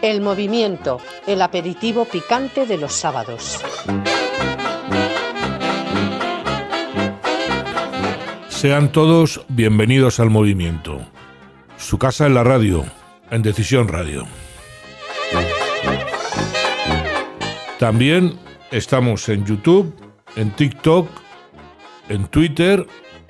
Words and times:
El 0.00 0.20
movimiento, 0.20 1.00
el 1.26 1.42
aperitivo 1.42 2.04
picante 2.04 2.66
de 2.66 2.78
los 2.78 2.92
sábados. 2.92 3.60
Sean 8.48 8.92
todos 8.92 9.44
bienvenidos 9.48 10.20
al 10.20 10.30
movimiento. 10.30 11.00
Su 11.76 11.98
casa 11.98 12.26
en 12.26 12.34
la 12.34 12.44
radio, 12.44 12.84
en 13.30 13.42
Decisión 13.42 13.88
Radio. 13.88 14.24
También 17.80 18.38
estamos 18.70 19.28
en 19.28 19.44
YouTube, 19.44 19.92
en 20.36 20.52
TikTok, 20.52 21.08
en 22.08 22.24
Twitter 22.26 22.86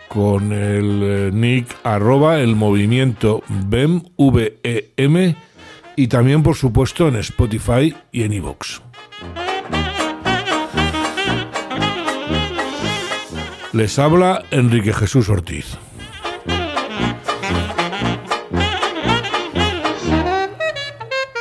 con 0.08 0.52
el 0.52 1.02
eh, 1.02 1.30
nick 1.32 1.76
arroba 1.82 2.40
el 2.40 2.56
movimiento 2.56 3.42
BEM, 3.48 4.02
V-E-M, 4.16 5.36
y 5.98 6.06
también 6.06 6.44
por 6.44 6.54
supuesto 6.54 7.08
en 7.08 7.16
Spotify 7.16 7.92
y 8.12 8.22
en 8.22 8.32
iVoox. 8.32 8.78
Les 13.72 13.98
habla 13.98 14.44
Enrique 14.52 14.92
Jesús 14.92 15.28
Ortiz. 15.28 15.76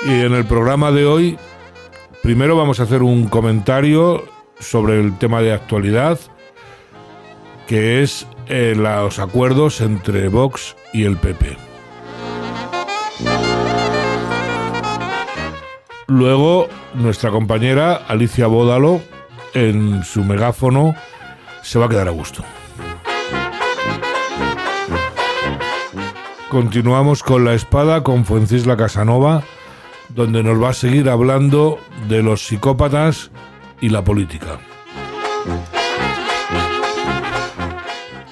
Y 0.07 0.21
en 0.21 0.33
el 0.33 0.45
programa 0.45 0.91
de 0.91 1.05
hoy, 1.05 1.37
primero 2.23 2.57
vamos 2.57 2.79
a 2.79 2.83
hacer 2.83 3.03
un 3.03 3.27
comentario 3.27 4.25
sobre 4.59 4.99
el 4.99 5.19
tema 5.19 5.41
de 5.41 5.53
actualidad, 5.53 6.19
que 7.67 8.01
es 8.01 8.25
eh, 8.47 8.73
los 8.75 9.19
acuerdos 9.19 9.81
entre 9.81 10.29
Vox 10.29 10.75
y 10.93 11.03
el 11.03 11.15
PP. 11.17 11.66
Luego, 16.07 16.69
nuestra 16.93 17.31
compañera 17.31 17.93
Alicia 18.07 18.47
Bódalo, 18.47 19.01
en 19.53 20.05
su 20.05 20.23
megáfono, 20.23 20.95
se 21.63 21.79
va 21.79 21.87
a 21.87 21.89
quedar 21.89 22.07
a 22.07 22.11
gusto. 22.11 22.43
Continuamos 26.49 27.23
con 27.23 27.43
la 27.43 27.53
espada 27.53 28.03
con 28.03 28.23
Fuencisla 28.23 28.77
Casanova, 28.77 29.43
donde 30.07 30.43
nos 30.43 30.63
va 30.63 30.69
a 30.69 30.73
seguir 30.73 31.09
hablando 31.09 31.77
de 32.07 32.23
los 32.23 32.45
psicópatas 32.45 33.29
y 33.81 33.89
la 33.89 34.01
política. 34.05 34.59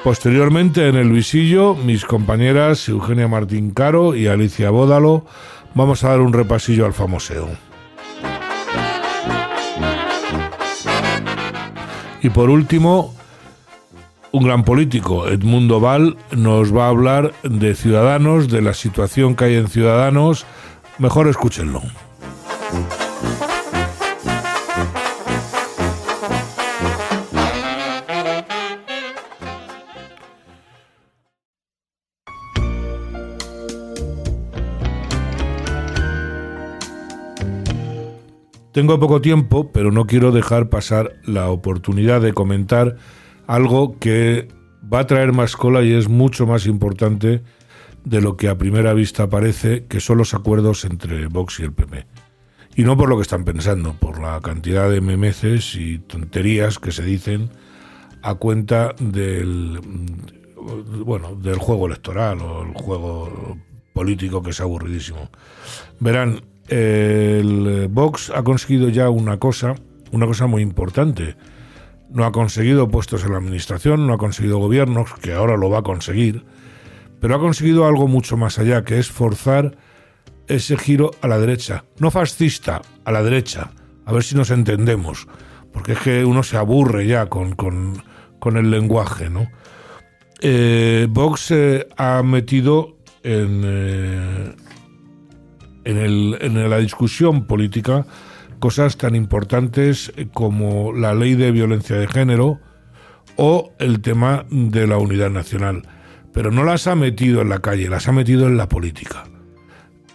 Posteriormente, 0.01 0.87
en 0.87 0.95
el 0.95 1.11
visillo, 1.11 1.75
mis 1.75 2.05
compañeras 2.05 2.87
Eugenia 2.87 3.27
Martín 3.27 3.71
Caro 3.71 4.15
y 4.15 4.27
Alicia 4.27 4.69
Bódalo 4.69 5.25
vamos 5.75 6.03
a 6.03 6.09
dar 6.09 6.21
un 6.21 6.33
repasillo 6.33 6.85
al 6.85 6.93
famoseo. 6.93 7.47
Y 12.23 12.29
por 12.31 12.49
último, 12.49 13.13
un 14.31 14.43
gran 14.43 14.63
político, 14.63 15.27
Edmundo 15.27 15.79
Val, 15.79 16.17
nos 16.31 16.75
va 16.75 16.85
a 16.85 16.89
hablar 16.89 17.33
de 17.43 17.75
Ciudadanos, 17.75 18.49
de 18.49 18.63
la 18.63 18.73
situación 18.73 19.35
que 19.35 19.45
hay 19.45 19.55
en 19.55 19.67
Ciudadanos. 19.67 20.47
Mejor 20.97 21.27
escúchenlo. 21.27 21.83
Tengo 38.75 38.99
poco 38.99 39.21
tiempo, 39.21 39.71
pero 39.71 39.89
no 39.89 40.05
quiero 40.05 40.33
dejar 40.33 40.67
pasar 40.67 41.13
la 41.23 41.49
oportunidad 41.49 42.19
de 42.19 42.33
comentar 42.33 42.97
algo 43.47 43.97
que 43.99 44.49
va 44.93 44.99
a 44.99 45.07
traer 45.07 45.31
más 45.31 45.55
cola 45.55 45.81
y 45.81 45.93
es 45.93 46.09
mucho 46.09 46.45
más 46.45 46.65
importante 46.65 47.41
de 48.03 48.19
lo 48.19 48.35
que 48.35 48.49
a 48.49 48.57
primera 48.57 48.93
vista 48.93 49.29
parece, 49.29 49.85
que 49.85 50.01
son 50.01 50.17
los 50.17 50.33
acuerdos 50.33 50.83
entre 50.83 51.27
Vox 51.27 51.61
y 51.61 51.63
el 51.63 51.71
PP. 51.71 52.05
Y 52.75 52.83
no 52.83 52.97
por 52.97 53.07
lo 53.07 53.15
que 53.15 53.21
están 53.21 53.45
pensando, 53.45 53.93
por 53.93 54.19
la 54.19 54.41
cantidad 54.41 54.89
de 54.89 54.99
memeces 54.99 55.73
y 55.75 55.99
tonterías 55.99 56.77
que 56.77 56.91
se 56.91 57.03
dicen 57.03 57.51
a 58.23 58.35
cuenta 58.35 58.93
del 58.99 59.79
bueno, 61.05 61.33
del 61.35 61.59
juego 61.59 61.85
electoral 61.85 62.41
o 62.41 62.63
el 62.63 62.73
juego 62.73 63.57
político 63.93 64.43
que 64.43 64.49
es 64.49 64.59
aburridísimo. 64.59 65.29
Verán, 66.01 66.41
el 66.67 67.87
Vox 67.89 68.31
ha 68.33 68.43
conseguido 68.43 68.89
ya 68.89 69.09
una 69.09 69.37
cosa, 69.37 69.75
una 70.11 70.25
cosa 70.25 70.47
muy 70.47 70.61
importante. 70.61 71.35
No 72.09 72.25
ha 72.25 72.31
conseguido 72.31 72.87
puestos 72.87 73.23
en 73.23 73.31
la 73.31 73.37
administración, 73.37 74.07
no 74.07 74.13
ha 74.13 74.17
conseguido 74.17 74.57
gobiernos, 74.57 75.13
que 75.15 75.33
ahora 75.33 75.57
lo 75.57 75.69
va 75.69 75.79
a 75.79 75.83
conseguir, 75.83 76.45
pero 77.19 77.35
ha 77.35 77.39
conseguido 77.39 77.85
algo 77.85 78.07
mucho 78.07 78.37
más 78.37 78.59
allá, 78.59 78.83
que 78.83 78.99
es 78.99 79.09
forzar 79.09 79.77
ese 80.47 80.77
giro 80.77 81.11
a 81.21 81.27
la 81.27 81.39
derecha. 81.39 81.85
No 81.99 82.11
fascista, 82.11 82.81
a 83.03 83.11
la 83.11 83.23
derecha. 83.23 83.71
A 84.05 84.13
ver 84.13 84.23
si 84.23 84.35
nos 84.35 84.51
entendemos, 84.51 85.27
porque 85.73 85.93
es 85.93 85.99
que 85.99 86.25
uno 86.25 86.43
se 86.43 86.57
aburre 86.57 87.07
ya 87.07 87.27
con, 87.27 87.55
el 88.43 88.71
lenguaje, 88.71 89.29
¿no? 89.29 89.49
Eh, 90.41 91.07
Vox 91.09 91.49
eh, 91.51 91.87
ha 91.97 92.21
metido 92.21 92.97
en, 93.23 93.61
eh, 93.65 94.55
en, 95.85 96.69
la 96.69 96.77
discusión 96.77 97.45
política 97.45 98.05
cosas 98.59 98.97
tan 98.97 99.15
importantes 99.15 100.11
como 100.33 100.93
la 100.93 101.13
ley 101.13 101.35
de 101.35 101.51
violencia 101.51 101.95
de 101.97 102.07
género 102.07 102.59
o 103.37 103.71
el 103.79 104.01
tema 104.01 104.45
de 104.49 104.87
la 104.87 104.97
unidad 104.97 105.29
nacional. 105.29 105.83
Pero 106.33 106.51
no 106.51 106.63
las 106.63 106.87
ha 106.87 106.95
metido 106.95 107.41
en 107.41 107.49
la 107.49 107.59
calle, 107.59 107.89
las 107.89 108.07
ha 108.07 108.11
metido 108.11 108.47
en 108.47 108.57
la 108.57 108.67
política. 108.67 109.25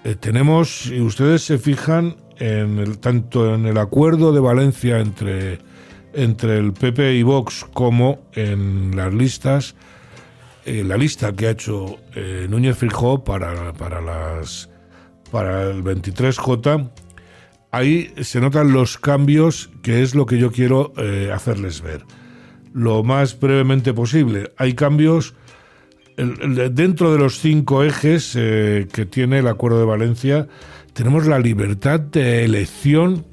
Eh, 0.04 0.16
tenemos, 0.16 0.80
si 0.84 1.00
ustedes 1.00 1.42
se 1.42 1.58
fijan, 1.58 2.16
en 2.38 2.78
el, 2.78 2.98
tanto 2.98 3.54
en 3.54 3.66
el 3.66 3.76
acuerdo 3.76 4.32
de 4.32 4.40
Valencia 4.40 4.98
entre, 4.98 5.58
entre 6.14 6.56
el 6.56 6.72
PP 6.72 7.14
y 7.14 7.22
Vox 7.22 7.66
como 7.72 8.22
en 8.32 8.96
las 8.96 9.12
listas, 9.12 9.76
eh, 10.64 10.82
la 10.84 10.96
lista 10.96 11.32
que 11.34 11.48
ha 11.48 11.50
hecho 11.50 11.98
eh, 12.14 12.46
Núñez 12.48 12.76
Frijó 12.78 13.22
para, 13.24 13.72
para 13.74 14.00
las 14.00 14.69
para 15.30 15.70
el 15.70 15.82
23J, 15.82 16.90
ahí 17.70 18.12
se 18.22 18.40
notan 18.40 18.72
los 18.72 18.98
cambios, 18.98 19.70
que 19.82 20.02
es 20.02 20.14
lo 20.14 20.26
que 20.26 20.38
yo 20.38 20.50
quiero 20.52 20.92
eh, 20.96 21.30
hacerles 21.32 21.80
ver. 21.80 22.04
Lo 22.72 23.02
más 23.02 23.38
brevemente 23.38 23.92
posible. 23.92 24.52
Hay 24.56 24.74
cambios 24.74 25.34
dentro 26.16 27.12
de 27.12 27.18
los 27.18 27.38
cinco 27.38 27.82
ejes 27.82 28.34
eh, 28.36 28.86
que 28.92 29.06
tiene 29.06 29.38
el 29.38 29.48
Acuerdo 29.48 29.78
de 29.78 29.86
Valencia. 29.86 30.48
Tenemos 30.92 31.26
la 31.26 31.38
libertad 31.38 32.00
de 32.00 32.44
elección 32.44 33.26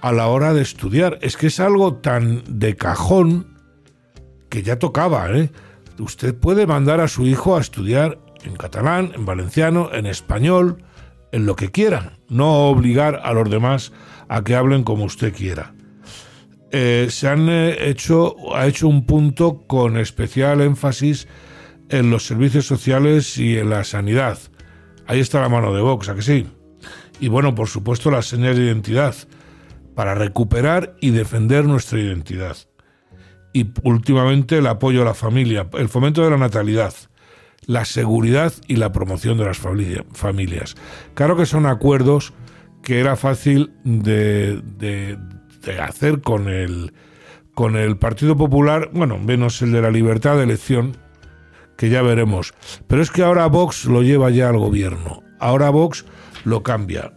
a 0.00 0.12
la 0.12 0.28
hora 0.28 0.54
de 0.54 0.62
estudiar. 0.62 1.18
Es 1.22 1.36
que 1.36 1.48
es 1.48 1.60
algo 1.60 1.96
tan 1.96 2.42
de 2.48 2.76
cajón 2.76 3.58
que 4.48 4.62
ya 4.62 4.78
tocaba. 4.78 5.30
¿eh? 5.30 5.50
Usted 5.98 6.34
puede 6.34 6.66
mandar 6.66 7.00
a 7.00 7.08
su 7.08 7.26
hijo 7.26 7.56
a 7.56 7.60
estudiar 7.60 8.18
en 8.44 8.56
catalán, 8.56 9.12
en 9.14 9.26
valenciano, 9.26 9.90
en 9.92 10.06
español, 10.06 10.82
en 11.32 11.46
lo 11.46 11.56
que 11.56 11.70
quieran, 11.70 12.18
no 12.28 12.68
obligar 12.68 13.20
a 13.22 13.32
los 13.32 13.50
demás 13.50 13.92
a 14.28 14.44
que 14.44 14.54
hablen 14.54 14.84
como 14.84 15.04
usted 15.04 15.34
quiera. 15.34 15.74
Eh, 16.70 17.08
se 17.10 17.28
han 17.28 17.48
eh, 17.48 17.88
hecho, 17.88 18.36
ha 18.54 18.66
hecho 18.66 18.88
un 18.88 19.06
punto 19.06 19.66
con 19.66 19.96
especial 19.96 20.60
énfasis 20.60 21.26
en 21.88 22.10
los 22.10 22.26
servicios 22.26 22.66
sociales 22.66 23.38
y 23.38 23.56
en 23.56 23.70
la 23.70 23.84
sanidad. 23.84 24.38
Ahí 25.06 25.20
está 25.20 25.40
la 25.40 25.48
mano 25.48 25.74
de 25.74 25.80
Vox, 25.80 26.08
¿a 26.10 26.14
que 26.14 26.22
sí? 26.22 26.46
Y 27.20 27.28
bueno, 27.28 27.54
por 27.54 27.68
supuesto, 27.68 28.10
las 28.10 28.26
señas 28.26 28.56
de 28.56 28.64
identidad, 28.64 29.14
para 29.94 30.14
recuperar 30.14 30.94
y 31.00 31.10
defender 31.10 31.64
nuestra 31.64 31.98
identidad. 31.98 32.56
Y 33.52 33.70
últimamente 33.82 34.58
el 34.58 34.66
apoyo 34.66 35.02
a 35.02 35.06
la 35.06 35.14
familia, 35.14 35.68
el 35.72 35.88
fomento 35.88 36.22
de 36.22 36.30
la 36.30 36.36
natalidad, 36.36 36.94
la 37.68 37.84
seguridad 37.84 38.54
y 38.66 38.76
la 38.76 38.92
promoción 38.92 39.36
de 39.36 39.44
las 39.44 39.58
familias. 39.58 40.74
Claro 41.12 41.36
que 41.36 41.44
son 41.44 41.66
acuerdos 41.66 42.32
que 42.82 42.98
era 42.98 43.14
fácil 43.14 43.72
de, 43.84 45.18
hacer 45.78 46.22
con 46.22 46.48
el, 46.48 46.94
con 47.54 47.76
el 47.76 47.98
Partido 47.98 48.38
Popular, 48.38 48.88
bueno, 48.94 49.18
menos 49.18 49.60
el 49.60 49.72
de 49.72 49.82
la 49.82 49.90
libertad 49.90 50.38
de 50.38 50.44
elección, 50.44 50.96
que 51.76 51.90
ya 51.90 52.00
veremos. 52.00 52.54
Pero 52.86 53.02
es 53.02 53.10
que 53.10 53.22
ahora 53.22 53.46
Vox 53.46 53.84
lo 53.84 54.02
lleva 54.02 54.30
ya 54.30 54.48
al 54.48 54.56
gobierno. 54.56 55.22
Ahora 55.38 55.68
Vox 55.68 56.06
lo 56.44 56.62
cambia. 56.62 57.12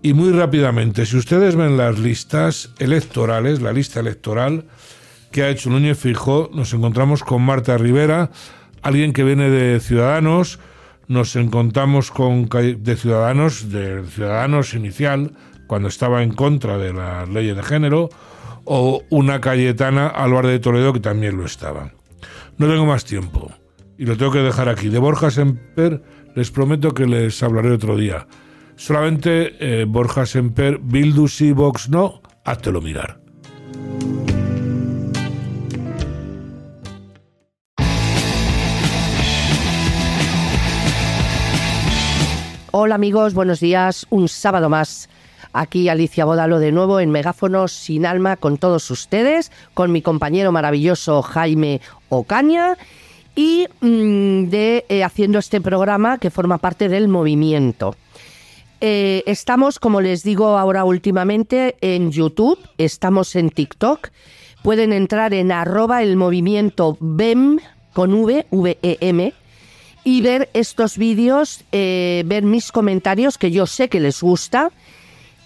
Y 0.00 0.14
muy 0.14 0.32
rápidamente, 0.32 1.04
si 1.04 1.18
ustedes 1.18 1.56
ven 1.56 1.76
las 1.76 1.98
listas 1.98 2.72
electorales, 2.78 3.60
la 3.60 3.72
lista 3.74 4.00
electoral 4.00 4.64
que 5.30 5.42
ha 5.42 5.50
hecho 5.50 5.68
Núñez 5.68 5.98
Fijo, 5.98 6.48
nos 6.54 6.72
encontramos 6.72 7.22
con 7.22 7.42
Marta 7.42 7.76
Rivera, 7.76 8.30
alguien 8.84 9.12
que 9.12 9.24
viene 9.24 9.50
de 9.50 9.80
Ciudadanos, 9.80 10.60
nos 11.08 11.36
encontramos 11.36 12.10
con 12.10 12.48
de 12.48 12.96
ciudadanos, 12.96 13.70
de 13.70 14.04
ciudadanos 14.04 14.74
inicial, 14.74 15.32
cuando 15.66 15.88
estaba 15.88 16.22
en 16.22 16.32
contra 16.32 16.78
de 16.78 16.92
las 16.92 17.28
leyes 17.28 17.56
de 17.56 17.62
género, 17.62 18.10
o 18.64 19.02
una 19.10 19.40
Cayetana 19.40 20.06
Álvarez 20.06 20.52
de 20.52 20.58
Toledo 20.58 20.92
que 20.92 21.00
también 21.00 21.36
lo 21.36 21.44
estaba. 21.44 21.92
No 22.56 22.68
tengo 22.68 22.86
más 22.86 23.04
tiempo 23.04 23.50
y 23.98 24.06
lo 24.06 24.16
tengo 24.16 24.32
que 24.32 24.38
dejar 24.38 24.68
aquí. 24.68 24.88
De 24.88 24.98
Borja 24.98 25.30
Semper 25.30 26.02
les 26.34 26.50
prometo 26.50 26.92
que 26.92 27.06
les 27.06 27.42
hablaré 27.42 27.70
otro 27.70 27.96
día. 27.96 28.26
Solamente 28.76 29.56
eh, 29.60 29.84
Borja 29.84 30.26
Semper, 30.26 30.78
Bildus 30.78 31.40
y 31.40 31.52
Vox 31.52 31.88
no, 31.88 32.22
háztelo 32.44 32.80
mirar. 32.80 33.20
Hola 42.76 42.96
amigos, 42.96 43.34
buenos 43.34 43.60
días. 43.60 44.04
Un 44.10 44.26
sábado 44.28 44.68
más. 44.68 45.08
Aquí 45.52 45.88
Alicia 45.88 46.24
Bodalo 46.24 46.58
de 46.58 46.72
nuevo 46.72 46.98
en 46.98 47.12
Megáfonos 47.12 47.70
sin 47.70 48.04
alma 48.04 48.36
con 48.36 48.58
todos 48.58 48.90
ustedes, 48.90 49.52
con 49.74 49.92
mi 49.92 50.02
compañero 50.02 50.50
maravilloso 50.50 51.22
Jaime 51.22 51.80
Ocaña 52.08 52.76
y 53.36 53.68
mm, 53.80 54.46
de 54.46 54.86
eh, 54.88 55.04
haciendo 55.04 55.38
este 55.38 55.60
programa 55.60 56.18
que 56.18 56.32
forma 56.32 56.58
parte 56.58 56.88
del 56.88 57.06
movimiento. 57.06 57.94
Eh, 58.80 59.22
estamos, 59.26 59.78
como 59.78 60.00
les 60.00 60.24
digo 60.24 60.58
ahora 60.58 60.82
últimamente, 60.82 61.76
en 61.80 62.10
YouTube, 62.10 62.58
estamos 62.76 63.36
en 63.36 63.50
TikTok. 63.50 64.08
Pueden 64.64 64.92
entrar 64.92 65.32
en 65.32 65.52
arroba 65.52 66.02
el 66.02 66.16
movimiento 66.16 66.96
BEM 66.98 67.60
con 67.92 68.14
V, 68.14 68.46
V-E-M, 68.50 69.32
y 70.04 70.20
ver 70.20 70.50
estos 70.52 70.98
vídeos, 70.98 71.64
eh, 71.72 72.22
ver 72.26 72.44
mis 72.44 72.70
comentarios 72.70 73.38
que 73.38 73.50
yo 73.50 73.66
sé 73.66 73.88
que 73.88 74.00
les 74.00 74.20
gusta. 74.20 74.70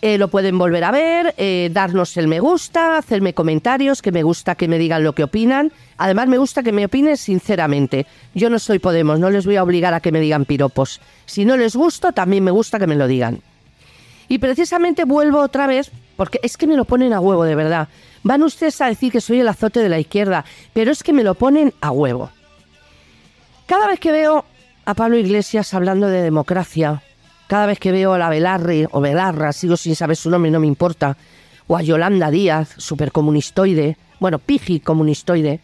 Eh, 0.01 0.17
lo 0.17 0.29
pueden 0.29 0.59
volver 0.59 0.85
a 0.85 0.93
ver, 0.93 1.35
eh, 1.39 1.71
darnos 1.73 2.17
el 2.17 2.29
me 2.29 2.39
gusta, 2.39 2.99
hacerme 2.99 3.35
comentarios, 3.35 4.01
que 4.01 4.13
me 4.13 4.23
gusta 4.23 4.55
que 4.55 4.69
me 4.69 4.79
digan 4.79 5.03
lo 5.03 5.13
que 5.13 5.25
opinan. 5.25 5.73
Además, 5.97 6.29
me 6.29 6.39
gusta 6.39 6.63
que 6.63 6.71
me 6.71 6.85
opinen 6.85 7.17
sinceramente. 7.17 8.07
Yo 8.35 8.49
no 8.49 8.61
soy 8.61 8.79
Podemos, 8.79 9.19
no 9.19 9.31
les 9.31 9.45
voy 9.45 9.57
a 9.57 9.63
obligar 9.65 9.95
a 9.95 10.01
que 10.01 10.13
me 10.13 10.21
digan 10.21 10.45
piropos. 10.45 11.01
Si 11.27 11.45
no 11.45 11.57
les 11.57 11.75
gusto, 11.75 12.13
también 12.13 12.45
me 12.45 12.53
gusta 12.53 12.79
que 12.79 12.87
me 12.87 12.95
lo 12.95 13.09
digan. 13.09 13.41
Y 14.29 14.39
precisamente 14.39 15.05
vuelvo 15.05 15.41
otra 15.41 15.67
vez, 15.67 15.91
porque 16.17 16.39
es 16.45 16.57
que 16.57 16.69
me 16.69 16.77
lo 16.77 16.85
ponen 16.85 17.13
a 17.13 17.21
huevo, 17.21 17.43
de 17.43 17.57
verdad. 17.57 17.89
Van 18.23 18.43
ustedes 18.43 18.81
a 18.81 18.87
decir 18.87 19.11
que 19.11 19.21
soy 19.21 19.41
el 19.41 19.49
azote 19.49 19.81
de 19.81 19.89
la 19.89 19.99
izquierda, 19.99 20.45
pero 20.75 20.93
es 20.93 21.03
que 21.03 21.13
me 21.13 21.25
lo 21.25 21.35
ponen 21.35 21.73
a 21.81 21.91
huevo. 21.91 22.31
Cada 23.69 23.87
vez 23.87 24.01
que 24.01 24.13
veo 24.13 24.47
a 24.87 24.95
Pablo 24.95 25.19
Iglesias 25.19 25.75
hablando 25.75 26.09
de 26.09 26.23
democracia, 26.23 27.03
cada 27.49 27.67
vez 27.67 27.79
que 27.79 27.93
veo 27.93 28.15
a 28.15 28.19
la 28.19 28.31
Velarre 28.31 28.89
o 28.91 29.03
Velarra, 29.03 29.53
sigo 29.53 29.77
sin 29.77 29.95
saber 29.95 30.17
su 30.17 30.31
nombre, 30.31 30.51
no 30.51 30.59
me 30.59 30.67
importa, 30.67 31.19
o 31.67 31.77
a 31.77 31.83
Yolanda 31.83 32.31
Díaz, 32.31 32.73
supercomunistoide, 32.79 33.99
bueno, 34.21 34.39
piji 34.39 34.81
comunistoide, 34.81 35.61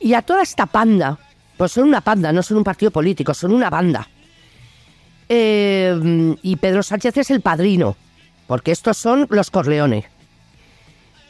y 0.00 0.14
a 0.14 0.22
toda 0.22 0.42
esta 0.42 0.66
panda, 0.66 1.16
pues 1.56 1.70
son 1.70 1.84
una 1.84 2.00
panda, 2.00 2.32
no 2.32 2.42
son 2.42 2.56
un 2.56 2.64
partido 2.64 2.90
político, 2.90 3.32
son 3.34 3.52
una 3.52 3.70
banda. 3.70 4.08
Eh, 5.28 6.36
y 6.42 6.56
Pedro 6.56 6.82
Sánchez 6.82 7.18
es 7.18 7.30
el 7.30 7.40
padrino, 7.40 7.94
porque 8.48 8.72
estos 8.72 8.96
son 8.96 9.28
los 9.30 9.52
Corleones. 9.52 10.06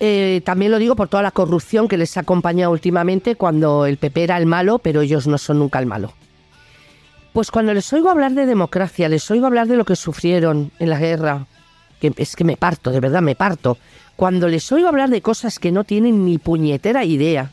Eh, 0.01 0.43
también 0.45 0.71
lo 0.71 0.79
digo 0.79 0.95
por 0.95 1.09
toda 1.09 1.23
la 1.23 1.33
corrupción 1.33 1.89
que 1.89 1.97
les 1.97 2.17
ha 2.17 2.21
acompañado 2.21 2.71
últimamente 2.71 3.35
cuando 3.35 3.85
el 3.85 3.97
PP 3.97 4.25
era 4.25 4.37
el 4.37 4.47
malo, 4.47 4.79
pero 4.79 5.01
ellos 5.01 5.27
no 5.27 5.39
son 5.39 5.59
nunca 5.59 5.79
el 5.81 5.87
malo. 5.87 6.13
Pues 7.33 7.51
cuando 7.51 7.75
les 7.75 7.93
oigo 7.93 8.09
hablar 8.09 8.33
de 8.33 8.47
democracia, 8.47 9.09
les 9.09 9.29
oigo 9.31 9.47
hablar 9.47 9.67
de 9.67 9.77
lo 9.77 9.85
que 9.85 9.97
sufrieron 9.97 10.71
en 10.79 10.91
la 10.91 10.99
guerra, 10.99 11.47
que 12.01 12.13
es 12.17 12.37
que 12.37 12.45
me 12.45 12.57
parto, 12.57 12.91
de 12.91 13.01
verdad 13.01 13.23
me 13.23 13.35
parto. 13.35 13.77
Cuando 14.17 14.49
les 14.49 14.71
oigo 14.73 14.89
hablar 14.89 15.11
de 15.11 15.21
cosas 15.21 15.59
que 15.59 15.73
no 15.73 15.85
tienen 15.85 16.25
ni 16.25 16.39
puñetera 16.39 17.05
idea, 17.05 17.51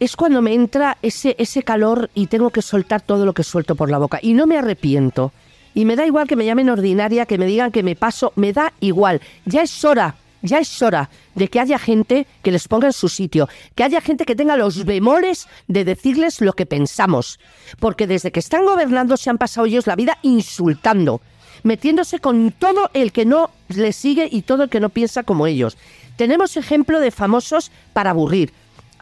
es 0.00 0.16
cuando 0.16 0.40
me 0.42 0.54
entra 0.54 0.96
ese, 1.02 1.34
ese 1.38 1.62
calor 1.62 2.10
y 2.14 2.28
tengo 2.28 2.50
que 2.50 2.62
soltar 2.62 3.02
todo 3.02 3.26
lo 3.26 3.34
que 3.34 3.42
suelto 3.42 3.74
por 3.74 3.90
la 3.90 3.98
boca. 3.98 4.20
Y 4.22 4.32
no 4.34 4.46
me 4.46 4.56
arrepiento. 4.56 5.32
Y 5.74 5.84
me 5.84 5.96
da 5.96 6.06
igual 6.06 6.28
que 6.28 6.36
me 6.36 6.44
llamen 6.44 6.70
ordinaria, 6.70 7.26
que 7.26 7.38
me 7.38 7.46
digan 7.46 7.72
que 7.72 7.82
me 7.82 7.96
paso, 7.96 8.32
me 8.36 8.52
da 8.52 8.72
igual. 8.80 9.20
Ya 9.44 9.62
es 9.62 9.84
hora 9.84 10.14
ya 10.42 10.58
es 10.58 10.82
hora 10.82 11.10
de 11.34 11.48
que 11.48 11.60
haya 11.60 11.78
gente 11.78 12.26
que 12.42 12.52
les 12.52 12.68
ponga 12.68 12.88
en 12.88 12.92
su 12.92 13.08
sitio, 13.08 13.48
que 13.74 13.84
haya 13.84 14.00
gente 14.00 14.24
que 14.24 14.36
tenga 14.36 14.56
los 14.56 14.84
bemoles 14.84 15.48
de 15.66 15.84
decirles 15.84 16.40
lo 16.40 16.52
que 16.52 16.66
pensamos, 16.66 17.38
porque 17.78 18.06
desde 18.06 18.32
que 18.32 18.40
están 18.40 18.64
gobernando 18.64 19.16
se 19.16 19.30
han 19.30 19.38
pasado 19.38 19.66
ellos 19.66 19.86
la 19.86 19.96
vida 19.96 20.18
insultando, 20.22 21.20
metiéndose 21.62 22.18
con 22.20 22.52
todo 22.52 22.90
el 22.94 23.12
que 23.12 23.24
no 23.24 23.50
les 23.68 23.96
sigue 23.96 24.28
y 24.30 24.42
todo 24.42 24.64
el 24.64 24.68
que 24.70 24.80
no 24.80 24.90
piensa 24.90 25.22
como 25.22 25.46
ellos. 25.46 25.76
Tenemos 26.16 26.56
ejemplo 26.56 27.00
de 27.00 27.10
famosos 27.10 27.70
para 27.92 28.10
aburrir. 28.10 28.52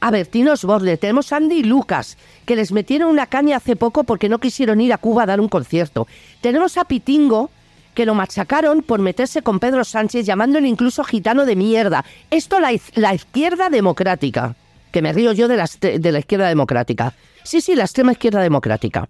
A 0.01 0.11
Bertinos 0.11 0.65
Borle, 0.65 0.99
tenemos 0.99 1.33
Andy 1.33 1.57
y 1.57 1.63
Lucas, 1.63 2.19
que 2.45 2.57
les 2.57 2.71
metieron 2.71 3.09
una 3.09 3.27
caña 3.27 3.57
hace 3.57 3.77
poco 3.77 4.05
porque 4.05 4.29
no 4.29 4.39
quisieron 4.39 4.81
ir 4.81 4.93
a 4.93 4.99
Cuba 4.99 5.23
a 5.23 5.27
dar 5.27 5.41
un 5.41 5.49
concierto. 5.49 6.07
Tenemos 6.43 6.77
a 6.77 6.85
Pitingo, 6.85 7.51
que 7.97 8.07
lo 8.07 8.15
machacaron 8.15 8.83
por 8.83 9.01
meterse 9.01 9.41
con 9.41 9.59
Pedro 9.59 9.83
Sánchez 9.83 10.27
llamándole 10.27 10.69
incluso 10.69 11.03
gitano 11.03 11.47
de 11.47 11.57
mierda. 11.57 12.05
Esto 12.31 12.61
la, 12.61 12.71
la 12.95 13.15
izquierda 13.15 13.71
democrática, 13.71 14.55
que 14.93 15.01
me 15.01 15.15
río 15.15 15.33
yo 15.33 15.49
de 15.49 15.57
la, 15.57 15.67
de 15.81 16.13
la 16.13 16.19
izquierda 16.19 16.47
democrática. 16.47 17.15
Sí, 17.43 17.63
sí, 17.63 17.75
la 17.75 17.85
extrema 17.85 18.13
izquierda 18.13 18.43
democrática. 18.43 19.09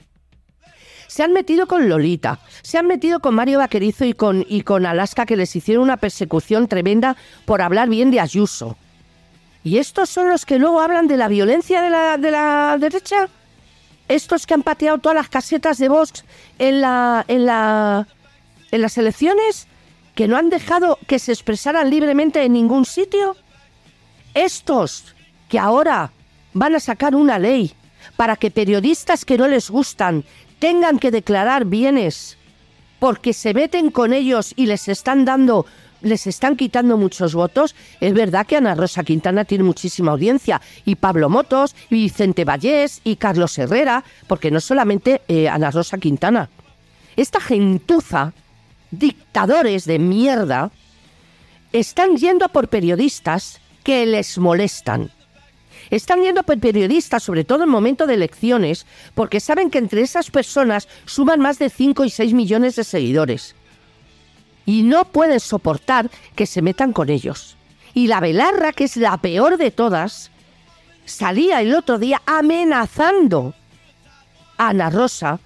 Se 1.08 1.24
han 1.24 1.32
metido 1.32 1.66
con 1.66 1.88
Lolita, 1.88 2.38
se 2.62 2.78
han 2.78 2.86
metido 2.86 3.18
con 3.18 3.34
Mario 3.34 3.58
Vaquerizo 3.58 4.04
y 4.04 4.12
con, 4.12 4.46
y 4.48 4.62
con 4.62 4.86
Alaska, 4.86 5.26
que 5.26 5.36
les 5.36 5.54
hicieron 5.56 5.82
una 5.82 5.96
persecución 5.96 6.68
tremenda 6.68 7.16
por 7.44 7.62
hablar 7.62 7.88
bien 7.88 8.12
de 8.12 8.20
Ayuso. 8.20 8.76
¿Y 9.64 9.78
estos 9.78 10.08
son 10.10 10.28
los 10.28 10.46
que 10.46 10.60
luego 10.60 10.80
hablan 10.80 11.08
de 11.08 11.16
la 11.16 11.26
violencia 11.26 11.82
de 11.82 11.90
la, 11.90 12.18
de 12.18 12.30
la 12.30 12.76
derecha? 12.78 13.28
¿Estos 14.08 14.46
que 14.46 14.54
han 14.54 14.62
pateado 14.62 14.98
todas 14.98 15.16
las 15.16 15.28
casetas 15.28 15.78
de 15.78 15.88
Vox 15.88 16.24
en 16.60 16.80
la, 16.80 17.24
en 17.26 17.46
la, 17.46 18.06
en 18.70 18.82
las 18.82 18.98
elecciones 18.98 19.66
que 20.14 20.28
no 20.28 20.36
han 20.36 20.50
dejado 20.50 20.98
que 21.06 21.18
se 21.18 21.32
expresaran 21.32 21.90
libremente 21.90 22.42
en 22.42 22.52
ningún 22.52 22.84
sitio? 22.84 23.36
Estos 24.34 25.14
que 25.48 25.58
ahora 25.58 26.12
van 26.52 26.74
a 26.74 26.80
sacar 26.80 27.14
una 27.14 27.38
ley 27.38 27.72
para 28.16 28.36
que 28.36 28.50
periodistas 28.50 29.24
que 29.24 29.38
no 29.38 29.48
les 29.48 29.70
gustan 29.70 30.24
tengan 30.58 30.98
que 30.98 31.10
declarar 31.10 31.66
bienes 31.66 32.38
porque 32.98 33.32
se 33.32 33.54
meten 33.54 33.90
con 33.90 34.12
ellos 34.12 34.52
y 34.56 34.66
les 34.66 34.88
están 34.88 35.24
dando 35.24 35.66
les 36.02 36.26
están 36.26 36.56
quitando 36.56 36.96
muchos 36.96 37.34
votos. 37.34 37.74
Es 38.00 38.12
verdad 38.14 38.46
que 38.46 38.56
Ana 38.56 38.74
Rosa 38.74 39.02
Quintana 39.02 39.44
tiene 39.44 39.64
muchísima 39.64 40.12
audiencia, 40.12 40.60
y 40.84 40.94
Pablo 40.94 41.28
Motos, 41.28 41.74
y 41.90 41.96
Vicente 41.96 42.44
Vallés, 42.44 43.00
y 43.02 43.16
Carlos 43.16 43.58
Herrera, 43.58 44.04
porque 44.26 44.50
no 44.50 44.60
solamente 44.60 45.22
eh, 45.26 45.48
Ana 45.48 45.70
Rosa 45.70 45.98
Quintana. 45.98 46.48
Esta 47.16 47.40
gentuza 47.40 48.34
dictadores 48.98 49.84
de 49.84 49.98
mierda 49.98 50.70
están 51.72 52.16
yendo 52.16 52.48
por 52.48 52.68
periodistas 52.68 53.60
que 53.82 54.06
les 54.06 54.38
molestan. 54.38 55.10
Están 55.90 56.22
yendo 56.22 56.42
por 56.42 56.58
periodistas, 56.58 57.22
sobre 57.22 57.44
todo 57.44 57.64
en 57.64 57.70
momento 57.70 58.06
de 58.06 58.14
elecciones, 58.14 58.86
porque 59.14 59.40
saben 59.40 59.70
que 59.70 59.78
entre 59.78 60.02
esas 60.02 60.30
personas 60.30 60.88
suman 61.04 61.40
más 61.40 61.58
de 61.58 61.70
5 61.70 62.04
y 62.04 62.10
6 62.10 62.34
millones 62.34 62.76
de 62.76 62.84
seguidores. 62.84 63.54
Y 64.64 64.82
no 64.82 65.04
pueden 65.04 65.38
soportar 65.38 66.10
que 66.34 66.46
se 66.46 66.62
metan 66.62 66.92
con 66.92 67.08
ellos. 67.08 67.56
Y 67.94 68.08
la 68.08 68.20
Belarra, 68.20 68.72
que 68.72 68.84
es 68.84 68.96
la 68.96 69.16
peor 69.18 69.58
de 69.58 69.70
todas, 69.70 70.32
salía 71.04 71.60
el 71.60 71.74
otro 71.74 71.98
día 71.98 72.20
amenazando 72.26 73.54
a 74.58 74.70
Ana 74.70 74.90
Rosa 74.90 75.38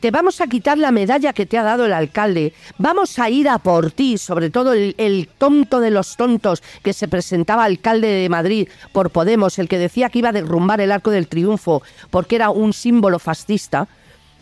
te 0.00 0.10
vamos 0.10 0.40
a 0.40 0.46
quitar 0.46 0.78
la 0.78 0.90
medalla 0.90 1.32
que 1.32 1.46
te 1.46 1.58
ha 1.58 1.62
dado 1.62 1.84
el 1.84 1.92
alcalde, 1.92 2.54
vamos 2.78 3.18
a 3.18 3.28
ir 3.28 3.48
a 3.48 3.58
por 3.58 3.92
ti, 3.92 4.18
sobre 4.18 4.50
todo 4.50 4.72
el, 4.72 5.28
tonto 5.38 5.80
de 5.80 5.90
los 5.90 6.16
tontos 6.16 6.62
que 6.82 6.92
se 6.92 7.06
presentaba 7.06 7.64
alcalde 7.64 8.08
de 8.08 8.28
Madrid 8.28 8.68
por 8.92 9.10
Podemos, 9.10 9.58
el 9.58 9.68
que 9.68 9.78
decía 9.78 10.08
que 10.08 10.20
iba 10.20 10.30
a 10.30 10.32
derrumbar 10.32 10.80
el 10.80 10.90
arco 10.92 11.10
del 11.10 11.28
triunfo 11.28 11.82
porque 12.10 12.36
era 12.36 12.50
un 12.50 12.72
símbolo 12.72 13.18
fascista. 13.18 13.88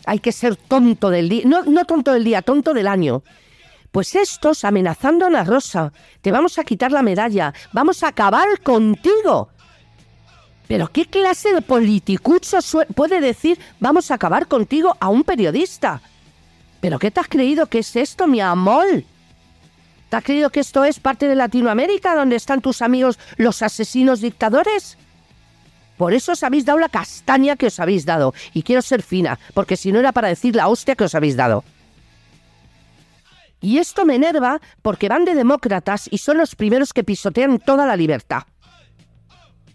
Hay 0.05 0.19
que 0.19 0.31
ser 0.31 0.55
tonto 0.55 1.09
del 1.09 1.27
día, 1.27 1.43
no, 1.45 1.63
no 1.63 1.85
tonto 1.85 2.13
del 2.13 2.23
día, 2.23 2.41
tonto 2.41 2.73
del 2.73 2.87
año. 2.87 3.21
Pues 3.91 4.15
estos 4.15 4.63
amenazando 4.63 5.25
a 5.25 5.27
Ana 5.27 5.43
Rosa, 5.43 5.91
te 6.21 6.31
vamos 6.31 6.57
a 6.59 6.63
quitar 6.63 6.91
la 6.91 7.01
medalla, 7.01 7.53
vamos 7.73 8.03
a 8.03 8.09
acabar 8.09 8.61
contigo. 8.61 9.49
Pero 10.69 10.87
¿qué 10.87 11.07
clase 11.07 11.51
de 11.51 11.63
politicucho 11.63 12.59
puede 12.93 13.21
decir 13.21 13.59
vamos 13.79 14.11
a 14.11 14.13
acabar 14.13 14.45
contigo 14.45 14.95
a 14.99 15.09
un 15.09 15.23
periodista? 15.23 15.99
¿Pero 16.79 16.99
qué 16.99 17.09
te 17.09 17.19
has 17.19 17.27
creído 17.27 17.65
que 17.65 17.79
es 17.79 17.95
esto, 17.95 18.27
mi 18.27 18.39
amor? 18.39 18.85
¿Te 20.09 20.15
has 20.15 20.23
creído 20.23 20.51
que 20.51 20.59
esto 20.59 20.83
es 20.83 20.99
parte 20.99 21.27
de 21.27 21.33
Latinoamérica 21.33 22.13
donde 22.13 22.35
están 22.35 22.61
tus 22.61 22.83
amigos 22.83 23.17
los 23.37 23.63
asesinos 23.63 24.21
dictadores? 24.21 24.95
Por 25.97 26.13
eso 26.13 26.33
os 26.33 26.43
habéis 26.43 26.65
dado 26.65 26.77
la 26.77 26.89
castaña 26.89 27.55
que 27.55 27.65
os 27.65 27.79
habéis 27.79 28.05
dado. 28.05 28.35
Y 28.53 28.61
quiero 28.61 28.83
ser 28.83 29.01
fina, 29.01 29.39
porque 29.55 29.75
si 29.75 29.91
no 29.91 29.97
era 29.97 30.11
para 30.11 30.27
decir 30.27 30.55
la 30.55 30.67
hostia 30.67 30.93
que 30.93 31.05
os 31.05 31.15
habéis 31.15 31.35
dado. 31.35 31.63
Y 33.59 33.79
esto 33.79 34.05
me 34.05 34.13
enerva 34.13 34.61
porque 34.83 35.09
van 35.09 35.25
de 35.25 35.33
demócratas 35.33 36.07
y 36.11 36.19
son 36.19 36.37
los 36.37 36.53
primeros 36.53 36.93
que 36.93 37.03
pisotean 37.03 37.57
toda 37.57 37.87
la 37.87 37.95
libertad. 37.95 38.43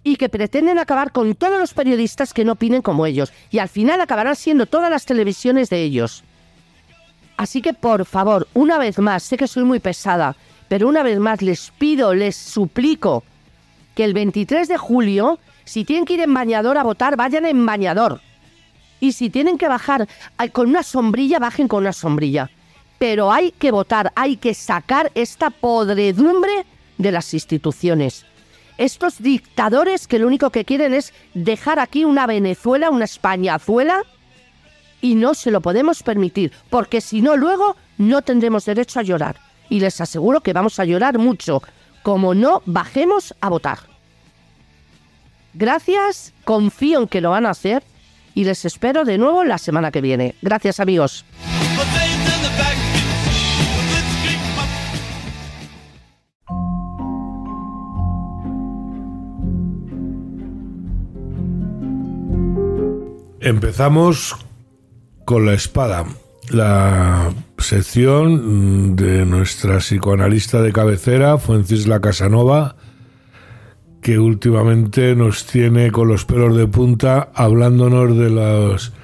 Y 0.05 0.17
que 0.17 0.29
pretenden 0.29 0.79
acabar 0.79 1.11
con 1.11 1.35
todos 1.35 1.59
los 1.59 1.75
periodistas 1.75 2.33
que 2.33 2.45
no 2.45 2.53
opinen 2.53 2.83
como 2.83 3.07
ellos. 3.07 3.33
Y 3.51 3.59
al 3.59 3.69
final 3.69 4.01
acabarán 4.01 4.37
siendo 4.37 4.67
todas 4.67 4.91
las 4.91 5.07
televisiones 5.07 5.71
de 5.71 5.83
ellos. 5.83 6.23
Así 7.37 7.63
que 7.63 7.75
por 7.75 8.05
favor, 8.05 8.47
una 8.55 8.79
vez 8.79 8.99
más, 8.99 9.23
sé 9.23 9.37
que 9.37 9.49
soy 9.49 9.65
muy 9.65 9.81
pesada, 9.81 10.37
pero 10.69 10.89
una 10.89 11.03
vez 11.03 11.19
más 11.19 11.43
les 11.43 11.73
pido, 11.79 12.15
les 12.15 12.37
suplico 12.37 13.25
que 13.95 14.05
el 14.05 14.15
23 14.15 14.69
de 14.69 14.77
julio, 14.77 15.39
si 15.65 15.85
tienen 15.85 16.05
que 16.05 16.15
ir 16.15 16.21
en 16.21 16.35
bañador 16.35 16.79
a 16.79 16.85
votar, 16.85 17.17
vayan 17.17 17.47
en 17.47 17.65
bañador. 17.65 18.21
Y 19.01 19.13
si 19.13 19.31
tienen 19.31 19.59
que 19.59 19.69
bajar 19.69 20.09
con 20.53 20.69
una 20.69 20.83
sombrilla, 20.83 21.39
bajen 21.39 21.67
con 21.67 21.81
una 21.81 21.93
sombrilla. 21.93 22.51
Pero 22.99 23.33
hay 23.33 23.51
que 23.51 23.71
votar, 23.71 24.13
hay 24.15 24.37
que 24.37 24.55
sacar 24.55 25.11
esta 25.15 25.51
podredumbre 25.51 26.65
de 26.99 27.13
las 27.13 27.35
instituciones. 27.35 28.25
Estos 28.77 29.23
dictadores 29.23 30.09
que 30.09 30.19
lo 30.19 30.27
único 30.27 30.51
que 30.51 30.65
quieren 30.65 30.95
es 30.95 31.13
dejar 31.35 31.79
aquí 31.79 32.05
una 32.05 32.27
Venezuela, 32.27 32.91
una 32.91 33.05
Españazuela, 33.05 34.03
y 35.01 35.15
no 35.15 35.35
se 35.35 35.51
lo 35.51 35.61
podemos 35.61 36.03
permitir, 36.03 36.53
porque 36.71 37.01
si 37.01 37.21
no 37.21 37.37
luego 37.37 37.77
no 37.99 38.23
tendremos 38.23 38.65
derecho 38.65 39.01
a 39.01 39.03
llorar. 39.03 39.37
Y 39.69 39.81
les 39.81 40.01
aseguro 40.01 40.41
que 40.41 40.53
vamos 40.53 40.79
a 40.79 40.85
llorar 40.85 41.19
mucho, 41.19 41.63
como 42.03 42.35
no 42.35 42.63
bajemos 42.67 43.35
a 43.41 43.49
votar. 43.49 43.79
Gracias, 45.53 46.33
confío 46.45 47.01
en 47.01 47.09
que 47.09 47.21
lo 47.21 47.31
van 47.31 47.47
a 47.47 47.51
hacer 47.51 47.85
y 48.35 48.45
les 48.45 48.65
espero 48.65 49.05
de 49.05 49.19
nuevo 49.19 49.45
la 49.45 49.59
semana 49.59 49.93
que 49.93 50.01
viene. 50.01 50.35
Gracias 50.43 50.81
amigos. 50.81 51.25
Empezamos 63.45 64.35
con 65.27 65.45
la 65.45 65.53
espada, 65.53 66.07
la 66.49 67.31
sección 67.59 68.97
de 68.97 69.27
nuestra 69.27 69.81
psicoanalista 69.81 70.63
de 70.63 70.73
cabecera, 70.73 71.37
Fuencisla 71.37 72.01
Casanova, 72.01 72.77
que 74.01 74.19
últimamente 74.19 75.15
nos 75.15 75.45
tiene 75.45 75.93
con 75.93 76.09
los 76.09 76.25
pelos 76.25 76.57
de 76.57 76.67
punta 76.69 77.29
hablándonos 77.35 78.17
de 78.17 78.31
los 78.31 78.95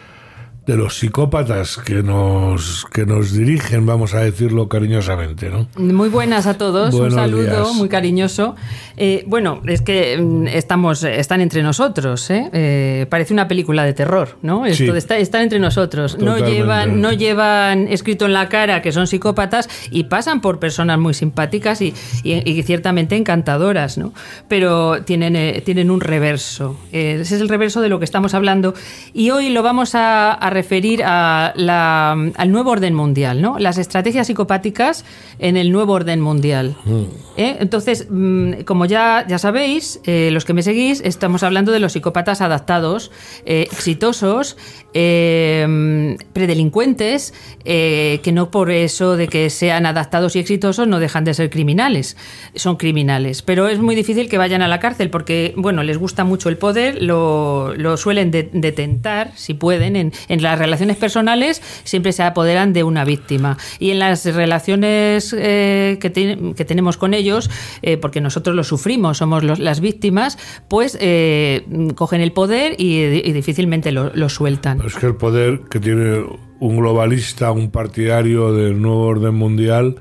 de 0.71 0.77
los 0.77 0.99
psicópatas 0.99 1.79
que 1.79 2.01
nos, 2.05 2.87
que 2.93 3.05
nos 3.05 3.33
dirigen, 3.33 3.87
vamos 3.87 4.15
a 4.15 4.21
decirlo 4.21 4.69
cariñosamente. 4.69 5.51
¿no? 5.51 5.67
Muy 5.77 6.09
buenas 6.09 6.47
a 6.47 6.59
todos, 6.59 6.95
un 6.95 7.11
saludo 7.11 7.75
muy 7.75 7.89
cariñoso. 7.89 8.55
Eh, 8.97 9.25
bueno, 9.27 9.63
es 9.67 9.83
que 9.83 10.17
mm, 10.17 10.47
estamos, 10.47 11.03
están 11.03 11.41
entre 11.41 11.65
nosotros, 11.65 12.31
¿eh? 12.31 12.49
¿eh? 12.53 13.07
parece 13.11 13.33
una 13.33 13.49
película 13.49 13.85
de 13.85 13.95
terror, 13.95 14.37
¿no? 14.43 14.65
Esto 14.65 14.95
están 14.95 15.43
entre 15.43 15.59
nosotros. 15.59 16.17
No 16.19 16.39
llevan, 16.39 17.01
no 17.01 17.13
llevan 17.13 17.89
escrito 17.89 18.27
en 18.27 18.35
la 18.35 18.49
cara 18.49 18.81
que 18.81 18.93
son 18.93 19.09
psicópatas 19.09 19.69
y 19.91 20.05
pasan 20.05 20.41
por 20.41 20.61
personas 20.61 21.01
muy 21.01 21.15
simpáticas 21.15 21.83
y, 21.83 21.95
y, 22.23 22.63
ciertamente 22.63 23.17
encantadoras, 23.17 23.99
¿no? 23.99 24.13
Pero 24.47 25.03
tienen, 25.03 25.35
eh, 25.35 25.63
tienen 25.65 25.91
un 25.91 26.01
reverso. 26.01 26.79
ese 26.93 27.35
es 27.35 27.41
el 27.41 27.49
reverso 27.49 27.81
de 27.81 27.89
lo 27.89 27.99
que 27.99 28.05
estamos 28.05 28.35
hablando 28.35 28.75
y 29.13 29.31
hoy 29.31 29.51
lo 29.51 29.65
vamos 29.65 29.97
a, 29.97 30.33
a 30.33 30.51
referir 30.61 31.03
a 31.05 31.53
la, 31.57 32.13
al 32.13 32.53
nuevo 32.53 32.71
orden 32.71 32.95
mundial, 32.95 33.41
¿no? 33.41 33.59
Las 33.59 33.79
estrategias 33.79 34.27
psicopáticas 34.27 35.07
en 35.39 35.57
el 35.57 35.73
nuevo 35.73 35.95
orden 35.95 36.21
mundial. 36.21 36.77
Mm. 36.85 37.05
¿Eh? 37.39 37.57
Entonces, 37.61 38.09
mm, 38.11 38.65
como 38.67 38.85
ya, 38.85 39.25
ya 39.27 39.39
sabéis, 39.39 40.01
eh, 40.05 40.29
los 40.31 40.45
que 40.45 40.53
me 40.53 40.63
seguís, 40.63 41.01
estamos 41.03 41.43
hablando 41.43 41.73
de 41.73 41.81
los 41.81 41.93
psicópatas 41.93 42.43
adaptados, 42.43 43.11
eh, 43.47 43.69
exitosos, 43.73 44.59
predelincuentes, 44.93 47.33
que 47.65 48.33
no 48.33 48.51
por 48.51 48.73
eso 48.73 49.17
de 49.17 49.29
que 49.29 49.49
sean 49.49 49.87
adaptados 49.87 50.35
y 50.35 50.41
exitosos 50.41 50.89
no 50.89 50.99
dejan 50.99 51.23
de 51.25 51.33
ser 51.33 51.49
criminales. 51.49 52.17
Son 52.57 52.77
criminales. 52.77 53.43
Pero 53.43 53.69
es 53.69 53.79
muy 53.79 53.95
difícil 53.95 54.29
que 54.29 54.37
vayan 54.37 54.63
a 54.63 54.69
la 54.69 54.81
cárcel 54.81 55.11
porque, 55.11 55.55
bueno, 55.57 55.85
les 55.85 55.97
gusta 55.97 56.25
mucho 56.25 56.49
el 56.49 56.57
poder, 56.57 57.01
lo, 57.03 57.73
suelen 57.97 58.33
detentar, 58.33 59.31
si 59.37 59.55
pueden, 59.55 59.95
en, 59.95 60.13
en 60.29 60.40
la 60.41 60.51
las 60.51 60.59
relaciones 60.59 60.97
personales 60.97 61.63
siempre 61.85 62.13
se 62.13 62.25
apoderan 62.25 62.73
de 62.73 62.83
una 62.83 63.05
víctima. 63.05 63.57
Y 63.79 63.91
en 63.93 64.01
las 64.01 64.25
relaciones 64.25 65.35
eh, 65.39 65.99
que, 66.01 66.11
que, 66.57 66.65
tenemos 66.65 66.97
con 66.97 67.15
ellos, 67.15 67.49
eh, 67.83 67.97
porque 67.97 68.21
nosotros 68.21 68.57
lo 68.57 68.65
sufrimos, 68.65 69.19
somos 69.19 69.45
las 69.45 69.81
víctimas, 69.81 70.39
pues 70.69 70.99
eh, 71.01 71.65
cogen 71.95 72.21
el 72.21 72.33
poder 72.33 72.75
y, 72.79 73.05
difícilmente 73.33 73.93
lo, 73.93 74.11
lo 74.13 74.29
sueltan. 74.29 74.81
Es 74.85 74.97
que 74.97 75.07
el 75.07 75.15
poder 75.15 75.61
que 75.71 75.79
tiene 75.79 76.25
un 76.59 76.77
globalista, 76.77 77.53
un 77.53 77.71
partidario 77.71 78.53
del 78.53 78.83
nuevo 78.83 79.03
orden 79.03 79.35
mundial, 79.35 79.97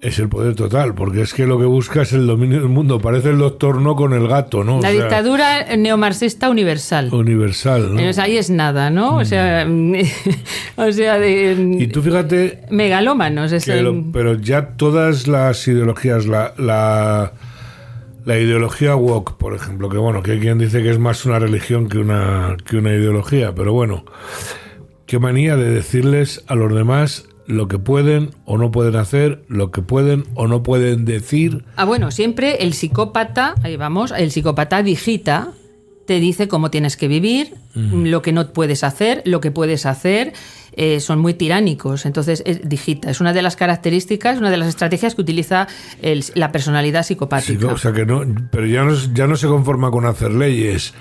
es 0.00 0.18
el 0.18 0.28
poder 0.28 0.54
total, 0.54 0.94
porque 0.94 1.22
es 1.22 1.32
que 1.32 1.46
lo 1.46 1.58
que 1.58 1.64
busca 1.64 2.02
es 2.02 2.12
el 2.12 2.26
dominio 2.26 2.60
del 2.60 2.68
mundo. 2.68 3.00
Parece 3.00 3.30
el 3.30 3.38
doctor 3.38 3.80
no 3.80 3.96
con 3.96 4.12
el 4.12 4.28
gato, 4.28 4.62
¿no? 4.62 4.80
La 4.80 4.90
dictadura 4.90 5.74
neomarxista 5.76 6.50
universal. 6.50 7.12
Universal, 7.12 7.94
¿no? 7.94 8.22
ahí 8.22 8.36
es 8.36 8.50
nada, 8.50 8.90
¿no? 8.90 9.16
O 9.16 9.24
sea, 9.24 9.66
o 10.76 10.92
sea 10.92 11.18
de, 11.18 11.76
y 11.78 11.86
tú 11.88 12.02
fíjate... 12.02 12.62
Megalómanos. 12.70 13.52
Es 13.52 13.70
Pero 14.12 14.34
ya 14.34 14.76
todas 14.76 15.26
las 15.26 15.66
ideologías, 15.66 16.26
la, 16.26 16.52
la, 16.58 17.32
la, 18.24 18.38
ideología 18.38 18.94
woke, 18.96 19.36
por 19.38 19.54
ejemplo, 19.54 19.88
que 19.88 19.96
bueno, 19.96 20.22
que 20.22 20.32
hay 20.32 20.40
quien 20.40 20.58
dice 20.58 20.82
que 20.82 20.90
es 20.90 20.98
más 20.98 21.24
una 21.24 21.38
religión 21.38 21.88
que 21.88 21.98
una, 21.98 22.56
que 22.66 22.76
una 22.76 22.92
ideología, 22.92 23.54
pero 23.54 23.72
bueno, 23.72 24.04
qué 25.06 25.18
manía 25.18 25.56
de 25.56 25.70
decirles 25.70 26.44
a 26.48 26.54
los 26.54 26.74
demás 26.74 27.28
lo 27.46 27.68
que 27.68 27.78
pueden 27.78 28.30
o 28.44 28.58
no 28.58 28.70
pueden 28.70 28.96
hacer, 28.96 29.44
lo 29.48 29.70
que 29.70 29.82
pueden 29.82 30.24
o 30.34 30.46
no 30.46 30.62
pueden 30.62 31.04
decir. 31.04 31.64
Ah, 31.76 31.84
bueno, 31.84 32.10
siempre 32.10 32.64
el 32.64 32.72
psicópata, 32.72 33.54
ahí 33.62 33.76
vamos, 33.76 34.12
el 34.16 34.30
psicópata 34.30 34.82
digita, 34.82 35.52
te 36.06 36.20
dice 36.20 36.48
cómo 36.48 36.70
tienes 36.70 36.96
que 36.96 37.08
vivir, 37.08 37.54
lo 37.74 38.22
que 38.22 38.32
no 38.32 38.52
puedes 38.52 38.84
hacer, 38.84 39.22
lo 39.24 39.40
que 39.40 39.50
puedes 39.50 39.86
hacer. 39.86 40.32
Eh, 40.78 41.00
son 41.00 41.18
muy 41.18 41.34
tiránicos, 41.34 42.06
entonces 42.06 42.44
digita. 42.62 43.10
Es 43.10 43.20
una 43.20 43.32
de 43.32 43.42
las 43.42 43.56
características, 43.56 44.38
una 44.38 44.50
de 44.50 44.58
las 44.58 44.68
estrategias 44.68 45.14
que 45.14 45.22
utiliza 45.22 45.66
la 46.34 46.52
personalidad 46.52 47.02
psicopática. 47.02 47.66
o 47.66 47.78
sea 47.78 47.92
que 47.92 48.06
no, 48.06 48.22
pero 48.50 48.66
ya 48.66 48.84
no, 48.84 48.94
ya 49.14 49.26
no 49.26 49.36
se 49.36 49.46
conforma 49.48 49.90
con 49.90 50.06
hacer 50.06 50.32
leyes 50.32 50.94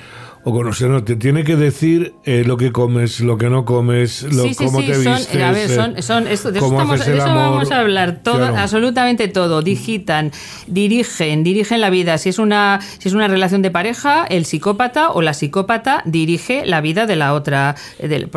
o 0.48 0.52
conocer, 0.52 0.90
no, 0.92 1.04
te 1.04 1.16
tiene 1.16 1.44
que 1.44 1.56
decir 1.56 2.14
eh, 2.24 2.44
lo 2.46 2.56
que 2.56 2.72
comes, 2.72 3.20
lo 3.20 3.36
que 3.36 3.50
no 3.50 3.66
comes, 3.66 4.22
lo, 4.22 4.44
cómo 4.56 4.80
te 4.80 4.96
vistes. 4.96 5.42
A 5.42 5.52
ver, 5.52 5.70
son, 5.70 6.04
son, 6.04 6.28
eso, 6.28 6.52
de 6.52 6.60
eso, 6.60 6.72
vamos 6.72 7.72
a 7.72 7.80
hablar, 7.80 8.22
todo, 8.22 8.46
absolutamente 8.56 9.28
todo. 9.28 9.64
Digitan, 9.64 10.32
dirigen, 10.68 11.44
dirigen 11.44 11.82
la 11.82 11.90
vida. 11.90 12.20
Si 12.20 12.30
es, 12.30 12.38
una, 12.38 12.80
si 13.00 13.08
es 13.10 13.16
una 13.16 13.28
relación 13.28 13.64
de 13.64 13.72
pareja, 13.72 14.24
el 14.30 14.46
psicópata 14.46 15.10
o 15.10 15.24
la 15.24 15.34
psicópata 15.34 16.04
dirige 16.06 16.64
la 16.64 16.80
vida 16.80 17.08
de 17.08 17.16
la 17.16 17.34
otra 17.34 17.76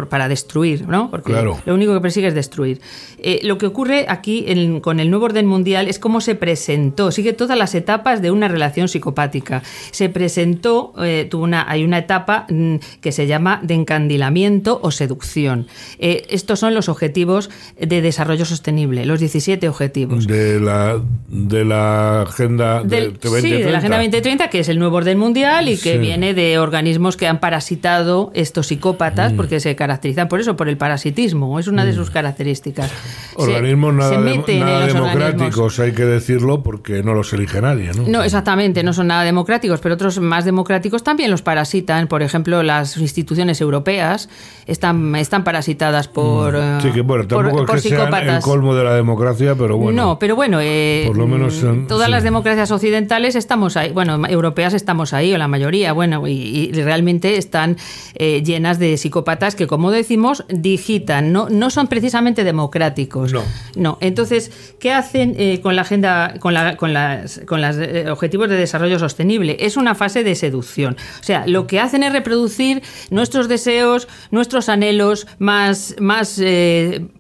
para 0.09 0.29
destruir, 0.29 0.89
¿no? 0.89 1.11
Porque 1.11 1.33
lo 1.33 1.75
único 1.75 1.93
que 1.93 2.01
persigue 2.01 2.29
es 2.29 2.35
destruir. 2.35 2.81
Eh, 3.19 3.41
lo 3.43 3.59
que 3.59 3.67
ocurre 3.67 4.07
aquí 4.09 4.81
con 4.81 4.99
el 4.99 5.11
nuevo 5.11 5.27
orden 5.27 5.45
mundial 5.45 5.89
es 5.89 5.99
cómo 5.99 6.23
se 6.23 6.37
presentó, 6.37 7.11
sigue 7.11 7.35
todas 7.35 7.59
las 7.59 7.75
etapas 7.75 8.23
de 8.23 8.31
una 8.31 8.49
relación 8.49 8.89
psicopática. 8.89 9.63
Se 9.91 10.09
presentó, 10.09 10.95
eh, 11.03 11.27
tuvo 11.29 11.45
una, 11.45 11.69
hay 11.69 11.85
una 11.85 11.98
etapa 11.99 12.47
mm, 12.49 12.77
que 13.01 13.13
se 13.13 13.27
llama 13.27 13.61
de 13.63 13.75
encandilamiento 13.75 14.81
o 14.83 14.91
seducción. 14.91 15.67
Eh, 15.99 16.27
estos 16.31 16.61
son 16.61 16.75
los 16.75 16.89
objetivos 16.89 17.51
de 17.79 18.01
desarrollo 18.01 18.45
sostenible, 18.45 19.05
los 19.05 19.21
17 19.21 19.69
objetivos. 19.69 20.27
De 20.27 20.61
la, 20.61 21.01
de 21.29 21.65
la 21.65 22.23
Agenda 22.23 22.83
de 22.83 23.11
2030. 23.11 23.41
Sí, 23.41 23.51
de 23.51 23.71
la 23.71 23.79
Agenda 23.79 23.99
2030, 23.99 24.51
que 24.51 24.61
es 24.61 24.69
el 24.69 24.79
nuevo 24.79 24.97
orden 24.97 25.19
mundial 25.19 25.69
y 25.69 25.77
que 25.77 25.99
viene 25.99 26.35
de 26.35 26.59
organismos 26.59 27.17
que 27.17 27.27
han 27.27 27.41
parasitado 27.41 28.31
estos 28.35 28.69
psicópatas, 28.69 29.33
mm. 29.33 29.37
porque 29.37 29.61
se 29.61 29.75
caracterizan 29.77 30.29
por 30.29 30.41
eso, 30.41 30.57
por 30.57 30.69
el 30.69 30.77
parasitismo, 30.77 31.59
es 31.59 31.69
una 31.69 31.85
de 31.85 31.93
mm. 31.93 31.97
sus 31.97 32.11
características. 32.11 32.91
Organismos 33.39 33.95
nada, 33.95 34.87
democráticos, 34.87 35.79
hay 35.79 35.93
que 35.93 36.05
decirlo, 36.05 36.63
porque 36.63 37.03
no 37.03 37.15
los 37.15 37.33
elige 37.33 37.61
nadie. 37.61 37.93
¿no? 37.97 38.05
no, 38.07 38.23
exactamente, 38.23 38.83
no 38.83 38.93
son 38.93 39.09
nada 39.09 39.23
democráticos, 39.23 39.81
pero 39.81 39.95
otros 39.95 40.19
más 40.21 40.45
democráticos 40.45 41.03
también 41.03 41.31
los 41.31 41.43
parasitan 41.43 42.09
por 42.09 42.23
ejemplo, 42.23 42.63
las 42.63 42.97
instituciones 42.97 43.61
europeas 43.61 44.29
están, 44.67 45.15
están 45.17 45.45
parasitadas 45.45 46.09
por, 46.09 46.55
mm. 46.55 46.81
sí, 46.83 46.91
que, 46.91 47.01
bueno, 47.03 47.27
tampoco 47.27 47.75
es 47.75 47.83
que 47.83 47.95
el 47.95 48.41
colmo 48.41 48.75
de 48.75 48.85
la 48.85 48.95
democracia, 48.95 49.55
pero 49.55 49.77
bueno. 49.77 50.03
No, 50.03 50.19
pero 50.19 50.37
bueno, 50.37 50.59
eh, 50.61 51.05
por 51.07 51.17
lo 51.17 51.27
menos 51.27 51.65
todas 51.87 52.09
las 52.09 52.23
democracias 52.23 52.71
occidentales 52.71 53.37
estamos 53.37 53.77
ahí, 53.77 53.93
bueno, 53.93 54.21
europeas 54.27 54.75
estamos 54.75 55.13
ahí, 55.13 55.33
o 55.33 55.39
la 55.39 55.49
mayoría, 55.49 55.93
bueno, 55.93 56.27
y, 56.27 56.73
realmente 56.73 57.37
están 57.37 57.77
eh, 58.15 58.43
llenas 58.43 58.79
de 58.79 58.97
psicópatas 58.97 59.55
que, 59.55 59.67
como 59.67 59.91
decimos, 59.91 60.45
digitan, 60.49 61.33
no, 61.33 61.49
no 61.49 61.71
son 61.71 61.87
precisamente 61.87 62.45
democráticos. 62.45 63.28
No. 63.33 63.45
No. 63.75 63.99
Entonces, 64.01 64.51
¿qué 64.81 64.93
hacen 64.93 65.35
eh, 65.39 65.61
con 65.61 65.77
la 65.77 65.83
agenda, 65.83 66.35
con, 66.41 66.55
la, 66.55 66.77
con 66.77 66.93
las, 66.93 67.41
con 67.47 67.61
los 67.61 67.77
objetivos 68.11 68.49
de 68.49 68.57
desarrollo 68.57 68.99
sostenible? 68.99 69.57
Es 69.61 69.77
una 69.77 69.95
fase 69.95 70.25
de 70.25 70.35
seducción. 70.35 70.97
O 71.21 71.23
sea, 71.23 71.47
lo 71.47 71.67
que 71.67 71.81
hacen 71.81 72.03
es 72.03 72.13
reproducir 72.13 72.83
nuestros 73.11 73.49
deseos, 73.49 74.09
nuestros 74.31 74.69
anhelos 74.69 75.27
más, 75.39 75.97
más 75.99 76.41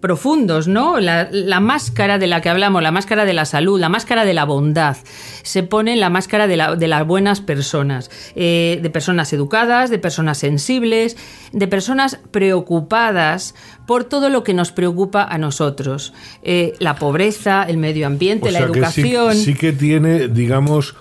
profundos, 0.00 0.68
¿no? 0.68 1.00
La, 1.00 1.28
la 1.30 1.60
máscara 1.60 2.18
de 2.18 2.26
la 2.26 2.40
que 2.40 2.48
hablamos, 2.48 2.82
la 2.82 2.90
máscara 2.90 3.24
de 3.24 3.32
la 3.32 3.44
salud, 3.44 3.80
la 3.80 3.88
máscara 3.88 4.24
de 4.24 4.34
la 4.34 4.44
bondad. 4.44 4.96
Se 5.42 5.62
pone 5.62 5.96
la 5.96 6.10
máscara 6.10 6.46
de, 6.46 6.56
las 6.56 7.06
buenas 7.06 7.40
personas, 7.40 8.10
eh, 8.34 8.78
de 8.82 8.90
personas 8.90 9.32
educadas, 9.32 9.90
de 9.90 9.98
personas 9.98 10.38
sensibles, 10.38 11.16
de 11.52 11.66
personas 11.68 12.18
preocupadas 12.30 13.54
por 13.88 14.04
todo 14.04 14.28
lo 14.28 14.45
que 14.45 14.52
nos 14.52 14.71
preocupa 14.71 15.25
a 15.25 15.38
nosotros. 15.38 16.12
Eh, 16.42 16.75
la 16.78 16.97
pobreza, 16.97 17.62
el 17.62 17.78
medio 17.78 18.07
ambiente, 18.07 18.52
la 18.52 18.59
educación. 18.59 19.35
sí, 19.35 19.54
que 19.54 19.73
tiene, 19.73 20.28
digamos, 20.28 20.95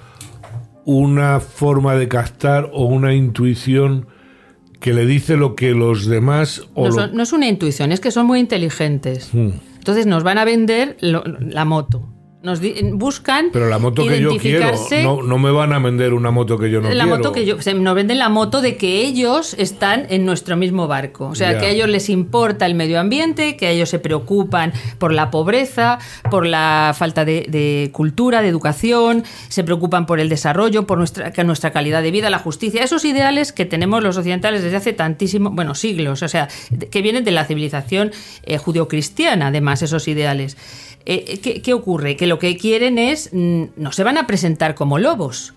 una 0.85 1.41
forma 1.41 1.95
de 1.95 2.07
captar 2.07 2.69
o 2.71 2.85
una 2.85 3.13
intuición 3.13 4.07
que 4.79 4.93
le 4.93 5.05
dice 5.05 5.35
lo 5.35 5.53
que 5.53 5.71
los 5.71 6.05
demás... 6.05 6.61
no, 6.77 7.21
es 7.21 7.33
una 7.33 7.49
intuición, 7.49 7.91
es 7.91 7.99
que 7.99 8.09
son 8.09 8.25
muy 8.25 8.39
inteligentes. 8.39 9.33
Hmm. 9.33 9.49
Entonces 9.79 10.05
nos 10.05 10.23
van 10.23 10.37
a 10.37 10.45
vender 10.45 10.95
la 11.01 11.65
moto. 11.65 12.07
Nos 12.43 12.61
buscan. 12.93 13.49
Pero 13.51 13.67
la 13.67 13.79
moto 13.79 14.05
que 14.07 14.21
yo 14.21 14.37
quiero. 14.37 14.71
No, 15.03 15.23
no, 15.23 15.39
me 15.39 15.49
van 15.49 15.73
a 15.73 15.79
vender 15.79 16.13
una 16.13 16.29
moto 16.29 16.59
que 16.59 16.69
yo 16.69 16.79
no 16.79 16.89
la 16.89 16.93
quiero. 16.93 17.17
Moto 17.17 17.31
que 17.31 17.45
yo, 17.45 17.57
nos 17.57 17.95
venden 17.95 18.19
la 18.19 18.29
moto 18.29 18.61
de 18.61 18.77
que 18.77 19.01
ellos 19.01 19.55
están 19.57 20.05
en 20.09 20.23
nuestro 20.23 20.55
mismo 20.55 20.87
barco. 20.87 21.25
O 21.29 21.35
sea, 21.35 21.57
que 21.57 21.65
a 21.65 21.69
ellos 21.69 21.89
les 21.89 22.09
importa 22.09 22.67
el 22.67 22.75
medio 22.75 22.99
ambiente, 22.99 23.57
que 23.57 23.71
ellos 23.71 23.89
se 23.89 23.97
preocupan 23.97 24.71
por 24.99 25.13
la 25.13 25.31
pobreza, 25.31 25.97
por 26.29 26.45
la 26.45 26.93
falta 26.95 27.25
de, 27.25 27.89
cultura, 27.91 28.43
de 28.43 28.49
educación, 28.49 29.23
se 29.49 29.63
preocupan 29.63 30.05
por 30.05 30.19
el 30.19 30.29
desarrollo, 30.29 30.85
por 30.85 30.99
nuestra, 30.99 31.31
nuestra 31.43 31.71
calidad 31.71 32.03
de 32.03 32.11
vida, 32.11 32.29
la 32.29 32.39
justicia. 32.39 32.83
Esos 32.83 33.03
ideales 33.03 33.51
que 33.51 33.65
tenemos 33.65 34.03
los 34.03 34.15
occidentales 34.15 34.61
desde 34.61 34.77
hace 34.77 34.93
tantísimo, 34.93 35.49
bueno, 35.49 35.73
siglos. 35.73 36.21
O 36.21 36.27
sea, 36.27 36.49
que 36.91 37.01
vienen 37.01 37.23
de 37.23 37.31
la 37.31 37.45
civilización 37.45 38.11
eh, 38.43 38.59
judeocristiana, 38.59 39.47
además, 39.47 39.81
esos 39.81 40.07
ideales. 40.07 40.55
Eh, 41.09 41.61
¿qué, 41.63 41.73
ocurre? 41.73 42.17
Que 42.17 42.27
lo 42.27 42.37
que 42.37 42.57
quieren 42.57 42.99
es, 42.99 43.29
mm, 43.31 43.63
no 43.77 43.93
se 43.93 44.03
van 44.03 44.17
a 44.17 44.27
presentar 44.27 44.75
como 44.75 44.99
lobos. 44.99 45.53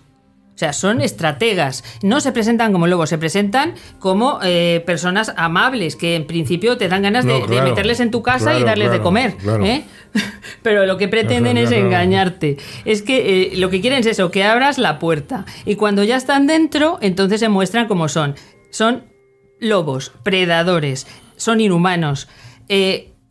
O 0.55 0.57
sea, 0.57 0.71
son 0.71 1.01
estrategas. 1.01 1.83
No 2.03 2.21
se 2.21 2.31
presentan 2.31 2.71
como 2.71 2.87
lobos, 2.87 3.09
se 3.09 3.17
presentan 3.17 3.73
como 3.99 4.39
eh, 4.43 4.81
personas 4.85 5.33
amables 5.35 5.97
que 5.97 6.15
en 6.15 6.25
principio 6.25 6.77
te 6.77 6.87
dan 6.87 7.01
ganas 7.01 7.25
de, 7.25 7.41
meterles 7.63 7.99
en 7.99 8.11
tu 8.11 8.23
casa 8.23 8.57
y 8.57 8.63
darles 8.63 8.91
de 8.91 9.01
comer. 9.01 9.35
¿eh? 9.61 9.83
Pero 10.63 10.85
lo 10.85 10.95
que 10.95 11.09
pretenden 11.09 11.57
es 11.57 11.71
engañarte. 11.71 12.55
Es 12.85 13.01
que 13.01 13.51
lo 13.57 13.69
que 13.69 13.81
quieren 13.81 13.99
es 13.99 14.05
eso, 14.05 14.31
que 14.31 14.45
abras 14.45 14.77
la 14.77 14.99
puerta. 14.99 15.45
Y 15.65 15.75
cuando 15.75 16.03
ya 16.05 16.15
están 16.15 16.47
dentro, 16.47 16.97
entonces 17.01 17.41
se 17.41 17.49
muestran 17.49 17.89
como 17.89 18.07
son. 18.07 18.35
Son 18.69 19.03
lobos, 19.59 20.13
predadores, 20.23 21.07
son 21.35 21.59
inhumanos 21.59 22.29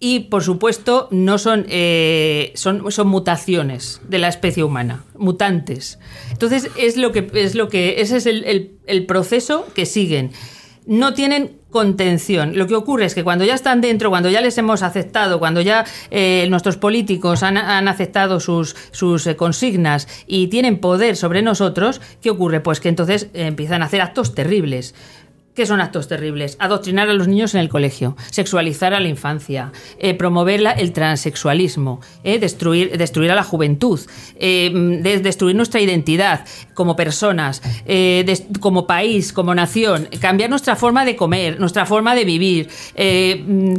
y 0.02 0.21
por 0.21 0.42
supuesto 0.42 1.09
no 1.11 1.37
son, 1.37 1.66
eh, 1.69 2.52
son, 2.57 2.90
son 2.90 3.07
mutaciones 3.07 4.00
de 4.09 4.19
la 4.19 4.28
especie 4.28 4.64
humana, 4.64 5.04
mutantes. 5.14 5.99
Entonces 6.30 6.71
es 6.78 6.97
lo 6.97 7.12
que, 7.12 7.30
es 7.35 7.54
lo 7.54 7.69
que 7.69 8.00
ese 8.00 8.16
es 8.16 8.26
el, 8.26 9.07
proceso 9.07 9.66
que 9.75 9.85
siguen. 9.85 10.33
No 10.87 11.12
tienen 11.12 11.59
contención. 11.69 12.57
Lo 12.57 12.66
que 12.66 12.75
ocurre 12.75 13.04
es 13.04 13.14
que 13.14 13.23
cuando 13.23 13.45
ya 13.45 13.54
están 13.54 13.83
dentro, 13.83 14.09
cuando 14.09 14.30
ya 14.30 14.40
les 14.40 14.57
hemos 14.57 14.83
aceptado, 14.83 15.38
cuando 15.38 15.61
ya 15.61 15.84
eh, 16.10 16.47
nuestros 16.49 16.78
políticos 16.78 17.43
han, 17.43 17.58
aceptado 17.86 18.41
sus, 18.41 18.75
sus 18.91 19.26
eh, 19.26 19.36
consignas 19.36 20.08
y 20.26 20.49
tienen 20.49 20.78
poder 20.78 21.15
sobre 21.17 21.43
nosotros, 21.43 22.00
¿qué 22.23 22.30
ocurre? 22.30 22.60
Pues 22.60 22.80
que 22.80 22.89
entonces 22.89 23.28
empiezan 23.34 23.82
a 23.82 23.84
hacer 23.84 24.00
actos 24.00 24.34
terribles. 24.34 24.95
¿Qué 25.60 25.66
son 25.66 25.82
actos 25.82 26.08
terribles? 26.08 26.56
Adoctrinar 26.58 27.10
a 27.10 27.12
los 27.12 27.28
niños 27.28 27.54
en 27.54 27.60
el 27.60 27.68
colegio, 27.68 28.16
sexualizar 28.30 28.94
a 28.94 29.00
la 29.00 29.08
infancia, 29.08 29.73
eh, 29.99 30.14
promover 30.14 30.62
el 30.78 30.92
transexualismo, 30.94 32.00
eh, 32.25 32.38
destruir, 32.38 32.96
destruir 32.96 33.30
a 33.30 33.34
la 33.34 33.42
juventud, 33.42 34.00
eh, 34.36 34.70
destruir 35.23 35.54
nuestra 35.54 35.82
identidad 35.82 36.46
como 36.73 36.96
personas, 36.96 37.60
como 38.60 38.86
país, 38.86 39.34
como 39.34 39.54
nación, 39.54 40.08
cambiar 40.18 40.49
nuestra 40.49 40.76
forma 40.76 41.04
de 41.04 41.14
comer, 41.14 41.60
nuestra 41.60 41.84
forma 41.84 42.14
de 42.14 42.25
vivir. 42.25 42.70
Mm, 42.96 43.75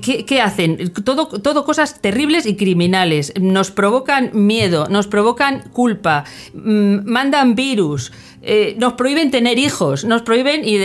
¿qué, 0.00 0.40
hacen? 0.40 0.90
Todo, 1.04 1.26
todo 1.26 1.66
cosas 1.66 2.00
terribles 2.00 2.46
y 2.46 2.56
criminales. 2.56 3.34
Nos 3.38 3.70
provocan 3.70 4.30
miedo, 4.32 4.86
nos 4.88 5.06
provocan 5.06 5.68
culpa, 5.74 6.24
mm, 6.54 7.00
mandan 7.04 7.54
virus. 7.54 8.10
Eh, 8.42 8.74
nos 8.78 8.94
prohíben 8.94 9.30
tener 9.30 9.58
hijos, 9.58 10.04
nos 10.04 10.22
prohíben 10.22 10.62
y 10.64 10.78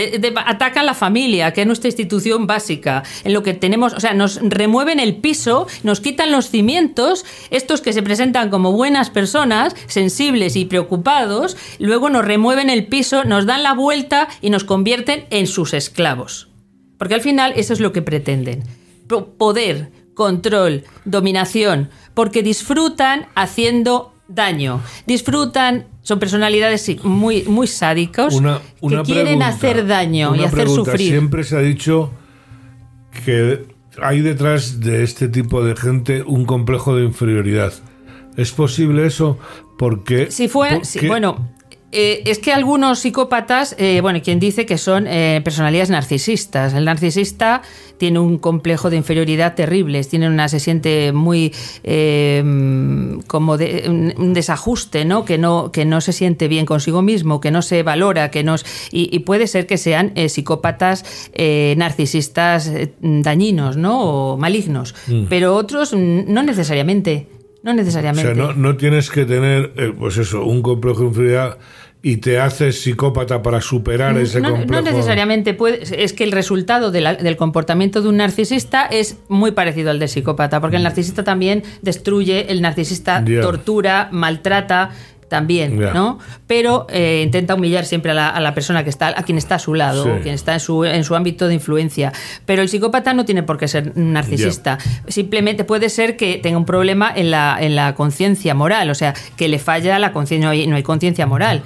atacan 0.44 0.84
la 0.84 0.92
familia, 0.92 1.52
que 1.52 1.62
es 1.62 1.66
nuestra 1.66 1.88
institución 1.88 2.46
básica, 2.46 3.02
en 3.24 3.32
lo 3.32 3.42
que 3.42 3.54
tenemos, 3.54 3.94
o 3.94 4.00
sea, 4.00 4.12
nos 4.12 4.40
remueven 4.42 5.00
el 5.00 5.16
piso, 5.16 5.66
nos 5.82 6.00
quitan 6.00 6.32
los 6.32 6.50
cimientos, 6.50 7.24
estos 7.50 7.80
que 7.80 7.94
se 7.94 8.02
presentan 8.02 8.50
como 8.50 8.72
buenas 8.72 9.08
personas, 9.08 9.74
sensibles 9.86 10.54
y 10.54 10.66
preocupados, 10.66 11.56
luego 11.78 12.10
nos 12.10 12.26
remueven 12.26 12.68
el 12.68 12.86
piso, 12.86 13.24
nos 13.24 13.46
dan 13.46 13.62
la 13.62 13.72
vuelta 13.72 14.28
y 14.42 14.50
nos 14.50 14.64
convierten 14.64 15.24
en 15.30 15.46
sus 15.46 15.72
esclavos. 15.72 16.48
Porque 16.98 17.14
al 17.14 17.20
final 17.22 17.54
eso 17.56 17.72
es 17.72 17.80
lo 17.80 17.92
que 17.92 18.02
pretenden. 18.02 18.64
Poder, 19.38 19.92
control, 20.14 20.84
dominación, 21.04 21.90
porque 22.14 22.42
disfrutan 22.42 23.28
haciendo 23.34 24.12
daño, 24.28 24.82
disfrutan 25.06 25.86
son 26.06 26.20
personalidades 26.20 27.02
muy, 27.02 27.42
muy 27.44 27.66
sádicos 27.66 28.40
que 28.80 29.02
quieren 29.02 29.42
hacer 29.42 29.88
daño 29.88 30.36
y 30.36 30.44
hacer 30.44 30.68
sufrir. 30.68 31.10
Siempre 31.10 31.42
se 31.42 31.56
ha 31.56 31.60
dicho 31.60 32.12
que 33.24 33.66
hay 34.00 34.20
detrás 34.20 34.78
de 34.78 35.02
este 35.02 35.26
tipo 35.26 35.64
de 35.64 35.74
gente 35.74 36.22
un 36.22 36.44
complejo 36.44 36.94
de 36.94 37.04
inferioridad. 37.04 37.72
¿Es 38.36 38.52
posible 38.52 39.04
eso? 39.04 39.36
Porque. 39.78 40.30
Si 40.30 40.46
fue. 40.46 40.80
bueno, 41.08 41.48
eh, 41.92 42.24
es 42.26 42.40
que 42.40 42.52
algunos 42.52 42.98
psicópatas, 42.98 43.76
eh, 43.78 44.00
bueno, 44.00 44.20
quien 44.20 44.40
dice 44.40 44.66
que 44.66 44.76
son 44.76 45.06
eh, 45.06 45.40
personalidades 45.44 45.88
narcisistas. 45.88 46.74
El 46.74 46.84
narcisista 46.84 47.62
tiene 47.96 48.18
un 48.18 48.38
complejo 48.38 48.90
de 48.90 48.96
inferioridad 48.96 49.54
terrible, 49.54 50.02
tiene 50.04 50.28
una, 50.28 50.48
se 50.48 50.60
siente 50.60 51.12
muy 51.12 51.52
como 53.26 53.56
de, 53.56 53.84
un, 54.18 54.34
desajuste, 54.34 55.04
¿no? 55.04 55.24
Que, 55.24 55.38
¿no? 55.38 55.72
que 55.72 55.84
no 55.84 56.00
se 56.00 56.12
siente 56.12 56.48
bien 56.48 56.66
consigo 56.66 57.00
mismo, 57.00 57.40
que 57.40 57.50
no 57.50 57.62
se 57.62 57.82
valora, 57.82 58.30
que 58.30 58.42
no 58.42 58.56
y, 58.90 59.18
puede 59.20 59.46
ser 59.46 59.66
que 59.66 59.78
sean 59.78 60.12
psicópatas 60.28 61.30
narcisistas 61.76 62.70
dañinos, 63.00 63.78
¿no? 63.78 64.00
O 64.00 64.36
malignos. 64.36 64.94
Mm. 65.06 65.26
Pero 65.30 65.54
otros 65.54 65.94
no 65.94 66.42
necesariamente. 66.42 67.28
No 67.66 67.74
necesariamente. 67.74 68.30
O 68.30 68.34
sea, 68.34 68.44
no, 68.44 68.52
no 68.52 68.76
tienes 68.76 69.10
que 69.10 69.24
tener, 69.24 69.72
pues 69.98 70.16
eso, 70.18 70.44
un 70.44 70.62
complejo 70.62 71.00
de 71.00 71.06
inferioridad 71.08 71.58
y 72.00 72.18
te 72.18 72.38
haces 72.38 72.80
psicópata 72.80 73.42
para 73.42 73.60
superar 73.60 74.16
ese 74.18 74.40
complejo. 74.40 74.70
No 74.70 74.82
necesariamente 74.82 75.52
puede, 75.54 75.82
es 76.04 76.12
que 76.12 76.22
el 76.22 76.30
resultado 76.30 76.92
del 76.92 77.36
comportamiento 77.36 78.02
de 78.02 78.08
un 78.08 78.18
narcisista 78.18 78.86
es 78.86 79.18
muy 79.26 79.50
parecido 79.50 79.90
al 79.90 79.98
de 79.98 80.06
psicópata, 80.06 80.60
porque 80.60 80.76
el 80.76 80.84
narcisista 80.84 81.24
también 81.24 81.64
destruye, 81.82 82.52
el 82.52 82.62
narcisista 82.62 83.24
tortura, 83.42 84.08
maltrata 84.12 84.90
también, 85.28 85.78
¿no? 85.78 86.18
Pero 86.46 86.86
eh, 86.90 87.22
intenta 87.24 87.54
humillar 87.54 87.84
siempre 87.84 88.12
a 88.12 88.40
la, 88.40 88.54
persona 88.54 88.84
que 88.84 88.90
está, 88.90 89.08
a 89.08 89.22
quien 89.22 89.38
está 89.38 89.56
a 89.56 89.58
su 89.58 89.74
lado, 89.74 90.18
quien 90.22 90.34
está 90.34 90.54
en 90.54 90.60
su, 90.60 90.84
en 90.84 91.04
su 91.04 91.14
ámbito 91.14 91.48
de 91.48 91.54
influencia. 91.54 92.12
Pero 92.44 92.62
el 92.62 92.68
psicópata 92.68 93.14
no 93.14 93.24
tiene 93.24 93.42
por 93.42 93.58
qué 93.58 93.68
ser 93.68 93.96
narcisista. 93.96 94.78
Simplemente 95.08 95.64
puede 95.64 95.88
ser 95.88 96.16
que 96.16 96.38
tenga 96.42 96.58
un 96.58 96.66
problema 96.66 97.12
en 97.14 97.30
la, 97.30 97.56
en 97.60 97.76
la 97.76 97.94
conciencia 97.94 98.54
moral, 98.54 98.90
o 98.90 98.94
sea, 98.94 99.14
que 99.36 99.48
le 99.48 99.58
falla 99.58 99.98
la 99.98 100.12
conciencia, 100.12 100.48
no 100.66 100.76
hay 100.76 100.82
conciencia 100.82 101.26
moral. 101.26 101.62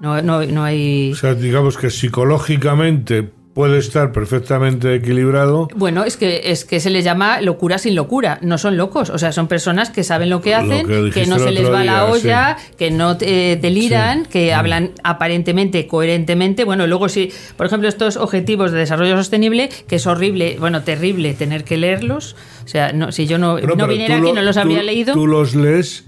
No, 0.00 0.22
no, 0.22 0.44
no 0.44 0.64
hay. 0.64 1.12
O 1.12 1.16
sea, 1.16 1.34
digamos 1.34 1.76
que 1.76 1.90
psicológicamente 1.90 3.28
puede 3.60 3.76
estar 3.76 4.10
perfectamente 4.10 4.94
equilibrado. 4.94 5.68
Bueno, 5.74 6.04
es 6.04 6.16
que 6.16 6.40
es 6.44 6.64
que 6.64 6.80
se 6.80 6.88
les 6.88 7.04
llama 7.04 7.42
locura 7.42 7.76
sin 7.76 7.94
locura. 7.94 8.38
No 8.40 8.56
son 8.56 8.78
locos, 8.78 9.10
o 9.10 9.18
sea, 9.18 9.32
son 9.32 9.48
personas 9.48 9.90
que 9.90 10.02
saben 10.02 10.30
lo 10.30 10.40
que 10.40 10.54
hacen, 10.54 10.86
que, 11.12 11.26
no 11.26 11.38
se 11.38 11.50
les 11.50 11.70
va 11.70 11.84
la 11.84 12.06
olla, 12.06 12.56
que 12.78 12.90
no 12.90 13.18
eh, 13.20 13.58
deliran, 13.60 14.24
que 14.24 14.50
mm. 14.50 14.58
hablan 14.58 14.90
aparentemente 15.04 15.86
coherentemente. 15.86 16.64
Bueno, 16.64 16.86
luego 16.86 17.10
si, 17.10 17.34
por 17.58 17.66
ejemplo, 17.66 17.86
estos 17.86 18.16
objetivos 18.16 18.72
de 18.72 18.78
desarrollo 18.78 19.14
sostenible, 19.18 19.68
que 19.86 19.96
es 19.96 20.06
horrible, 20.06 20.56
bueno, 20.58 20.82
terrible 20.82 21.34
tener 21.34 21.64
que 21.64 21.76
leerlos. 21.76 22.36
O 22.64 22.68
sea, 22.68 22.94
no, 22.94 23.12
si 23.12 23.26
yo 23.26 23.36
no, 23.36 23.60
no 23.60 23.86
viniera 23.86 24.16
aquí 24.16 24.32
no 24.32 24.40
los 24.40 24.56
habría 24.56 24.82
leído. 24.82 25.12
Tú 25.12 25.26
los 25.26 25.54
lees 25.54 26.06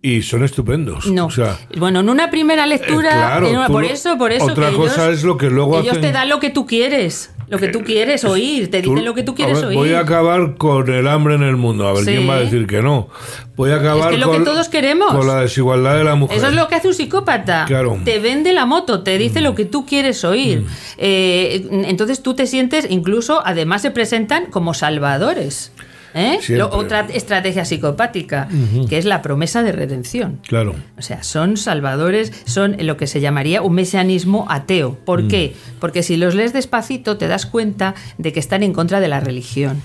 y 0.00 0.22
son 0.22 0.44
estupendos. 0.44 1.06
No. 1.06 1.28
bueno, 1.76 2.00
en 2.00 2.08
una 2.08 2.30
primera 2.30 2.66
lectura, 2.66 3.40
eh, 3.42 3.56
por 3.66 3.84
eso, 3.84 4.16
por 4.16 4.32
eso. 4.32 4.46
Otra 4.46 4.70
cosa 4.70 5.10
es 5.10 5.24
lo 5.24 5.36
que 5.36 5.50
luego 5.50 5.80
ellos 5.80 6.00
te 6.00 6.12
dan 6.12 6.28
lo 6.28 6.38
que 6.38 6.50
tú 6.50 6.66
quieres, 6.66 7.32
lo 7.48 7.58
que 7.58 7.68
tú 7.68 7.82
quieres 7.82 8.24
oír, 8.24 8.70
te 8.70 8.80
dicen 8.80 9.04
lo 9.04 9.14
que 9.14 9.24
tú 9.24 9.34
quieres 9.34 9.60
oír. 9.62 9.76
Voy 9.76 9.92
a 9.94 10.00
acabar 10.00 10.56
con 10.56 10.88
el 10.92 11.08
hambre 11.08 11.34
en 11.34 11.42
el 11.42 11.56
mundo, 11.56 11.88
a 11.88 11.94
ver 11.94 12.04
quién 12.04 12.28
va 12.28 12.34
a 12.34 12.40
decir 12.40 12.66
que 12.66 12.80
no. 12.80 13.08
Voy 13.56 13.72
a 13.72 13.76
acabar 13.76 14.14
lo 14.14 14.28
con, 14.28 14.38
que 14.38 14.44
todos 14.44 14.68
queremos. 14.68 15.12
con 15.12 15.26
la 15.26 15.40
desigualdad 15.40 15.96
de 15.96 16.04
la 16.04 16.14
mujer. 16.14 16.36
Eso 16.36 16.46
es 16.46 16.54
lo 16.54 16.68
que 16.68 16.76
hace 16.76 16.86
un 16.86 16.94
psicópata. 16.94 17.64
Claro. 17.66 17.98
Te 18.04 18.20
vende 18.20 18.52
la 18.52 18.66
moto, 18.66 19.02
te 19.02 19.18
dice 19.18 19.40
lo 19.40 19.56
que 19.56 19.64
tú 19.64 19.84
quieres 19.84 20.24
oír. 20.24 20.60
Mm. 20.60 20.66
Eh, 20.98 21.68
entonces 21.86 22.22
tú 22.22 22.34
te 22.34 22.46
sientes, 22.46 22.86
incluso, 22.88 23.42
además 23.44 23.82
se 23.82 23.90
presentan 23.90 24.46
como 24.46 24.74
salvadores. 24.74 25.72
¿Eh? 26.14 26.38
otra 26.70 27.06
estrategia 27.12 27.64
psicopática, 27.64 28.48
que 28.88 28.98
es 28.98 29.04
la 29.04 29.22
promesa 29.22 29.62
de 29.62 29.72
redención. 29.72 30.40
Claro. 30.46 30.74
O 30.96 31.02
sea, 31.02 31.22
son 31.22 31.56
salvadores, 31.56 32.32
son 32.44 32.76
lo 32.80 32.96
que 32.96 33.06
se 33.06 33.20
llamaría 33.20 33.62
un 33.62 33.74
mesianismo 33.74 34.46
ateo. 34.48 34.96
¿Por 35.04 35.24
mm. 35.24 35.28
qué? 35.28 35.54
Porque 35.80 36.02
si 36.02 36.16
los 36.16 36.34
lees 36.34 36.52
despacito 36.52 37.16
te 37.18 37.28
das 37.28 37.46
cuenta 37.46 37.94
de 38.16 38.32
que 38.32 38.40
están 38.40 38.62
en 38.62 38.72
contra 38.72 39.00
de 39.00 39.08
la 39.08 39.20
religión. 39.20 39.82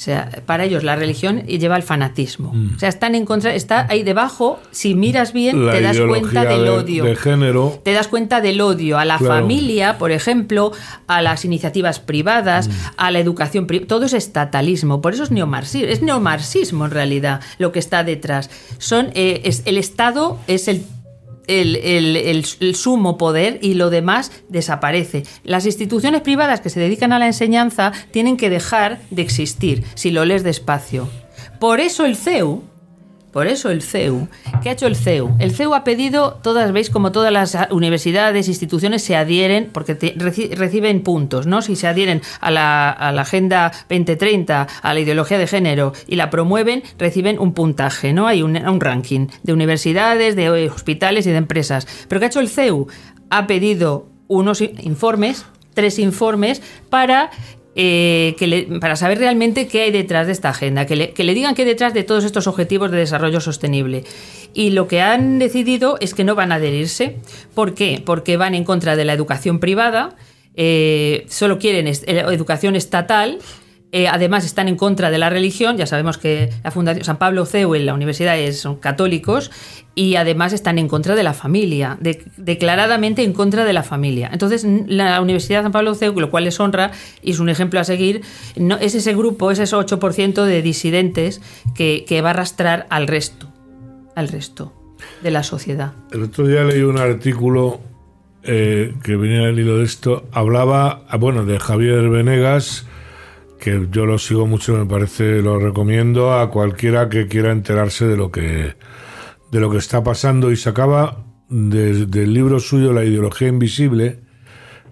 O 0.00 0.02
sea, 0.02 0.30
para 0.46 0.64
ellos 0.64 0.82
la 0.82 0.96
religión 0.96 1.42
lleva 1.42 1.76
al 1.76 1.82
fanatismo. 1.82 2.54
Mm. 2.54 2.76
O 2.76 2.78
sea, 2.78 2.88
están 2.88 3.14
en 3.14 3.26
contra, 3.26 3.54
está 3.54 3.86
ahí 3.90 4.02
debajo, 4.02 4.58
si 4.70 4.94
miras 4.94 5.34
bien, 5.34 5.70
te 5.70 5.82
das 5.82 6.00
cuenta 6.00 6.46
del 6.46 6.66
odio. 6.68 7.04
De, 7.04 7.16
género. 7.16 7.78
Te 7.84 7.92
das 7.92 8.08
cuenta 8.08 8.40
del 8.40 8.62
odio 8.62 8.98
a 8.98 9.04
la 9.04 9.18
familia, 9.18 9.98
por 9.98 10.10
ejemplo, 10.10 10.72
a 11.06 11.20
las 11.20 11.44
iniciativas 11.44 12.00
privadas, 12.00 12.68
mm. 12.68 12.72
a 12.96 13.10
la 13.10 13.18
educación 13.18 13.66
privada. 13.66 13.88
Todo 13.88 14.06
es 14.06 14.14
estatalismo. 14.14 15.02
Por 15.02 15.12
eso 15.12 15.22
es 15.22 15.30
neomarxismo. 15.30 15.88
Es 15.88 16.00
neomarxismo 16.00 16.86
en 16.86 16.92
realidad 16.92 17.42
lo 17.58 17.70
que 17.70 17.78
está 17.78 18.02
detrás. 18.02 18.48
Son, 18.78 19.10
eh, 19.12 19.42
es, 19.44 19.60
el 19.66 19.76
Estado 19.76 20.38
es 20.46 20.66
el 20.68 20.82
el, 21.50 22.74
sumo 22.74 23.18
poder 23.18 23.58
y 23.62 23.74
lo 23.74 23.90
demás 23.90 24.30
desaparece. 24.48 25.24
Las 25.44 25.66
instituciones 25.66 26.20
privadas 26.22 26.60
que 26.60 26.70
se 26.70 26.80
dedican 26.80 27.12
a 27.12 27.18
la 27.18 27.26
enseñanza 27.26 27.92
tienen 28.10 28.36
que 28.36 28.50
dejar 28.50 29.00
de 29.10 29.22
existir 29.22 29.84
si 29.94 30.10
lo 30.10 30.24
lees 30.24 30.44
despacio. 30.44 31.08
Por 31.58 31.80
eso 31.80 32.04
el 32.04 32.16
CEU, 32.16 32.62
por 33.32 33.46
eso 33.46 33.70
el 33.70 33.82
CEU, 33.82 34.28
¿qué 34.62 34.70
ha 34.70 34.72
hecho 34.72 34.86
el 34.86 34.96
CEU? 34.96 35.36
El 35.38 35.52
CEU 35.52 35.74
ha 35.74 35.84
pedido, 35.84 36.40
todas 36.42 36.72
veis 36.72 36.90
como 36.90 37.12
todas 37.12 37.32
las 37.32 37.56
universidades, 37.70 38.48
instituciones 38.48 39.02
se 39.02 39.14
adhieren, 39.14 39.70
porque 39.72 39.94
reciben 40.56 41.02
puntos, 41.02 41.46
¿no? 41.46 41.62
Si 41.62 41.76
se 41.76 41.86
adhieren 41.86 42.22
a 42.40 42.50
la, 42.50 42.90
Agenda 43.20 43.70
2030, 43.88 44.66
a 44.82 44.94
la 44.94 45.00
ideología 45.00 45.38
de 45.38 45.46
género 45.46 45.92
y 46.06 46.16
la 46.16 46.30
promueven, 46.30 46.82
reciben 46.98 47.38
un 47.38 47.54
puntaje, 47.54 48.12
¿no? 48.12 48.26
Hay 48.26 48.42
un, 48.42 48.56
un 48.56 48.80
ranking 48.80 49.28
de 49.42 49.52
universidades, 49.52 50.34
de 50.34 50.68
hospitales 50.68 51.26
y 51.26 51.30
de 51.30 51.36
empresas. 51.36 51.86
Pero 52.08 52.18
¿qué 52.18 52.24
ha 52.26 52.28
hecho 52.28 52.40
el 52.40 52.48
CEU? 52.48 52.88
Ha 53.30 53.46
pedido 53.46 54.08
unos 54.26 54.60
informes, 54.60 55.44
tres 55.74 55.98
informes, 55.98 56.62
para 56.88 57.30
eh, 57.76 58.34
que 58.38 58.78
para 58.80 58.96
saber 58.96 59.18
realmente 59.18 59.68
qué 59.68 59.82
hay 59.82 59.90
detrás 59.92 60.26
de 60.26 60.32
esta 60.32 60.48
agenda, 60.48 60.86
que 60.86 60.96
le, 60.96 61.10
que 61.12 61.22
le, 61.22 61.34
digan 61.34 61.54
qué 61.54 61.62
hay 61.62 61.68
detrás 61.68 61.94
de 61.94 62.02
todos 62.02 62.24
estos 62.24 62.46
objetivos 62.46 62.90
de 62.90 62.98
desarrollo 62.98 63.40
sostenible. 63.40 64.04
Y 64.54 64.70
lo 64.70 64.88
que 64.88 65.00
han 65.00 65.38
decidido 65.38 65.96
es 66.00 66.14
que 66.14 66.24
no 66.24 66.34
van 66.34 66.50
a 66.52 66.56
adherirse. 66.56 67.16
¿Por 67.54 67.74
qué? 67.74 68.02
Porque 68.04 68.36
van 68.36 68.54
en 68.54 68.64
contra 68.64 68.96
de 68.96 69.04
la 69.04 69.12
educación 69.12 69.60
privada, 69.60 70.16
eh, 70.56 71.26
solo 71.28 71.58
quieren 71.58 71.86
eh, 71.86 71.94
educación 72.06 72.74
estatal 72.74 73.38
eh, 73.92 74.06
además 74.06 74.44
están 74.44 74.68
en 74.68 74.76
contra 74.76 75.10
de 75.10 75.18
la 75.18 75.30
religión, 75.30 75.76
ya 75.76 75.84
sabemos 75.84 76.16
que 76.16 76.50
la 76.62 76.70
Fundación 76.70 77.04
San 77.04 77.18
Pablo 77.18 77.44
CEU 77.44 77.74
en 77.74 77.86
la 77.86 77.94
universidad 77.94 78.36
son 78.52 78.76
católicos 78.76 79.50
y 79.96 80.14
además 80.14 80.52
están 80.52 80.78
en 80.78 80.86
contra 80.86 81.16
de 81.16 81.24
la 81.24 81.34
familia, 81.34 81.98
declaradamente 82.36 83.24
en 83.24 83.32
contra 83.32 83.64
de 83.64 83.72
la 83.72 83.82
familia. 83.82 84.30
Entonces 84.32 84.64
la 84.86 85.20
Universidad 85.20 85.62
San 85.62 85.72
Pablo 85.72 85.96
CEU, 85.96 86.20
lo 86.20 86.30
cual 86.30 86.44
les 86.44 86.60
honra 86.60 86.92
y 87.20 87.32
es 87.32 87.40
un 87.40 87.48
ejemplo 87.48 87.80
a 87.80 87.84
seguir, 87.84 88.20
no, 88.54 88.76
es 88.76 88.94
ese 88.94 89.12
grupo, 89.12 89.50
es 89.50 89.58
ese 89.58 89.74
8% 89.74 90.44
de 90.44 90.62
disidentes 90.62 91.40
que, 91.74 92.20
va 92.22 92.28
a 92.28 92.30
arrastrar 92.30 92.86
al 92.90 93.08
resto, 93.08 93.52
al 94.14 94.28
resto 94.28 94.72
de 95.20 95.32
la 95.32 95.42
sociedad. 95.42 95.94
El 96.12 96.22
otro 96.22 96.46
día 96.46 96.62
leí 96.62 96.82
un 96.82 96.98
artículo 96.98 97.80
eh, 98.44 98.94
que 99.02 99.16
venía 99.16 99.46
del 99.46 99.58
hilo 99.58 99.78
de 99.78 99.84
esto, 99.84 100.28
hablaba, 100.30 101.02
ah, 101.08 101.16
bueno, 101.16 101.44
de 101.44 101.58
Javier 101.58 102.08
Venegas, 102.08 102.86
que 103.60 103.88
yo 103.92 104.06
lo 104.06 104.18
sigo 104.18 104.46
mucho, 104.46 104.74
me 104.76 104.86
parece, 104.86 105.42
lo 105.42 105.58
recomiendo 105.58 106.32
a 106.32 106.50
cualquiera 106.50 107.10
que 107.10 107.28
quiera 107.28 107.52
enterarse 107.52 108.06
de 108.06 108.16
lo 108.16 108.32
que, 108.32 108.74
de 109.52 109.60
lo 109.60 109.70
que 109.70 109.76
está 109.76 110.02
pasando 110.02 110.50
y 110.50 110.56
se 110.56 110.70
acaba 110.70 111.24
del 111.50 112.32
libro 112.32 112.58
suyo 112.58 112.92
La 112.92 113.04
ideología 113.04 113.48
invisible, 113.48 114.20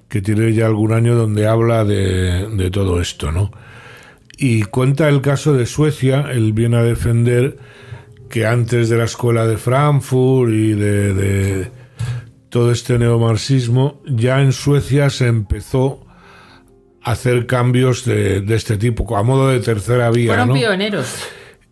que 0.08 0.20
tiene 0.20 0.52
ya 0.52 0.66
algún 0.66 0.92
año 0.92 1.14
donde 1.14 1.46
habla 1.46 1.84
de, 1.84 2.70
todo 2.70 3.00
esto, 3.00 3.32
¿no? 3.32 3.50
Y 4.36 4.62
cuenta 4.64 5.08
el 5.08 5.22
caso 5.22 5.54
de 5.54 5.66
Suecia, 5.66 6.26
él 6.30 6.52
viene 6.52 6.76
a 6.76 6.82
defender 6.82 7.56
que 8.28 8.46
antes 8.46 8.90
de 8.90 8.98
la 8.98 9.04
escuela 9.04 9.46
de 9.46 9.56
Frankfurt 9.56 10.52
y 10.52 10.72
de, 10.74 11.14
de 11.14 11.70
todo 12.50 12.70
este 12.70 12.98
neomarxismo, 12.98 14.02
ya 14.06 14.42
en 14.42 14.52
Suecia 14.52 15.08
se 15.08 15.26
empezó 15.26 16.07
hacer 17.02 17.46
cambios 17.46 18.04
de, 18.04 18.44
este 18.48 18.76
tipo, 18.76 19.16
a 19.16 19.22
modo 19.22 19.48
de 19.48 19.60
tercera 19.60 20.10
vía. 20.10 20.28
Fueron 20.28 20.52
pioneros. 20.52 21.14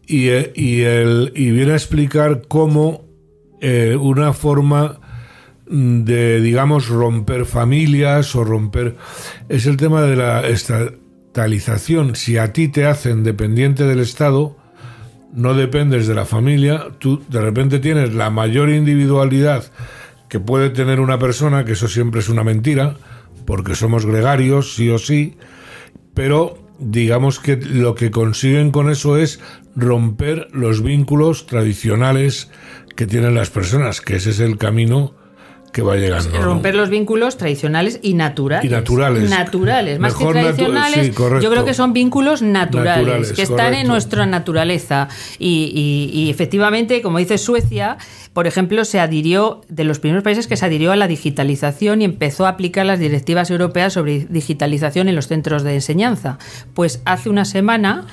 Y, 0.07 0.29
eh, 0.29 0.53
y, 0.55 0.83
el, 0.83 1.33
y 1.35 1.51
viene 1.51 1.73
a 1.73 1.77
explicar 1.77 2.43
cómo 2.49 3.05
eh, 3.61 3.97
una 4.01 4.33
forma 4.33 5.01
de, 5.67 6.41
digamos, 6.41 6.89
romper 6.89 7.45
familias 7.45 8.35
o 8.37 8.45
romper... 8.45 8.97
Es 9.49 9.67
el 9.67 9.77
tema 9.77 10.03
de 10.03 10.17
la 10.17 10.47
estatalización. 10.47 12.15
Si 12.15 12.39
a 12.39 12.53
ti 12.53 12.69
te 12.69 12.87
hacen 12.87 13.25
dependiente 13.25 13.85
del 13.85 14.01
Estado, 14.01 14.57
no 15.33 15.55
dependes 15.55 16.07
de 16.07 16.15
la 16.15 16.25
familia, 16.25 16.87
tú 16.99 17.23
de 17.29 17.41
repente 17.41 17.79
tienes 17.79 18.15
la 18.15 18.31
mayor 18.31 18.71
individualidad 18.71 19.65
que 20.29 20.41
puede 20.41 20.71
tener 20.71 21.01
una 21.01 21.19
persona, 21.19 21.65
que 21.65 21.73
eso 21.73 21.89
siempre 21.89 22.21
es 22.21 22.29
una 22.29 22.43
mentira, 22.43 22.97
porque 23.45 23.75
somos 23.75 24.07
gregarios, 24.07 24.75
sí 24.75 24.89
o 24.91 24.99
sí, 24.99 25.37
pero 26.15 26.59
digamos 26.79 27.41
que 27.41 27.57
lo 27.57 27.95
que 27.95 28.11
consiguen 28.11 28.71
con 28.71 28.91
eso 28.91 29.17
es 29.17 29.41
romper 29.75 30.49
los 30.53 30.83
vínculos 30.83 31.47
tradicionales 31.47 32.51
que 32.97 33.07
tienen 33.07 33.35
las 33.35 33.51
personas, 33.51 34.01
que 34.01 34.17
ese 34.17 34.31
es 34.31 34.41
el 34.41 34.59
camino 34.59 35.15
que 35.77 35.83
va 35.83 35.95
llegando. 35.97 36.41
Romper 36.41 36.75
los 36.75 36.89
vínculos 36.89 37.37
tradicionales 37.37 38.01
y 38.01 38.15
naturales. 38.15 38.65
Y 38.65 38.73
naturales. 38.73 39.29
Naturales, 39.29 39.99
más 39.99 40.15
que 40.15 40.25
tradicionales. 40.25 41.15
yo 41.15 41.51
creo 41.51 41.67
que 41.67 41.75
son 41.75 41.93
vínculos 41.93 42.41
naturales, 42.41 43.33
que 43.33 43.43
están 43.43 43.75
en 43.75 43.87
nuestra 43.87 44.25
naturaleza. 44.25 45.09
Y, 45.39 46.29
efectivamente, 46.31 47.03
como 47.03 47.19
dice 47.19 47.37
Suecia, 47.37 47.99
por 48.33 48.47
ejemplo, 48.47 48.87
se 48.87 49.01
adhirió, 49.01 49.61
de 49.69 49.85
los 49.85 49.99
primeros 49.99 50.25
países 50.25 50.47
que 50.47 50.57
se 50.57 50.65
adhirió 50.65 50.93
a 50.93 50.97
la 50.97 51.09
digitalización 51.09 52.01
y 52.01 52.07
empezó 52.07 52.47
a 52.47 52.51
aplicar 52.51 52.87
las 52.87 52.99
directivas 52.99 53.51
europeas 53.51 53.93
sobre 53.93 54.27
digitalización 54.31 55.11
en 55.11 55.15
los 55.15 55.27
centros 55.27 55.63
de 55.63 55.75
enseñanza. 55.75 56.39
Pues 56.73 57.03
hace 57.05 57.29
una 57.29 57.45
semana 57.45 58.07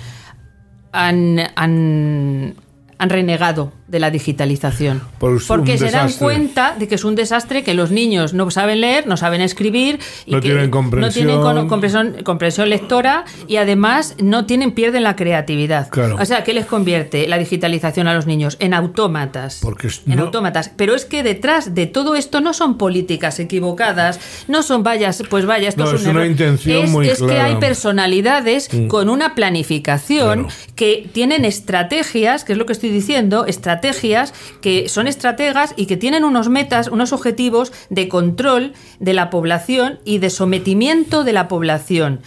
han, 0.91 1.39
han 1.55 3.09
renegado 3.09 3.71
de 3.93 3.99
la 3.99 4.09
digitalización. 4.09 5.01
porque 5.19 5.77
se 5.77 5.91
dan 5.91 6.11
cuenta 6.13 6.75
de 6.77 6.87
que 6.87 6.95
es 6.95 7.03
un 7.03 7.13
desastre, 7.13 7.63
que 7.63 7.75
los 7.75 7.91
niños 7.91 8.33
no 8.33 8.49
saben 8.49 8.81
leer, 8.81 9.05
no 9.05 9.17
saben 9.17 9.39
escribir, 9.39 9.99
y 10.25 10.31
no 10.31 10.41
tienen 10.41 10.71
comprensión. 10.71 11.27
no 11.27 11.53
tienen 11.53 12.23
comprensión, 12.23 12.69
lectora 12.69 13.23
y 13.47 13.57
además 13.57 14.15
no 14.17 14.47
tienen, 14.47 14.71
pierden 14.71 15.03
la 15.03 15.15
creatividad. 15.15 15.89
O 16.19 16.25
sea, 16.25 16.43
¿qué 16.43 16.55
les 16.55 16.65
convierte 16.65 17.27
la 17.27 17.37
digitalización 17.37 18.07
a 18.07 18.15
los 18.15 18.25
niños? 18.25 18.57
En 18.59 18.73
autómatas. 18.73 19.59
Porque 19.61 19.89
en 20.07 20.19
autómatas. 20.19 20.71
Pero 20.75 20.95
es 20.95 21.05
que 21.05 21.21
detrás 21.21 21.75
de 21.75 21.85
todo 21.85 22.15
esto 22.15 22.41
no 22.41 22.53
son 22.55 22.79
políticas 22.79 23.39
equivocadas, 23.39 24.19
no 24.47 24.63
son 24.63 24.81
vayas, 24.81 25.21
pues 25.29 25.45
vaya, 25.45 25.69
esto 25.69 25.93
es, 25.93 26.03
una 26.03 26.25
intención 26.25 26.89
muy 26.91 27.09
Es 27.09 27.21
que 27.21 27.39
hay 27.39 27.57
personalidades 27.57 28.73
mm. 28.73 28.87
con 28.87 29.09
una 29.09 29.35
planificación 29.35 30.47
que 30.75 31.07
tienen 31.13 31.45
estrategias, 31.45 32.43
que 32.43 32.53
es 32.53 32.57
lo 32.57 32.65
que 32.65 32.73
estoy 32.73 32.89
diciendo, 32.89 33.45
estrategias 33.45 33.82
estrategias 33.83 34.33
que 34.61 34.87
son 34.89 35.07
estrategas 35.07 35.73
y 35.75 35.85
que 35.85 35.97
tienen 35.97 36.23
unos 36.23 36.49
metas, 36.49 36.87
unos 36.87 37.11
objetivos 37.11 37.73
de 37.89 38.07
control 38.07 38.73
de 38.99 39.13
la 39.13 39.29
población 39.29 39.99
y 40.05 40.19
de 40.19 40.29
sometimiento 40.29 41.23
de 41.23 41.33
la 41.33 41.47
población. 41.47 42.21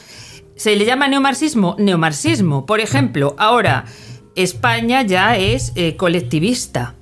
¿Se 0.57 0.77
le 0.77 0.85
llama 0.85 1.09
neomarxismo? 1.09 1.77
Neomarxismo. 1.79 2.67
Por 2.67 2.81
ejemplo, 2.81 3.35
ahora 3.39 3.85
España 4.35 5.03
ya 5.03 5.37
es 5.37 5.73
eh, 5.77 5.97
colectivista. 5.97 6.95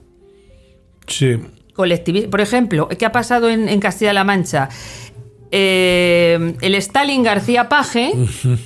Sí. 1.07 1.39
Colectivista. 1.75 2.31
Por 2.31 2.41
ejemplo, 2.41 2.89
¿qué 2.89 3.07
ha 3.07 3.13
pasado 3.13 3.51
en, 3.51 3.81
Castilla-La 3.81 4.25
Mancha? 4.25 4.69
Eh, 5.57 6.57
el 6.63 6.75
Stalin 6.75 7.23
García 7.23 7.69
Paje, 7.69 8.13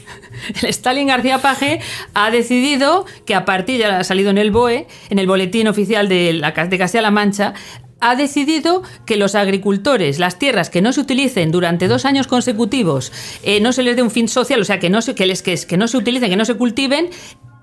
el 0.63 0.69
Stalin 0.71 1.09
García 1.09 1.37
Paje 1.37 1.81
ha 2.15 2.31
decidido 2.31 3.05
que 3.27 3.35
a 3.35 3.45
partir, 3.45 3.79
ya 3.81 3.99
ha 3.99 4.05
salido 4.05 4.31
en 4.31 4.39
el 4.39 4.51
BOE, 4.51 4.87
en 5.11 5.19
el 5.19 5.27
boletín 5.27 5.69
oficial 5.69 6.09
de, 6.09 6.33
la, 6.33 6.53
de 6.53 6.79
Castilla-La 6.79 7.11
Mancha, 7.11 7.53
ha 8.01 8.17
decidido 8.17 8.85
que 9.05 9.19
los 9.19 9.35
agricultores, 9.35 10.19
las 10.19 10.39
tierras 10.39 10.71
que 10.71 10.81
no 10.81 10.95
se 10.95 11.01
utilicen 11.01 11.51
durante 11.51 11.89
dos 11.89 12.07
años 12.07 12.27
consecutivos, 12.27 13.13
eh, 13.43 13.61
no 13.61 13.73
se 13.73 13.83
les 13.83 13.95
dé 13.95 14.01
un 14.01 14.11
fin 14.11 14.27
social, 14.27 14.59
o 14.59 14.65
sea, 14.65 14.79
que 14.79 14.89
no 14.89 15.03
se, 15.03 15.15
que 15.15 15.27
les, 15.27 15.43
que, 15.43 15.59
que 15.59 15.77
no 15.77 15.89
se 15.89 15.99
utilicen, 15.99 16.31
que 16.31 16.37
no 16.37 16.47
se 16.47 16.55
cultiven, 16.55 17.11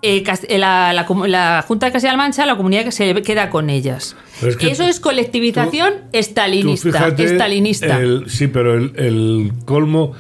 eh, 0.06 0.24
eh, 0.50 0.58
la, 0.60 1.64
Junta 1.68 1.88
de 1.88 1.92
Castilla-La 1.92 2.18
Mancha, 2.18 2.46
la 2.46 2.56
comunidad 2.56 2.84
que 2.84 2.92
se 2.92 3.22
queda 3.24 3.50
con 3.50 3.72
ellas. 3.72 4.16
Eso 4.42 4.84
es 4.84 5.00
colectivización 5.00 5.94
estalinista. 6.12 7.08
estalinista. 7.18 8.00
sí, 8.28 8.48
pero 8.48 8.76
el, 8.76 9.52
colmo 9.66 10.14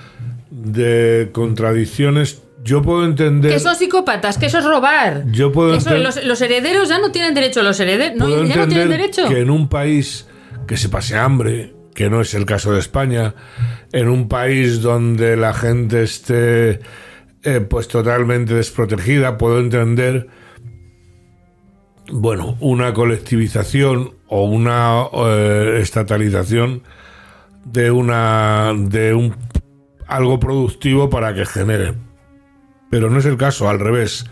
de 0.50 1.30
contradicciones 1.32 2.42
yo 2.64 2.82
puedo 2.82 3.06
entender. 3.06 3.52
Que 3.52 3.60
son 3.60 3.76
psicópatas, 3.76 4.40
que 4.40 4.48
eso 4.48 4.58
es 4.58 4.66
robar. 4.66 5.26
Yo 5.32 5.52
puedo 5.52 5.74
los, 5.74 6.42
herederos 6.42 6.90
ya 6.90 6.98
no 6.98 7.12
tienen 7.12 7.36
derecho, 7.36 7.62
los 7.62 7.80
herederos 7.80 8.18
no, 8.18 8.44
ya 8.44 8.56
no 8.56 8.68
tienen 8.68 8.90
derecho. 8.90 9.28
Que 9.28 9.42
en 9.42 9.52
un 9.52 9.70
país 9.70 10.26
que 10.66 10.78
se 10.78 10.90
pase 10.90 11.16
hambre, 11.16 11.76
que 11.94 12.10
no 12.10 12.22
es 12.22 12.34
el 12.34 12.48
caso 12.48 12.74
de 12.74 12.80
España, 12.80 13.36
en 13.92 14.10
un 14.10 14.28
país 14.28 14.82
donde 14.82 15.38
la 15.38 15.54
gente 15.54 16.02
esté 16.02 16.80
eh, 17.46 17.62
pues 17.62 17.88
totalmente 17.88 18.54
desprotegida, 18.56 19.38
puedo 19.38 19.60
entender, 19.60 20.28
bueno, 22.12 22.58
una 22.60 22.94
colectivización 22.94 24.16
o 24.28 24.46
una 24.46 25.04
eh, 25.14 25.78
estatalización 25.80 26.82
de 27.66 27.92
una 27.92 28.74
de 28.76 29.14
un 29.14 29.36
algo 30.08 30.40
productivo 30.40 31.10
para 31.10 31.34
que 31.34 31.46
genere. 31.46 31.94
Pero 32.90 33.10
no 33.10 33.20
es 33.20 33.26
el 33.26 33.38
caso, 33.38 33.70
al 33.70 33.80
revés. 33.80 34.26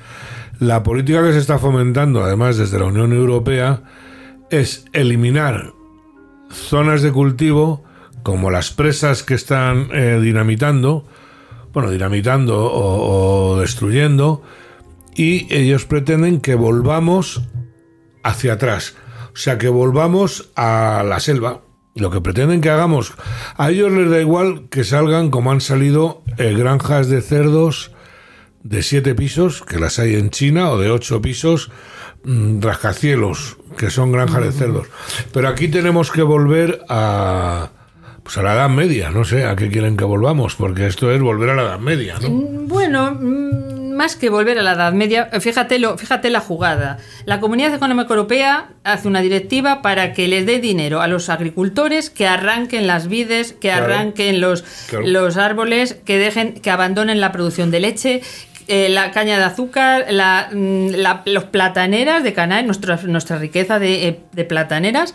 La 0.59 0.83
política 0.83 1.23
que 1.23 1.33
se 1.33 1.39
está 1.39 1.57
fomentando, 1.57 2.23
además 2.23 2.57
desde 2.57 2.79
la 2.79 2.85
Unión 2.85 3.11
Europea, 3.13 3.83
es 4.49 4.85
eliminar 4.93 5.73
zonas 6.49 7.01
de 7.01 7.11
cultivo 7.11 7.83
como 8.21 8.51
las 8.51 8.71
presas 8.71 9.23
que 9.23 9.33
están 9.33 9.89
eh, 9.93 10.19
dinamitando, 10.21 11.05
bueno, 11.73 11.89
dinamitando 11.89 12.71
o, 12.71 13.59
destruyendo, 13.59 14.43
y 15.15 15.53
ellos 15.53 15.85
pretenden 15.85 16.39
que 16.39 16.55
volvamos 16.55 17.41
hacia 18.23 18.53
atrás, 18.53 18.95
o 19.33 19.37
sea, 19.37 19.57
que 19.57 19.69
volvamos 19.69 20.51
a 20.55 21.03
la 21.05 21.19
selva. 21.19 21.61
Lo 21.95 22.09
que 22.09 22.21
pretenden 22.21 22.61
que 22.61 22.71
hagamos, 22.71 23.13
a 23.55 23.69
ellos 23.69 23.91
les 23.91 24.09
da 24.09 24.19
igual 24.19 24.67
que 24.69 24.83
salgan 24.83 25.29
como 25.29 25.51
han 25.51 25.61
salido 25.61 26.23
eh, 26.39 26.55
granjas 26.55 27.07
de 27.07 27.21
cerdos 27.21 27.91
de 28.63 28.81
siete 28.81 29.13
pisos, 29.13 29.61
que 29.61 29.77
las 29.77 29.99
hay 29.99 30.15
en 30.15 30.31
China, 30.31 30.71
o 30.71 30.79
de 30.79 30.89
ocho 30.89 31.21
pisos, 31.21 31.69
mm, 32.23 32.61
rascacielos, 32.61 33.57
que 33.77 33.91
son 33.91 34.11
granjas 34.11 34.43
de 34.43 34.51
cerdos. 34.51 34.87
Pero 35.31 35.49
aquí 35.49 35.67
tenemos 35.67 36.09
que 36.09 36.23
volver 36.23 36.83
a, 36.89 37.69
pues 38.23 38.37
a 38.37 38.41
la 38.41 38.53
Edad 38.53 38.69
Media, 38.69 39.11
no 39.11 39.25
sé 39.25 39.45
a 39.45 39.55
qué 39.55 39.69
quieren 39.69 39.97
que 39.97 40.05
volvamos, 40.05 40.55
porque 40.55 40.87
esto 40.87 41.11
es 41.11 41.21
volver 41.21 41.49
a 41.49 41.55
la 41.55 41.63
Edad 41.63 41.79
Media, 41.79 42.15
¿no? 42.21 42.29
Mm, 42.29 42.67
bueno, 42.67 43.11
mm, 43.11 43.91
más 43.93 44.15
que 44.15 44.29
volver 44.29 44.57
a 44.57 44.61
la 44.61 44.73
Edad 44.73 44.93
Media, 44.93 45.29
fíjate, 45.41 45.79
fíjate 45.97 46.29
la 46.29 46.39
jugada. 46.39 46.97
La 47.25 47.41
Comunidad 47.41 47.73
Económica 47.73 48.09
Europea 48.09 48.69
hace 48.83 49.07
una 49.09 49.21
directiva 49.21 49.81
para 49.81 50.13
que 50.13 50.27
les 50.27 50.45
dé 50.45 50.59
dinero 50.59 51.01
a 51.01 51.07
los 51.07 51.29
agricultores 51.29 52.09
que 52.09 52.25
arranquen 52.25 52.87
las 52.87 53.07
vides, 53.07 53.53
que 53.53 53.71
arranquen 53.71 54.39
los, 54.39 54.63
los 55.03 55.37
árboles, 55.37 55.97
que 56.05 56.17
dejen, 56.17 56.53
que 56.53 56.71
abandonen 56.71 57.19
la 57.19 57.33
producción 57.33 57.71
de 57.71 57.81
leche, 57.81 58.21
eh, 58.69 58.87
la 58.87 59.11
caña 59.11 59.37
de 59.37 59.43
azúcar, 59.43 60.05
la, 60.09 60.49
mm, 60.51 60.91
los 61.25 61.43
plataneras 61.45 62.23
de 62.23 62.33
Canarias, 62.33 62.65
nuestra, 62.65 62.97
nuestra 63.03 63.37
riqueza 63.37 63.79
de, 63.79 64.07
eh, 64.07 64.19
de 64.31 64.45
plataneras 64.45 65.13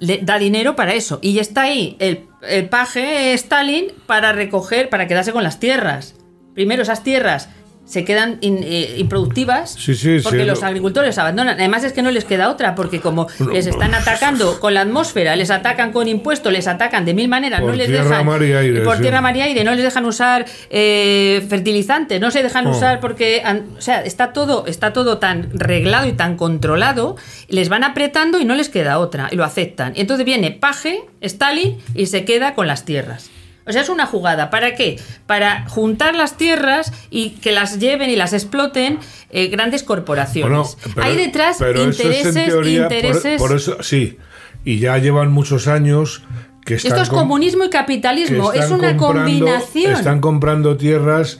le 0.00 0.18
da 0.18 0.38
dinero 0.38 0.76
para 0.76 0.94
eso. 0.94 1.18
Y 1.22 1.38
está 1.38 1.62
ahí 1.62 1.96
el, 1.98 2.29
el 2.42 2.68
paje 2.68 3.32
Stalin 3.34 3.92
para 4.06 4.32
recoger, 4.32 4.88
para 4.88 5.06
quedarse 5.06 5.32
con 5.32 5.42
las 5.42 5.60
tierras. 5.60 6.14
Primero 6.54 6.82
esas 6.82 7.02
tierras 7.02 7.48
se 7.90 8.04
quedan 8.04 8.38
eh, 8.40 8.94
improductivas 8.98 9.76
porque 10.22 10.44
los 10.44 10.62
agricultores 10.62 11.18
abandonan. 11.18 11.56
Además 11.58 11.82
es 11.82 11.92
que 11.92 12.02
no 12.02 12.12
les 12.12 12.24
queda 12.24 12.48
otra, 12.48 12.76
porque 12.76 13.00
como 13.00 13.26
les 13.52 13.66
están 13.66 13.94
atacando 13.94 14.60
con 14.60 14.74
la 14.74 14.82
atmósfera, 14.82 15.34
les 15.34 15.50
atacan 15.50 15.90
con 15.90 16.06
impuestos, 16.06 16.52
les 16.52 16.68
atacan 16.68 17.04
de 17.04 17.14
mil 17.14 17.26
maneras, 17.26 17.60
no 17.60 17.72
les 17.72 17.88
dejan 17.88 18.24
mar 18.24 18.44
y 18.44 18.52
aire, 18.52 18.82
por 18.82 18.98
tierra, 18.98 19.20
mar 19.20 19.36
y 19.36 19.40
aire, 19.40 19.64
no 19.64 19.72
les 19.72 19.82
dejan 19.82 20.04
usar 20.04 20.46
eh, 20.70 21.44
fertilizantes, 21.48 22.20
no 22.20 22.30
se 22.30 22.44
dejan 22.44 22.68
oh. 22.68 22.70
usar 22.70 23.00
porque, 23.00 23.42
o 23.76 23.80
sea, 23.80 24.04
está 24.04 24.32
todo, 24.32 24.66
está 24.66 24.92
todo 24.92 25.18
tan 25.18 25.50
reglado 25.52 26.06
y 26.06 26.12
tan 26.12 26.36
controlado, 26.36 27.16
les 27.48 27.68
van 27.68 27.82
apretando 27.82 28.38
y 28.38 28.44
no 28.44 28.54
les 28.54 28.68
queda 28.68 29.00
otra 29.00 29.28
y 29.32 29.36
lo 29.36 29.42
aceptan. 29.42 29.94
Entonces 29.96 30.24
viene 30.24 30.52
Paje, 30.52 31.02
Stalin 31.22 31.78
y 31.96 32.06
se 32.06 32.24
queda 32.24 32.54
con 32.54 32.68
las 32.68 32.84
tierras. 32.84 33.30
O 33.66 33.72
sea, 33.72 33.82
es 33.82 33.88
una 33.88 34.06
jugada. 34.06 34.50
¿Para 34.50 34.74
qué? 34.74 34.98
Para 35.26 35.68
juntar 35.68 36.14
las 36.14 36.36
tierras 36.36 36.92
y 37.10 37.30
que 37.30 37.52
las 37.52 37.78
lleven 37.78 38.10
y 38.10 38.16
las 38.16 38.32
exploten 38.32 38.98
eh, 39.30 39.48
grandes 39.48 39.82
corporaciones. 39.82 40.76
Hay 40.96 41.16
detrás 41.16 41.60
intereses, 41.60 42.66
intereses. 42.66 43.40
Por, 43.40 43.54
eso, 43.54 43.82
sí. 43.82 44.18
Y 44.64 44.78
ya 44.78 44.98
llevan 44.98 45.30
muchos 45.30 45.68
años 45.68 46.22
que 46.64 46.74
están. 46.74 46.92
Esto 46.92 47.02
es 47.02 47.08
comunismo 47.10 47.64
y 47.64 47.70
capitalismo. 47.70 48.52
Es 48.52 48.70
una 48.70 48.96
combinación. 48.96 49.92
Están 49.92 50.20
comprando 50.20 50.76
tierras 50.76 51.38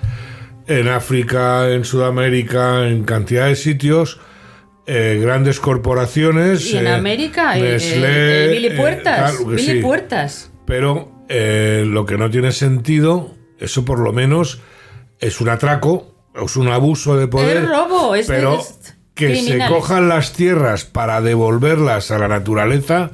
en 0.66 0.88
África, 0.88 1.70
en 1.70 1.84
Sudamérica, 1.84 2.86
en 2.86 3.04
cantidad 3.04 3.46
de 3.46 3.56
sitios. 3.56 4.20
Eh, 4.86 5.20
grandes 5.22 5.60
corporaciones. 5.60 6.66
Y 6.72 6.76
en 6.76 6.86
eh, 6.86 6.92
América, 6.92 7.54
Billy 7.54 8.70
Puertas. 8.76 9.46
Billy 9.46 9.80
Puertas. 9.80 10.50
Pero 10.66 11.19
eh, 11.32 11.84
lo 11.86 12.04
que 12.06 12.18
no 12.18 12.28
tiene 12.28 12.50
sentido, 12.50 13.30
eso 13.60 13.84
por 13.84 14.00
lo 14.00 14.12
menos 14.12 14.60
es 15.20 15.40
un 15.40 15.48
atraco, 15.48 16.12
es 16.34 16.56
un 16.56 16.66
abuso 16.66 17.16
de 17.16 17.28
poder. 17.28 17.58
Es 17.58 17.68
robo, 17.68 18.16
es 18.16 18.26
pero 18.26 18.60
que 19.14 19.36
se 19.36 19.58
cojan 19.68 20.08
las 20.08 20.32
tierras 20.32 20.84
para 20.84 21.20
devolverlas 21.20 22.10
a 22.10 22.18
la 22.18 22.26
naturaleza, 22.26 23.12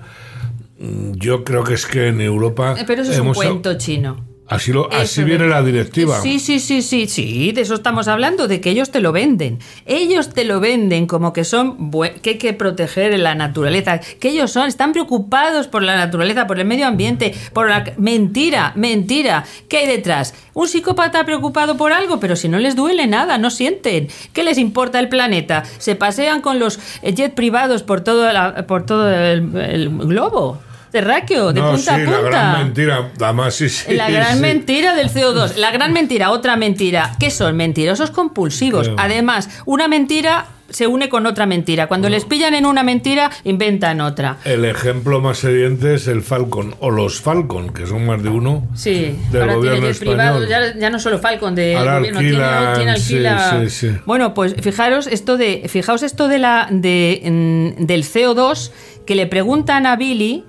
mm, 0.78 1.12
yo 1.16 1.44
creo 1.44 1.62
que 1.62 1.74
es 1.74 1.84
que 1.84 2.08
en 2.08 2.22
Europa. 2.22 2.76
Eh, 2.78 2.84
pero 2.86 3.02
eso 3.02 3.12
es 3.12 3.18
un 3.18 3.34
cuento 3.34 3.76
chino. 3.76 4.24
Así, 4.48 4.72
lo, 4.72 4.92
así 4.92 5.24
viene 5.24 5.48
la 5.48 5.60
directiva. 5.60 6.20
Sí, 6.20 6.38
sí, 6.38 6.60
sí, 6.60 6.80
sí, 6.80 7.08
sí, 7.08 7.50
de 7.50 7.62
eso 7.62 7.74
estamos 7.74 8.06
hablando, 8.06 8.46
de 8.46 8.60
que 8.60 8.70
ellos 8.70 8.92
te 8.92 9.00
lo 9.00 9.10
venden. 9.10 9.58
Ellos 9.86 10.32
te 10.32 10.44
lo 10.44 10.60
venden 10.60 11.08
como 11.08 11.32
que 11.32 11.44
son 11.44 11.90
que 12.22 12.30
hay 12.30 12.38
que 12.38 12.52
proteger 12.52 13.18
la 13.18 13.34
naturaleza, 13.34 13.98
que 13.98 14.28
ellos 14.28 14.52
son, 14.52 14.68
están 14.68 14.92
preocupados 14.92 15.66
por 15.66 15.82
la 15.82 15.96
naturaleza, 15.96 16.46
por 16.46 16.60
el 16.60 16.64
medio 16.64 16.86
ambiente, 16.86 17.34
por 17.52 17.68
la 17.68 17.92
mentira, 17.96 18.72
mentira. 18.76 19.44
¿Qué 19.68 19.78
hay 19.78 19.88
detrás? 19.88 20.32
Un 20.54 20.68
psicópata 20.68 21.24
preocupado 21.24 21.76
por 21.76 21.92
algo, 21.92 22.20
pero 22.20 22.36
si 22.36 22.48
no 22.48 22.58
les 22.60 22.76
duele 22.76 23.08
nada, 23.08 23.38
no 23.38 23.50
sienten. 23.50 24.06
¿Qué 24.32 24.44
les 24.44 24.58
importa 24.58 25.00
el 25.00 25.08
planeta? 25.08 25.64
Se 25.78 25.96
pasean 25.96 26.40
con 26.40 26.60
los 26.60 26.78
jets 27.02 27.34
privados 27.34 27.82
por 27.82 28.02
todo, 28.02 28.28
por 28.66 28.86
todo 28.86 29.12
el 29.12 29.90
globo 29.90 30.60
terráqueo, 30.96 31.52
de 31.52 31.60
punta 31.60 31.94
a 31.94 31.98
punta. 31.98 32.10
La 32.10 32.22
gran 32.22 32.64
mentira, 32.64 33.10
además, 33.20 33.54
sí, 33.54 33.68
sí. 33.68 33.94
La 33.94 34.08
gran 34.08 34.40
mentira 34.40 34.94
del 34.94 35.10
CO2. 35.10 35.56
La 35.56 35.70
gran 35.70 35.92
mentira, 35.92 36.30
otra 36.30 36.56
mentira. 36.56 37.14
¿Qué 37.20 37.30
son? 37.30 37.54
Mentirosos 37.54 38.10
compulsivos. 38.10 38.90
Además, 38.96 39.50
una 39.66 39.88
mentira 39.88 40.46
se 40.70 40.86
une 40.86 41.10
con 41.10 41.26
otra 41.26 41.44
mentira. 41.44 41.86
Cuando 41.86 42.08
les 42.08 42.24
pillan 42.24 42.54
en 42.54 42.64
una 42.64 42.82
mentira, 42.82 43.30
inventan 43.44 44.00
otra. 44.00 44.38
El 44.44 44.64
ejemplo 44.64 45.20
más 45.20 45.44
evidente 45.44 45.94
es 45.94 46.08
el 46.08 46.22
Falcon 46.22 46.74
o 46.80 46.90
los 46.90 47.20
Falcon, 47.20 47.74
que 47.74 47.86
son 47.86 48.06
más 48.06 48.22
de 48.22 48.30
uno. 48.30 48.66
Sí, 48.74 49.16
del 49.30 49.54
gobierno 49.54 49.88
español. 49.88 50.48
ya, 50.48 50.90
no 50.90 50.98
solo 50.98 51.18
Falcon 51.18 51.54
de 51.54 51.74
gobierno, 51.74 52.20
tiene, 52.20 52.90
alquila. 52.90 53.64
bueno, 54.06 54.32
pues 54.32 54.54
fijaros 54.62 55.06
esto 55.06 55.36
de 55.36 55.68
fijaos 55.68 56.02
esto 56.02 56.26
de 56.26 56.38
la 56.38 56.68
de, 56.70 57.74
del 57.78 58.02
CO2 58.02 58.70
que 59.06 59.14
le 59.14 59.26
preguntan 59.26 59.86
a 59.86 59.96
Billy 59.96 60.44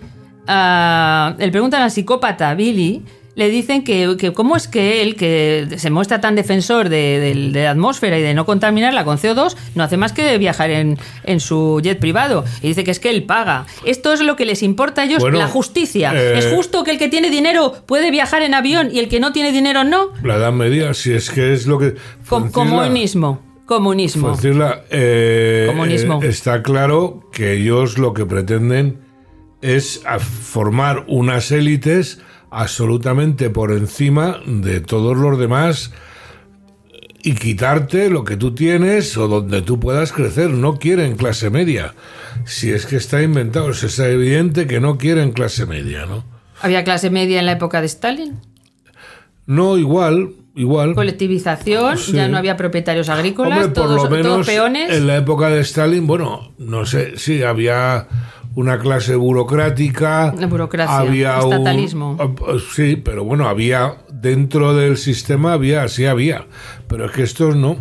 le 0.47 1.51
preguntan 1.51 1.81
al 1.81 1.91
psicópata 1.91 2.53
Billy, 2.55 3.03
le 3.37 3.49
dicen 3.49 3.83
que, 3.83 4.33
cómo 4.33 4.55
es 4.57 4.67
que 4.67 5.03
él, 5.03 5.15
que 5.15 5.67
se 5.77 5.91
muestra 5.91 6.19
tan 6.19 6.33
defensor 6.33 6.89
de, 6.89 7.51
la 7.53 7.69
atmósfera 7.69 8.17
y 8.17 8.23
de 8.23 8.33
no 8.33 8.47
contaminarla 8.47 9.05
con 9.05 9.19
CO2, 9.19 9.55
no 9.75 9.83
hace 9.83 9.95
más 9.95 10.11
que 10.11 10.39
viajar 10.39 10.71
en, 10.71 10.97
su 11.39 11.79
jet 11.83 11.99
privado. 11.99 12.45
Y 12.63 12.69
dice 12.69 12.83
que 12.83 12.89
es 12.89 12.99
que 12.99 13.11
él 13.11 13.25
paga. 13.25 13.67
Esto 13.85 14.11
es 14.11 14.21
lo 14.21 14.35
que 14.35 14.45
les 14.45 14.63
importa 14.63 15.03
a 15.03 15.05
ellos, 15.05 15.23
la 15.31 15.47
justicia. 15.47 16.13
¿Es 16.13 16.45
eh, 16.45 16.53
justo 16.55 16.83
que 16.83 16.89
el 16.89 16.97
que 16.97 17.09
tiene 17.09 17.29
dinero 17.29 17.75
puede 17.85 18.09
viajar 18.09 18.41
en 18.41 18.55
avión 18.55 18.89
y 18.91 18.97
el 18.97 19.07
que 19.07 19.19
no 19.19 19.31
tiene 19.33 19.51
dinero 19.51 19.83
no? 19.83 20.09
La 20.23 20.37
edad 20.37 20.51
media, 20.51 20.95
si 20.95 21.13
es 21.13 21.29
que 21.29 21.53
es 21.53 21.67
lo 21.67 21.77
que... 21.77 21.93
comunismo. 22.27 23.43
Comunismo. 23.67 24.35
Eh, 24.89 25.65
Comunismo. 25.67 26.23
Eh, 26.23 26.29
está 26.29 26.63
claro 26.63 27.29
que 27.31 27.53
ellos 27.53 27.99
lo 27.99 28.13
que 28.15 28.25
pretenden 28.25 29.06
es 29.61 30.01
formar 30.19 31.05
unas 31.07 31.51
élites 31.51 32.19
absolutamente 32.49 33.49
por 33.49 33.71
encima 33.71 34.39
de 34.45 34.79
todos 34.79 35.17
los 35.17 35.37
demás 35.37 35.91
y 37.23 37.35
quitarte 37.35 38.09
lo 38.09 38.23
que 38.23 38.37
tú 38.37 38.55
tienes 38.55 39.17
o 39.17 39.27
donde 39.27 39.61
tú 39.61 39.79
puedas 39.79 40.13
crecer. 40.13 40.51
No 40.51 40.77
quieren 40.77 41.17
clase 41.17 41.49
media. 41.49 41.93
Si 42.45 42.71
es 42.71 42.85
que 42.85 42.95
está 42.95 43.21
inventado, 43.21 43.71
es 43.71 43.99
evidente 43.99 44.67
que 44.67 44.79
no 44.79 44.97
quieren 44.97 45.31
clase 45.31 45.65
media, 45.65 46.05
¿no? 46.05 46.23
¿Había 46.61 46.83
clase 46.83 47.09
media 47.09 47.39
en 47.39 47.45
la 47.45 47.53
época 47.53 47.81
de 47.81 47.87
Stalin? 47.87 48.39
No, 49.45 49.77
igual, 49.77 50.31
igual. 50.55 50.95
Colectivización, 50.95 51.97
ya 51.97 52.27
no 52.27 52.37
había 52.37 52.57
propietarios 52.57 53.09
agrícolas, 53.09 53.73
todos, 53.73 54.03
lo 54.03 54.09
menos 54.09 54.45
peones. 54.45 54.91
En 54.91 55.07
la 55.07 55.17
época 55.17 55.49
de 55.49 55.61
Stalin, 55.61 56.07
bueno, 56.07 56.53
no 56.57 56.85
sé, 56.85 57.17
sí, 57.17 57.43
había 57.43 58.07
una 58.55 58.79
clase 58.79 59.15
burocrática. 59.15 60.33
La 60.37 60.47
burocracia, 60.47 60.97
había 60.97 61.39
estatalismo. 61.39 62.17
Ah, 62.19 62.57
sí, 62.73 62.95
pero 62.95 63.23
bueno, 63.23 63.47
había 63.47 63.97
dentro 64.11 64.75
del 64.75 64.97
sistema 64.97 65.53
había, 65.53 65.87
sí 65.87 66.05
había, 66.05 66.47
pero 66.87 67.05
es 67.05 67.11
que 67.11 67.23
estos 67.23 67.55
no. 67.55 67.77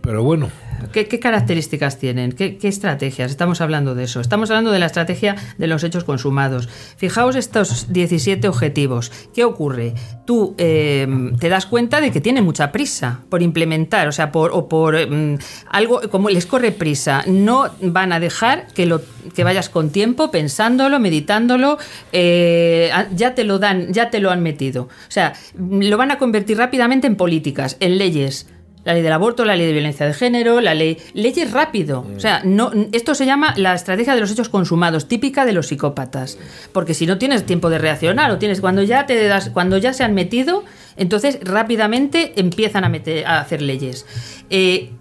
Pero 0.00 0.22
bueno. 0.22 0.50
¿Qué, 0.92 1.06
características 1.06 1.98
tienen? 1.98 2.32
¿Qué, 2.32 2.58
estrategias? 2.62 3.30
Estamos 3.30 3.60
hablando 3.60 3.94
de 3.94 4.04
eso. 4.04 4.20
Estamos 4.20 4.50
hablando 4.50 4.70
de 4.70 4.78
la 4.78 4.86
estrategia 4.86 5.36
de 5.56 5.66
los 5.66 5.84
hechos 5.84 6.04
consumados. 6.04 6.68
Fijaos 6.96 7.36
estos 7.36 7.92
17 7.92 8.48
objetivos. 8.48 9.10
¿Qué 9.34 9.44
ocurre? 9.44 9.94
Tú 10.26 10.54
em, 10.58 11.36
te 11.36 11.48
das 11.48 11.66
cuenta 11.66 12.00
de 12.00 12.10
que 12.10 12.20
tiene 12.20 12.42
mucha 12.42 12.72
prisa 12.72 13.20
por 13.28 13.42
implementar, 13.42 14.08
o 14.08 14.12
sea, 14.12 14.30
por, 14.30 14.52
o 14.52 14.68
por 14.68 14.96
em, 14.96 15.38
algo 15.70 16.00
como 16.10 16.30
les 16.30 16.46
corre 16.46 16.72
prisa. 16.72 17.22
No 17.26 17.70
van 17.80 18.12
a 18.12 18.20
dejar 18.20 18.66
que, 18.74 18.86
lo, 18.86 19.02
que 19.34 19.44
vayas 19.44 19.68
con 19.68 19.90
tiempo 19.90 20.30
pensándolo, 20.30 21.00
meditándolo. 21.00 21.78
Eh, 22.12 22.90
ya 23.14 23.34
te 23.34 23.44
lo 23.44 23.58
dan, 23.58 23.92
ya 23.92 24.10
te 24.10 24.20
lo 24.20 24.30
han 24.30 24.42
metido. 24.42 24.82
O 24.82 25.10
sea, 25.10 25.34
lo 25.56 25.96
van 25.96 26.10
a 26.10 26.18
convertir 26.18 26.58
rápidamente 26.58 27.06
en 27.06 27.16
políticas, 27.16 27.76
en 27.80 27.98
leyes 27.98 28.46
la 28.88 28.94
ley 28.94 29.02
del 29.02 29.12
aborto, 29.12 29.44
la 29.44 29.54
ley 29.54 29.66
de 29.66 29.72
violencia 29.74 30.06
de 30.06 30.14
género, 30.14 30.62
la 30.62 30.72
ley. 30.72 30.96
Leyes 31.12 31.52
rápido. 31.52 32.06
O 32.16 32.20
sea, 32.20 32.40
no, 32.42 32.72
esto 32.92 33.14
se 33.14 33.26
llama 33.26 33.52
la 33.58 33.74
estrategia 33.74 34.14
de 34.14 34.20
los 34.22 34.30
hechos 34.30 34.48
consumados, 34.48 35.08
típica 35.08 35.44
de 35.44 35.52
los 35.52 35.66
psicópatas. 35.66 36.38
Porque 36.72 36.94
si 36.94 37.04
no 37.04 37.18
tienes 37.18 37.44
tiempo 37.44 37.68
de 37.68 37.76
reaccionar, 37.76 38.30
o 38.30 38.38
tienes 38.38 38.62
cuando 38.62 38.82
ya 38.82 39.04
te 39.04 39.22
das, 39.26 39.50
cuando 39.50 39.76
ya 39.76 39.92
se 39.92 40.04
han 40.04 40.14
metido, 40.14 40.64
entonces 40.96 41.38
rápidamente 41.42 42.32
empiezan 42.40 42.84
a, 42.84 42.88
meter, 42.88 43.26
a 43.26 43.40
hacer 43.40 43.60
leyes. 43.60 44.06
Eh, 44.48 44.92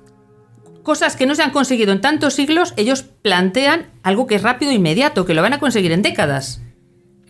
cosas 0.84 1.16
que 1.16 1.26
no 1.26 1.34
se 1.34 1.44
han 1.44 1.52
conseguido 1.52 1.94
en 1.94 2.02
tantos 2.02 2.34
siglos, 2.34 2.74
ellos 2.76 3.04
plantean 3.04 3.86
algo 4.04 4.28
que 4.28 4.36
es 4.36 4.44
rápido 4.44 4.72
e 4.72 4.76
inmediato, 4.76 5.26
que 5.26 5.34
lo 5.34 5.42
van 5.42 5.54
a 5.54 5.60
conseguir 5.60 5.94
en 5.94 6.02
décadas. 6.02 6.62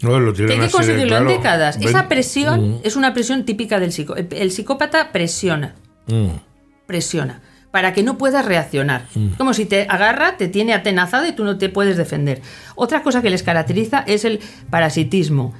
No, 0.02 0.20
lo 0.20 0.32
hay 0.32 0.60
que 0.60 0.72
conseguirlo 0.72 1.18
en 1.18 1.28
décadas. 1.28 1.78
Esa 1.80 2.08
presión 2.08 2.72
mm. 2.72 2.80
es 2.84 2.96
una 2.96 3.14
presión 3.14 3.46
típica 3.46 3.80
del 3.80 3.92
psicópata. 3.92 4.36
El 4.36 4.50
psicópata 4.50 5.12
presiona. 5.12 5.76
Mm 6.08 6.47
presiona 6.88 7.42
para 7.72 7.94
que 7.94 8.02
no 8.02 8.18
puedas 8.18 8.46
reaccionar. 8.46 9.06
Mm. 9.14 9.30
Como 9.38 9.54
si 9.54 9.66
te 9.66 9.86
agarra, 9.90 10.38
te 10.38 10.48
tiene 10.48 10.74
atenazado 10.74 11.28
y 11.28 11.34
tú 11.34 11.44
no 11.44 11.58
te 11.58 11.70
puedes 11.70 11.98
defender. 11.98 12.42
Otra 12.76 13.04
cosa 13.04 13.22
que 13.22 13.30
les 13.30 13.44
caracteriza 13.44 14.04
es 14.08 14.26
el 14.26 14.40
parasitismo. 14.70 15.54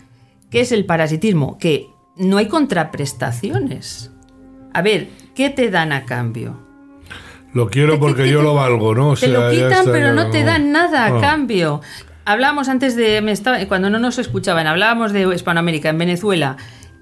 ¿Qué 0.50 0.62
es 0.62 0.72
el 0.72 0.86
parasitismo? 0.86 1.58
Que 1.60 1.88
no 2.16 2.38
hay 2.38 2.48
contraprestaciones. 2.48 4.12
A 4.74 4.82
ver, 4.82 5.10
¿qué 5.36 5.50
te 5.50 5.70
dan 5.70 5.92
a 5.92 6.06
cambio? 6.06 6.60
Lo 7.54 7.70
quiero 7.70 8.00
porque 8.00 8.30
yo 8.30 8.42
lo 8.42 8.54
valgo, 8.54 8.96
¿no? 8.96 9.16
te 9.16 9.28
lo 9.28 9.50
quitan, 9.50 9.86
pero 9.86 10.14
no 10.14 10.30
te 10.30 10.44
dan 10.44 10.72
nada 10.72 11.06
a 11.06 11.18
ah. 11.18 11.22
cambio. 11.22 11.82
Hablábamos 12.26 12.68
antes 12.68 12.96
de. 12.96 13.22
Me 13.22 13.32
estaba, 13.32 13.64
cuando 13.68 13.90
no 13.90 14.00
nos 14.00 14.20
escuchaban, 14.20 14.68
hablábamos 14.68 15.14
de 15.14 15.34
Hispanoamérica, 15.34 15.90
en 15.90 15.98
Venezuela. 15.98 16.58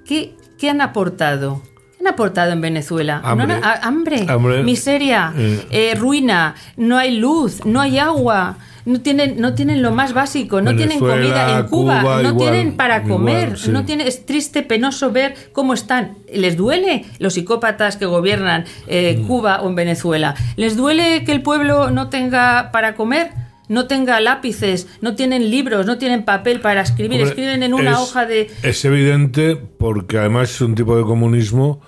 ¿Qué, 0.05 0.35
qué 0.59 0.69
han 0.69 0.81
aportado? 0.81 1.61
Han 2.05 2.13
aportado 2.13 2.51
en 2.51 2.61
Venezuela? 2.61 3.21
Hambre, 3.23 4.63
miseria, 4.63 5.33
eh. 5.35 5.65
Eh, 5.71 5.95
ruina, 5.95 6.55
no 6.77 6.97
hay 6.97 7.17
luz, 7.17 7.65
no 7.65 7.81
hay 7.81 7.97
agua. 7.97 8.57
No 8.85 9.01
tienen, 9.01 9.41
no 9.41 9.55
tienen 9.55 9.81
lo 9.81 9.91
más 9.91 10.13
básico, 10.13 10.61
no 10.61 10.75
tienen 10.75 10.99
comida 10.99 11.57
en 11.57 11.65
Cuba, 11.65 12.21
no 12.21 12.37
tienen 12.37 12.77
para 12.77 13.01
comer, 13.01 13.57
no 13.69 13.83
tienen, 13.83 14.05
es 14.05 14.27
triste, 14.27 14.61
penoso 14.61 15.11
ver 15.11 15.33
cómo 15.53 15.73
están. 15.73 16.19
¿Les 16.31 16.55
duele 16.55 17.03
los 17.17 17.33
psicópatas 17.33 17.97
que 17.97 18.05
gobiernan 18.05 18.65
eh, 18.85 19.17
mm. 19.17 19.25
Cuba 19.25 19.61
o 19.61 19.69
en 19.69 19.75
Venezuela? 19.75 20.35
¿Les 20.55 20.77
duele 20.77 21.23
que 21.23 21.31
el 21.31 21.41
pueblo 21.41 21.89
no 21.89 22.09
tenga 22.09 22.69
para 22.71 22.93
comer? 22.93 23.31
no 23.67 23.87
tenga 23.87 24.19
lápices, 24.19 24.87
no 25.01 25.15
tienen 25.15 25.49
libros, 25.49 25.85
no 25.85 25.97
tienen 25.97 26.23
papel 26.23 26.61
para 26.61 26.81
escribir, 26.81 27.21
escriben 27.21 27.63
en 27.63 27.73
una 27.73 27.99
hoja 27.99 28.25
de... 28.25 28.51
Es 28.63 28.85
evidente 28.85 29.55
porque 29.55 30.17
además 30.17 30.51
es 30.51 30.61
un 30.61 30.75
tipo 30.75 30.95
de 30.95 31.03
comunismo 31.03 31.81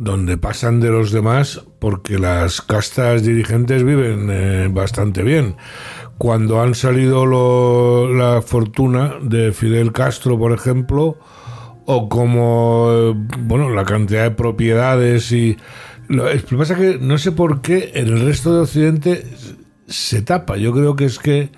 donde 0.00 0.38
pasan 0.38 0.80
de 0.80 0.88
los 0.88 1.12
demás 1.12 1.60
porque 1.78 2.18
las 2.18 2.62
castas 2.62 3.22
dirigentes 3.22 3.84
viven 3.84 4.28
eh, 4.30 4.68
bastante 4.72 5.22
bien. 5.22 5.56
Cuando 6.16 6.62
han 6.62 6.74
salido 6.74 8.08
la 8.08 8.40
fortuna 8.40 9.16
de 9.20 9.52
Fidel 9.52 9.92
Castro, 9.92 10.38
por 10.38 10.52
ejemplo, 10.52 11.18
o 11.84 12.08
como, 12.08 12.88
eh, 12.90 13.14
bueno, 13.40 13.68
la 13.68 13.84
cantidad 13.84 14.22
de 14.22 14.30
propiedades 14.30 15.30
y... 15.32 15.58
Lo, 16.08 16.24
que 16.28 16.56
pasa 16.56 16.76
que 16.76 16.98
no 16.98 17.18
sé 17.18 17.30
por 17.32 17.60
qué 17.60 17.92
en 17.94 18.08
el 18.08 18.24
resto 18.24 18.54
de 18.54 18.60
Occidente 18.62 19.26
se 19.86 20.22
tapa. 20.22 20.56
Yo 20.56 20.72
creo 20.72 20.96
que 20.96 21.04
es 21.04 21.18
que 21.18 21.50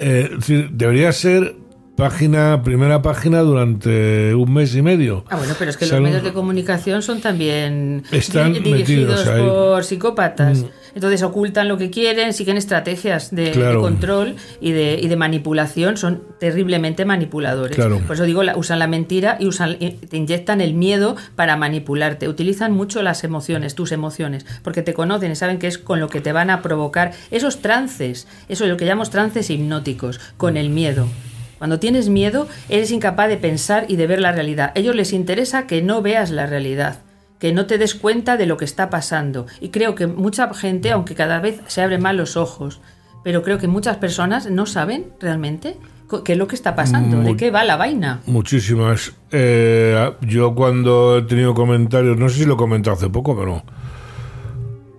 eh, 0.00 0.28
debería 0.72 1.12
ser 1.12 1.54
página, 1.96 2.62
primera 2.62 3.02
página 3.02 3.40
durante 3.40 4.34
un 4.34 4.52
mes 4.52 4.74
y 4.74 4.82
medio. 4.82 5.24
Ah, 5.28 5.36
bueno, 5.36 5.54
pero 5.58 5.70
es 5.70 5.76
que 5.76 5.86
los 5.86 6.00
medios 6.00 6.22
de 6.22 6.32
comunicación 6.32 7.02
son 7.02 7.20
también 7.20 8.04
dirigidos 8.10 9.28
por 9.28 9.84
psicópatas. 9.84 10.62
Mm. 10.62 10.66
Entonces 10.94 11.22
ocultan 11.22 11.66
lo 11.66 11.76
que 11.76 11.90
quieren, 11.90 12.32
siguen 12.32 12.56
estrategias 12.56 13.34
de, 13.34 13.50
control 13.80 14.36
y 14.60 14.70
de, 14.70 14.98
y 15.02 15.08
de, 15.08 15.16
manipulación, 15.16 15.96
son 15.96 16.22
terriblemente 16.38 17.04
manipuladores. 17.04 17.76
Por 17.76 18.14
eso 18.14 18.22
digo, 18.22 18.42
usan 18.54 18.78
la 18.78 18.86
mentira 18.86 19.36
y 19.40 19.46
usan, 19.46 19.76
te 19.78 20.16
inyectan 20.16 20.60
el 20.60 20.74
miedo 20.74 21.16
para 21.34 21.56
manipularte. 21.56 22.28
Utilizan 22.28 22.72
mucho 22.72 23.02
las 23.02 23.24
emociones, 23.24 23.74
tus 23.74 23.90
emociones, 23.90 24.46
porque 24.62 24.82
te 24.82 24.94
conocen 24.94 25.32
y 25.32 25.36
saben 25.36 25.58
que 25.58 25.66
es 25.66 25.78
con 25.78 25.98
lo 25.98 26.08
que 26.08 26.20
te 26.20 26.32
van 26.32 26.50
a 26.50 26.62
provocar 26.62 27.12
esos 27.32 27.60
trances, 27.60 28.28
eso 28.48 28.64
es 28.64 28.70
lo 28.70 28.76
que 28.76 28.84
llamamos 28.84 29.10
trances 29.10 29.50
hipnóticos, 29.50 30.20
con 30.36 30.56
el 30.56 30.70
miedo. 30.70 31.08
Cuando 31.58 31.78
tienes 31.78 32.08
miedo, 32.08 32.48
eres 32.68 32.90
incapaz 32.90 33.28
de 33.28 33.36
pensar 33.36 33.86
y 33.88 33.96
de 33.96 34.06
ver 34.06 34.20
la 34.20 34.32
realidad. 34.32 34.72
A 34.74 34.78
ellos 34.78 34.94
les 34.94 35.12
interesa 35.12 35.66
que 35.66 35.82
no 35.82 36.02
veas 36.02 36.30
la 36.30 36.46
realidad, 36.46 37.00
que 37.38 37.52
no 37.52 37.66
te 37.66 37.78
des 37.78 37.94
cuenta 37.94 38.36
de 38.36 38.46
lo 38.46 38.56
que 38.56 38.64
está 38.64 38.90
pasando. 38.90 39.46
Y 39.60 39.68
creo 39.68 39.94
que 39.94 40.06
mucha 40.06 40.52
gente, 40.54 40.90
aunque 40.90 41.14
cada 41.14 41.40
vez 41.40 41.60
se 41.66 41.82
abren 41.82 42.02
más 42.02 42.14
los 42.14 42.36
ojos, 42.36 42.80
pero 43.22 43.42
creo 43.42 43.58
que 43.58 43.68
muchas 43.68 43.96
personas 43.96 44.50
no 44.50 44.66
saben 44.66 45.06
realmente 45.20 45.76
qué 46.24 46.32
es 46.32 46.38
lo 46.38 46.46
que 46.46 46.54
está 46.54 46.76
pasando, 46.76 47.22
de 47.22 47.36
qué 47.36 47.50
va 47.50 47.64
la 47.64 47.76
vaina. 47.76 48.20
Muchísimas. 48.26 49.14
Eh, 49.32 50.12
yo 50.20 50.54
cuando 50.54 51.18
he 51.18 51.22
tenido 51.22 51.54
comentarios, 51.54 52.16
no 52.16 52.28
sé 52.28 52.40
si 52.40 52.44
lo 52.44 52.54
he 52.54 52.56
comentado 52.56 52.96
hace 52.96 53.08
poco, 53.08 53.36
pero 53.36 53.62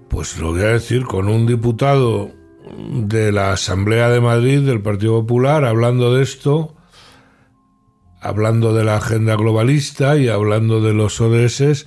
pues 0.10 0.38
lo 0.39 0.52
voy 0.52 0.62
a 0.62 0.68
decir, 0.68 1.06
con 1.06 1.28
un 1.28 1.46
diputado 1.46 2.32
de 2.78 3.32
la 3.32 3.54
Asamblea 3.54 4.10
de 4.10 4.22
Madrid 4.22 4.62
del 4.62 4.82
Partido 4.82 5.22
Popular 5.22 5.66
hablando 5.66 6.14
de 6.14 6.24
esto, 6.24 6.76
hablando 8.22 8.74
de 8.74 8.84
la 8.84 8.98
agenda 8.98 9.36
globalista 9.36 10.18
y 10.18 10.28
hablando 10.28 10.82
de 10.82 10.94
los 10.94 11.22
ODS, 11.22 11.86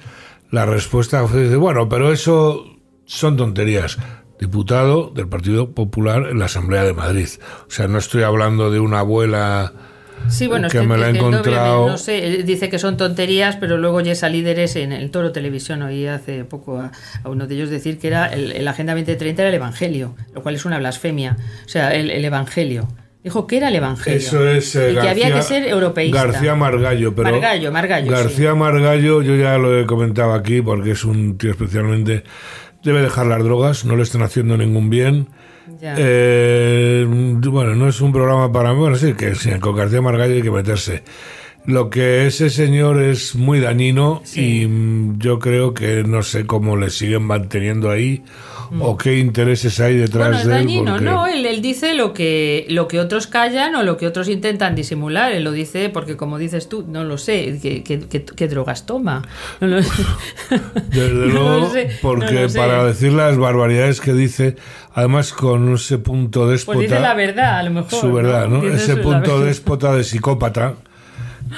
la 0.51 0.67
respuesta 0.67 1.27
fue, 1.27 1.57
bueno, 1.57 1.89
pero 1.89 2.13
eso 2.13 2.65
son 3.05 3.37
tonterías. 3.37 3.99
Diputado 4.39 5.11
del 5.11 5.29
Partido 5.29 5.75
Popular 5.75 6.29
en 6.31 6.39
la 6.39 6.45
Asamblea 6.45 6.85
de 6.85 6.95
Madrid. 6.95 7.29
O 7.67 7.71
sea, 7.71 7.89
no 7.89 7.99
estoy 7.99 8.23
hablando 8.23 8.71
de 8.71 8.79
una 8.79 9.01
abuela 9.01 9.73
Sí, 10.29 10.47
bueno, 10.47 10.69
que, 10.69 10.81
me 10.83 10.97
la 10.97 11.09
he 11.09 11.17
encontrado. 11.17 11.89
No 11.89 11.99
sé, 11.99 12.43
dice 12.45 12.69
que 12.69 12.79
son 12.79 12.97
tonterías, 12.97 13.57
pero 13.57 13.79
luego 13.79 14.01
Yesa 14.01 14.29
Líderes 14.29 14.77
en 14.77 14.93
el 14.93 15.11
Toro 15.11 15.33
Televisión 15.33 15.83
oí 15.83 16.07
hace 16.07 16.45
poco 16.45 16.79
a, 16.81 16.93
uno 17.25 17.47
de 17.47 17.55
ellos 17.55 17.71
decir 17.71 17.99
que 17.99 18.09
era 18.09 18.27
el, 18.27 18.67
Agenda 18.69 18.95
2030 18.95 19.43
era 19.43 19.49
el 19.49 19.55
Evangelio, 19.55 20.15
lo 20.35 20.43
cual 20.43 20.55
es 20.55 20.65
una 20.65 20.79
blasfemia. 20.79 21.37
O 21.65 21.69
sea, 21.69 21.95
el, 21.95 22.25
Evangelio. 22.25 22.89
Dijo 23.25 23.47
que 23.47 23.57
era 23.57 23.69
el 23.69 23.77
Evangelio. 23.77 24.19
Eso 24.19 24.49
es. 24.49 24.75
Eh, 24.77 24.93
y 24.93 24.95
que 24.95 25.09
había 25.09 25.33
que 25.33 25.43
ser 25.43 25.67
europeísta. 25.67 26.25
García 26.25 26.55
Margallo, 26.55 27.15
pero. 27.15 27.31
Margallo, 27.31 27.73
Margallo. 27.73 28.11
García 28.11 28.55
Margallo, 28.55 29.23
yo 29.23 29.37
ya 29.37 29.59
lo 29.59 29.79
he 29.79 29.87
comentado 29.87 30.35
aquí 30.35 30.63
porque 30.63 30.93
es 30.93 31.05
un 31.05 31.39
tío 31.39 31.51
especialmente. 31.51 32.25
Debe 32.83 33.03
dejar 33.03 33.27
las 33.27 33.43
drogas, 33.43 33.85
no 33.85 33.97
le 33.97 34.03
están 34.03 34.23
haciendo 34.23 34.57
ningún 34.57 34.89
bien. 34.89 35.29
Eh, 35.83 37.07
bueno, 37.09 37.75
no 37.75 37.89
es 37.89 38.01
un 38.01 38.13
programa 38.13 38.51
para. 38.53 38.73
Bueno, 38.73 38.97
sí, 38.97 39.15
que 39.15 39.35
sí, 39.35 39.51
con 39.61 39.77
García 39.77 40.01
Margallo 40.01 40.35
hay 40.35 40.43
que 40.43 40.51
meterse. 40.51 41.03
Lo 41.67 41.91
que 41.91 42.27
ese 42.27 42.49
señor 42.49 43.03
es 43.03 43.35
muy 43.35 43.61
dañino 43.61 44.23
y 44.35 44.67
yo 45.19 45.39
creo 45.39 45.75
que 45.75 46.03
no 46.03 46.23
sé 46.23 46.47
cómo 46.47 46.77
le 46.77 46.89
siguen 46.89 47.25
manteniendo 47.25 47.91
ahí 47.91 48.23
o 48.81 48.97
qué 48.97 49.19
intereses 49.19 49.81
hay 49.81 49.97
detrás 49.97 50.45
de 50.45 50.61
él. 50.61 50.85
No, 50.85 51.27
él, 51.27 51.63
dice 51.63 51.95
lo 51.95 52.13
que, 52.13 52.67
lo 52.69 52.89
que 52.89 53.01
otros 53.01 53.27
callan 53.27 53.75
o 53.75 53.83
lo 53.83 53.97
que 53.97 54.07
otros 54.07 54.29
intentan 54.29 54.75
disimular. 54.75 55.33
Él 55.33 55.45
lo 55.45 55.53
dice 55.53 55.89
porque, 55.89 56.17
como 56.17 56.39
dices 56.39 56.69
tú, 56.69 56.85
no 56.89 57.05
lo 57.05 57.19
sé, 57.19 57.59
qué, 57.61 58.49
drogas 58.49 58.87
toma. 58.87 59.23
Desde 59.61 61.27
luego, 61.27 61.71
porque 62.03 62.49
para 62.55 62.85
decir 62.85 63.13
las 63.13 63.37
barbaridades 63.37 64.01
que 64.01 64.13
dice, 64.13 64.57
además 64.95 65.33
con 65.33 65.75
ese 65.75 65.99
punto 65.99 66.49
déspota. 66.49 66.77
Pues 66.77 66.91
dice 66.91 67.01
la 67.01 67.15
verdad, 67.15 67.59
a 67.59 67.63
lo 67.63 67.71
mejor. 67.71 68.01
Su 68.01 68.13
verdad, 68.13 68.49
¿no? 68.49 68.63
Ese 68.63 68.97
punto 68.97 69.41
déspota 69.41 69.95
de 69.95 70.05
psicópata 70.05 70.75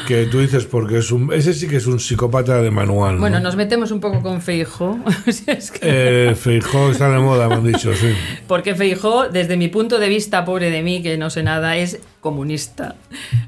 que 0.07 0.27
tú 0.27 0.41
dices 0.41 0.65
porque 0.65 0.99
es 0.99 1.11
un 1.11 1.33
ese 1.33 1.55
sí 1.55 1.69
que 1.69 1.77
es 1.77 1.87
un 1.87 2.01
psicópata 2.01 2.61
de 2.61 2.71
manual. 2.71 3.19
Bueno, 3.19 3.41
nos 3.41 3.57
metemos 3.57 3.91
un 3.91 4.01
poco 4.01 4.21
con 4.23 4.41
Feijó. 4.41 4.99
Eh, 5.83 6.35
Feijó 6.37 6.91
está 6.91 7.11
de 7.11 7.19
moda, 7.19 7.49
me 7.49 7.55
han 7.55 7.65
dicho, 7.65 7.95
sí. 7.95 8.13
Porque 8.47 8.75
Feijó, 8.75 9.29
desde 9.29 9.57
mi 9.57 9.69
punto 9.69 9.99
de 9.99 10.09
vista, 10.09 10.45
pobre 10.45 10.71
de 10.71 10.83
mí, 10.83 11.03
que 11.03 11.17
no 11.17 11.31
sé 11.31 11.43
nada, 11.43 11.77
es 11.77 12.01
comunista. 12.21 12.97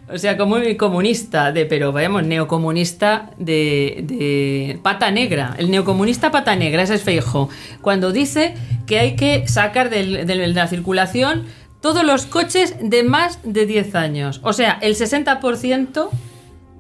O 0.09 0.19
sea, 0.19 0.37
como 0.37 0.57
comunista, 0.79 1.53
de, 1.53 1.67
pero 1.67 1.93
vayamos, 1.93 2.25
neocomunista 2.25 3.31
de, 3.39 4.05
de 4.07 4.79
pata 4.83 5.11
negra. 5.11 5.55
El 5.59 5.71
neocomunista 5.71 6.31
pata 6.31 6.57
negra, 6.57 6.83
ese 6.83 6.95
es 6.95 7.03
Feijó. 7.03 7.49
Cuando 7.81 8.13
dice 8.13 8.55
que 8.87 8.99
hay 8.99 9.17
que 9.17 9.47
sacar 9.49 9.91
de 9.91 10.25
la 10.25 10.67
circulación 10.67 11.45
todos 11.83 12.05
los 12.05 12.27
coches 12.27 12.77
de 12.81 13.03
más 13.03 13.41
de 13.43 13.67
10 13.67 13.95
años. 13.97 14.41
O 14.45 14.53
sea, 14.53 14.79
el 14.81 14.95
60% 14.95 16.09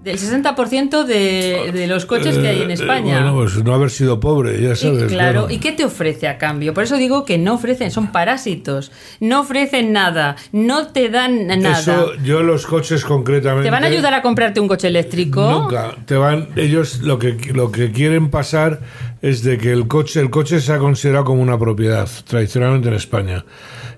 del 0.02 0.18
60% 0.18 1.04
de, 1.04 1.70
de, 1.72 1.86
los 1.86 2.06
coches 2.06 2.36
que 2.36 2.48
hay 2.48 2.62
en 2.62 2.70
eh, 2.70 2.74
España. 2.74 3.20
bueno, 3.20 3.36
pues 3.36 3.62
no 3.62 3.72
haber 3.72 3.90
sido 3.90 4.18
pobre, 4.18 4.60
ya 4.60 4.74
sabes. 4.74 5.04
claro, 5.04 5.48
¿y 5.48 5.58
qué 5.58 5.70
te 5.72 5.84
ofrece 5.84 6.26
a 6.26 6.38
cambio? 6.38 6.74
Por 6.74 6.84
eso 6.84 6.96
digo 6.96 7.24
que 7.24 7.38
no 7.38 7.54
ofrecen, 7.54 7.90
son 7.92 8.10
parásitos. 8.10 8.90
No 9.20 9.40
ofrecen 9.40 9.92
nada, 9.92 10.36
no 10.50 10.88
te 10.88 11.08
dan 11.08 11.46
nada. 11.46 11.78
Eso, 11.78 12.14
yo 12.24 12.42
los 12.42 12.66
coches 12.66 13.04
concretamente. 13.04 13.64
¿Te 13.64 13.70
van 13.70 13.84
a 13.84 13.86
ayudar 13.86 14.14
a 14.14 14.22
comprarte 14.22 14.58
un 14.58 14.66
coche 14.66 14.88
eléctrico? 14.88 15.48
Nunca. 15.50 15.94
Te 16.04 16.16
van, 16.16 16.48
ellos 16.56 17.00
lo 17.00 17.18
que, 17.18 17.36
lo 17.52 17.70
que 17.70 17.92
quieren 17.92 18.30
pasar 18.30 18.80
es 19.22 19.44
de 19.44 19.56
que 19.56 19.70
el 19.70 19.86
coche, 19.86 20.20
el 20.20 20.30
coche 20.30 20.60
se 20.60 20.72
ha 20.72 20.78
considerado 20.78 21.26
como 21.26 21.42
una 21.42 21.58
propiedad, 21.58 22.08
tradicionalmente 22.26 22.88
en 22.88 22.94
España. 22.94 23.44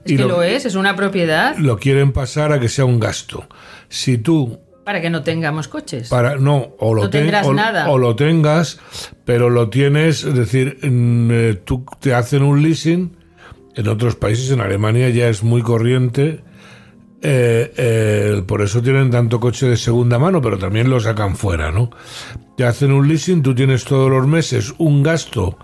Es 0.04 0.12
y 0.12 0.16
que 0.18 0.24
lo, 0.24 0.42
es, 0.42 0.66
es 0.66 0.74
una 0.74 0.94
propiedad. 0.96 1.56
Lo 1.56 1.78
quieren 1.78 2.12
pasar 2.12 2.52
a 2.52 2.60
que 2.60 2.68
sea 2.68 2.84
un 2.84 3.00
gasto. 3.00 3.48
Si 3.88 4.18
tú 4.18 4.60
para 4.84 5.00
que 5.00 5.10
no 5.10 5.22
tengamos 5.22 5.68
coches. 5.68 6.08
Para, 6.08 6.36
no, 6.36 6.74
o 6.78 6.94
lo, 6.94 7.08
no 7.08 7.52
nada. 7.54 7.88
o 7.90 7.98
lo 7.98 8.14
tengas, 8.14 8.78
pero 9.24 9.50
lo 9.50 9.70
tienes, 9.70 10.24
es 10.24 10.34
decir, 10.34 10.78
eh, 10.82 11.60
tú 11.64 11.84
te 12.00 12.14
hacen 12.14 12.42
un 12.42 12.62
leasing, 12.62 13.16
en 13.74 13.88
otros 13.88 14.14
países, 14.14 14.50
en 14.50 14.60
Alemania 14.60 15.08
ya 15.08 15.28
es 15.28 15.42
muy 15.42 15.62
corriente, 15.62 16.44
eh, 17.22 17.72
eh, 17.76 18.42
por 18.46 18.60
eso 18.60 18.82
tienen 18.82 19.10
tanto 19.10 19.40
coche 19.40 19.66
de 19.66 19.76
segunda 19.76 20.18
mano, 20.18 20.42
pero 20.42 20.58
también 20.58 20.90
lo 20.90 21.00
sacan 21.00 21.36
fuera, 21.36 21.72
¿no? 21.72 21.90
Te 22.56 22.64
hacen 22.64 22.92
un 22.92 23.08
leasing, 23.08 23.42
tú 23.42 23.54
tienes 23.54 23.84
todos 23.84 24.10
los 24.10 24.26
meses 24.26 24.74
un 24.78 25.02
gasto 25.02 25.58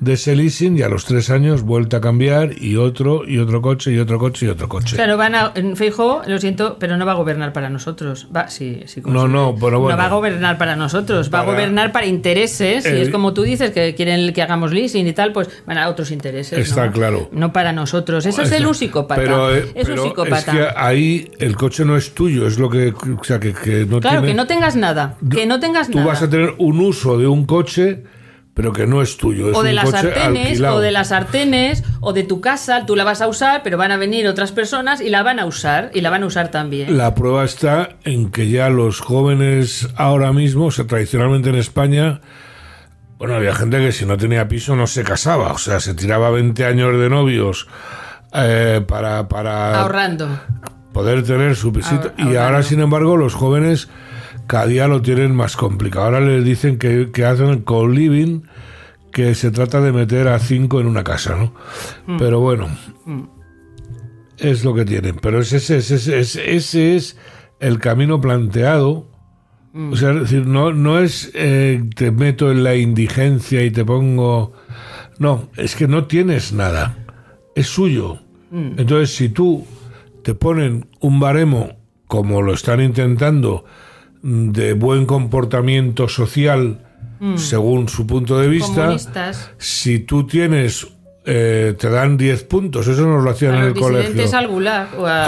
de 0.00 0.12
ese 0.12 0.36
leasing 0.36 0.76
y 0.76 0.82
a 0.82 0.88
los 0.88 1.04
tres 1.04 1.30
años 1.30 1.62
vuelta 1.62 1.98
a 1.98 2.00
cambiar 2.00 2.50
y 2.60 2.76
otro 2.76 3.26
y 3.26 3.38
otro 3.38 3.62
coche 3.62 3.92
y 3.92 3.98
otro 3.98 4.18
coche 4.18 4.46
y 4.46 4.48
otro 4.48 4.68
coche. 4.68 4.96
Claro, 4.96 5.16
van 5.16 5.34
a, 5.34 5.52
Fijo, 5.74 6.22
lo 6.26 6.38
siento, 6.38 6.76
pero 6.78 6.96
no 6.96 7.06
va 7.06 7.12
a 7.12 7.14
gobernar 7.14 7.52
para 7.52 7.70
nosotros. 7.70 8.28
Va, 8.34 8.48
sí, 8.48 8.82
sí, 8.86 9.00
no, 9.04 9.26
no, 9.26 9.54
pero 9.58 9.80
bueno. 9.80 9.96
No 9.96 10.02
va 10.02 10.08
a 10.08 10.12
gobernar 10.12 10.58
para 10.58 10.76
nosotros, 10.76 11.30
va 11.32 11.40
a 11.40 11.44
gobernar 11.44 11.92
para 11.92 12.06
intereses. 12.06 12.84
y 12.86 13.00
es 13.00 13.10
como 13.10 13.32
tú 13.32 13.42
dices 13.42 13.70
que 13.70 13.94
quieren 13.94 14.32
que 14.32 14.42
hagamos 14.42 14.72
leasing 14.72 15.06
y 15.06 15.12
tal, 15.12 15.32
pues 15.32 15.48
van 15.66 15.78
a 15.78 15.88
otros 15.88 16.10
intereses. 16.10 16.58
Está 16.58 16.90
claro. 16.90 17.28
No 17.32 17.52
para 17.52 17.72
nosotros. 17.72 18.26
Eso 18.26 18.42
es 18.42 18.52
el 18.52 18.66
psicópata. 18.74 19.20
Pero, 19.20 19.54
eh, 19.54 19.72
es 19.74 19.88
un 19.88 19.98
psicópata. 19.98 20.38
Es 20.38 20.44
que 20.44 20.68
ahí 20.76 21.30
el 21.38 21.56
coche 21.56 21.84
no 21.84 21.96
es 21.96 22.12
tuyo, 22.12 22.46
es 22.46 22.58
lo 22.58 22.68
que. 22.68 22.88
O 22.88 23.24
sea, 23.24 23.40
que, 23.40 23.54
que 23.54 23.86
no 23.86 24.00
Claro, 24.00 24.22
que 24.22 24.34
no 24.34 24.46
tengas 24.46 24.76
nada. 24.76 25.16
Que 25.30 25.46
no 25.46 25.58
tengas 25.58 25.88
nada. 25.88 26.02
Tú 26.02 26.08
vas 26.08 26.22
a 26.22 26.28
tener 26.28 26.54
un 26.58 26.80
uso 26.80 27.18
de 27.18 27.26
un 27.26 27.46
coche 27.46 28.04
pero 28.56 28.72
que 28.72 28.86
no 28.86 29.02
es 29.02 29.18
tuyo. 29.18 29.50
Es 29.50 29.56
o 29.56 29.62
de 29.62 29.74
las 29.74 29.90
sartenes, 29.90 30.62
o 30.62 30.80
de 30.80 30.90
las 30.90 31.08
sartenes, 31.08 31.84
o 32.00 32.14
de 32.14 32.22
tu 32.22 32.40
casa, 32.40 32.86
tú 32.86 32.96
la 32.96 33.04
vas 33.04 33.20
a 33.20 33.28
usar, 33.28 33.60
pero 33.62 33.76
van 33.76 33.92
a 33.92 33.98
venir 33.98 34.26
otras 34.26 34.50
personas 34.50 35.02
y 35.02 35.10
la 35.10 35.22
van 35.22 35.38
a 35.38 35.44
usar, 35.44 35.90
y 35.92 36.00
la 36.00 36.08
van 36.08 36.22
a 36.22 36.26
usar 36.26 36.50
también. 36.50 36.96
La 36.96 37.14
prueba 37.14 37.44
está 37.44 37.90
en 38.04 38.30
que 38.30 38.48
ya 38.48 38.70
los 38.70 39.00
jóvenes 39.00 39.90
ahora 39.94 40.32
mismo, 40.32 40.64
o 40.64 40.70
sea, 40.70 40.86
tradicionalmente 40.86 41.50
en 41.50 41.56
España, 41.56 42.22
bueno, 43.18 43.34
había 43.34 43.54
gente 43.54 43.76
que 43.76 43.92
si 43.92 44.06
no 44.06 44.16
tenía 44.16 44.48
piso 44.48 44.74
no 44.74 44.86
se 44.86 45.04
casaba, 45.04 45.52
o 45.52 45.58
sea, 45.58 45.78
se 45.78 45.92
tiraba 45.92 46.30
20 46.30 46.64
años 46.64 46.98
de 46.98 47.10
novios 47.10 47.68
eh, 48.32 48.80
para, 48.88 49.28
para... 49.28 49.82
Ahorrando. 49.82 50.30
Poder 50.94 51.24
tener 51.24 51.56
su 51.56 51.74
pisito. 51.74 52.10
y 52.16 52.36
ahora, 52.36 52.62
sin 52.62 52.80
embargo, 52.80 53.18
los 53.18 53.34
jóvenes 53.34 53.90
cada 54.46 54.66
día 54.66 54.88
lo 54.88 55.02
tienen 55.02 55.34
más 55.34 55.56
complicado. 55.56 56.06
Ahora 56.06 56.20
les 56.20 56.44
dicen 56.44 56.78
que, 56.78 57.10
que 57.10 57.24
hacen 57.24 57.62
co-living, 57.62 58.42
que 59.12 59.34
se 59.34 59.50
trata 59.50 59.80
de 59.80 59.92
meter 59.92 60.28
a 60.28 60.38
cinco 60.38 60.80
en 60.80 60.86
una 60.86 61.04
casa, 61.04 61.36
¿no? 61.36 61.54
Mm. 62.06 62.18
Pero 62.18 62.40
bueno, 62.40 62.68
mm. 63.04 63.22
es 64.38 64.64
lo 64.64 64.74
que 64.74 64.84
tienen. 64.84 65.16
Pero 65.16 65.40
ese, 65.40 65.56
ese, 65.56 66.20
ese, 66.20 66.96
es 66.96 67.16
el 67.60 67.78
camino 67.78 68.20
planteado. 68.20 69.08
Mm. 69.72 69.92
O 69.92 69.96
sea, 69.96 70.10
es 70.12 70.20
decir, 70.20 70.46
no, 70.46 70.72
no 70.72 70.98
es 70.98 71.30
eh, 71.34 71.82
te 71.94 72.10
meto 72.10 72.50
en 72.50 72.64
la 72.64 72.76
indigencia 72.76 73.62
y 73.64 73.70
te 73.70 73.84
pongo... 73.84 74.52
No, 75.18 75.48
es 75.56 75.76
que 75.76 75.88
no 75.88 76.04
tienes 76.04 76.52
nada. 76.52 76.98
Es 77.54 77.68
suyo. 77.68 78.20
Entonces, 78.52 79.14
si 79.14 79.28
tú 79.28 79.66
te 80.22 80.34
ponen 80.34 80.86
un 81.00 81.20
baremo, 81.20 81.76
como 82.06 82.42
lo 82.42 82.54
están 82.54 82.80
intentando, 82.80 83.64
de 84.26 84.72
buen 84.72 85.06
comportamiento 85.06 86.08
social 86.08 86.80
mm. 87.20 87.36
según 87.36 87.88
su 87.88 88.06
punto 88.06 88.38
de 88.38 88.48
vista. 88.48 88.96
Si 89.56 90.00
tú 90.00 90.26
tienes 90.26 90.88
eh, 91.24 91.74
te 91.78 91.90
dan 91.90 92.16
10 92.16 92.44
puntos, 92.44 92.86
eso 92.86 93.06
nos 93.06 93.22
lo 93.22 93.30
hacían 93.30 93.56
en 93.56 93.64
el 93.64 93.74
colegio. 93.74 94.14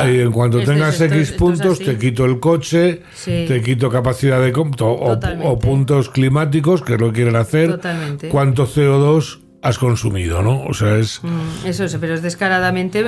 y 0.08 0.20
en 0.20 0.32
cuanto 0.32 0.62
tengas 0.62 1.00
X 1.00 1.32
puntos, 1.32 1.78
te 1.78 1.96
quito 1.96 2.24
el 2.24 2.40
coche, 2.40 3.02
te 3.24 3.62
quito 3.62 3.88
capacidad 3.90 4.40
de 4.40 4.52
o, 4.52 5.18
o, 5.42 5.58
puntos 5.58 6.08
climáticos, 6.08 6.82
que 6.82 6.98
lo 6.98 7.12
quieren 7.12 7.36
hacer. 7.36 7.70
Totalmente. 7.72 8.28
¿Cuánto 8.28 8.66
CO2 8.66 9.47
has 9.60 9.78
consumido, 9.78 10.42
¿no? 10.42 10.62
O 10.62 10.74
sea, 10.74 10.96
es... 10.98 11.20
Mm, 11.22 11.66
eso 11.66 11.84
es, 11.84 11.96
pero 11.96 12.14
es 12.14 12.22
descaradamente, 12.22 13.04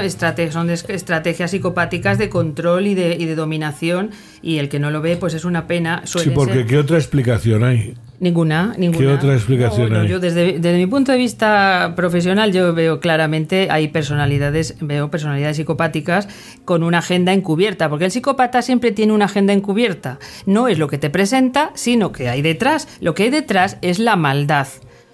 son 0.51 0.71
estrategias 0.71 1.51
psicopáticas 1.51 2.19
de 2.19 2.29
control 2.29 2.87
y 2.89 2.95
de, 2.95 3.17
y 3.19 3.27
de, 3.27 3.37
dominación 3.37 4.11
y 4.43 4.59
el 4.59 4.69
que 4.69 4.81
no 4.81 4.91
lo 4.91 5.01
ve, 5.01 5.17
pues 5.17 5.35
es 5.35 5.45
una 5.45 5.67
pena. 5.67 6.03
Sí, 6.05 6.31
porque 6.35 6.67
¿qué 6.67 6.79
otra 6.79 6.99
explicación 6.99 7.63
hay? 7.63 7.95
Ninguna, 8.19 8.75
ninguna. 8.77 8.99
¿Qué 8.99 9.07
otra 9.07 9.35
explicación 9.35 9.95
hay? 9.95 10.09
yo 10.09 10.19
desde, 10.19 10.59
desde, 10.59 10.77
mi 10.77 10.87
punto 10.87 11.13
de 11.13 11.19
vista 11.19 11.95
profesional 11.97 12.53
yo 12.53 12.75
veo 12.75 13.01
claramente 13.01 13.69
hay 13.71 13.89
personalidades, 13.89 14.77
veo 14.81 15.11
personalidades 15.11 15.57
psicopáticas 15.57 16.29
con 16.65 16.83
una 16.83 16.99
agenda 16.99 17.33
encubierta, 17.33 17.89
porque 17.89 18.07
el 18.07 18.11
psicópata 18.11 18.61
siempre 18.61 18.93
tiene 18.93 19.13
una 19.13 19.27
agenda 19.27 19.53
encubierta. 19.53 20.19
No 20.45 20.69
es 20.69 20.79
lo 20.79 20.89
que 20.89 20.99
te 20.99 21.09
presenta, 21.11 21.71
sino 21.75 22.13
que 22.13 22.29
hay 22.29 22.43
detrás. 22.43 22.89
Lo 23.01 23.15
que 23.15 23.23
hay 23.23 23.31
detrás 23.31 23.79
es 23.81 23.99
la 23.99 24.17
maldad. 24.17 24.69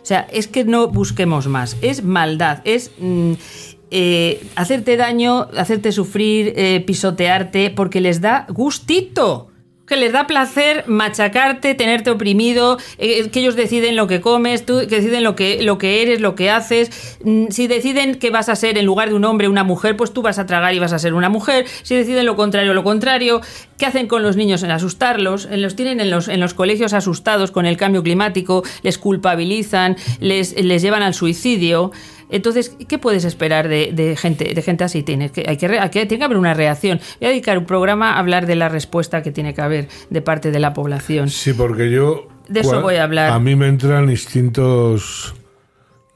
O 0.07 0.09
sea, 0.09 0.29
es 0.31 0.47
que 0.47 0.63
no 0.63 0.87
busquemos 0.87 1.49
más, 1.49 1.77
es 1.83 2.05
maldad, 2.05 2.61
es 2.63 2.93
mm, 2.97 3.33
eh, 3.91 4.41
hacerte 4.55 4.97
daño, 4.97 5.49
hacerte 5.57 5.91
sufrir, 5.91 6.53
eh, 6.55 6.81
pisotearte, 6.87 7.71
porque 7.71 8.01
les 8.01 8.21
da 8.21 8.47
gustito 8.49 9.49
que 9.87 9.97
les 9.97 10.13
da 10.13 10.27
placer 10.27 10.85
machacarte, 10.87 11.75
tenerte 11.75 12.11
oprimido, 12.11 12.79
eh, 12.99 13.29
que 13.31 13.41
ellos 13.41 13.57
deciden 13.57 13.97
lo 13.97 14.07
que 14.07 14.21
comes, 14.21 14.67
tú, 14.67 14.81
que 14.81 14.97
deciden 14.97 15.23
lo 15.23 15.37
que, 15.37 15.63
lo 15.63 15.79
que 15.79 16.03
eres, 16.03 16.21
lo 16.21 16.35
que 16.35 16.51
haces. 16.51 17.19
Mm, 17.23 17.47
si 17.51 17.69
deciden 17.69 18.17
que 18.17 18.31
vas 18.31 18.49
a 18.49 18.57
ser 18.57 18.79
en 18.79 18.85
lugar 18.85 19.09
de 19.09 19.15
un 19.15 19.25
hombre 19.25 19.49
una 19.49 19.65
mujer, 19.65 19.97
pues 19.97 20.13
tú 20.13 20.23
vas 20.23 20.39
a 20.39 20.47
tragar 20.47 20.75
y 20.75 20.79
vas 20.79 20.93
a 20.93 20.99
ser 20.99 21.15
una 21.15 21.29
mujer. 21.29 21.67
Si 21.83 21.95
deciden 21.95 22.27
lo 22.27 22.37
contrario, 22.37 22.75
lo 22.75 22.83
contrario. 22.83 23.41
¿Qué 23.79 23.87
hacen 23.87 24.09
con 24.09 24.23
los 24.23 24.37
niños 24.37 24.63
en 24.63 24.71
asustarlos? 24.71 25.49
Los 25.51 25.77
tienen 25.77 26.01
en 26.01 26.11
los, 26.11 26.29
en 26.29 26.41
los 26.41 26.55
colegios 26.55 26.93
asustados 26.93 27.51
con 27.51 27.67
el 27.67 27.77
cambio 27.77 28.03
climático, 28.03 28.65
les 28.83 28.99
culpabilizan, 28.99 29.97
les, 30.19 30.61
les 30.63 30.83
llevan 30.83 31.03
al 31.03 31.15
suicidio. 31.15 31.93
Entonces, 32.31 32.77
¿qué 32.89 32.99
puedes 32.99 33.25
esperar 33.25 33.69
de, 33.69 34.17
gente, 34.19 34.53
de 34.55 34.63
gente 34.63 34.85
así? 34.85 35.03
Tiene 35.03 35.31
que, 35.31 35.45
hay 35.49 35.57
que, 35.57 35.69
tiene 35.69 36.19
que 36.19 36.25
haber 36.25 36.39
una 36.39 36.55
reacción. 36.55 37.01
Voy 37.21 37.27
a 37.27 37.31
dedicar 37.31 37.59
un 37.59 37.67
programa 37.67 38.15
a 38.15 38.19
hablar 38.19 38.47
de 38.47 38.57
la 38.57 38.69
respuesta 38.69 39.23
que 39.23 39.33
tiene 39.33 39.55
que 39.55 39.63
haber 39.63 39.89
de 40.11 40.23
parte 40.23 40.51
de 40.51 40.59
la 40.59 40.73
población. 40.73 41.29
Sí, 41.29 41.53
porque 41.53 41.91
yo... 41.91 42.29
De 42.49 42.61
eso 42.61 42.81
voy 42.81 42.97
a 42.97 43.05
hablar. 43.05 43.31
A 43.31 43.41
mí 43.41 43.57
me 43.57 43.67
entran 43.67 44.09
instintos 44.09 45.35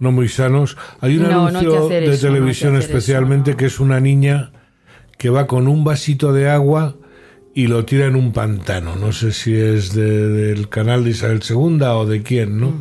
no 0.01 0.13
muy 0.13 0.29
sanos. 0.29 0.77
Hay 1.01 1.19
un 1.19 1.27
anuncio 1.27 1.89
de 1.89 2.17
televisión 2.17 2.77
especialmente 2.77 3.55
que 3.55 3.67
es 3.67 3.79
una 3.79 4.01
niña 4.01 4.51
que 5.19 5.29
va 5.29 5.47
con 5.47 5.69
un 5.69 5.85
vasito 5.85 6.33
de 6.33 6.49
agua 6.49 6.97
y 7.55 7.67
lo 7.67 7.85
tira 7.85 8.07
en 8.07 8.17
un 8.17 8.33
pantano. 8.33 8.97
No 8.97 9.13
sé 9.13 9.33
si 9.33 9.55
es 9.55 9.93
del 9.93 10.69
canal 10.69 11.05
de 11.05 11.11
Isabel 11.11 11.43
II 11.49 11.83
o 11.83 12.07
de 12.07 12.23
quién, 12.23 12.59
¿no? 12.59 12.73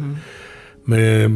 Me, 0.89 1.27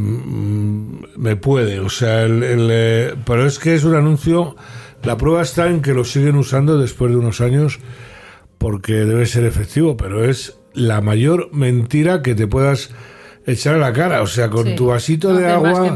me, 1.16 1.36
puede, 1.36 1.80
o 1.80 1.90
sea, 1.90 2.24
el, 2.24 2.42
eh, 2.72 3.16
pero 3.26 3.46
es 3.46 3.60
que 3.60 3.76
es 3.76 3.84
un 3.84 3.96
anuncio, 3.96 4.56
la 5.04 5.16
prueba 5.18 5.44
está 5.44 5.68
en 5.68 5.82
que 5.82 5.94
lo 5.94 6.04
siguen 6.06 6.36
usando 6.36 6.78
después 6.80 7.12
de 7.12 7.18
unos 7.18 7.40
años 7.40 7.80
porque 8.58 8.94
debe 8.94 9.26
ser 9.28 9.46
efectivo, 9.46 9.96
pero 9.96 10.28
es 10.28 10.58
la 10.74 11.02
mayor 11.02 11.50
mentira 11.54 12.24
que 12.24 12.34
te 12.34 12.48
puedas 12.48 12.90
echar 13.46 13.76
a 13.76 13.78
la 13.78 13.94
cara, 13.94 14.22
o 14.22 14.28
sea, 14.28 14.50
con 14.50 14.76
tu 14.76 14.88
vasito 14.88 15.36
de 15.36 15.48
agua. 15.48 15.94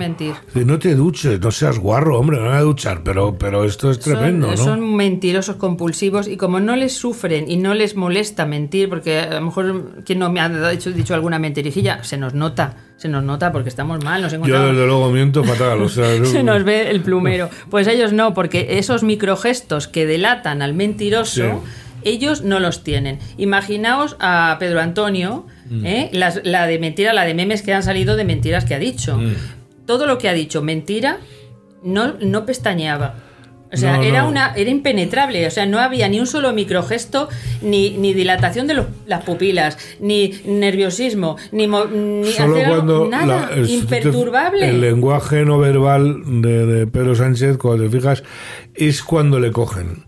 No 0.53 0.77
te 0.77 0.93
duches, 0.93 1.39
no 1.39 1.49
seas 1.49 1.79
guarro, 1.79 2.19
hombre, 2.19 2.37
no 2.37 2.43
me 2.43 2.49
voy 2.49 2.57
a 2.57 2.61
duchar, 2.61 3.01
pero, 3.03 3.37
pero 3.37 3.63
esto 3.63 3.89
es 3.89 3.99
tremendo, 3.99 4.55
son, 4.55 4.57
¿no? 4.57 4.63
Son 4.63 4.95
mentirosos 4.95 5.55
compulsivos 5.55 6.27
y 6.27 6.37
como 6.37 6.59
no 6.59 6.75
les 6.75 6.93
sufren 6.93 7.49
y 7.49 7.57
no 7.57 7.73
les 7.73 7.95
molesta 7.95 8.45
mentir, 8.45 8.89
porque 8.89 9.19
a 9.19 9.39
lo 9.39 9.45
mejor 9.45 10.03
quien 10.03 10.19
no 10.19 10.31
me 10.31 10.41
ha 10.41 10.69
dicho, 10.69 10.91
dicho 10.91 11.15
alguna 11.15 11.39
mentirijilla, 11.39 12.03
se 12.03 12.17
nos 12.17 12.33
nota, 12.33 12.75
se 12.97 13.07
nos 13.07 13.23
nota 13.23 13.51
porque 13.51 13.69
estamos 13.69 14.03
mal, 14.03 14.21
nos 14.21 14.33
encontramos... 14.33 14.67
Yo 14.67 14.73
desde 14.73 14.85
luego 14.85 15.09
miento 15.11 15.43
fatal, 15.43 15.81
o 15.81 15.89
sea... 15.89 16.05
se 16.25 16.43
nos 16.43 16.63
ve 16.63 16.89
el 16.89 17.01
plumero. 17.01 17.49
Pues 17.69 17.87
ellos 17.87 18.11
no, 18.11 18.33
porque 18.33 18.77
esos 18.77 19.03
microgestos 19.03 19.87
que 19.87 20.05
delatan 20.05 20.61
al 20.61 20.73
mentiroso, 20.73 21.63
ellos 22.03 22.41
no 22.41 22.59
los 22.59 22.83
tienen. 22.83 23.19
Imaginaos 23.37 24.17
a 24.19 24.57
Pedro 24.59 24.81
Antonio 24.81 25.45
Mm. 25.69 25.85
¿eh? 25.85 26.09
la 26.13 26.67
de 26.67 26.79
mentira, 26.79 27.13
la 27.13 27.25
de 27.25 27.33
memes 27.33 27.61
que 27.61 27.73
han 27.73 27.83
salido 27.83 28.15
de 28.15 28.23
mentiras 28.23 28.65
que 28.65 28.75
ha 28.75 28.79
dicho. 28.79 29.17
Mm. 29.17 29.33
Todo 29.85 30.05
lo 30.05 30.17
que 30.17 30.29
ha 30.29 30.33
dicho 30.33 30.61
mentira 30.61 31.17
no, 31.83 32.13
no 32.19 32.45
pestañeaba. 32.45 33.15
O 33.71 33.77
sea, 33.77 34.01
era 34.01 34.25
una 34.25 34.53
era 34.55 34.69
impenetrable, 34.69 35.45
o 35.45 35.51
sea, 35.51 35.65
no 35.65 35.79
había 35.79 36.07
ni 36.07 36.19
un 36.19 36.27
solo 36.27 36.53
microgesto, 36.53 37.27
ni, 37.61 37.91
ni 37.91 38.13
dilatación 38.13 38.65
de 38.67 38.85
las 39.05 39.23
pupilas, 39.23 39.77
ni 39.99 40.33
nerviosismo, 40.45 41.37
ni, 41.51 41.67
ni 41.67 42.33
nada, 43.09 43.51
imperturbable. 43.67 44.69
El 44.69 44.81
lenguaje 44.81 45.43
no 45.43 45.59
verbal 45.59 46.41
de, 46.41 46.65
de 46.65 46.87
Pedro 46.87 47.15
Sánchez, 47.15 47.57
cuando 47.57 47.83
te 47.83 47.89
fijas, 47.89 48.23
es 48.73 49.03
cuando 49.03 49.39
le 49.39 49.51
cogen 49.51 50.03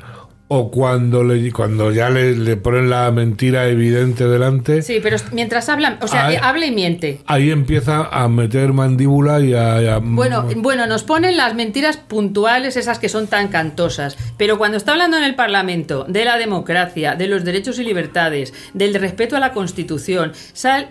o 0.52 0.72
cuando 0.72 1.24
le 1.24 1.52
cuando 1.52 1.92
ya 1.92 2.10
le, 2.10 2.58
ponen 2.58 2.90
la 2.90 3.12
mentira 3.12 3.68
evidente 3.68 4.28
delante. 4.28 4.82
Sí, 4.82 5.00
pero 5.02 5.18
mientras 5.32 5.70
hablan, 5.70 6.00
o 6.02 6.08
sea, 6.08 6.28
habla 6.42 6.66
y 6.66 6.72
miente. 6.72 7.22
Ahí 7.28 7.52
empieza 7.52 8.10
a 8.12 8.28
meter 8.28 8.74
mandíbula 8.74 9.42
y 9.42 9.54
a, 9.54 10.00
Bueno, 10.02 10.48
bueno, 10.58 10.88
nos 10.88 11.04
ponen 11.04 11.38
las 11.38 11.54
mentiras 11.54 11.98
puntuales, 11.98 12.78
esas 12.78 12.98
que 12.98 13.10
son 13.10 13.28
tan 13.28 13.50
cantosas, 13.50 14.18
pero 14.38 14.58
cuando 14.58 14.78
está 14.78 14.94
hablando 14.94 15.18
en 15.18 15.24
el 15.24 15.36
Parlamento 15.36 16.06
de 16.10 16.26
la 16.26 16.38
democracia, 16.38 17.14
de 17.14 17.28
los 17.28 17.46
derechos 17.46 17.78
y 17.78 17.84
libertades, 17.84 18.52
del 18.74 18.96
respeto 18.96 19.38
a 19.38 19.40
la 19.40 19.54
Constitución, 19.54 20.32
sal 20.54 20.90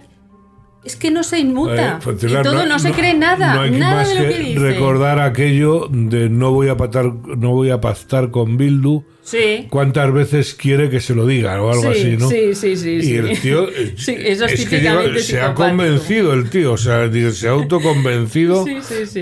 es 0.85 0.97
que 0.97 1.11
no 1.11 1.23
se 1.23 1.39
inmuta. 1.41 1.99
Pues, 2.03 2.23
y 2.23 2.29
todo 2.29 2.65
no, 2.67 2.79
se 2.79 2.93
cree 2.93 3.15
nada. 3.15 3.55
No 3.55 3.61
hay 3.63 3.71
nada 3.73 3.97
más 3.97 4.09
de 4.09 4.15
lo 4.15 4.29
que, 4.29 4.39
dice. 4.39 4.59
recordar 4.61 5.19
aquello 5.19 5.89
de 5.91 6.29
no 6.29 6.53
voy 6.53 6.69
a 6.69 6.77
pactar, 6.77 7.13
no 7.13 7.51
voy 7.51 7.71
a 7.71 7.81
pactar 7.81 8.31
con 8.31 8.57
Bildu. 8.57 9.05
Sí. 9.23 9.67
¿Cuántas 9.69 10.11
veces 10.13 10.55
quiere 10.55 10.89
que 10.89 11.01
se 11.01 11.15
lo 11.15 11.27
diga 11.27 11.61
o 11.61 11.71
algo 11.71 11.91
así, 11.91 12.17
no? 12.17 12.31
Sí, 12.31 12.55
sí, 12.55 12.77
sí. 12.77 13.01
Y 13.03 13.15
el 13.17 13.39
tío 13.39 13.67
sí, 13.97 14.15
eso 14.19 14.47
es, 14.47 14.67
que 14.67 15.21
se 15.21 15.41
ha 15.41 15.53
convencido 15.53 16.33
el 16.33 16.49
tío, 16.49 16.73
o 16.73 16.79
sea, 16.79 17.11
se 17.33 17.49
ha 17.49 17.51
autoconvencido 17.51 18.65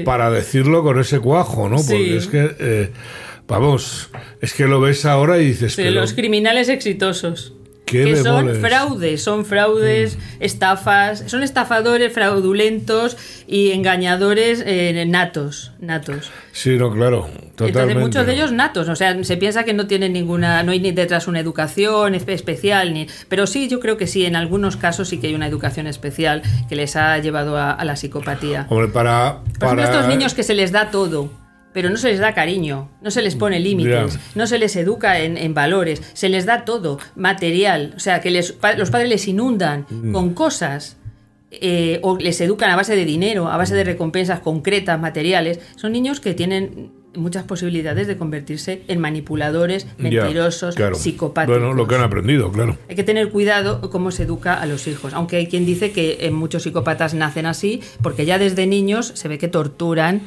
para 0.05 0.31
decirlo 0.31 0.85
con 0.85 1.01
ese 1.01 1.19
cuajo, 1.19 1.69
¿no? 1.69 1.77
Porque 1.79 2.17
es 2.17 2.29
que 2.29 2.55
eh, 2.61 2.91
vamos, 3.49 4.11
es 4.41 4.55
que 4.55 4.67
lo 4.67 4.81
ves 4.81 5.05
ahora 5.05 5.39
y 5.39 5.47
dices 5.47 5.75
que 5.75 5.91
los 5.91 6.13
criminales 6.13 6.69
exitosos 6.69 7.56
que 7.87 8.17
son 8.17 8.53
fraudes, 8.57 9.23
son 9.23 9.45
fraudes, 9.45 10.17
mm. 10.17 10.21
estafas, 10.41 11.23
son 11.27 11.45
estafadores 11.45 12.13
fraudulentos 12.13 13.17
y 13.47 13.71
engañadores 13.71 14.63
eh, 14.67 15.05
natos, 15.07 15.73
natos. 15.79 16.33
Sí, 16.51 16.77
no, 16.77 16.91
claro, 16.91 17.29
totalmente. 17.55 17.67
Entonces 17.67 17.97
muchos 17.97 18.27
de 18.27 18.35
ellos 18.35 18.53
natos, 18.53 18.89
o 18.89 18.97
sea, 18.97 19.23
se 19.23 19.37
piensa 19.37 19.63
que 19.63 19.73
no 19.73 19.87
tienen 19.87 20.13
ninguna, 20.13 20.65
no 20.65 20.73
hay 20.73 20.81
ni 20.81 20.91
detrás 20.91 21.29
una 21.29 21.39
educación 21.39 22.17
especial, 22.17 22.93
ni, 22.93 23.07
pero 23.29 23.47
sí, 23.47 23.69
yo 23.69 23.79
creo 23.79 23.97
que 23.97 24.09
sí, 24.09 24.27
en 24.27 24.35
algunos 24.35 24.77
casos 24.77 25.09
sí 25.09 25.19
que 25.19 25.29
hay 25.29 25.35
una 25.37 25.47
educación 25.47 25.87
especial 25.87 26.43
que 26.69 26.75
les 26.75 26.97
ha 26.97 27.17
llevado 27.19 27.57
a, 27.57 27.85
la 27.85 27.95
psicopatía. 27.95 28.67
Hombre, 28.69 28.89
para, 28.89 29.43
para... 29.61 29.85
estos 29.85 30.09
niños 30.09 30.35
que 30.35 30.43
se 30.43 30.55
les 30.55 30.73
da 30.73 30.91
todo 30.91 31.46
pero 31.77 31.91
no 31.91 31.99
se 31.99 32.09
les 32.09 32.21
da 32.21 32.33
cariño, 32.33 32.89
no 33.03 33.11
se 33.11 33.21
les 33.21 33.35
pone 33.35 33.61
límites, 33.61 34.19
no 34.35 34.47
se 34.47 34.59
les 34.59 34.75
educa 34.77 35.21
en, 35.21 35.53
valores, 35.53 36.03
se 36.15 36.31
les 36.31 36.47
da 36.47 36.65
todo, 36.65 36.99
material, 37.17 37.93
o 37.95 38.01
sea, 38.01 38.23
que 38.23 38.31
los 38.31 38.53
padres 38.91 39.11
les 39.11 39.29
inundan 39.29 39.85
mm. 39.91 40.13
con 40.13 40.33
cosas. 40.33 40.97
Eh, 41.51 42.01
o 42.03 42.17
les 42.17 42.41
educan 42.41 42.71
a 42.71 42.77
base 42.77 42.97
de 42.97 43.05
dinero, 43.05 43.49
a 43.49 43.59
base 43.59 43.75
de 43.75 43.85
recompensas 43.85 44.41
concretas, 44.41 44.99
materiales, 44.99 45.61
son 45.77 45.93
niños 45.93 46.19
que 46.19 46.33
tienen 46.33 46.93
muchas 47.15 47.45
posibilidades 47.45 48.07
de 48.07 48.17
convertirse 48.17 48.83
en 48.89 48.99
manipuladores, 48.99 49.87
mentirosos, 49.99 50.77
psicopáticos. 50.95 51.59
Bueno, 51.59 51.75
lo 51.75 51.87
que 51.87 51.95
han 51.95 52.03
aprendido, 52.03 52.51
claro. 52.51 52.79
Hay 52.89 52.97
que 52.97 53.05
tener 53.05 53.29
cuidado 53.29 53.91
cómo 53.91 54.11
se 54.13 54.23
educa 54.23 54.55
a 54.55 54.65
los 54.65 54.87
hijos, 54.89 55.13
aunque 55.13 55.37
hay 55.37 55.47
quien 55.47 55.67
dice 55.67 55.93
que 55.93 56.19
eh, 56.21 56.31
muchos 56.31 56.63
psicópatas 56.63 57.13
nacen 57.13 57.45
así, 57.45 57.83
porque 58.03 58.25
ya 58.25 58.39
desde 58.39 58.67
niños 58.67 59.13
se 59.15 59.29
ve 59.29 59.37
que 59.37 59.49
torturan 59.49 60.23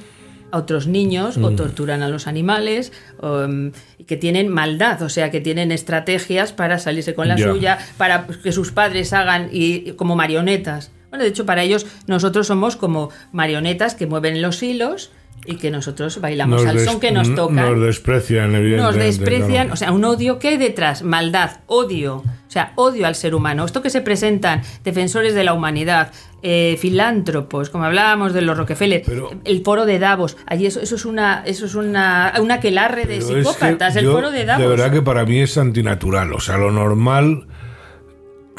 a 0.52 0.58
otros 0.58 0.88
niños 0.88 1.38
o 1.38 1.52
mm. 1.52 1.56
torturan 1.56 2.02
a 2.02 2.10
los 2.10 2.28
animales 2.28 2.92
um, 3.22 3.72
que 4.08 4.18
tienen 4.18 4.50
maldad, 4.50 5.02
o 5.02 5.10
sea, 5.10 5.32
que 5.32 5.42
tienen 5.42 5.72
estrategias 5.72 6.54
para 6.54 6.80
salirse 6.80 7.14
con 7.14 7.28
la 7.28 7.38
suya, 7.38 7.78
para 7.98 8.28
que 8.28 8.52
sus 8.52 8.72
padres 8.72 9.14
hagan 9.14 9.50
y, 9.52 9.92
como 9.94 10.16
marionetas. 10.16 10.92
Bueno, 11.10 11.24
de 11.24 11.30
hecho, 11.30 11.46
para 11.46 11.64
ellos 11.64 11.86
nosotros 12.08 12.48
somos 12.48 12.76
como 12.76 13.10
marionetas 13.32 13.96
que 13.96 14.06
mueven 14.06 14.42
los 14.42 14.62
hilos 14.62 15.12
y 15.46 15.56
que 15.56 15.72
nosotros 15.72 16.20
bailamos 16.22 16.66
al 16.66 16.80
son 16.80 17.00
que 17.00 17.12
nos 17.12 17.34
toca. 17.36 17.70
Nos 17.70 17.82
desprecian, 17.82 18.56
evidentemente. 18.56 18.84
Nos 18.84 18.96
desprecian, 18.96 19.72
o 19.72 19.76
sea, 19.76 19.92
un 19.92 20.04
odio 20.06 20.40
que 20.40 20.50
hay 20.50 20.58
detrás, 20.58 21.04
maldad, 21.04 21.62
odio, 21.68 22.18
o 22.18 22.52
sea, 22.52 22.74
odio 22.76 23.08
al 23.08 23.16
ser 23.16 23.36
humano. 23.36 23.66
Esto 23.66 23.82
que 23.82 23.90
se 23.90 24.02
presentan 24.02 24.62
defensores 24.84 25.34
de 25.34 25.44
la 25.44 25.54
humanidad, 25.54 26.12
eh, 26.42 26.78
filántropos, 26.80 27.70
como 27.70 27.84
hablábamos 27.84 28.34
de 28.34 28.42
los 28.42 28.58
Rockefeller, 28.58 29.04
el 29.44 29.64
foro 29.64 29.86
de 29.86 30.00
Davos, 30.00 30.38
allí 30.46 30.66
eso, 30.66 30.80
eso 30.82 30.96
es 30.96 31.06
una 31.06 31.44
eso 31.46 31.66
es 31.66 31.76
una, 31.76 32.34
una 32.40 32.56
aquelarre 32.56 33.06
de 33.06 33.22
psicópatas, 33.22 33.96
el 33.96 34.06
foro 34.06 34.32
de 34.32 34.46
Davos. 34.46 34.64
De 34.64 34.70
verdad 34.70 34.92
que 34.92 35.02
para 35.02 35.26
mí 35.26 35.40
es 35.40 35.58
antinatural, 35.58 36.34
o 36.34 36.40
sea, 36.40 36.58
lo 36.58 36.72
normal 36.72 37.48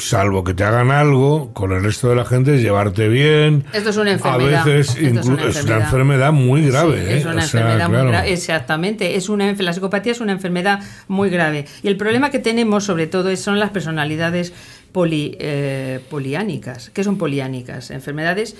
salvo 0.01 0.43
que 0.43 0.53
te 0.53 0.63
hagan 0.63 0.91
algo, 0.91 1.53
con 1.53 1.71
el 1.71 1.83
resto 1.83 2.09
de 2.09 2.15
la 2.15 2.25
gente 2.25 2.55
es 2.55 2.61
llevarte 2.61 3.07
bien. 3.07 3.63
Esto 3.73 3.91
es 3.91 3.97
una 3.97 4.11
enfermedad. 4.11 4.61
A 4.61 4.65
veces 4.65 4.95
es 4.97 5.25
una, 5.25 5.43
enfermedad. 5.43 6.31
muy 6.31 6.65
grave. 6.65 7.17
es 7.17 7.25
¿eh? 7.25 7.29
una 7.29 7.43
enfermedad 7.43 7.89
muy 7.89 8.07
grave. 8.07 8.33
Exactamente. 8.33 9.15
Es 9.15 9.29
una, 9.29 9.51
la 9.53 9.73
psicopatía 9.73 10.11
es 10.11 10.19
una 10.19 10.31
enfermedad 10.31 10.79
muy 11.07 11.29
grave. 11.29 11.65
Y 11.83 11.87
el 11.87 11.97
problema 11.97 12.29
que 12.31 12.39
tenemos, 12.39 12.83
sobre 12.83 13.07
todo, 13.07 13.35
son 13.35 13.59
las 13.59 13.69
personalidades 13.69 14.53
poli, 14.91 15.37
eh, 15.39 15.99
poliánicas. 16.09 16.89
¿Qué 16.89 17.03
son 17.03 17.17
poliánicas? 17.17 17.91
Enfermedades, 17.91 18.55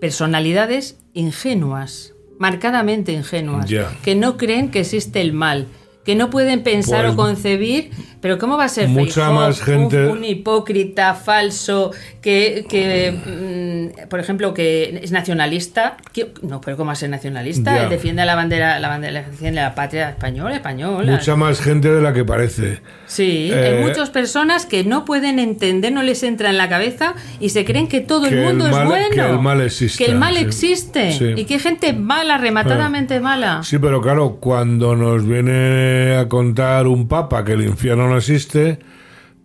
personalidades 0.00 0.96
ingenuas, 1.14 2.14
marcadamente 2.38 3.12
ingenuas, 3.12 3.66
que 4.04 4.14
no 4.14 4.36
creen 4.36 4.70
que 4.70 4.80
existe 4.80 5.20
el 5.20 5.32
mal 5.32 5.68
que 6.04 6.14
no 6.14 6.30
pueden 6.30 6.62
pensar 6.62 7.06
o 7.06 7.14
pues 7.14 7.28
concebir, 7.28 7.90
pero 8.22 8.38
¿cómo 8.38 8.56
va 8.56 8.66
a 8.66 8.68
ser 8.68 8.88
mucha 8.88 9.32
más 9.32 9.60
gente... 9.60 10.06
un, 10.06 10.24
hipócrita 10.24 11.14
falso 11.14 11.90
que, 12.20 12.64
que 12.68 13.10
mm, 13.10 14.08
por 14.08 14.20
ejemplo, 14.20 14.54
que 14.54 15.00
es 15.02 15.10
nacionalista? 15.10 15.96
no, 16.42 16.60
pero 16.60 16.76
¿cómo 16.76 16.86
va 16.86 16.92
a 16.92 16.96
ser 16.96 17.10
nacionalista? 17.10 17.88
Defiende 17.88 18.24
la 18.24 18.36
bandera, 18.36 18.78
la 18.78 18.88
bandera, 18.88 19.24
defiende 19.24 19.60
la 19.60 19.74
patria 19.74 20.10
española, 20.10 20.54
española. 20.54 21.10
Mucha 21.10 21.34
más 21.34 21.60
gente 21.60 21.92
de 21.92 22.00
la 22.00 22.12
que 22.12 22.24
parece. 22.24 22.80
Sí, 23.06 23.50
hay 23.52 23.74
eh, 23.74 23.80
muchas 23.82 24.10
personas 24.10 24.66
que 24.66 24.84
no 24.84 25.04
pueden 25.04 25.40
entender, 25.40 25.92
no 25.92 26.04
les 26.04 26.22
entra 26.22 26.48
en 26.50 26.58
la 26.58 26.68
cabeza 26.68 27.14
y 27.40 27.48
se 27.48 27.64
creen 27.64 27.88
que 27.88 28.00
todo 28.00 28.26
el 28.26 28.40
mundo 28.40 28.66
es 28.66 28.84
bueno. 28.84 29.06
Que 29.12 29.20
el 29.20 29.40
mal 29.40 29.60
existe. 29.60 30.04
Que 30.04 30.10
el 30.12 30.16
mal 30.16 30.36
existe. 30.36 31.34
Y 31.36 31.44
que 31.44 31.54
hay 31.54 31.60
gente 31.60 31.92
mala, 31.92 32.38
rematadamente 32.38 33.18
mala. 33.18 33.64
Sí, 33.64 33.78
pero 33.78 34.00
claro, 34.00 34.36
cuando 34.38 34.94
nos 34.94 35.26
viene 35.26 36.14
a 36.16 36.28
contar 36.28 36.86
un 36.86 37.08
papa 37.08 37.44
que 37.44 37.54
el 37.54 37.62
infierno 37.62 38.11
no 38.12 38.18
existe, 38.18 38.78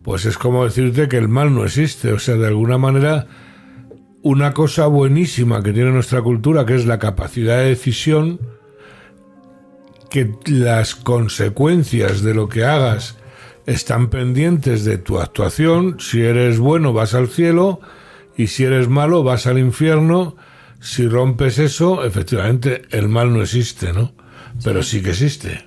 pues 0.03 0.25
es 0.25 0.37
como 0.37 0.63
decirte 0.63 1.07
que 1.07 1.17
el 1.17 1.27
mal 1.27 1.53
no 1.53 1.65
existe. 1.65 2.11
O 2.13 2.19
sea, 2.19 2.35
de 2.35 2.47
alguna 2.47 2.77
manera 2.77 3.27
una 4.21 4.53
cosa 4.53 4.87
buenísima 4.87 5.63
que 5.63 5.73
tiene 5.73 5.91
nuestra 5.91 6.21
cultura, 6.21 6.65
que 6.65 6.75
es 6.75 6.85
la 6.85 6.99
capacidad 6.99 7.59
de 7.59 7.69
decisión, 7.69 8.39
que 10.09 10.33
las 10.45 10.95
consecuencias 10.95 12.21
de 12.21 12.33
lo 12.33 12.49
que 12.49 12.65
hagas 12.65 13.17
están 13.65 14.09
pendientes 14.09 14.85
de 14.85 14.97
tu 14.97 15.19
actuación. 15.19 15.97
Si 15.99 16.21
eres 16.21 16.59
bueno, 16.59 16.93
vas 16.93 17.13
al 17.13 17.27
cielo, 17.27 17.79
y 18.35 18.47
si 18.47 18.63
eres 18.63 18.87
malo, 18.87 19.23
vas 19.23 19.47
al 19.47 19.57
infierno. 19.57 20.35
Si 20.79 21.07
rompes 21.07 21.57
eso, 21.57 22.05
efectivamente, 22.05 22.83
el 22.91 23.09
mal 23.09 23.33
no 23.33 23.41
existe, 23.41 23.93
¿no? 23.93 24.13
Pero 24.63 24.83
sí, 24.83 25.01
que 25.01 25.09
existe. 25.09 25.66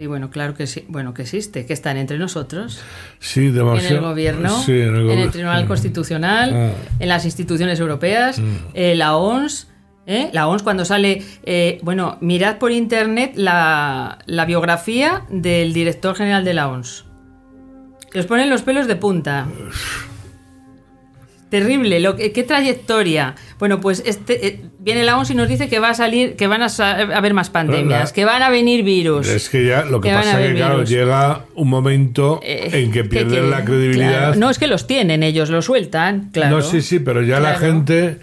Sí, 0.00 0.06
bueno, 0.06 0.30
claro 0.30 0.54
que 0.54 0.66
sí. 0.66 0.86
Bueno, 0.88 1.12
que 1.12 1.20
existe, 1.20 1.66
que 1.66 1.74
están 1.74 1.98
entre 1.98 2.16
nosotros. 2.16 2.80
Sí, 3.18 3.50
demasiado. 3.50 3.96
En 3.96 4.02
el 4.02 4.08
gobierno, 4.08 4.64
en, 4.66 5.18
el 5.18 5.30
Tribunal 5.30 5.66
Constitucional, 5.66 6.54
ah. 6.54 6.72
en 6.98 7.06
las 7.06 7.26
instituciones 7.26 7.78
europeas, 7.80 8.38
mm. 8.38 8.56
eh, 8.72 8.94
la 8.94 9.16
ONS. 9.16 9.68
¿eh? 10.06 10.30
La 10.32 10.48
ONS 10.48 10.62
cuando 10.62 10.86
sale, 10.86 11.22
eh, 11.42 11.80
bueno, 11.82 12.16
mirad 12.22 12.56
por 12.56 12.72
internet 12.72 13.32
la, 13.36 14.20
la 14.24 14.46
biografía 14.46 15.26
del 15.28 15.74
director 15.74 16.16
general 16.16 16.46
de 16.46 16.54
la 16.54 16.70
ONS. 16.70 17.04
Que 18.10 18.20
os 18.20 18.24
ponen 18.24 18.48
los 18.48 18.62
pelos 18.62 18.86
de 18.86 18.96
punta. 18.96 19.48
Terrible, 21.50 21.98
lo 21.98 22.16
que, 22.16 22.30
qué 22.32 22.44
trayectoria. 22.44 23.34
Bueno, 23.58 23.80
pues 23.80 24.02
este 24.06 24.46
eh, 24.46 24.60
viene 24.78 25.02
la 25.02 25.18
ONS 25.18 25.30
y 25.30 25.34
nos 25.34 25.48
dice 25.48 25.68
que 25.68 25.80
va 25.80 25.90
a 25.90 25.94
salir, 25.94 26.36
que 26.36 26.46
van 26.46 26.62
a, 26.62 26.66
haber 27.16 27.34
más 27.34 27.50
pandemias, 27.50 28.12
que 28.12 28.24
van 28.24 28.42
a 28.42 28.50
venir 28.50 28.84
virus. 28.84 29.26
Es 29.28 29.48
que 29.48 29.66
ya 29.66 29.84
lo 29.84 30.00
que, 30.00 30.10
pasa 30.10 30.40
es 30.40 30.48
que 30.48 30.54
claro, 30.54 30.84
llega 30.84 31.46
un 31.56 31.68
momento 31.68 32.40
eh, 32.42 32.70
en 32.72 32.92
que 32.92 33.04
pierden 33.04 33.50
la 33.50 33.64
credibilidad. 33.64 34.36
No 34.36 34.48
es 34.48 34.58
que 34.58 34.68
los 34.68 34.86
tienen 34.86 35.24
ellos, 35.24 35.50
los 35.50 35.64
sueltan, 35.64 36.30
claro. 36.32 36.56
No, 36.56 36.62
sí, 36.62 36.82
sí, 36.82 37.00
pero 37.00 37.22
ya 37.22 37.40
la 37.40 37.56
gente 37.56 38.20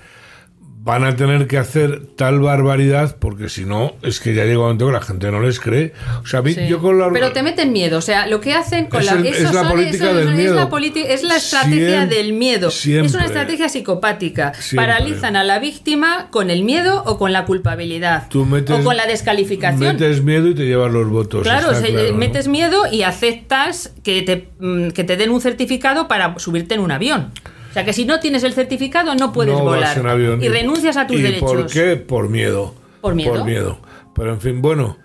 van 0.88 1.04
a 1.04 1.18
tener 1.18 1.48
que 1.48 1.58
hacer 1.58 2.02
tal 2.16 2.40
barbaridad 2.40 3.18
porque 3.20 3.50
si 3.50 3.66
no, 3.66 3.96
es 4.04 4.22
que 4.22 4.34
ya 4.34 4.46
llega 4.46 4.60
un 4.60 4.64
momento 4.64 4.88
que 4.88 4.94
la 4.94 5.02
gente 5.02 5.30
no 5.30 5.42
les 5.42 5.60
cree. 5.60 5.92
O 6.24 6.26
sea, 6.26 6.42
yo 6.42 6.80
con 6.80 6.98
la... 6.98 7.12
Pero 7.12 7.34
te 7.34 7.44
meten 7.44 7.74
miedo, 7.74 7.98
o 7.98 8.02
sea, 8.02 8.26
lo 8.26 8.40
que 8.40 8.54
hacen 8.54 8.86
con 8.86 9.02
es 9.02 9.06
la... 9.08 9.20
es 9.20 9.54
la 9.54 9.70
política 9.70 10.14
del 10.14 10.34
miedo. 10.34 10.70
Es 10.96 11.24
la, 11.24 11.36
estrategia 11.36 12.06
del 12.06 12.32
miedo. 12.32 12.70
Es 12.70 13.14
una 13.14 13.26
estrategia 13.26 13.68
psicopática. 13.68 14.54
Paralizan 14.76 15.36
a 15.36 15.44
la 15.44 15.60
víctima 15.60 16.30
con 16.32 16.50
el 16.50 16.64
miedo 16.64 17.04
o 17.06 17.18
con 17.18 17.34
la 17.34 17.44
culpabilidad. 17.44 18.30
o 18.34 18.84
con 18.84 18.96
la 18.96 19.06
descalificación. 19.08 19.98
Metes 19.98 20.24
miedo 20.24 20.48
y 20.48 20.56
te 20.56 20.66
llevas 20.66 20.92
los 20.92 21.10
votos. 21.10 21.44
Claro, 21.44 21.68
metes 22.16 22.48
miedo 22.48 22.84
y 22.90 23.02
aceptas 23.02 23.92
que 24.04 24.22
te, 24.22 24.48
mm, 24.60 24.92
que 24.92 25.04
te 25.04 25.18
den 25.18 25.32
un 25.32 25.42
certificado 25.42 26.08
para 26.08 26.40
subirte 26.40 26.76
en 26.76 26.80
un 26.80 26.92
avión. 26.92 27.34
Sea 27.78 27.86
que 27.86 27.94
si 27.94 28.06
no 28.06 28.20
tienes 28.20 28.44
el 28.44 28.54
certificado 28.54 29.14
no 29.14 29.32
puedes 29.32 29.54
volar. 29.54 29.96
Y 30.42 30.50
renuncias 30.50 30.98
a 30.98 31.06
tus 31.06 31.20
¿Y 31.20 31.34
¿Por 31.34 31.68
qué? 31.68 31.96
Por 31.96 32.28
miedo. 32.28 32.74
Por 33.02 33.14
miedo. 33.14 33.34
Por 33.34 33.46
miedo. 33.46 33.78
Pero 34.16 34.34
en 34.34 34.42
fin, 34.42 34.64
bueno. 34.64 34.98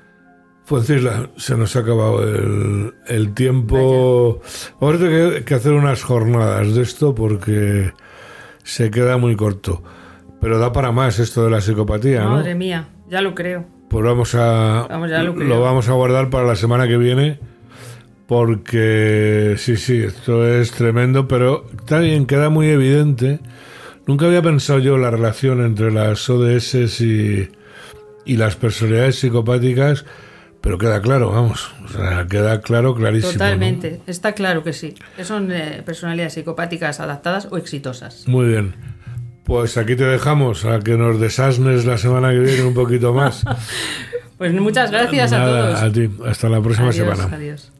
Francisla, 0.65 1.29
se 1.37 1.55
nos 1.55 1.77
ha 1.77 1.81
acabado 1.81 2.23
el, 2.23 3.35
tiempo. 3.35 4.41
Vamos 4.81 4.97
a 4.97 4.99
tener 5.01 5.45
que 5.45 5.55
hacer 5.55 5.73
unas 5.73 6.03
jornadas 6.03 6.75
de 6.75 6.81
esto 6.81 7.15
porque 7.15 7.93
se 8.63 8.91
queda 8.91 9.19
muy 9.19 9.37
corto. 9.37 9.83
Pero 10.41 10.59
da 10.59 10.73
para 10.73 10.93
más 10.93 11.19
esto 11.19 11.45
de 11.45 11.51
la 11.51 11.61
psicopatía, 11.61 12.23
¿no? 12.23 12.31
Madre 12.31 12.55
mía, 12.55 12.89
ya 13.07 13.21
lo 13.21 13.35
creo. 13.35 13.67
Pues 13.91 14.03
vamos 14.03 14.35
a. 14.35 14.89
lo 14.89 15.61
vamos 15.61 15.91
a 15.91 15.93
guardar 15.93 16.31
para 16.31 16.47
la 16.47 16.57
semana 16.57 16.89
que 16.89 16.97
viene 16.97 17.39
porque 18.33 19.57
sí, 19.59 19.77
sí, 19.77 20.05
esto 20.05 20.49
es 20.49 20.71
tremendo, 20.71 21.29
pero 21.29 21.67
también 21.85 22.25
queda 22.25 22.49
muy 22.49 22.69
evidente. 22.69 23.41
Nunca 24.07 24.25
había 24.25 24.41
pensado 24.41 24.79
yo 24.79 24.97
la 24.97 25.11
relación 25.11 25.63
entre 25.63 25.93
las 25.93 26.31
ODS 26.31 27.03
y, 27.03 27.51
y 28.25 28.37
las 28.39 28.57
personalidades 28.57 29.17
psicopáticas, 29.17 30.07
pero 30.63 30.79
queda 30.79 31.03
claro, 31.03 31.31
vamos, 31.31 31.75
o 31.85 31.89
sea, 31.89 32.27
queda 32.27 32.63
claro, 32.63 32.95
clarísimo. 32.95 33.35
Totalmente, 33.35 34.01
está 34.07 34.33
claro 34.33 34.65
que 34.65 34.73
sí, 34.73 34.95
que 35.15 35.27
son 35.27 35.53
eh, 35.53 35.83
personalidades 35.85 36.33
psicopáticas 36.33 37.01
adaptadas 37.01 37.49
o 37.51 37.59
exitosas. 37.59 38.27
Muy 38.27 38.47
bien. 38.47 38.75
Pues 39.45 39.77
aquí 39.77 39.95
te 39.95 40.05
dejamos 40.05 40.65
a 40.65 40.81
que 40.81 40.97
nos 40.97 41.21
desasnes 41.21 41.85
la 41.85 41.99
semana 41.99 42.31
que 42.31 42.39
viene 42.39 42.63
un 42.63 42.73
poquito 42.73 43.13
más. 43.13 43.45
pues 44.39 44.55
muchas 44.55 44.91
gracias 44.91 45.35
a 45.35 45.45
todos. 45.45 45.83
A 45.83 45.93
ti, 45.93 46.09
hasta 46.27 46.49
la 46.49 46.63
próxima 46.63 46.93
semana. 46.93 47.29
Adiós. 47.31 47.71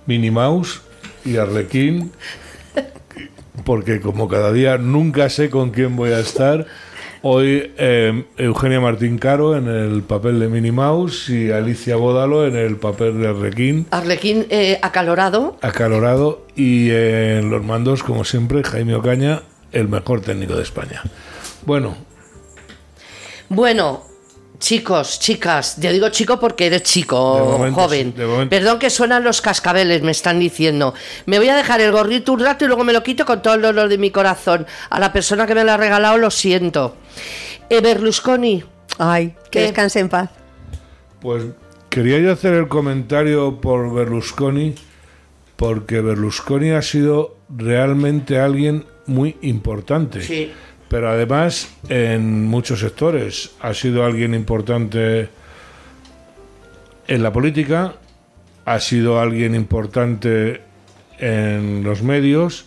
Minnie 0.06 0.32
Mouse 0.32 0.87
y 1.28 1.38
Arlequín, 1.38 2.12
porque 3.66 4.00
como 4.00 4.28
cada 4.28 4.52
día 4.54 4.78
nunca 4.78 5.30
sé 5.30 5.50
con 5.50 5.72
quién 5.72 5.96
voy 5.96 6.12
a 6.12 6.20
estar. 6.20 6.66
Hoy 7.24 7.74
eh, 7.78 8.26
Eugenia 8.38 8.80
Martín 8.80 9.18
Caro 9.18 9.58
en 9.58 9.68
el 9.68 10.04
papel 10.04 10.40
de 10.40 10.48
Minnie 10.48 10.72
Mouse 10.72 11.30
y 11.30 11.52
Alicia 11.52 11.96
Bódalo 11.96 12.48
en 12.48 12.56
el 12.56 12.78
papel 12.78 13.20
de 13.20 13.28
Arlequín. 13.28 13.88
Arlequín 13.92 14.46
eh, 14.50 14.80
acalorado. 14.82 15.58
Acalorado. 15.62 16.46
Y 16.56 16.92
en 16.92 17.50
los 17.50 17.64
mandos, 17.66 18.04
como 18.04 18.24
siempre, 18.24 18.64
Jaime 18.64 18.96
Ocaña, 18.96 19.42
el 19.72 19.90
mejor 19.90 20.22
técnico 20.22 20.56
de 20.56 20.64
España. 20.64 21.02
Bueno. 21.66 21.98
Bueno, 23.50 24.07
Chicos, 24.60 25.20
chicas, 25.20 25.80
yo 25.80 25.92
digo 25.92 26.10
chico 26.10 26.40
porque 26.40 26.66
eres 26.66 26.82
chico, 26.82 27.72
joven. 27.74 28.14
Perdón 28.50 28.80
que 28.80 28.90
suenan 28.90 29.24
los 29.24 29.40
cascabeles, 29.40 30.02
me 30.02 30.12
están 30.12 30.40
diciendo. 30.40 30.96
Me 31.28 31.38
voy 31.38 31.50
a 31.50 31.56
dejar 31.56 31.80
el 31.82 31.92
gorrito 31.92 32.34
un 32.34 32.40
rato 32.40 32.66
y 32.66 32.68
luego 32.68 32.84
me 32.84 32.92
lo 32.92 33.04
quito 33.04 33.24
con 33.24 33.44
todo 33.44 33.54
el 33.54 33.62
dolor 33.62 33.88
de 33.88 34.00
mi 34.00 34.10
corazón. 34.10 34.66
A 34.90 35.00
la 35.00 35.14
persona 35.14 35.46
que 35.46 35.54
me 35.54 35.64
lo 35.64 35.74
ha 35.74 35.78
regalado 35.78 36.18
lo 36.18 36.32
siento. 36.32 36.96
Eh, 37.70 37.82
Berlusconi. 37.82 38.64
Ay, 38.98 39.36
que 39.52 39.62
descanse 39.62 40.00
en 40.00 40.10
paz. 40.10 40.32
Pues 41.22 41.44
quería 41.90 42.18
yo 42.18 42.32
hacer 42.32 42.56
el 42.56 42.68
comentario 42.68 43.62
por 43.62 43.94
Berlusconi, 43.94 44.74
porque 45.56 46.02
Berlusconi 46.02 46.72
ha 46.72 46.82
sido 46.82 47.38
realmente 47.48 48.40
alguien 48.40 48.86
muy 49.06 49.38
importante. 49.42 50.22
Sí 50.22 50.52
pero 50.90 51.10
además 51.10 51.70
en 51.90 52.46
muchos 52.46 52.80
sectores 52.80 53.52
ha 53.60 53.74
sido 53.74 54.06
alguien 54.06 54.34
importante 54.34 55.30
en 57.08 57.24
la 57.24 57.32
política, 57.32 57.96
ha 58.66 58.80
sido 58.80 59.20
alguien 59.20 59.56
importante 59.56 60.62
en 61.20 61.84
los 61.84 62.04
medios 62.04 62.66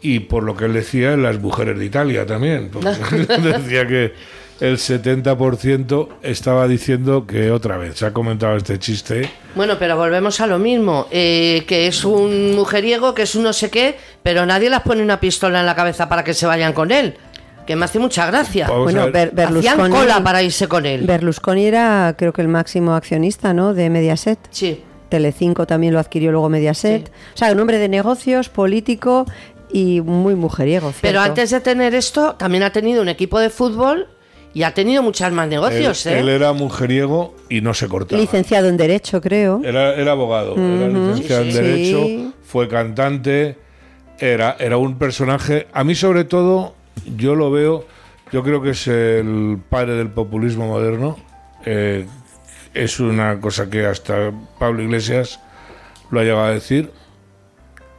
y 0.00 0.20
por 0.20 0.42
lo 0.42 0.56
que 0.56 0.66
él 0.66 0.74
decía, 0.74 1.14
en 1.14 1.22
las 1.22 1.40
mujeres 1.40 1.78
de 1.78 1.86
Italia 1.86 2.26
también. 2.26 2.70
decía 3.42 3.86
que 3.86 4.12
el 4.60 4.76
70% 4.76 6.08
estaba 6.22 6.68
diciendo 6.68 7.26
que 7.26 7.50
otra 7.50 7.76
vez, 7.76 7.96
se 7.98 8.06
ha 8.06 8.12
comentado 8.12 8.56
este 8.56 8.78
chiste. 8.78 9.28
Bueno, 9.54 9.76
pero 9.78 9.96
volvemos 9.96 10.40
a 10.40 10.46
lo 10.46 10.58
mismo, 10.58 11.06
eh, 11.10 11.64
que 11.66 11.86
es 11.86 12.04
un 12.04 12.54
mujeriego, 12.54 13.14
que 13.14 13.22
es 13.22 13.34
un 13.34 13.42
no 13.42 13.52
sé 13.52 13.70
qué, 13.70 13.96
pero 14.22 14.46
nadie 14.46 14.70
les 14.70 14.80
pone 14.80 15.02
una 15.02 15.20
pistola 15.20 15.60
en 15.60 15.66
la 15.66 15.74
cabeza 15.74 16.08
para 16.08 16.24
que 16.24 16.34
se 16.34 16.46
vayan 16.46 16.72
con 16.72 16.92
él. 16.92 17.16
Que 17.66 17.76
me 17.76 17.86
hace 17.86 17.98
mucha 17.98 18.26
gracia. 18.26 18.68
bueno, 18.68 19.06
Berlusconi, 19.10 19.90
cola 19.90 20.22
para 20.22 20.42
irse 20.42 20.68
con 20.68 20.84
él. 20.84 21.06
Berlusconi 21.06 21.64
era, 21.64 22.14
creo 22.16 22.32
que 22.32 22.42
el 22.42 22.48
máximo 22.48 22.94
accionista, 22.94 23.54
¿no? 23.54 23.72
De 23.72 23.88
Mediaset. 23.88 24.38
Sí. 24.50 24.82
Telecinco 25.08 25.66
también 25.66 25.94
lo 25.94 25.98
adquirió 25.98 26.30
luego 26.30 26.48
Mediaset. 26.50 27.10
O 27.34 27.36
sea, 27.36 27.52
un 27.52 27.60
hombre 27.60 27.78
de 27.78 27.88
negocios, 27.88 28.50
político 28.50 29.24
y 29.72 30.02
muy 30.02 30.34
mujeriego. 30.34 30.92
Pero 31.00 31.20
antes 31.20 31.50
de 31.50 31.60
tener 31.60 31.94
esto, 31.94 32.34
también 32.34 32.64
ha 32.64 32.70
tenido 32.70 33.00
un 33.00 33.08
equipo 33.08 33.38
de 33.38 33.48
fútbol 33.48 34.08
y 34.54 34.62
ha 34.62 34.72
tenido 34.72 35.02
muchos 35.02 35.30
más 35.32 35.48
negocios. 35.48 36.06
Él, 36.06 36.14
¿eh? 36.14 36.20
él 36.20 36.28
era 36.28 36.52
mujeriego 36.52 37.34
y 37.48 37.60
no 37.60 37.74
se 37.74 37.88
cortaba. 37.88 38.20
Licenciado 38.20 38.68
en 38.68 38.76
Derecho, 38.76 39.20
creo. 39.20 39.60
Era, 39.64 39.94
era 39.94 40.12
abogado, 40.12 40.54
era 40.54 40.88
licenciado 40.88 41.42
en 41.42 41.52
Derecho, 41.52 42.32
fue 42.44 42.68
cantante, 42.68 43.58
era, 44.18 44.56
era 44.58 44.76
un 44.78 44.96
personaje. 44.96 45.66
A 45.72 45.82
mí, 45.84 45.94
sobre 45.94 46.24
todo, 46.24 46.74
yo 47.16 47.34
lo 47.34 47.50
veo, 47.50 47.84
yo 48.32 48.42
creo 48.42 48.62
que 48.62 48.70
es 48.70 48.86
el 48.86 49.58
padre 49.68 49.94
del 49.94 50.08
populismo 50.08 50.68
moderno. 50.68 51.18
Eh, 51.66 52.06
es 52.72 53.00
una 53.00 53.40
cosa 53.40 53.68
que 53.68 53.86
hasta 53.86 54.32
Pablo 54.58 54.82
Iglesias 54.82 55.40
lo 56.10 56.20
ha 56.20 56.22
llegado 56.22 56.44
a 56.44 56.50
decir 56.50 56.90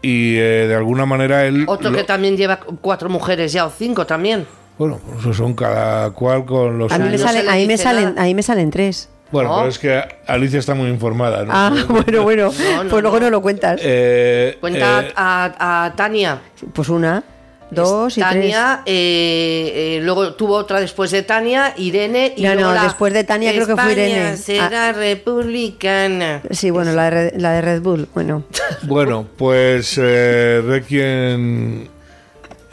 y 0.01 0.37
eh, 0.37 0.67
de 0.67 0.75
alguna 0.75 1.07
manera 1.07 1.45
él... 1.47 1.65
Otro 1.67 1.91
que 1.91 2.03
también 2.03 2.37
lleva 2.37 2.59
cuatro 2.59 3.09
mujeres 3.09 3.51
ya 3.53 3.65
o 3.65 3.71
cinco 3.71 4.05
también. 4.05 4.45
Bueno, 4.77 4.99
pues 5.05 5.19
eso 5.21 5.33
son 5.33 5.53
cada 5.53 6.11
cual 6.11 6.45
con 6.45 6.77
los... 6.77 6.91
A 6.91 6.97
mí 6.99 7.09
me, 7.09 7.17
salen, 7.17 7.47
ahí 7.47 7.65
me 7.65 7.77
salen, 7.77 8.15
ahí 8.17 8.33
me 8.35 8.43
salen 8.43 8.71
tres. 8.71 9.09
Bueno, 9.31 9.53
pero 9.57 9.69
es 9.69 9.79
que 9.79 10.01
Alicia 10.27 10.59
está 10.59 10.75
muy 10.75 10.89
informada. 10.89 11.43
¿no? 11.43 11.51
Ah, 11.53 11.73
bueno, 11.87 12.23
bueno. 12.23 12.51
pues 12.89 13.01
luego 13.01 13.19
no 13.19 13.29
lo 13.29 13.41
cuentas. 13.41 13.79
Eh, 13.83 14.57
Cuenta 14.59 15.01
eh, 15.01 15.13
a, 15.15 15.85
a 15.85 15.95
Tania. 15.95 16.41
Pues 16.73 16.89
una. 16.89 17.23
Dos 17.71 18.15
y 18.17 18.21
Tania, 18.21 18.81
eh, 18.85 19.97
eh, 19.97 19.99
luego 20.03 20.33
tuvo 20.35 20.53
otra 20.55 20.79
después 20.79 21.09
de 21.09 21.23
Tania, 21.23 21.73
Irene 21.77 22.33
y 22.37 22.43
No, 22.43 22.53
luego 22.53 22.69
no, 22.69 22.75
la 22.75 22.83
después 22.83 23.11
de 23.11 23.23
Tania 23.23 23.51
creo 23.53 23.65
que 23.65 23.75
fue 23.75 23.91
Irene. 23.93 24.21
Ah. 24.33 24.37
será 24.37 24.91
republicana. 24.91 26.41
Sí, 26.51 26.69
bueno, 26.69 26.93
la 26.93 27.05
de, 27.05 27.09
Red- 27.09 27.33
la 27.41 27.53
de 27.53 27.61
Red 27.61 27.81
Bull, 27.81 28.07
bueno. 28.13 28.43
Bueno, 28.83 29.25
pues 29.35 29.99
eh, 30.01 30.61
Requiem... 30.63 31.87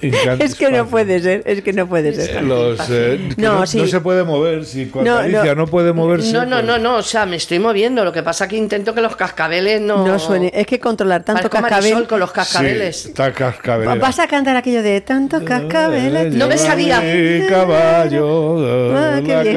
Es 0.39 0.55
que 0.55 0.71
no 0.71 0.87
puede 0.87 1.21
ser, 1.21 1.43
es 1.47 1.63
que 1.63 1.73
no 1.73 1.87
puede 1.87 2.13
ser. 2.15 2.43
Los, 2.43 2.81
eh, 2.91 3.31
No, 3.37 3.61
no, 3.61 3.67
sí. 3.67 3.79
no 3.79 3.87
se 3.87 4.01
puede 4.01 4.25
mover. 4.25 4.65
Si 4.65 4.91
Alicia 4.93 5.55
no, 5.55 5.63
no. 5.63 5.67
puede 5.67 5.93
moverse. 5.93 6.33
No, 6.33 6.45
no, 6.45 6.57
pues- 6.57 6.65
no, 6.67 6.79
no, 6.79 6.97
o 6.97 7.03
sea, 7.03 7.27
me 7.27 7.37
estoy 7.37 7.59
moviendo. 7.59 8.05
Lo 8.05 8.13
que 8.13 8.23
pasa 8.23 8.45
es 8.45 8.51
que 8.51 8.57
intento 8.57 8.95
que 8.95 9.01
los 9.01 9.15
cascabeles 9.17 9.81
no. 9.81 10.07
No 10.07 10.19
suene. 10.19 10.51
Es 10.55 10.67
que 10.67 10.81
controlar 10.81 11.23
tanto 11.25 11.49
cascabel. 11.49 12.07
con 12.07 12.19
los 12.21 12.31
Sí, 12.31 12.35
cascabeles. 12.37 13.07
está 13.07 13.33
cascabelera. 13.33 13.95
Vas 13.97 14.19
a 14.19 14.27
cantar 14.27 14.57
aquello 14.57 14.83
de 14.83 15.01
tanto 15.01 15.45
cascabel. 15.45 16.37
No 16.37 16.49
me 16.49 16.59
salía. 16.59 17.01
Mi 17.01 17.47
caballo, 17.47 18.97
Ah, 18.97 19.21
qué 19.25 19.43
bien. 19.43 19.57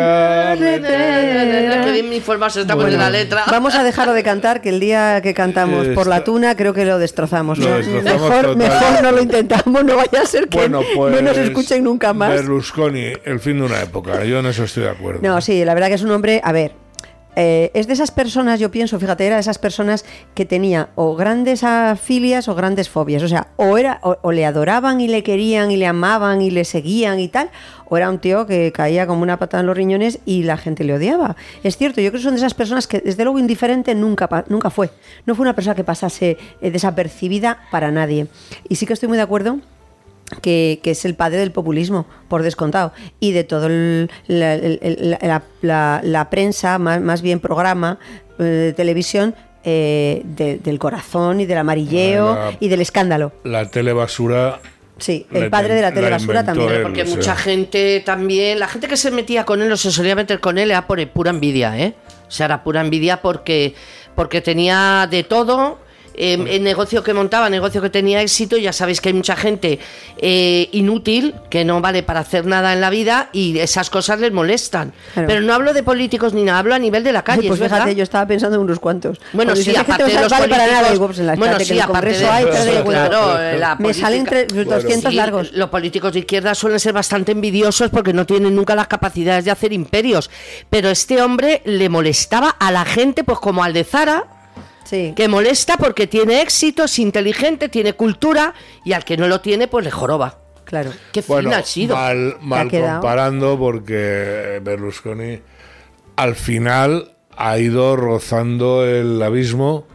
Qué 1.84 1.92
bien 1.92 2.14
informarse 2.14 2.62
está 2.62 2.76
Bueno, 2.76 2.98
la 2.98 3.10
letra. 3.10 3.44
Vamos 3.50 3.76
a 3.76 3.84
dejarlo 3.84 4.14
de 4.14 4.24
cantar, 4.24 4.62
que 4.62 4.70
el 4.70 4.80
día 4.80 5.22
que 5.22 5.34
cantamos 5.34 5.88
por 5.90 6.08
la 6.08 6.24
tuna 6.24 6.56
creo 6.56 6.74
que 6.74 6.86
lo 6.86 7.00
destrozamos. 7.00 7.58
Lo 7.58 7.70
¿no? 7.70 7.76
destrozamos 7.78 8.04
mejor, 8.22 8.56
mejor 8.58 9.04
no 9.04 9.12
lo 9.12 9.22
intentamos, 9.22 9.84
no 9.84 9.96
vaya 9.96 10.22
a 10.22 10.26
ser 10.36 10.50
que 10.50 10.58
Bueno, 10.58 10.82
pues. 10.96 11.14
no 11.14 11.22
nos 11.22 11.38
escuchen 11.38 11.84
nunca 11.84 12.14
más. 12.14 12.30
Berlusconi, 12.30 13.14
el 13.24 13.40
fin 13.40 13.60
de 13.60 13.66
una 13.66 13.82
época. 13.82 14.24
Yo 14.26 14.40
en 14.40 14.46
eso 14.48 14.64
estoy 14.64 14.84
de 14.84 14.90
acuerdo. 14.90 15.20
No, 15.22 15.40
sí, 15.42 15.64
la 15.64 15.74
verdad 15.74 15.90
que 15.90 15.96
es 15.96 16.04
un 16.04 16.12
hombre, 16.12 16.42
a 16.44 16.52
ver, 16.52 16.74
eh, 17.36 17.72
es 17.74 17.88
de 17.88 17.94
esas 17.94 18.12
personas, 18.12 18.60
yo 18.60 18.72
pienso, 18.72 18.98
fíjate, 18.98 19.26
era 19.26 19.36
de 19.36 19.42
esas 19.42 19.58
personas 19.58 20.06
que 20.34 20.46
tenía 20.46 20.90
o 20.96 21.16
grandes 21.16 21.64
afilias 21.64 22.48
o 22.48 22.56
grandes 22.56 22.90
fobias. 22.90 23.24
O 23.24 23.28
sea, 23.28 23.48
o, 23.58 23.78
era, 23.78 24.00
o, 24.04 24.18
o 24.22 24.32
le 24.32 24.46
adoraban 24.46 25.02
y 25.02 25.08
le 25.08 25.22
querían 25.24 25.70
y 25.70 25.78
le 25.78 25.86
amaban 25.86 26.42
y 26.42 26.50
le 26.50 26.64
seguían 26.64 27.20
y 27.20 27.28
tal, 27.28 27.50
o 27.88 27.98
era 27.98 28.10
un 28.10 28.20
tío 28.20 28.46
que 28.46 28.72
caía 28.72 29.06
como 29.06 29.22
una 29.22 29.38
patada 29.38 29.62
en 29.62 29.68
los 29.68 29.76
riñones 29.76 30.20
y 30.26 30.44
la 30.44 30.58
gente 30.58 30.84
le 30.86 30.94
odiaba. 30.94 31.36
Es 31.64 31.78
cierto, 31.78 32.00
yo 32.00 32.10
creo 32.10 32.20
que 32.20 32.24
son 32.24 32.36
de 32.36 32.40
esas 32.40 32.54
personas 32.54 32.88
que 32.88 33.00
desde 33.00 33.24
luego 33.24 33.38
indiferente 33.38 33.94
nunca, 33.96 34.46
nunca 34.48 34.70
fue. 34.70 34.90
No 35.26 35.36
fue 35.36 35.44
una 35.44 35.56
persona 35.56 35.76
que 35.76 35.84
pasase 35.84 36.38
eh, 36.62 36.72
desapercibida 36.72 37.60
para 37.70 37.92
nadie. 37.92 38.28
Y 38.70 38.76
sí 38.76 38.86
que 38.86 38.94
estoy 38.94 39.10
muy 39.10 39.18
de 39.18 39.24
acuerdo 39.24 39.60
que, 40.42 40.80
que 40.84 40.92
es 40.92 41.06
el 41.06 41.16
padre 41.16 41.38
del 41.38 41.52
populismo, 41.52 42.06
por 42.28 42.44
descontado, 42.44 42.94
y 43.20 43.32
de 43.32 43.44
todo 43.44 43.68
el- 43.68 44.10
la, 44.28 44.54
el- 44.56 44.80
el- 44.82 45.18
la- 45.22 45.44
la- 45.62 46.02
la 46.04 46.30
prensa, 46.30 46.78
más, 46.80 47.00
más 47.02 47.22
bien 47.22 47.40
programa 47.40 48.00
eh, 48.40 48.44
de 48.44 48.74
televisión, 48.74 49.36
eh, 49.64 50.22
de- 50.26 50.58
del 50.60 50.78
corazón 50.80 51.40
y 51.42 51.46
del 51.46 51.58
amarilleo 51.60 52.36
La- 52.36 52.52
y 52.60 52.68
del 52.68 52.82
escándalo. 52.82 53.32
La 53.44 53.70
telebasura. 53.70 54.60
Sí, 54.98 55.26
el 55.32 55.50
padre 55.50 55.74
de 55.76 55.82
la 55.82 55.94
telebasura 55.94 56.44
también. 56.46 56.72
él. 56.72 56.82
Porque 56.82 57.04
mucha 57.04 57.36
gente 57.36 58.02
también, 58.06 58.60
la 58.60 58.68
gente 58.68 58.88
que 58.88 58.96
se 58.98 59.12
metía 59.12 59.44
con 59.46 59.62
él 59.62 59.70
o 59.72 59.78
se 59.78 59.92
solía 59.92 60.16
meter 60.16 60.40
con 60.40 60.58
él 60.58 60.72
era 60.72 60.88
por 60.88 61.06
pura 61.10 61.32
envidia, 61.32 61.78
¿eh? 61.78 61.96
O 62.28 62.32
sea, 62.32 62.46
era 62.46 62.64
pura 62.64 62.80
envidia 62.82 63.22
porque, 63.22 63.76
porque 64.16 64.40
tenía 64.42 65.08
de 65.12 65.24
todo. 65.24 65.80
Eh, 66.18 66.34
el 66.50 66.64
negocio 66.64 67.04
que 67.04 67.14
montaba, 67.14 67.50
negocio 67.50 67.82
que 67.82 67.90
tenía 67.90 68.22
éxito, 68.22 68.58
ya 68.58 68.74
sabéis 68.74 69.02
que 69.02 69.10
hay 69.10 69.14
mucha 69.14 69.36
gente 69.36 69.80
eh, 70.18 70.70
inútil 70.72 71.36
que 71.50 71.66
no 71.66 71.82
vale 71.82 72.04
para 72.04 72.22
hacer 72.22 72.46
nada 72.46 72.74
en 72.74 72.82
la 72.82 72.90
vida 72.90 73.30
y 73.34 73.58
esas 73.60 73.90
cosas 73.90 74.20
les 74.20 74.32
molestan. 74.32 74.94
Claro. 75.14 75.28
Pero 75.28 75.42
no 75.42 75.54
hablo 75.54 75.74
de 75.74 75.84
políticos 75.84 76.34
ni 76.34 76.44
nada, 76.44 76.60
hablo 76.60 76.74
a 76.76 76.80
nivel 76.80 77.04
de 77.04 77.12
la 77.12 77.24
calle. 77.24 77.48
Pues 77.48 77.60
¿es 77.60 77.66
fíjate, 77.68 77.84
verdad? 77.86 77.98
yo 77.98 78.04
estaba 78.04 78.26
pensando 78.28 78.56
en 78.58 78.64
unos 78.64 78.80
cuantos. 78.80 79.18
Bueno, 79.34 79.52
Cuando 79.52 79.56
sí, 79.56 79.60
dices, 79.70 79.76
"Es 79.78 79.86
que 79.86 79.92
aparte 79.92 80.04
te 80.06 80.10
de 80.10 80.16
no 80.16 80.22
los 80.24 80.32
vale 80.32 80.48
para 80.48 80.68
nada, 80.68 80.92
digo, 80.92 81.06
pues 81.08 81.20
en 81.20 81.28
la 81.28 81.36
bueno, 81.36 81.60
sí, 81.60 81.66
que 81.66 81.72
en 81.74 81.78
el 81.78 81.82
aparte 81.84 82.00
Congreso 82.14 82.26
de- 82.26 82.78
hay, 82.78 82.84
claro, 82.84 83.58
la 83.60 83.76
Me 83.76 83.94
salen 83.94 84.26
política- 84.26 84.56
tre- 84.56 84.66
200 84.66 85.12
Sí, 85.12 85.16
largos. 85.18 85.52
Los 85.54 85.70
políticos 85.70 86.14
de 86.14 86.20
izquierda 86.20 86.56
suelen 86.56 86.80
ser 86.80 86.94
bastante 86.94 87.32
envidiosos 87.32 87.90
porque 87.90 88.14
no 88.14 88.26
tienen 88.26 88.56
nunca 88.56 88.76
las 88.76 88.88
capacidades 88.88 89.46
de 89.46 89.52
hacer 89.52 89.74
imperios. 89.74 90.30
Pero 90.70 90.90
este 90.90 91.22
hombre 91.22 91.62
le 91.66 91.90
molestaba 91.90 92.50
a 92.50 92.72
la 92.72 92.86
gente, 92.86 93.24
pues 93.24 93.40
como 93.40 93.64
al 93.64 93.74
de 93.74 93.84
Zara, 93.84 94.26
Sí. 94.86 95.14
que 95.16 95.28
molesta 95.28 95.78
porque 95.78 96.08
tiene 96.08 96.42
éxito, 96.42 96.86
es 96.86 96.98
inteligente, 97.00 97.68
tiene 97.70 97.94
cultura 97.94 98.54
y 98.86 98.94
al 98.94 99.04
que 99.04 99.18
no 99.18 99.28
lo 99.28 99.42
tiene, 99.42 99.68
pues 99.68 99.84
le 99.84 99.92
joroba. 99.92 100.40
Claro. 100.64 100.92
Qué 101.12 101.24
Bueno, 101.28 101.52
ha 101.54 101.62
sido. 101.64 101.96
mal, 101.96 102.70
comparando 102.72 103.58
porque 103.60 104.60
Berlusconi 104.64 105.40
al 106.16 106.36
final 106.36 107.12
ha 107.38 107.58
ido 107.60 107.96
rozando 107.96 108.86
el 108.86 109.22
abismo. 109.22 109.86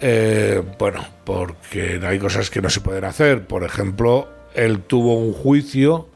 eh, 0.00 0.62
bueno, 0.78 1.06
porque 1.24 1.98
hay 2.06 2.18
cosas 2.18 2.50
que 2.50 2.60
no 2.60 2.68
se 2.68 2.80
pueden 2.82 3.04
hacer. 3.04 3.46
Por 3.46 3.64
ejemplo, 3.64 4.28
él 4.54 4.80
tuvo 4.80 5.14
un 5.16 5.32
juicio 5.32 6.08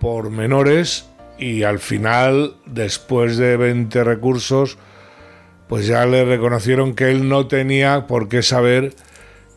por 0.00 0.30
menores 0.30 1.06
y 1.38 1.64
al 1.64 1.80
final, 1.80 2.54
después 2.66 3.36
de 3.36 3.56
20 3.56 4.04
recursos, 4.04 4.78
pues 5.68 5.86
ya 5.86 6.04
le 6.06 6.24
reconocieron 6.24 6.94
que 6.94 7.10
él 7.10 7.28
no 7.28 7.46
tenía 7.46 8.06
por 8.06 8.28
qué 8.28 8.42
saber 8.42 8.92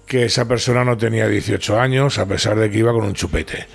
que 0.05 0.23
esa 0.25 0.47
persona 0.47 0.83
no 0.85 0.97
tenía 0.97 1.27
18 1.27 1.79
años, 1.79 2.17
a 2.17 2.25
pesar 2.25 2.57
de 2.57 2.69
que 2.71 2.77
iba 2.77 2.93
con 2.93 3.03
un 3.03 3.13
chupete, 3.13 3.67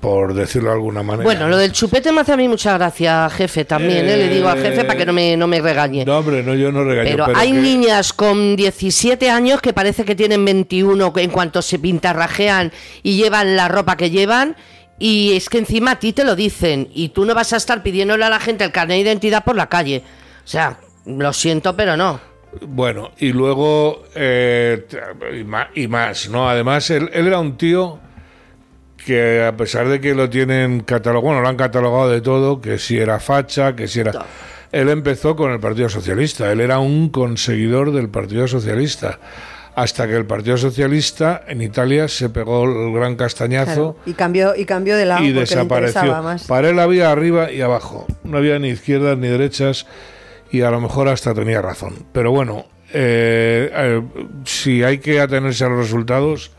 por 0.00 0.32
decirlo 0.34 0.68
de 0.68 0.76
alguna 0.76 1.02
manera. 1.02 1.24
Bueno, 1.24 1.48
lo 1.48 1.56
del 1.56 1.72
chupete 1.72 2.12
me 2.12 2.20
hace 2.20 2.32
a 2.32 2.36
mí 2.36 2.46
mucha 2.46 2.78
gracia, 2.78 3.28
jefe, 3.30 3.64
también. 3.64 4.08
¿eh? 4.08 4.16
Le 4.16 4.28
digo 4.28 4.48
al 4.48 4.62
jefe 4.62 4.84
para 4.84 4.96
que 4.96 5.04
no 5.06 5.12
me, 5.12 5.36
no 5.36 5.48
me 5.48 5.60
regañe. 5.60 6.04
No, 6.04 6.18
hombre, 6.18 6.44
no, 6.44 6.54
yo 6.54 6.70
no 6.70 6.84
regaño. 6.84 7.10
Pero, 7.10 7.26
pero 7.26 7.38
hay 7.38 7.50
que- 7.50 7.58
niñas 7.58 8.12
con 8.12 8.54
17 8.54 9.28
años 9.28 9.60
que 9.60 9.72
parece 9.72 10.04
que 10.04 10.14
tienen 10.14 10.44
21 10.44 11.12
en 11.16 11.30
cuanto 11.30 11.60
se 11.62 11.80
pintarrajean 11.80 12.70
y 13.02 13.16
llevan 13.16 13.56
la 13.56 13.66
ropa 13.66 13.96
que 13.96 14.10
llevan. 14.10 14.54
Y 15.00 15.32
es 15.34 15.48
que 15.50 15.58
encima 15.58 15.90
a 15.92 15.98
ti 15.98 16.12
te 16.12 16.24
lo 16.24 16.36
dicen. 16.36 16.88
Y 16.94 17.08
tú 17.08 17.24
no 17.24 17.34
vas 17.34 17.52
a 17.52 17.56
estar 17.56 17.82
pidiéndole 17.82 18.24
a 18.24 18.30
la 18.30 18.38
gente 18.40 18.62
el 18.64 18.70
carnet 18.72 18.96
de 18.98 19.02
identidad 19.02 19.44
por 19.44 19.56
la 19.56 19.68
calle. 19.68 20.02
O 20.44 20.48
sea, 20.48 20.78
lo 21.06 21.32
siento, 21.32 21.76
pero 21.76 21.96
no. 21.96 22.20
Bueno, 22.60 23.10
y 23.18 23.32
luego, 23.32 24.04
eh, 24.14 24.86
y, 25.74 25.86
más, 25.88 26.28
¿no? 26.28 26.48
Además, 26.48 26.90
él, 26.90 27.10
él 27.12 27.26
era 27.26 27.38
un 27.38 27.56
tío 27.56 27.98
que 29.06 29.44
a 29.44 29.56
pesar 29.56 29.88
de 29.88 30.00
que 30.00 30.14
lo 30.14 30.28
tienen 30.28 30.80
catalogado, 30.80 31.22
bueno, 31.22 31.40
lo 31.40 31.48
han 31.48 31.56
catalogado 31.56 32.10
de 32.10 32.20
todo, 32.20 32.60
que 32.60 32.78
si 32.78 32.98
era 32.98 33.20
facha, 33.20 33.76
que 33.76 33.86
si 33.86 34.00
era... 34.00 34.12
Él 34.72 34.88
empezó 34.88 35.36
con 35.36 35.52
el 35.52 35.60
Partido 35.60 35.88
Socialista, 35.88 36.50
él 36.50 36.60
era 36.60 36.80
un 36.80 37.10
conseguidor 37.10 37.92
del 37.92 38.08
Partido 38.08 38.48
Socialista, 38.48 39.20
hasta 39.76 40.08
que 40.08 40.16
el 40.16 40.26
Partido 40.26 40.56
Socialista 40.56 41.44
en 41.46 41.62
Italia 41.62 42.08
se 42.08 42.30
pegó 42.30 42.64
el 42.64 42.92
gran 42.92 43.14
castañazo 43.14 43.94
claro. 43.94 43.96
Y 44.06 44.14
cambió, 44.14 44.56
y 44.56 44.64
cambió 44.64 44.96
de 44.96 45.04
lado 45.04 45.22
y 45.22 45.32
desapareció. 45.32 46.22
más. 46.22 46.44
Para 46.48 46.70
él 46.70 46.80
había 46.80 47.12
arriba 47.12 47.52
y 47.52 47.60
abajo, 47.60 48.06
no 48.24 48.38
había 48.38 48.58
ni 48.58 48.70
izquierdas 48.70 49.16
ni 49.16 49.28
derechas 49.28 49.86
y 50.56 50.62
a 50.62 50.70
lo 50.70 50.80
mejor 50.80 51.08
hasta 51.08 51.34
tenía 51.34 51.60
razón. 51.62 51.94
Pero 52.12 52.30
bueno, 52.32 52.64
eh, 52.92 53.70
eh, 53.74 54.02
si 54.44 54.82
hay 54.82 54.98
que 54.98 55.20
atenerse 55.20 55.64
a 55.64 55.68
los 55.68 55.78
resultados, 55.78 56.50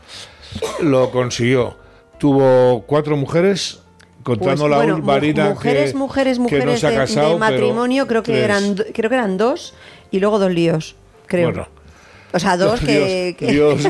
lo 0.80 1.10
consiguió. 1.10 1.76
Tuvo 2.18 2.82
cuatro 2.86 3.16
mujeres 3.16 3.80
contando 4.22 4.62
Pues, 4.62 4.70
la 4.70 4.76
bueno, 4.78 4.98
mu- 4.98 5.02
mujeres, 5.04 5.92
que, 5.92 5.98
mujeres, 5.98 6.36
que 6.36 6.42
mujeres 6.42 6.64
no 6.66 6.76
se 6.76 6.86
ha 6.86 6.90
de- 6.90 6.96
casado, 6.96 7.32
de, 7.34 7.38
matrimonio, 7.38 8.06
creo 8.06 8.22
que 8.22 8.32
tres. 8.32 8.44
eran 8.44 8.74
creo 8.94 9.08
que 9.10 9.16
eran 9.16 9.36
dos 9.38 9.74
y 10.10 10.20
luego 10.20 10.38
dos 10.38 10.52
líos, 10.52 10.96
creo. 11.26 11.48
Bueno, 11.50 11.68
o 12.32 12.38
sea, 12.38 12.56
dos 12.56 12.80
que, 12.80 13.34
que 13.38 13.46
Dios. 13.52 13.80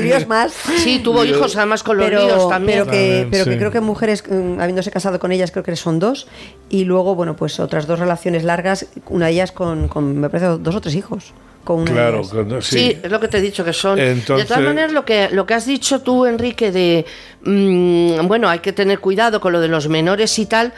líos 0.00 0.26
más. 0.28 0.52
Sí, 0.78 0.98
tuvo 0.98 1.24
hijos 1.24 1.56
además 1.56 1.82
con 1.82 1.96
los 1.96 2.06
pero, 2.06 2.24
líos 2.26 2.48
también. 2.48 2.78
pero 2.80 2.90
que, 2.90 2.96
También, 3.08 3.28
pero 3.30 3.44
que 3.44 3.58
creo 3.58 3.70
que 3.70 3.80
mujeres, 3.80 4.24
mm, 4.28 4.60
habiéndose 4.60 4.90
casado 4.90 5.18
con 5.18 5.30
ellas, 5.32 5.50
creo 5.50 5.62
que 5.64 5.74
son 5.76 5.98
dos. 5.98 6.26
Y 6.70 6.84
luego, 6.84 7.14
bueno, 7.14 7.36
pues 7.36 7.60
otras 7.60 7.86
dos 7.86 7.98
relaciones 7.98 8.44
largas, 8.44 8.86
una 9.08 9.26
de 9.26 9.32
ellas 9.32 9.52
con, 9.52 9.88
con, 9.88 10.18
me 10.18 10.28
parece, 10.28 10.46
dos 10.58 10.74
o 10.74 10.80
tres 10.80 10.94
hijos. 10.94 11.32
Con 11.64 11.76
una 11.80 11.90
de 11.92 11.96
claro, 11.96 12.18
ellas. 12.18 12.28
con- 12.30 12.62
Sí. 12.62 12.78
sí. 12.78 12.98
es 13.02 13.10
lo 13.10 13.20
que 13.20 13.28
te 13.28 13.38
he 13.38 13.40
dicho 13.40 13.64
que 13.64 13.72
son. 13.72 13.98
Entonces- 13.98 14.46
de 14.46 14.54
todas 14.54 14.62
maneras, 14.68 14.92
lo 14.92 15.04
que, 15.06 15.30
lo 15.30 15.46
que 15.46 15.54
has 15.54 15.64
dicho 15.64 16.02
tú, 16.02 16.26
Enrique, 16.26 16.70
de, 16.72 17.06
mm, 17.42 18.26
bueno, 18.26 18.48
hay 18.50 18.58
que 18.58 18.72
tener 18.72 18.98
cuidado 18.98 19.40
con 19.40 19.52
lo 19.52 19.60
de 19.60 19.68
los 19.68 19.88
menores 19.88 20.38
y 20.38 20.46
tal, 20.46 20.72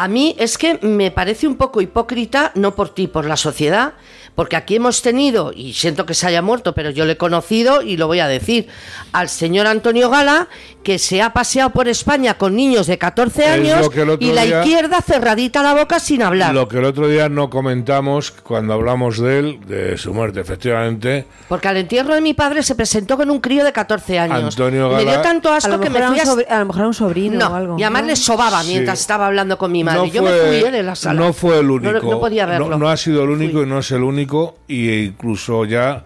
a 0.00 0.08
mí 0.08 0.34
es 0.38 0.56
que 0.56 0.78
me 0.80 1.10
parece 1.10 1.46
un 1.46 1.56
poco 1.56 1.82
hipócrita, 1.82 2.52
no 2.54 2.74
por 2.74 2.88
ti, 2.88 3.06
por 3.06 3.26
la 3.26 3.36
sociedad, 3.36 3.92
porque 4.34 4.56
aquí 4.56 4.76
hemos 4.76 5.02
tenido, 5.02 5.52
y 5.54 5.74
siento 5.74 6.06
que 6.06 6.14
se 6.14 6.26
haya 6.26 6.40
muerto, 6.40 6.72
pero 6.72 6.88
yo 6.88 7.04
le 7.04 7.12
he 7.12 7.16
conocido 7.18 7.82
y 7.82 7.98
lo 7.98 8.06
voy 8.06 8.20
a 8.20 8.26
decir, 8.26 8.66
al 9.12 9.28
señor 9.28 9.66
Antonio 9.66 10.08
Gala, 10.08 10.48
que 10.82 10.98
se 10.98 11.20
ha 11.20 11.32
paseado 11.34 11.70
por 11.70 11.88
España 11.88 12.34
con 12.38 12.56
niños 12.56 12.86
de 12.86 12.96
14 12.96 13.42
Es 13.44 13.48
años 13.50 13.90
y 14.18 14.32
la 14.32 14.44
día- 14.44 14.60
izquierda 14.62 15.00
cerradita 15.02 15.62
la 15.62 15.74
boca 15.74 16.00
sin 16.00 16.22
hablar. 16.22 16.54
Lo 16.54 16.68
que 16.68 16.78
el 16.78 16.84
otro 16.86 17.06
día 17.06 17.28
no 17.28 17.50
comentamos 17.50 18.30
cuando 18.30 18.72
hablamos 18.72 19.18
de 19.18 19.38
él, 19.38 19.58
de 19.66 19.98
su 19.98 20.14
muerte, 20.14 20.40
efectivamente, 20.40 21.26
Porque 21.48 21.68
al 21.68 21.76
entierro 21.76 22.14
de 22.14 22.20
mi 22.22 22.32
padre 22.34 22.62
se 22.62 22.74
presentó 22.74 23.16
con 23.18 23.30
un 23.30 23.40
crío 23.40 23.64
de 23.64 23.72
14 23.72 24.18
años. 24.18 24.42
Antonio 24.54 24.88
me 24.90 24.98
dio 25.02 25.06
Gala- 25.10 25.22
tanto 25.22 25.50
A 25.52 25.56
asco 25.56 25.70
lo, 25.72 25.80
que 25.80 25.90
mejor 25.90 26.10
me 26.12 26.16
era 26.20 26.30
un 26.30 26.34
fui 26.34 26.44
a... 26.48 26.56
a 26.56 26.58
lo 26.60 26.64
mejor 26.66 26.78
era 26.80 26.88
un 26.88 26.94
sobrino 26.94 27.38
No, 27.38 27.48
o 27.50 27.54
algo. 27.54 27.78
y 27.78 27.82
además 27.82 28.02
¿no? 28.02 28.08
le 28.08 28.16
sobaba 28.16 28.62
Sí. 28.62 28.70
mientras 28.70 29.00
estaba 29.00 29.26
hablando 29.26 29.58
con 29.58 29.70
mi 29.72 29.84
madre. 29.84 29.98
no 30.00 30.06
Yo 30.06 30.22
me 30.22 30.30
fue- 30.30 30.60
fui 30.62 30.70
de 30.70 30.82
la 30.82 30.94
sala. 30.94 31.20
No 31.20 31.32
fue 31.32 31.58
el 31.58 31.70
único. 31.70 31.92
No, 31.92 32.10
no 32.12 32.20
podía 32.20 32.46
verlo. 32.46 32.68
No, 32.70 32.78
no 32.78 32.88
ha 32.88 32.96
sido 32.96 33.22
el 33.24 33.30
único 33.30 33.62
y 33.62 33.66
no 33.66 33.80
es 33.80 33.90
el 33.90 34.02
único. 34.02 34.56
Y 34.66 34.90
incluso 35.04 35.64
ya 35.66 36.04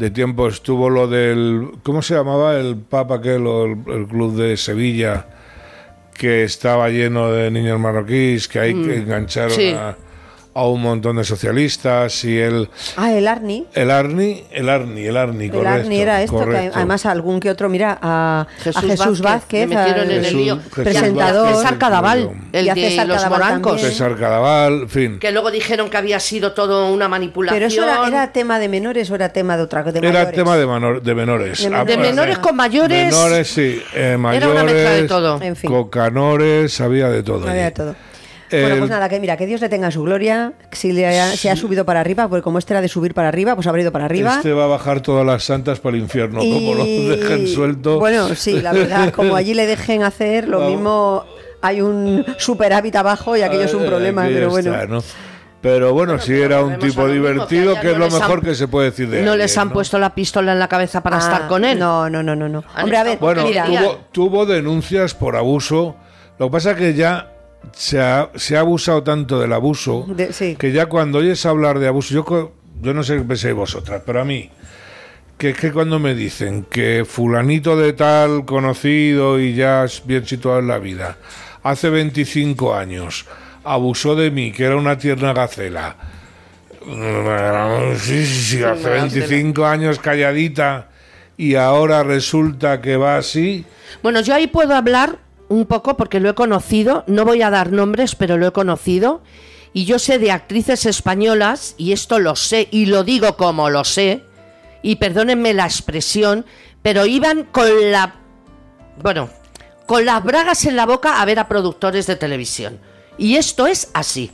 de 0.00 0.10
tiempo 0.10 0.48
estuvo 0.48 0.88
lo 0.88 1.06
del. 1.06 1.72
¿Cómo 1.82 2.00
se 2.00 2.14
llamaba 2.14 2.56
el 2.58 2.76
Papa 2.76 3.16
aquel 3.16 3.46
o 3.46 3.66
el, 3.66 3.76
el 3.92 4.06
club 4.06 4.34
de 4.34 4.56
Sevilla? 4.56 5.26
Que 6.18 6.42
estaba 6.44 6.88
lleno 6.88 7.30
de 7.30 7.50
niños 7.50 7.78
marroquíes, 7.78 8.48
que 8.48 8.58
ahí 8.58 8.74
que 8.74 8.96
engancharon 8.96 9.52
Mm. 9.52 9.54
Sí. 9.56 9.72
a, 9.72 9.96
a 10.60 10.68
un 10.68 10.82
montón 10.82 11.16
de 11.16 11.24
socialistas 11.24 12.24
y 12.24 12.38
el. 12.38 12.68
Ah, 12.96 13.12
el 13.12 13.26
Arni. 13.26 13.66
El 13.74 13.90
Arni, 13.90 14.44
el 14.50 14.68
Arni, 14.68 15.04
el 15.06 15.16
Arni, 15.16 15.44
El 15.46 15.50
correcto. 15.50 15.78
Arni 15.80 16.00
era 16.00 16.22
esto, 16.22 16.44
que 16.48 16.70
además 16.74 17.06
algún 17.06 17.40
que 17.40 17.50
otro, 17.50 17.68
mira, 17.68 17.98
a 18.00 18.46
Jesús 18.58 18.76
a 18.76 18.80
Jesús 18.86 19.20
Vázquez, 19.20 19.22
Vázquez, 19.22 19.68
le 19.68 19.76
metieron 19.76 20.00
al- 20.02 20.10
en 20.10 20.16
el 20.18 20.24
Jesús- 20.24 20.40
lío. 20.40 20.56
Jesús 20.58 20.72
presentador. 20.72 21.42
Vázquez, 21.44 21.58
César 21.62 21.78
Cadaval, 21.78 22.30
el 22.52 22.66
Y 22.66 22.68
a 22.68 22.74
de 22.74 22.88
César 22.90 23.06
los 23.06 23.16
Cadaval 23.16 23.38
morancos. 23.40 23.72
también. 23.72 23.90
César 23.92 24.16
Cadaval, 24.18 24.88
fin. 24.88 25.18
Que 25.18 25.32
luego 25.32 25.50
dijeron 25.50 25.88
que 25.90 25.96
había 25.96 26.20
sido 26.20 26.52
todo 26.52 26.92
una 26.92 27.08
manipulación. 27.08 27.56
Pero 27.56 27.66
eso 27.66 27.82
era, 27.84 28.06
era 28.06 28.32
tema 28.32 28.58
de 28.58 28.68
menores 28.68 29.10
o 29.10 29.14
era 29.14 29.30
tema 29.30 29.56
de 29.56 29.62
otra 29.62 29.82
de 29.82 29.98
Era 30.06 30.30
tema 30.30 30.56
de, 30.56 30.66
menor- 30.66 31.00
de 31.02 31.14
menores. 31.14 31.58
De 31.60 31.66
Ah, 31.66 31.70
menores. 31.70 31.96
De 31.96 32.02
menores 32.02 32.38
con 32.38 32.56
mayores. 32.56 33.06
Menores, 33.14 33.48
sí. 33.48 33.82
eh, 33.94 34.16
mayores, 34.18 34.48
Era 34.48 34.52
una 34.62 34.64
mezcla 34.64 34.90
de 34.90 35.02
todo. 35.08 35.40
En 35.42 35.56
fin. 35.56 35.70
cocanores, 35.70 36.80
había 36.80 37.08
de 37.08 37.22
todo. 37.22 37.48
Había 37.48 37.52
allí. 37.52 37.60
de 37.64 37.70
todo. 37.70 37.94
Bueno, 38.50 38.76
pues 38.78 38.90
nada, 38.90 39.08
que 39.08 39.20
mira, 39.20 39.36
que 39.36 39.46
Dios 39.46 39.60
le 39.60 39.68
tenga 39.68 39.90
su 39.90 40.02
gloria. 40.02 40.52
Si 40.72 40.92
le 40.92 41.06
ha, 41.20 41.36
se 41.36 41.50
ha 41.50 41.56
subido 41.56 41.84
para 41.84 42.00
arriba, 42.00 42.28
porque 42.28 42.42
como 42.42 42.58
este 42.58 42.72
era 42.74 42.80
de 42.80 42.88
subir 42.88 43.14
para 43.14 43.28
arriba, 43.28 43.54
pues 43.54 43.66
habrá 43.66 43.82
ido 43.82 43.92
para 43.92 44.06
arriba. 44.06 44.36
Este 44.36 44.52
va 44.52 44.64
a 44.64 44.68
bajar 44.68 45.00
todas 45.00 45.24
las 45.26 45.44
santas 45.44 45.80
para 45.80 45.96
el 45.96 46.02
infierno, 46.02 46.40
como 46.40 46.74
lo 46.74 46.84
Y- 46.86 47.08
dejen 47.08 47.46
suelto. 47.46 47.98
Bueno, 47.98 48.34
sí, 48.34 48.60
la 48.60 48.72
verdad, 48.72 49.10
como 49.14 49.36
allí 49.36 49.54
le 49.54 49.66
dejen 49.66 50.02
hacer, 50.02 50.48
lo 50.48 50.58
Vamos. 50.58 50.72
mismo 50.74 51.24
hay 51.62 51.80
un 51.80 52.24
superávit 52.38 52.96
abajo 52.96 53.36
y 53.36 53.42
aquello 53.42 53.64
es 53.64 53.74
un 53.74 53.84
Eh, 53.84 53.86
problema, 53.86 54.24
pero 54.26 54.50
bueno. 54.50 54.72
está, 54.74 54.86
¿no? 54.86 55.02
Pero 55.62 55.92
bueno, 55.92 56.18
sí 56.18 56.32
era 56.32 56.62
un 56.64 56.78
tipo 56.78 57.06
divertido, 57.06 57.74
que 57.78 57.88
es 57.88 57.92
no 57.92 57.98
lo 57.98 58.04
les 58.06 58.14
mejor 58.14 58.38
han- 58.38 58.44
que 58.44 58.54
se 58.54 58.66
puede 58.66 58.90
decir 58.90 59.08
de 59.10 59.16
No 59.22 59.32
alguien, 59.32 59.38
les 59.40 59.58
han 59.58 59.68
¿no? 59.68 59.74
puesto 59.74 59.98
la 59.98 60.14
pistola 60.14 60.52
en 60.52 60.58
la 60.58 60.68
cabeza 60.68 61.02
para 61.02 61.16
Ah, 61.16 61.20
estar 61.20 61.48
con 61.48 61.66
él. 61.66 61.78
No, 61.78 62.08
no, 62.08 62.22
no, 62.22 62.34
no, 62.34 62.48
no. 62.48 62.64
Hombre, 62.82 62.96
a 62.96 63.04
ver, 63.04 63.18
Bueno, 63.18 63.44
Mira, 63.44 63.66
tuvo, 63.66 63.98
tuvo 64.10 64.46
denuncias 64.46 65.12
por 65.12 65.36
abuso. 65.36 65.96
Lo 66.38 66.46
que 66.46 66.52
pasa 66.52 66.70
es 66.70 66.76
que 66.78 66.94
ya 66.94 67.30
se 67.72 68.00
ha, 68.00 68.30
se 68.34 68.56
ha 68.56 68.60
abusado 68.60 69.02
tanto 69.02 69.38
del 69.40 69.52
abuso 69.52 70.06
De- 70.08 70.32
sí. 70.32 70.56
que 70.56 70.72
ya 70.72 70.86
cuando 70.86 71.18
oyes 71.18 71.44
hablar 71.46 71.78
de 71.78 71.88
abuso, 71.88 72.14
yo, 72.14 72.52
yo 72.82 72.94
no 72.94 73.02
sé 73.02 73.16
qué 73.18 73.22
pensáis 73.22 73.54
vosotras, 73.54 74.02
pero 74.04 74.20
a 74.20 74.24
mí, 74.24 74.50
que 75.38 75.50
es 75.50 75.56
que 75.58 75.72
cuando 75.72 75.98
me 75.98 76.14
dicen 76.14 76.64
que 76.70 77.04
fulanito 77.08 77.76
de 77.76 77.92
tal 77.94 78.44
conocido 78.44 79.38
y 79.40 79.54
ya 79.54 79.84
es 79.84 80.02
bien 80.04 80.26
situado 80.26 80.58
en 80.58 80.68
la 80.68 80.78
vida, 80.78 81.16
hace 81.62 81.90
25 81.90 82.74
años 82.74 83.26
abusó 83.64 84.14
de 84.16 84.30
mí, 84.30 84.52
que 84.52 84.64
era 84.64 84.76
una 84.76 84.96
tierna 84.98 85.32
gacela. 85.32 85.96
Sí, 87.98 88.26
sí, 88.26 88.56
sí, 88.56 88.62
hace 88.64 88.88
25 88.88 89.66
años 89.66 89.98
calladita 89.98 90.88
y 91.36 91.54
ahora 91.54 92.02
resulta 92.02 92.80
que 92.80 92.96
va 92.96 93.18
así. 93.18 93.64
Bueno, 94.02 94.20
yo 94.22 94.34
ahí 94.34 94.46
puedo 94.46 94.74
hablar 94.74 95.18
un 95.50 95.66
poco 95.66 95.96
porque 95.96 96.20
lo 96.20 96.30
he 96.30 96.34
conocido, 96.34 97.04
no 97.06 97.24
voy 97.24 97.42
a 97.42 97.50
dar 97.50 97.72
nombres, 97.72 98.14
pero 98.14 98.38
lo 98.38 98.46
he 98.46 98.52
conocido. 98.52 99.20
Y 99.72 99.84
yo 99.84 99.98
sé 99.98 100.18
de 100.18 100.30
actrices 100.30 100.86
españolas, 100.86 101.74
y 101.76 101.92
esto 101.92 102.18
lo 102.18 102.36
sé, 102.36 102.68
y 102.70 102.86
lo 102.86 103.04
digo 103.04 103.36
como 103.36 103.68
lo 103.68 103.84
sé, 103.84 104.24
y 104.82 104.96
perdónenme 104.96 105.52
la 105.52 105.64
expresión, 105.64 106.46
pero 106.82 107.04
iban 107.04 107.44
con 107.44 107.68
la. 107.90 108.14
Bueno, 109.02 109.28
con 109.86 110.04
las 110.04 110.22
bragas 110.22 110.64
en 110.66 110.76
la 110.76 110.86
boca 110.86 111.20
a 111.20 111.24
ver 111.24 111.40
a 111.40 111.48
productores 111.48 112.06
de 112.06 112.16
televisión. 112.16 112.78
Y 113.18 113.34
esto 113.34 113.66
es 113.66 113.90
así. 113.92 114.30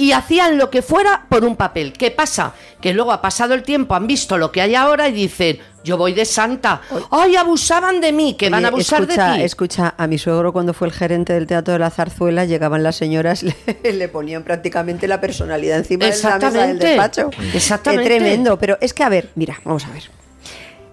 Y 0.00 0.12
hacían 0.12 0.56
lo 0.56 0.70
que 0.70 0.80
fuera 0.80 1.26
por 1.28 1.44
un 1.44 1.56
papel. 1.56 1.92
¿Qué 1.92 2.10
pasa? 2.10 2.54
Que 2.80 2.94
luego 2.94 3.12
ha 3.12 3.20
pasado 3.20 3.52
el 3.52 3.62
tiempo, 3.62 3.94
han 3.94 4.06
visto 4.06 4.38
lo 4.38 4.50
que 4.50 4.62
hay 4.62 4.74
ahora 4.74 5.08
y 5.08 5.12
dicen, 5.12 5.58
yo 5.84 5.98
voy 5.98 6.14
de 6.14 6.24
santa. 6.24 6.80
¡Ay, 7.10 7.36
abusaban 7.36 8.00
de 8.00 8.10
mí! 8.10 8.32
Que 8.32 8.48
van 8.48 8.64
a 8.64 8.68
abusar 8.68 9.02
escucha, 9.02 9.32
de 9.32 9.38
ti. 9.40 9.44
Escucha, 9.44 9.94
a 9.98 10.06
mi 10.06 10.16
suegro 10.16 10.54
cuando 10.54 10.72
fue 10.72 10.88
el 10.88 10.94
gerente 10.94 11.34
del 11.34 11.46
Teatro 11.46 11.74
de 11.74 11.80
la 11.80 11.90
Zarzuela, 11.90 12.46
llegaban 12.46 12.82
las 12.82 12.96
señoras, 12.96 13.42
le, 13.82 13.92
le 13.92 14.08
ponían 14.08 14.42
prácticamente 14.42 15.06
la 15.06 15.20
personalidad 15.20 15.76
encima 15.76 16.06
de 16.06 16.16
la 16.16 16.38
mesa 16.38 16.50
del 16.50 16.78
despacho. 16.78 17.30
Exactamente. 17.52 18.04
Es 18.04 18.08
tremendo, 18.08 18.58
pero 18.58 18.78
es 18.80 18.94
que, 18.94 19.02
a 19.02 19.10
ver, 19.10 19.28
mira, 19.34 19.60
vamos 19.66 19.84
a 19.84 19.90
ver. 19.90 20.04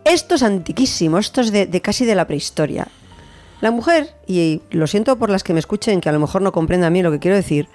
Esto 0.03 0.35
es 0.35 0.43
antiquísimo, 0.43 1.17
esto 1.17 1.39
es 1.39 1.53
de, 1.53 1.65
de 1.65 1.81
casi 1.81 2.03
de 2.03 2.15
la 2.15 2.27
prehistoria. 2.27 2.89
La 3.61 3.71
mujer, 3.71 4.15
y 4.27 4.61
lo 4.69 4.85
siento 4.85 5.17
por 5.17 5.29
las 5.29 5.43
que 5.43 5.53
me 5.53 5.59
escuchen, 5.59 6.01
que 6.01 6.09
a 6.09 6.11
lo 6.11 6.19
mejor 6.19 6.41
no 6.41 6.51
comprendan 6.51 6.91
bien 6.91 7.05
lo 7.05 7.11
que 7.11 7.19
quiero 7.19 7.37
decir, 7.37 7.69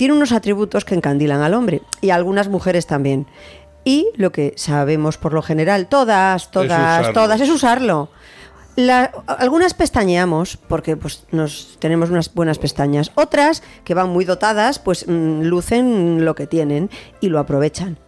tiene 0.00 0.14
unos 0.14 0.32
atributos 0.32 0.86
que 0.86 0.94
encandilan 0.94 1.42
al 1.42 1.52
hombre, 1.52 1.82
y 2.00 2.08
a 2.08 2.14
algunas 2.14 2.48
mujeres 2.48 2.86
también. 2.86 3.26
Y 3.84 4.08
lo 4.16 4.32
que 4.32 4.54
sabemos 4.56 5.18
por 5.18 5.34
lo 5.34 5.42
general, 5.42 5.88
todas, 5.88 6.50
todas, 6.50 7.12
todas, 7.12 7.38
es 7.42 7.50
usarlo. 7.50 8.08
La- 8.76 9.10
algunas 9.26 9.74
pestañeamos 9.74 10.56
porque 10.56 10.96
pues 10.96 11.24
nos 11.32 11.76
tenemos 11.80 12.08
unas 12.08 12.32
buenas 12.32 12.58
pestañas. 12.58 13.12
Otras 13.14 13.62
que 13.84 13.92
van 13.92 14.08
muy 14.08 14.24
dotadas, 14.24 14.78
pues 14.78 15.06
mm, 15.06 15.42
lucen 15.42 16.24
lo 16.24 16.34
que 16.34 16.46
tienen 16.46 16.88
y 17.20 17.28
lo 17.28 17.38
aprovechan. 17.38 17.98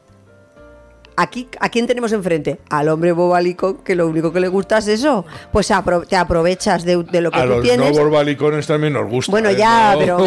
Aquí, 1.16 1.46
¿A 1.60 1.68
quién 1.68 1.86
tenemos 1.86 2.10
enfrente? 2.12 2.58
Al 2.70 2.88
hombre 2.88 3.12
bobalico 3.12 3.82
que 3.84 3.94
lo 3.94 4.06
único 4.08 4.32
que 4.32 4.40
le 4.40 4.48
gusta 4.48 4.78
es 4.78 4.88
eso. 4.88 5.24
Pues 5.52 5.70
apro- 5.70 6.06
te 6.08 6.16
aprovechas 6.16 6.84
de, 6.84 7.02
de 7.04 7.20
lo 7.20 7.30
que 7.30 7.38
A 7.38 7.42
tú 7.42 7.48
los 7.48 7.62
tienes. 7.62 7.96
no 7.96 8.10
balicones 8.10 8.66
también 8.66 8.94
nos 8.94 9.08
gusta. 9.10 9.30
Bueno, 9.30 9.50
¿eh? 9.50 9.56
ya, 9.56 9.92
No. 9.94 9.98
pero 9.98 10.18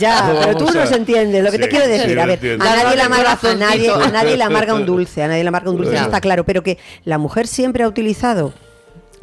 ya, 0.00 0.32
pero 0.44 0.56
tú 0.56 0.64
nos 0.66 0.90
a- 0.90 0.96
entiendes 0.96 1.44
lo 1.44 1.50
que 1.50 1.58
te 1.58 1.68
quiero 1.68 1.86
decir. 1.86 2.18
a 2.18 2.26
ver, 2.26 2.38
a 2.60 2.64
nadie, 2.64 2.96
le 2.96 3.02
amarga, 3.02 3.38
a, 3.42 3.54
nadie, 3.54 3.90
a 3.90 4.08
nadie 4.10 4.36
le 4.36 4.44
amarga 4.44 4.74
un 4.74 4.86
dulce, 4.86 5.22
a 5.22 5.28
nadie 5.28 5.42
le 5.42 5.48
amarga 5.48 5.70
un 5.70 5.76
dulce, 5.76 5.94
eso 5.94 6.04
está 6.04 6.20
claro, 6.20 6.44
pero 6.44 6.62
que 6.62 6.78
la 7.04 7.18
mujer 7.18 7.46
siempre 7.46 7.84
ha 7.84 7.88
utilizado 7.88 8.52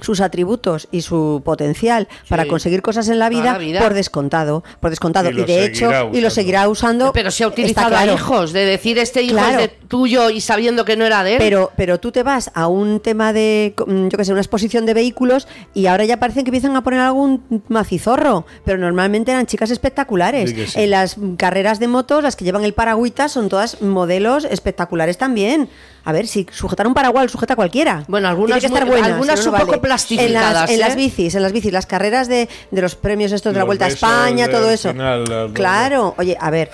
sus 0.02 0.22
atributos 0.22 0.88
y 0.92 1.02
su 1.02 1.42
potencial 1.44 2.08
para 2.28 2.46
conseguir 2.46 2.82
cosas 2.82 3.10
en 3.10 3.20
la 3.20 3.30
vida, 3.30 3.42
Toda 3.42 3.54
la 3.54 3.60
vida. 3.60 3.80
por 3.82 3.94
descontado, 3.94 4.64
por 4.80 4.90
descontado 4.90 5.30
Y 5.32 5.44
de 5.44 5.66
hecho 5.66 5.92
y 6.14 6.22
lo 6.22 6.30
seguirá 6.30 6.68
usando. 6.68 7.12
Pero 7.14 7.32
se 7.32 7.44
ha 7.44 7.48
utilizado 7.48 7.90
claro. 7.90 8.12
a 8.12 8.16
hijos, 8.16 8.54
de 8.54 8.66
decir 8.66 8.98
este 8.98 9.22
hijo 9.22 9.34
Claro. 9.36 9.60
es 9.60 9.70
de 9.70 9.76
tuyo 9.88 10.30
y 10.30 10.42
sabiendo 10.42 10.86
que 10.86 10.96
no 10.96 11.06
era 11.06 11.24
de 11.24 11.34
él. 11.34 11.38
Pero, 11.40 11.72
pero 11.76 12.00
tú 12.00 12.12
te 12.12 12.24
vas 12.24 12.52
a 12.54 12.68
un 12.68 13.00
tema 13.00 13.34
de, 13.34 13.74
mm, 13.86 14.08
yo 14.10 14.18
que 14.18 14.26
sé, 14.26 14.32
una 14.32 14.42
exposición 14.42 14.86
de 14.86 14.94
vehículos 14.94 15.48
y 15.74 15.88
ahora 15.88 16.06
ya 16.06 16.18
parecen 16.20 16.44
que 16.44 16.50
empiezan 16.50 16.76
a 16.76 16.84
poner 16.84 17.00
algún 17.00 17.64
macizorro, 17.68 18.46
pero 18.66 18.78
normalmente 18.78 19.32
eran 19.32 19.46
chicas 19.46 19.72
espectaculares. 19.72 20.50
Sí 20.52 20.56
que 20.56 20.68
sí. 20.68 20.80
En 20.82 20.92
las 20.92 21.16
carreras 21.38 21.80
de 21.80 21.88
motos, 21.88 22.24
las 22.24 22.36
que 22.36 22.46
llevan 22.46 22.64
el 22.64 22.74
paragüita 22.74 23.30
son 23.30 23.50
todas 23.50 23.82
modelos 23.82 24.46
espectaculares 24.46 25.18
también. 25.18 25.70
A 26.06 26.12
ver, 26.12 26.28
si 26.28 26.48
sujetar 26.52 26.88
un 26.88 26.94
paraguas 26.94 27.24
lo 27.26 27.30
sujeta 27.30 27.56
cualquiera. 27.56 28.04
Bueno, 28.08 28.28
algunas 28.28 28.60
Tiene 28.60 28.62
que 28.62 28.66
estar 28.68 28.86
muy- 28.86 28.92
buena, 29.00 29.08
algunas 29.16 29.40
si 29.40 29.46
no, 29.46 29.52
no 29.52 29.58
un 29.60 29.66
poco 29.68 29.82
plastificadas, 29.82 30.30
En 30.30 30.34
las, 30.34 30.70
en 30.70 30.76
¿eh? 30.76 30.80
las 30.80 30.96
bicis, 30.96 31.36
en 31.36 31.44
las 31.44 31.52
bicis, 31.52 31.72
las 31.74 31.86
carreras 31.86 32.28
de, 32.28 32.48
de 32.72 32.82
los 32.82 32.96
premios 32.96 33.32
estos 33.32 33.54
de 33.54 33.60
la 33.60 33.64
Los 33.64 33.68
Vuelta 33.68 33.86
a 33.86 33.90
España, 33.90 34.48
todo 34.50 34.70
eso. 34.70 34.92
final, 34.92 35.52
claro, 35.54 36.16
oye, 36.18 36.38
a 36.40 36.50
ver, 36.50 36.72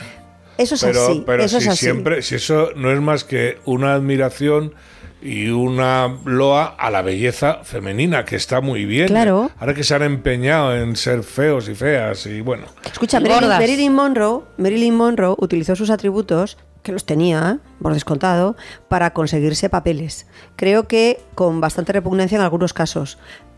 eso 0.58 0.76
es 0.76 0.84
pero, 0.84 1.06
así. 1.08 1.24
pero 1.26 1.44
eso 1.44 1.60
si 1.60 1.66
es 1.68 1.74
así. 1.74 1.86
siempre, 1.86 2.22
si 2.22 2.36
eso 2.36 2.70
no 2.76 2.92
es 2.92 3.02
más 3.02 3.24
que 3.24 3.58
una 3.66 3.94
admiración 3.94 4.74
y 5.22 5.48
una 5.50 6.20
loa 6.26 6.76
a 6.78 6.92
la 6.92 7.02
belleza 7.02 7.62
femenina, 7.64 8.26
que 8.26 8.36
está 8.36 8.62
muy 8.62 8.86
bien. 8.86 9.08
Claro. 9.08 9.50
Ahora 9.60 9.74
que 9.74 9.84
se 9.84 9.96
han 9.96 10.04
empeñado 10.04 10.76
en 10.76 10.96
ser 10.96 11.24
feos 11.24 11.68
y 11.68 11.74
feas 11.74 12.28
y 12.28 12.42
bueno. 12.42 12.66
Escucha, 12.86 13.20
Marilyn, 13.20 13.92
Monroe, 13.92 14.44
Marilyn 14.58 14.94
Monroe 14.96 15.34
utilizó 15.40 15.76
sus 15.76 15.90
atributos 15.90 16.58
que 16.86 16.94
los 16.94 17.06
tenía, 17.06 17.60
por 17.82 17.94
descontado, 17.94 18.56
para 18.88 19.12
conseguirse 19.12 19.70
papeles. 19.70 20.28
Creo 20.56 20.88
que 20.88 21.20
con 21.36 21.60
bastante 21.60 21.92
repugnancia 21.92 22.38
en 22.38 22.44
algunos 22.44 22.72
casos. 22.72 23.18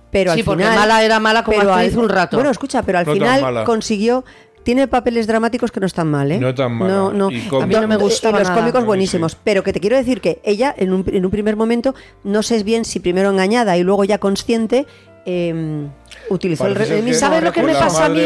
Pero 0.09 0.33
sí, 0.33 0.39
al 0.39 0.45
porque 0.45 0.63
final, 0.63 0.79
mala 0.79 1.03
era 1.03 1.19
mala 1.19 1.43
como 1.43 1.59
hace 1.59 1.97
un 1.97 2.09
rato. 2.09 2.37
Bueno, 2.37 2.49
escucha, 2.49 2.81
pero 2.81 2.97
al 2.99 3.05
final 3.05 3.63
consiguió 3.65 4.23
tiene 4.63 4.87
papeles 4.89 5.27
dramáticos 5.27 5.71
que 5.71 5.79
no 5.79 5.85
están 5.85 6.11
mal, 6.11 6.29
¿eh? 6.29 6.39
No 6.39 6.53
tan 6.53 6.73
mal. 6.73 6.89
No, 6.89 7.13
no. 7.13 7.27
A 7.27 7.65
mí 7.65 7.73
no 7.73 7.87
me 7.87 7.95
gustaban 7.95 8.41
Los 8.41 8.51
cómicos 8.51 8.83
buenísimos. 8.83 9.37
Pero 9.41 9.63
que 9.63 9.71
te 9.71 9.79
quiero 9.79 9.95
decir 9.95 10.19
que 10.19 10.41
ella, 10.43 10.75
en 10.77 10.91
un, 10.91 11.05
en 11.07 11.23
un 11.23 11.31
primer 11.31 11.55
momento, 11.55 11.95
no 12.25 12.43
sé 12.43 12.61
bien 12.63 12.83
si 12.83 12.99
primero 12.99 13.29
engañada 13.29 13.77
y 13.77 13.83
luego 13.83 14.03
ya 14.03 14.17
consciente, 14.17 14.85
eh, 15.29 15.87
utilizó 16.29 16.67
el 16.67 17.15
¿Sabes 17.15 17.43
lo 17.43 17.51
que 17.51 17.63
me 17.63 17.73
pasa 17.73 18.05
a 18.05 18.09
mí? 18.09 18.21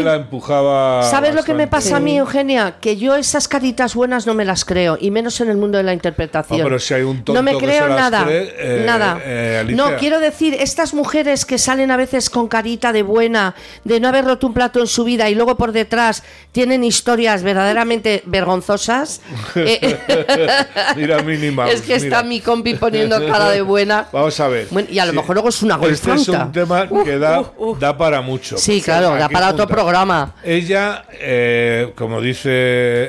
¿Sabes 1.09 1.35
lo 1.35 1.43
que 1.43 1.53
me 1.53 1.67
pasa 1.67 1.97
a 1.97 1.99
mí, 1.99 2.17
Eugenia? 2.17 2.75
Que 2.79 2.97
yo 2.97 3.15
esas 3.15 3.47
caritas 3.47 3.95
buenas 3.95 4.27
no 4.27 4.33
me 4.33 4.45
las 4.45 4.65
creo, 4.65 4.97
y 4.99 5.11
menos 5.11 5.39
en 5.41 5.49
el 5.49 5.57
mundo 5.57 5.77
de 5.77 5.83
la 5.83 5.93
interpretación. 5.93 6.59
No, 6.59 6.63
pero 6.65 6.79
si 6.79 6.93
hay 6.93 7.03
un 7.03 7.23
tonto 7.23 7.33
no 7.33 7.43
me 7.43 7.57
creo 7.57 7.87
nada. 7.89 8.25
Eh, 8.29 8.83
nada. 8.85 9.19
Eh, 9.23 9.65
no, 9.69 9.95
quiero 9.97 10.19
decir, 10.19 10.55
estas 10.59 10.93
mujeres 10.93 11.45
que 11.45 11.57
salen 11.57 11.91
a 11.91 11.97
veces 11.97 12.29
con 12.29 12.47
carita 12.47 12.93
de 12.93 13.03
buena, 13.03 13.55
de 13.83 13.99
no 13.99 14.07
haber 14.07 14.25
roto 14.25 14.47
un 14.47 14.53
plato 14.53 14.79
en 14.79 14.87
su 14.87 15.03
vida 15.03 15.29
y 15.29 15.35
luego 15.35 15.57
por 15.57 15.71
detrás 15.71 16.23
tienen 16.51 16.83
historias 16.83 17.43
verdaderamente 17.43 18.23
vergonzosas. 18.25 19.21
Eh, 19.55 19.97
mira, 20.95 21.21
mínima. 21.21 21.69
Es 21.71 21.81
que 21.81 21.95
está 21.95 22.23
mi 22.23 22.41
compi 22.41 22.73
poniendo 22.73 23.25
cara 23.27 23.49
de 23.49 23.61
buena. 23.61 24.07
Vamos 24.11 24.39
a 24.39 24.47
ver. 24.47 24.67
y 24.89 24.99
a 24.99 25.05
lo 25.05 25.13
mejor 25.13 25.35
luego 25.35 25.49
es 25.49 25.61
una 25.61 25.77
golfanta. 25.77 26.13
Este 26.19 26.31
es 26.31 26.37
un 26.37 26.51
tema 26.51 26.87
que 27.03 27.17
da 27.17 27.51
da 27.79 27.97
para 27.97 28.21
mucho. 28.21 28.57
Sí, 28.57 28.81
claro, 28.81 29.15
da 29.15 29.29
para 29.29 29.49
otro 29.49 29.67
programa. 29.67 30.35
Ella, 30.43 31.05
eh, 31.13 31.93
como 31.95 32.21
dice, 32.21 32.49
eh, 32.51 33.07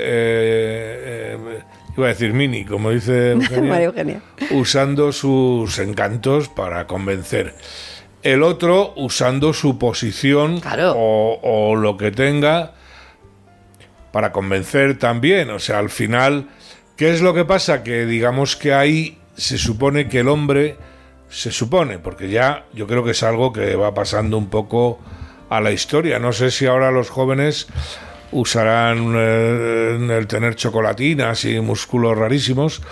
eh, 1.37 1.59
iba 1.97 2.07
a 2.07 2.09
decir 2.11 2.33
Mini, 2.33 2.64
como 2.64 2.91
dice 2.91 3.33
Eugenia, 3.83 4.22
usando 4.51 5.12
sus 5.12 5.78
encantos 5.78 6.49
para 6.49 6.87
convencer. 6.87 7.55
El 8.22 8.43
otro 8.43 8.93
usando 8.97 9.53
su 9.53 9.78
posición 9.78 10.62
o, 10.95 11.41
o 11.43 11.74
lo 11.74 11.97
que 11.97 12.12
tenga 12.12 12.72
para 14.12 14.30
convencer 14.30 14.99
también. 14.99 15.51
O 15.51 15.59
sea, 15.59 15.80
al 15.80 15.91
final, 15.91 16.49
¿qué 16.97 17.11
es 17.11 17.20
lo 17.20 17.35
que 17.35 17.45
pasa? 17.45 17.83
Que 17.83 18.07
digamos 18.07 18.55
que 18.55 18.74
ahí 18.74 19.18
se 19.37 19.59
supone 19.59 20.09
que 20.09 20.20
el 20.20 20.28
hombre 20.28 20.76
se 21.33 21.51
supone, 21.51 21.99
porque 21.99 22.28
ya 22.28 22.66
yo 22.74 22.87
creo 22.87 23.03
que 23.03 23.12
es 23.12 23.22
algo 23.22 23.53
que 23.53 23.74
va 23.74 23.95
pasando 23.95 24.37
un 24.37 24.49
poco 24.49 25.01
a 25.49 25.61
la 25.61 25.72
historia. 25.72 26.18
No 26.18 26.33
sé 26.33 26.51
si 26.51 26.66
ahora 26.66 26.91
los 26.91 27.09
jóvenes 27.09 27.68
usarán 28.33 29.14
eh, 29.16 30.16
el 30.18 30.26
tener 30.26 30.57
chocolatinas 30.57 31.45
y 31.47 31.59
músculos 31.61 32.16
rarísimos 32.18 32.83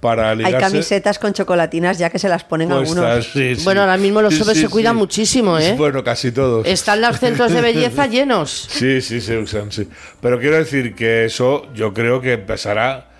para 0.00 0.34
ligarse. 0.34 0.56
Hay 0.56 0.62
camisetas 0.62 1.20
con 1.20 1.32
chocolatinas 1.34 1.96
ya 1.96 2.10
que 2.10 2.18
se 2.18 2.28
las 2.28 2.42
ponen 2.42 2.72
algunos. 2.72 3.32
Bueno, 3.62 3.82
ahora 3.82 3.96
mismo 3.96 4.22
los 4.22 4.40
hombres 4.40 4.58
se 4.58 4.68
cuidan 4.68 4.96
muchísimo, 4.96 5.56
¿eh? 5.58 5.74
Bueno, 5.76 6.02
casi 6.02 6.32
todos. 6.32 6.66
Están 6.66 7.00
los 7.00 7.20
centros 7.20 7.52
de 7.52 7.60
belleza 7.60 8.06
llenos. 8.08 8.66
Sí, 8.68 9.00
sí, 9.00 9.20
se 9.20 9.38
usan, 9.38 9.70
sí. 9.70 9.88
Pero 10.20 10.40
quiero 10.40 10.56
decir 10.56 10.96
que 10.96 11.24
eso 11.26 11.68
yo 11.74 11.94
creo 11.94 12.20
que 12.20 12.32
empezará 12.32 13.13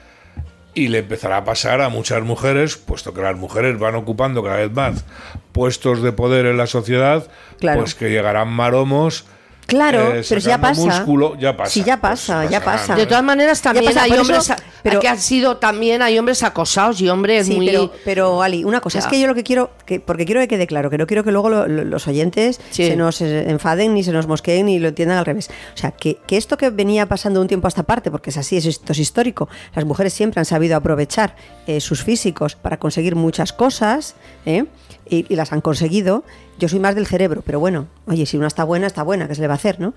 y 0.75 0.89
le 0.89 0.99
empezará 0.99 1.39
a 1.39 1.45
pasar 1.45 1.81
a 1.81 1.89
muchas 1.89 2.23
mujeres, 2.23 2.77
puesto 2.77 3.15
que 3.15 3.23
las 3.23 3.37
mujeres 3.37 3.79
van 3.79 3.95
ocupando 3.95 4.43
cada 4.43 4.57
vez 4.57 4.73
más 4.73 5.05
puestos 5.53 6.03
de 6.03 6.13
poder 6.13 6.47
en 6.47 6.57
la 6.57 6.67
sociedad, 6.67 7.29
pues 7.61 7.95
que 7.95 8.11
llegarán 8.11 8.49
maromos 8.49 9.25
Claro, 9.67 10.15
eh, 10.15 10.23
pero 10.29 10.41
ya 10.41 10.61
pasa. 10.61 10.81
Músculo, 10.81 11.37
ya 11.39 11.57
pasa. 11.57 11.71
Sí, 11.71 11.83
ya 11.83 12.01
pasa, 12.01 12.41
pues 12.41 12.51
ya 12.51 12.63
pasa. 12.63 12.95
De 12.95 13.07
todas 13.07 13.25
maneras, 13.25 13.61
también 13.63 13.97
hay 13.97 14.13
hombres 14.13 14.53
pero, 14.83 15.01
que 15.01 15.09
han 15.09 15.19
sido 15.19 15.57
también 15.57 16.03
hay 16.03 16.19
hombres 16.19 16.43
acosados 16.43 17.01
y 17.01 17.09
hombres 17.09 17.49
muy. 17.49 17.67
Pero, 17.67 17.93
pero, 18.05 18.43
Ali, 18.43 18.65
una 18.65 18.81
cosa, 18.81 18.99
es 18.99 19.07
que 19.07 19.19
yo 19.19 19.27
lo 19.27 19.35
que 19.35 19.43
quiero, 19.43 19.71
que, 19.87 20.01
porque 20.01 20.27
quiero 20.27 20.41
que 20.43 20.49
quede 20.49 20.67
claro, 20.67 20.91
que 20.91 20.99
no 20.99 21.07
quiero 21.07 21.25
que 21.25 21.33
luego 21.33 21.49
los 21.49 22.07
oyentes 22.07 22.61
se 22.71 22.97
nos 22.97 23.21
enfaden, 23.21 23.95
ni 23.95 24.05
se 24.05 24.13
nos 24.13 24.27
mosqueen, 24.27 24.67
ni 24.67 24.79
lo 24.79 24.89
entiendan 24.89 25.19
al 25.19 25.25
revés. 25.25 25.49
O 25.75 25.77
sea, 25.77 25.91
que, 25.93 26.19
que 26.27 26.37
esto 26.37 26.59
que 26.59 26.71
venía 26.71 27.07
pasando 27.07 27.41
un 27.41 27.49
tiempo 27.49 27.67
a 27.67 27.69
esta 27.69 27.85
parte, 27.85 28.11
porque 28.11 28.31
es 28.31 28.37
así, 28.37 28.57
esto 28.57 28.93
es 28.93 28.99
histórico, 28.99 29.49
las 29.75 29.85
mujeres 29.85 30.13
siempre 30.13 30.41
han 30.41 30.45
sabido 30.45 30.77
aprovechar 30.77 31.37
eh, 31.67 31.81
sus 31.81 32.03
físicos 32.03 32.55
para 32.55 32.79
conseguir 32.79 33.17
muchas 33.17 33.53
cosas, 33.53 34.15
¿eh? 34.45 34.65
Y, 35.09 35.35
las 35.35 35.53
han 35.53 35.61
conseguido. 35.61 36.25
Yo 36.59 36.69
soy 36.69 36.79
más 36.79 36.95
del 36.95 37.07
cerebro, 37.07 37.43
pero 37.45 37.61
bueno, 37.61 37.89
oye, 38.07 38.27
si 38.27 38.37
una 38.37 38.47
está 38.47 38.65
buena, 38.65 38.87
está 38.87 39.03
buena, 39.03 39.29
¿qué 39.29 39.35
se 39.35 39.41
le 39.41 39.49
va 39.49 39.55
a 39.55 39.57
hacer, 39.57 39.81
no? 39.81 39.95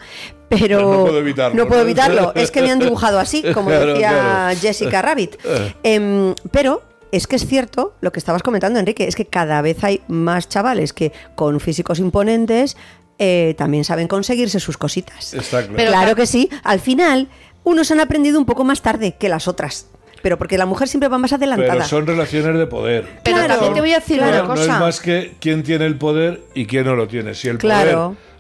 Pero, 0.50 0.82
no 0.82 1.04
puedo 1.04 1.20
evitarlo. 1.20 1.56
No 1.56 1.68
puedo 1.68 1.82
evitarlo, 1.82 2.34
es 2.36 2.52
que 2.52 2.62
me 2.62 2.72
han 2.72 2.80
dibujado 2.80 3.20
así, 3.20 3.44
como 3.54 3.70
decía 3.70 4.54
Jessica 4.60 5.02
Rabbit. 5.02 5.38
Em, 5.84 6.34
pero 6.52 6.82
es 7.12 7.28
que 7.28 7.36
es 7.36 7.46
cierto 7.46 7.94
lo 8.02 8.12
que 8.12 8.20
estabas 8.20 8.44
comentando, 8.44 8.80
Enrique, 8.80 9.08
es 9.08 9.16
que 9.16 9.26
cada 9.26 9.62
vez 9.62 9.84
hay 9.84 10.02
más 10.08 10.50
chavales 10.50 10.94
que 10.94 11.12
con 11.36 11.60
físicos 11.60 12.00
imponentes 12.00 12.76
eh, 13.20 13.56
también 13.58 13.84
saben 13.84 14.08
conseguirse 14.08 14.60
sus 14.60 14.78
cositas. 14.78 15.34
Está 15.34 15.62
claro. 15.62 15.74
Pero 15.76 15.92
claro 15.92 16.16
que 16.16 16.28
sí, 16.28 16.50
al 16.64 16.80
final 16.80 17.30
unos 17.64 17.92
han 17.92 18.00
aprendido 18.00 18.40
un 18.40 18.46
poco 18.46 18.64
más 18.64 18.82
tarde 18.82 19.16
que 19.20 19.28
las 19.28 19.48
otras 19.48 19.88
pero 20.22 20.38
porque 20.38 20.58
la 20.58 20.66
mujer 20.66 20.88
siempre 20.88 21.10
va 21.10 21.18
más 21.18 21.34
adelantada. 21.34 21.74
Pero 21.74 21.86
son 21.86 22.08
relaciones 22.08 22.58
de 22.58 22.68
poder. 22.68 23.08
Pero 23.24 23.48
también 23.48 23.74
te 23.74 23.82
voy 23.82 23.92
a 23.94 24.00
decir 24.00 24.22
una 24.22 24.44
cosa. 24.44 24.68
No 24.68 24.74
es 24.74 24.80
más 24.80 25.00
que 25.00 25.36
quién 25.40 25.64
tiene 25.64 25.86
el 25.86 25.98
poder 25.98 26.42
y 26.54 26.66
quién 26.66 26.86
no 26.86 26.96
lo 26.96 27.08
tiene. 27.08 27.34
Si 27.34 27.48
el 27.48 27.58
poder 27.58 27.98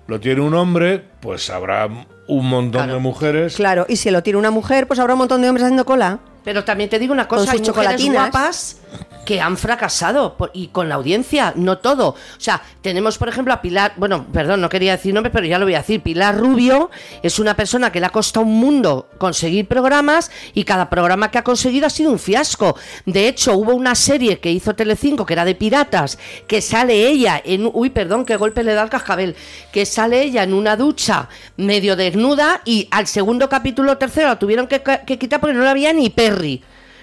lo 0.08 0.20
tiene 0.20 0.42
un 0.42 0.54
hombre, 0.54 1.04
pues 1.20 1.50
habrá 1.50 1.88
un 2.28 2.50
montón 2.50 2.88
de 2.88 2.98
mujeres. 2.98 3.56
Claro, 3.56 3.86
y 3.90 3.98
si 3.98 4.12
lo 4.12 4.24
tiene 4.24 4.40
una 4.40 4.52
mujer, 4.52 4.88
pues 4.88 5.00
habrá 5.00 5.14
un 5.14 5.20
montón 5.20 5.42
de 5.42 5.50
hombres 5.50 5.64
haciendo 5.64 5.86
cola. 5.86 6.20
Pero 6.48 6.64
también 6.64 6.89
te 6.89 6.98
digo 6.98 7.12
una 7.12 7.28
cosa, 7.28 7.52
hay 7.52 7.60
mujeres 7.60 8.06
guapas 8.10 8.78
que 9.26 9.41
han 9.41 9.58
fracasado 9.58 10.38
y 10.54 10.68
con 10.68 10.88
la 10.88 10.95
audiencia, 10.95 11.52
no 11.58 11.80
todo. 11.80 12.12
O 12.12 12.39
sea, 12.39 12.62
tenemos 12.82 13.18
por 13.18 13.28
ejemplo 13.28 13.54
a 13.54 13.62
Pilar, 13.62 13.91
bueno, 13.98 14.26
perdón, 14.32 14.62
no 14.62 14.70
quería 14.70 14.93
decir 14.93 15.14
nombre, 15.14 15.30
pero 15.30 15.45
ya 15.45 15.60
lo 15.60 15.66
voy 15.66 15.76
a 15.76 15.80
decir. 15.80 16.02
Pilar 16.02 16.38
Rubio 16.38 16.89
es 17.22 17.38
una 17.38 17.54
persona 17.58 17.91
que 17.91 18.00
le 18.00 18.06
ha 18.06 18.12
costado 18.12 18.45
un 18.45 18.58
mundo 18.58 19.10
conseguir 19.18 19.68
programas 19.68 20.32
y 20.54 20.64
cada 20.64 20.89
programa 20.89 21.30
que 21.30 21.38
ha 21.38 21.43
conseguido 21.43 21.86
ha 21.86 21.89
sido 21.89 22.10
un 22.10 22.20
fiasco. 22.20 22.78
De 23.06 23.28
hecho, 23.28 23.58
hubo 23.58 23.76
una 23.76 23.95
serie 23.95 24.39
que 24.39 24.50
hizo 24.50 24.74
Telecinco 24.74 25.26
que 25.26 25.34
era 25.34 25.43
de 25.43 25.56
piratas, 25.56 26.18
que 26.48 26.62
sale 26.62 27.10
ella 27.10 27.41
en 27.43 27.70
uy, 27.74 27.89
perdón, 27.89 28.24
qué 28.24 28.38
golpe 28.38 28.64
le 28.64 28.74
da 28.74 28.84
al 28.84 28.89
cascabel, 28.89 29.36
que 29.74 29.86
sale 29.86 30.22
ella 30.22 30.43
en 30.43 30.54
una 30.54 30.78
ducha 30.78 31.28
medio 31.58 31.98
desnuda 31.98 32.62
y 32.64 32.88
al 32.91 33.08
segundo 33.08 33.50
capítulo 33.50 33.98
tercero 33.98 34.30
la 34.30 34.39
tuvieron 34.39 34.68
que, 34.68 34.82
que 35.06 35.20
quitar 35.20 35.41
porque 35.41 35.54
no 35.54 35.66
la 35.66 35.72
había 35.72 35.91
ni 35.91 36.10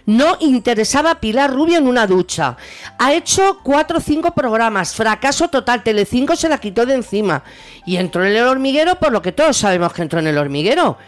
No 0.07 0.37
interesaba 0.41 1.20
Pilar 1.20 1.51
Rubio 1.51 1.78
en 1.78 1.87
una 1.87 2.07
ducha. 2.07 2.57
Ha 2.99 3.14
hecho 3.14 3.61
cuatro 3.62 3.99
o 3.99 4.01
cinco 4.01 4.35
programas. 4.35 4.95
Fracaso 4.95 5.49
total. 5.49 5.82
Telecinco 5.82 6.37
se 6.37 6.49
la 6.49 6.59
quitó 6.59 6.85
de 6.85 6.95
encima. 6.95 7.43
Y 7.87 7.97
entró 7.97 8.24
en 8.24 8.37
el 8.37 8.45
hormiguero 8.45 8.97
por 8.97 9.12
lo 9.12 9.22
que 9.22 9.32
todos 9.32 9.57
sabemos 9.57 9.93
que 9.93 10.03
entró 10.03 10.18
en 10.18 10.26
el 10.26 10.37
hormiguero. 10.37 10.99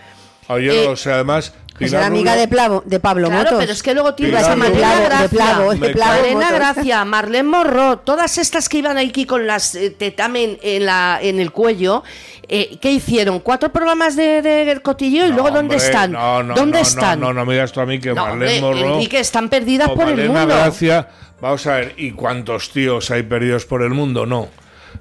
Oye, 0.49 0.85
eh, 0.85 0.89
o 0.89 0.97
sea, 0.97 1.15
además 1.15 1.53
es 1.81 1.93
la 1.93 2.07
amiga 2.07 2.35
de, 2.35 2.49
de 2.85 3.01
Pablo 3.01 3.29
claro, 3.29 3.59
pero 3.59 3.73
es 3.73 3.83
que 3.83 3.95
luego 3.95 4.15
tiene 4.15 4.39
esa 4.39 4.57
Marlene 4.57 5.09
Gracia, 5.09 6.51
Gracia, 6.51 7.05
Marlene 7.05 7.49
Morro, 7.49 7.99
todas 7.99 8.39
estas 8.39 8.69
que 8.69 8.79
iban 8.79 8.99
aquí 8.99 9.27
con 9.27 9.47
las 9.47 9.75
eh, 9.75 9.91
tetamen 9.91 10.59
en, 10.63 10.87
la, 10.87 11.19
en 11.21 11.41
el 11.41 11.53
cuello, 11.53 12.03
eh, 12.49 12.79
¿qué 12.81 12.93
hicieron? 12.93 13.41
¿Cuatro 13.41 13.73
programas 13.73 14.17
de, 14.17 14.43
de 14.43 14.81
cotillo 14.81 15.27
y 15.27 15.33
luego 15.33 15.51
dónde 15.51 15.77
están? 15.77 16.13
No, 16.13 16.43
no, 16.43 16.55
¿Dónde 16.55 16.79
no, 16.79 16.83
están? 16.83 17.21
No, 17.21 17.27
no, 17.29 17.35
no 17.35 17.47
me 17.47 17.55
digas 17.55 17.73
tú 17.73 17.81
a 17.81 17.87
mí 17.87 17.99
que 17.99 18.15
Marlene 18.15 18.61
Morro... 18.61 19.01
Y 19.01 19.07
que 19.09 19.21
están 19.21 19.49
perdidas 19.49 19.91
por 19.91 20.09
el 20.09 20.29
mundo. 20.29 20.47
Gracia, 20.47 21.09
vamos 21.41 21.67
a 21.67 21.75
ver, 21.75 21.95
¿y 21.97 22.13
cuántos 22.13 22.71
tíos 22.71 23.11
hay 23.11 23.23
perdidos 23.23 23.67
por 23.67 23.83
el 23.83 23.91
mundo? 23.91 24.27
No. 24.27 24.49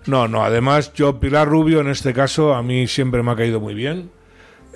No, 0.07 0.27
no, 0.27 0.43
además 0.43 0.91
yo, 0.93 1.19
Pilar 1.19 1.47
Rubio, 1.47 1.79
en 1.79 1.87
este 1.87 2.13
caso, 2.13 2.53
a 2.53 2.61
mí 2.61 2.85
siempre 2.87 3.23
me 3.23 3.31
ha 3.31 3.35
caído 3.35 3.59
muy 3.59 3.73
bien. 3.73 4.11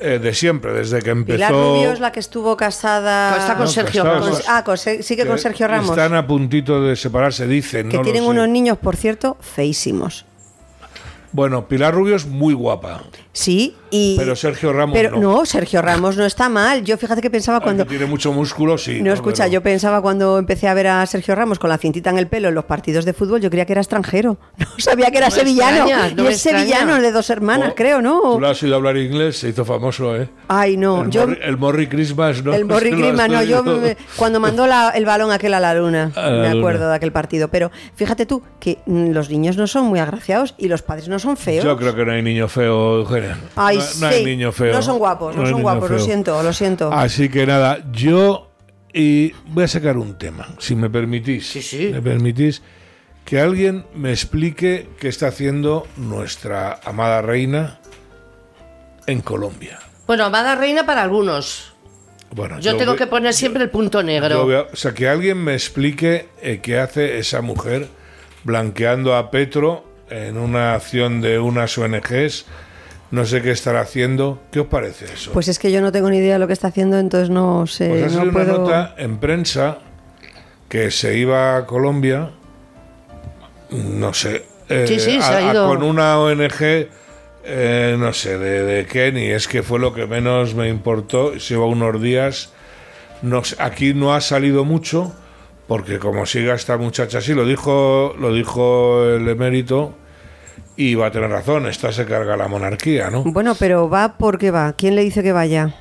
Eh, 0.02 0.20
de 0.20 0.34
siempre, 0.34 0.74
desde 0.74 1.02
que 1.02 1.10
empezó. 1.10 1.36
Pilar 1.36 1.52
Rubio 1.52 1.91
es 1.91 2.00
la 2.00 2.12
que 2.12 2.22
estuvo 2.22 2.56
casada. 2.56 3.38
Está 3.38 3.58
con 3.58 3.68
Sergio 3.68 4.04
Ramos. 4.04 4.43
ah, 4.47 4.64
sigue 5.02 5.28
con 5.28 5.38
Sergio 5.38 5.68
Ramos. 5.68 5.89
Están 5.89 6.16
a 6.16 6.26
puntito 6.26 6.82
de 6.82 6.95
separarse, 6.95 7.47
dicen. 7.47 7.89
Que 7.89 8.00
tienen 8.00 8.24
unos 8.24 8.47
niños, 8.47 8.78
por 8.78 8.95
cierto, 8.95 9.38
feísimos. 9.41 10.26
Bueno, 11.32 11.68
Pilar 11.68 11.93
Rubio 11.93 12.16
es 12.16 12.26
muy 12.26 12.54
guapa. 12.54 13.04
Sí, 13.40 13.74
y. 13.90 14.18
Pero 14.18 14.36
Sergio 14.36 14.74
Ramos. 14.74 14.94
Pero 14.94 15.18
no. 15.18 15.46
Sergio 15.46 15.82
Ramos 15.82 16.18
no 16.18 16.26
está 16.26 16.50
mal. 16.50 16.84
Yo 16.84 16.98
fíjate 16.98 17.22
que 17.22 17.30
pensaba 17.30 17.62
cuando. 17.62 17.86
tiene 17.86 18.06
mucho 18.06 18.34
músculo, 18.34 18.78
sí. 18.78 19.02
No, 19.02 19.14
escucha, 19.14 19.48
yo 19.48 19.64
pensaba 19.64 20.02
cuando 20.02 20.38
empecé 20.38 20.68
a 20.68 20.74
ver 20.74 20.88
a 20.88 21.06
Sergio 21.06 21.36
Ramos 21.36 21.58
con 21.58 21.70
la 21.70 21.78
cintita 21.78 22.10
en 22.10 22.18
el 22.18 22.28
pelo 22.28 22.50
en 22.50 22.56
los 22.56 22.66
partidos 22.66 23.06
de 23.06 23.14
fútbol, 23.14 23.40
yo 23.40 23.50
creía 23.50 23.66
que 23.66 23.72
era 23.72 23.82
extranjero. 23.82 24.38
No 24.60 24.68
sabía 24.78 25.10
que 25.10 25.20
era 25.20 25.30
sevillano. 25.30 25.88
y 25.88 26.28
es 26.28 26.42
sevillano 26.42 27.02
de 27.02 27.12
dos 27.12 27.30
hermanas, 27.30 27.70
oh, 27.72 27.76
creo, 27.76 28.02
¿no? 28.02 28.22
Tú 28.22 28.40
lo 28.42 28.50
has 28.50 28.62
oído 28.62 28.76
hablar 28.76 28.98
inglés, 28.98 29.38
se 29.38 29.50
hizo 29.50 29.64
famoso, 29.64 30.16
¿eh? 30.16 30.30
Ay, 30.48 30.78
no. 30.78 31.04
El, 31.04 31.10
yo, 31.10 31.28
Morri, 31.28 31.40
el 31.42 31.58
Morri 31.58 31.88
Christmas, 31.88 32.44
¿no? 32.44 32.54
El 32.54 32.66
Morri 32.66 32.92
Christmas, 32.98 33.30
no. 33.30 33.44
Yo 33.44 33.64
cuando 34.16 34.40
mandó 34.40 34.66
el 34.94 35.06
balón 35.06 35.32
aquel 35.32 35.54
a 35.54 35.60
la 35.60 35.74
luna, 35.74 36.12
me 36.16 36.48
acuerdo 36.48 36.90
de 36.90 36.96
aquel 36.96 37.12
partido. 37.12 37.48
Pero 37.48 37.72
fíjate 37.96 38.26
tú 38.26 38.42
que 38.60 38.80
mm, 38.86 39.12
los 39.12 39.30
niños 39.30 39.58
no 39.58 39.68
son 39.68 39.86
muy 39.86 40.00
agraciados 40.00 40.56
y 40.58 40.68
los 40.68 40.82
padres 40.82 41.08
no 41.08 41.20
son 41.20 41.38
feos. 41.38 41.64
Yo 41.64 41.78
creo 41.78 41.96
que 41.96 42.06
no 42.06 42.12
hay 42.12 42.22
niño 42.22 42.48
feo, 42.48 43.00
Eugenia. 43.00 43.28
Ay, 43.55 43.80
no, 43.99 44.07
hay 44.07 44.25
niño 44.25 44.51
feo. 44.51 44.73
No 44.73 44.82
son 44.82 44.97
guapos, 44.97 45.36
no, 45.36 45.47
son 45.47 45.61
guapos, 45.61 45.89
lo 45.89 45.99
siento, 45.99 46.41
lo 46.41 46.53
siento. 46.53 46.91
Así 46.91 47.30
que 47.30 47.45
nada, 47.45 47.80
yo 47.91 48.49
y 48.93 49.34
voy 49.47 49.65
a 49.65 49.67
sacar 49.67 49.97
un 49.97 50.17
tema, 50.17 50.47
si 50.57 50.75
me 50.75 50.89
permitís. 50.89 51.47
Sí, 51.47 51.61
sí. 51.61 51.89
Me 51.91 52.01
permitís 52.01 52.61
que 53.25 53.39
alguien 53.39 53.86
me 53.93 54.11
explique 54.11 54.89
qué 54.99 55.07
está 55.07 55.27
haciendo 55.27 55.88
nuestra 55.97 56.80
amada 56.84 57.21
reina 57.21 57.80
en 59.05 59.21
Colombia. 59.21 59.80
Bueno, 60.07 60.25
amada 60.25 60.55
reina 60.55 60.86
para 60.86 61.03
algunos. 61.03 61.73
Bueno, 62.32 62.59
yo, 62.59 62.77
tengo 62.77 62.95
que 62.95 63.07
poner 63.07 63.34
siempre 63.34 63.63
el 63.63 63.69
punto 63.69 64.03
negro. 64.03 64.47
o 64.71 64.75
sea, 64.75 64.93
que 64.93 65.07
alguien 65.07 65.38
me 65.43 65.53
explique 65.53 66.30
eh, 66.41 66.59
qué 66.61 66.80
hace 66.80 67.17
esa 67.17 67.41
mujer 67.41 67.88
blanqueando 68.43 69.15
a 69.15 69.32
Petro 69.32 69.84
en 70.09 70.38
una 70.38 70.73
acción 70.75 71.21
de 71.21 71.39
unas 71.39 71.77
ONGs 71.77 72.45
no 73.12 73.26
sé 73.26 73.41
qué 73.41 73.51
estará 73.51 73.82
haciendo. 73.82 74.41
¿Qué 74.51 74.60
os 74.60 74.68
parece 74.68 75.05
eso? 75.05 75.32
Pues 75.32 75.47
es 75.47 75.60
que 75.60 75.72
yo 75.72 75.82
no 75.82 75.91
tengo 75.91 76.10
ni 76.10 76.18
idea 76.18 76.34
de 76.34 76.39
lo 76.39 76.47
que 76.47 76.53
está 76.53 76.68
haciendo, 76.68 76.99
entonces 76.99 77.30
no 77.30 77.66
sé. 77.68 77.89
Pues 77.89 78.16
ha 78.16 78.22
una 78.22 78.43
nota 78.43 78.95
en 78.97 79.18
prensa 79.18 79.80
que 80.68 80.91
se 80.91 81.18
iba 81.18 81.57
a 81.57 81.66
Colombia, 81.66 82.30
no 83.72 84.14
sé, 84.14 84.45
eh, 84.70 85.20
con 85.53 85.82
una 85.82 86.20
ONG, 86.20 86.88
eh, 87.43 87.95
no 87.97 88.14
sé, 88.14 88.38
de, 88.38 88.64
de 88.64 88.86
qué, 88.86 89.12
ni 89.12 89.26
es 89.26 89.47
que 89.47 89.64
fue 89.64 89.80
lo 89.80 89.93
que 89.93 90.05
menos 90.05 90.53
me 90.53 90.70
importó. 90.70 91.39
Se 91.39 91.55
iba 91.55 91.66
unos 91.66 91.99
días. 92.01 92.53
No 93.22 93.41
aquí 93.57 93.93
no 93.93 94.14
ha 94.14 94.22
salido 94.22 94.64
mucho, 94.64 95.14
porque 95.68 95.99
como 95.99 96.26
siga 96.26 96.53
esta 96.53 96.78
muchacha 96.78 97.18
así, 97.18 97.34
lo 97.34 97.45
dijo, 97.45 98.16
lo 98.18 98.34
dijo 98.34 99.03
el 99.03 99.28
emérito 99.28 99.93
y 100.80 100.95
va 100.95 101.07
a 101.07 101.11
tener 101.11 101.30
razón, 101.30 101.67
esta 101.67 101.91
se 101.91 102.05
carga 102.05 102.38
la 102.38 102.47
monarquía, 102.47 103.09
¿no? 103.09 103.23
Bueno, 103.23 103.53
pero 103.53 103.89
va 103.89 104.13
porque 104.17 104.49
va. 104.49 104.71
¿Quién 104.71 104.95
le 104.95 105.03
dice 105.03 105.21
que 105.21 105.34
vaya? 105.34 105.73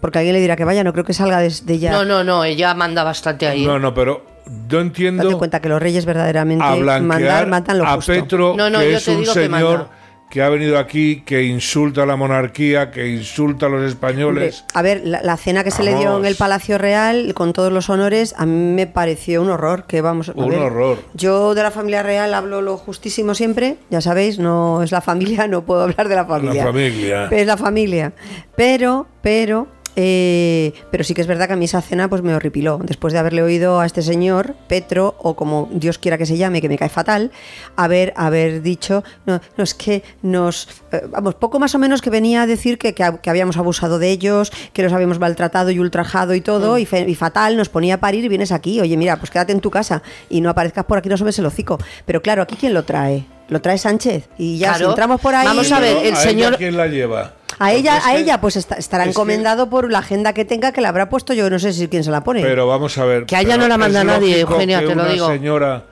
Porque 0.00 0.20
alguien 0.20 0.32
le 0.32 0.40
dirá 0.40 0.56
que 0.56 0.64
vaya, 0.64 0.82
no 0.82 0.94
creo 0.94 1.04
que 1.04 1.12
salga 1.12 1.38
desde 1.38 1.78
ya. 1.78 1.92
No, 1.92 2.02
no, 2.02 2.24
no, 2.24 2.44
ella 2.44 2.72
manda 2.72 3.04
bastante 3.04 3.46
ahí. 3.46 3.66
No, 3.66 3.78
no, 3.78 3.92
pero 3.92 4.24
yo 4.66 4.80
entiendo. 4.80 5.22
Date 5.22 5.36
cuenta 5.36 5.60
que 5.60 5.68
los 5.68 5.82
reyes 5.82 6.06
verdaderamente 6.06 6.64
mandan, 6.64 7.50
matan 7.50 7.76
lo 7.76 7.86
a 7.86 7.98
Petro, 7.98 8.54
no, 8.56 8.70
no, 8.70 8.78
que 8.78 8.94
es 8.94 9.06
un 9.06 9.26
señor 9.26 9.88
que 10.30 10.42
ha 10.42 10.48
venido 10.48 10.78
aquí, 10.78 11.22
que 11.24 11.44
insulta 11.44 12.02
a 12.02 12.06
la 12.06 12.16
monarquía, 12.16 12.90
que 12.90 13.08
insulta 13.08 13.66
a 13.66 13.68
los 13.68 13.82
españoles. 13.84 14.64
a 14.74 14.82
ver, 14.82 15.02
la, 15.04 15.36
cena 15.36 15.64
que 15.64 15.70
se 15.70 15.82
le 15.82 15.94
dio 15.94 16.18
en 16.18 16.26
el 16.26 16.36
Palacio 16.36 16.78
Real, 16.78 17.32
con 17.34 17.52
todos 17.52 17.72
los 17.72 17.88
honores, 17.88 18.34
a 18.36 18.46
mí 18.46 18.74
me 18.74 18.86
pareció 18.86 19.42
un 19.42 19.50
horror. 19.50 19.84
Que 19.86 20.00
vamos, 20.00 20.28
un 20.34 20.54
horror. 20.54 20.98
Yo 21.14 21.54
de 21.54 21.62
la 21.62 21.70
familia 21.70 22.02
real 22.02 22.34
hablo 22.34 22.60
lo 22.60 22.76
justísimo 22.76 23.34
siempre, 23.34 23.76
ya 23.90 24.00
sabéis, 24.00 24.38
no 24.38 24.82
es 24.82 24.92
la 24.92 25.00
familia, 25.00 25.46
no 25.48 25.64
puedo 25.64 25.82
hablar 25.82 26.08
de 26.08 26.14
la 26.14 26.26
familia. 26.26 26.64
La 26.64 26.72
familia. 26.72 27.28
Es 27.30 27.46
la 27.46 27.56
familia. 27.56 28.12
Pero, 28.56 29.06
pero, 29.22 29.68
eh, 30.00 30.74
pero 30.92 31.02
sí 31.02 31.12
que 31.12 31.20
es 31.20 31.26
verdad 31.26 31.48
que 31.48 31.54
a 31.54 31.56
mí 31.56 31.64
esa 31.64 31.82
cena 31.82 32.06
pues 32.06 32.22
me 32.22 32.32
horripiló. 32.32 32.78
Después 32.80 33.12
de 33.12 33.18
haberle 33.18 33.42
oído 33.42 33.80
a 33.80 33.86
este 33.86 34.00
señor, 34.00 34.54
Petro, 34.68 35.16
o 35.18 35.34
como 35.34 35.68
Dios 35.72 35.98
quiera 35.98 36.16
que 36.16 36.24
se 36.24 36.36
llame, 36.36 36.60
que 36.60 36.68
me 36.68 36.78
cae 36.78 36.88
fatal, 36.88 37.32
haber, 37.74 38.12
haber 38.14 38.62
dicho, 38.62 39.02
no, 39.26 39.40
no 39.56 39.64
es 39.64 39.74
que 39.74 40.04
nos, 40.22 40.68
eh, 40.92 41.02
vamos, 41.10 41.34
poco 41.34 41.58
más 41.58 41.74
o 41.74 41.80
menos 41.80 42.00
que 42.00 42.10
venía 42.10 42.42
a 42.42 42.46
decir 42.46 42.78
que, 42.78 42.94
que, 42.94 43.02
habíamos 43.28 43.56
abusado 43.56 43.98
de 43.98 44.12
ellos, 44.12 44.52
que 44.72 44.84
los 44.84 44.92
habíamos 44.92 45.18
maltratado 45.18 45.72
y 45.72 45.80
ultrajado 45.80 46.36
y 46.36 46.42
todo, 46.42 46.76
mm. 46.76 47.08
y, 47.08 47.14
fatal, 47.16 47.56
nos 47.56 47.68
ponía 47.68 47.94
a 47.94 47.98
parir 47.98 48.24
y 48.24 48.28
vienes 48.28 48.52
aquí, 48.52 48.80
oye, 48.80 48.96
mira, 48.96 49.16
pues 49.16 49.32
quédate 49.32 49.50
en 49.50 49.60
tu 49.60 49.72
casa 49.72 50.04
y 50.30 50.40
no 50.40 50.48
aparezcas 50.48 50.84
por 50.84 50.98
aquí, 50.98 51.08
no 51.08 51.16
subes 51.16 51.40
el 51.40 51.46
hocico. 51.46 51.76
Pero 52.06 52.22
claro, 52.22 52.42
¿aquí 52.42 52.54
quién 52.54 52.72
lo 52.72 52.84
trae? 52.84 53.26
Lo 53.48 53.60
trae 53.60 53.78
Sánchez. 53.78 54.28
Y 54.38 54.58
ya 54.58 54.74
si 54.74 54.84
entramos 54.84 55.20
por 55.20 55.34
ahí. 55.34 55.44
Vamos 55.44 55.72
a 55.72 55.80
ver, 55.80 56.06
el 56.06 56.14
señor. 56.14 56.56
¿Quién 56.56 56.76
la 56.76 56.86
lleva? 56.86 57.32
A 57.58 57.72
ella, 57.72 58.00
a 58.04 58.16
ella 58.16 58.40
pues 58.40 58.56
estará 58.56 59.04
encomendado 59.04 59.68
por 59.68 59.90
la 59.90 59.98
agenda 59.98 60.32
que 60.32 60.44
tenga 60.44 60.72
que 60.72 60.80
la 60.80 60.90
habrá 60.90 61.08
puesto 61.08 61.34
yo, 61.34 61.50
no 61.50 61.58
sé 61.58 61.72
si 61.72 61.88
quién 61.88 62.04
se 62.04 62.10
la 62.10 62.22
pone. 62.22 62.42
Pero 62.42 62.66
vamos 62.66 62.96
a 62.98 63.04
ver. 63.04 63.26
Que 63.26 63.36
a 63.36 63.40
ella 63.40 63.56
no 63.56 63.66
la 63.66 63.76
manda 63.76 64.04
nadie, 64.04 64.40
Eugenia, 64.40 64.78
te 64.78 64.94
lo 64.94 65.04
digo. 65.04 65.26
Que 65.26 65.32
una 65.32 65.38
señora 65.38 65.84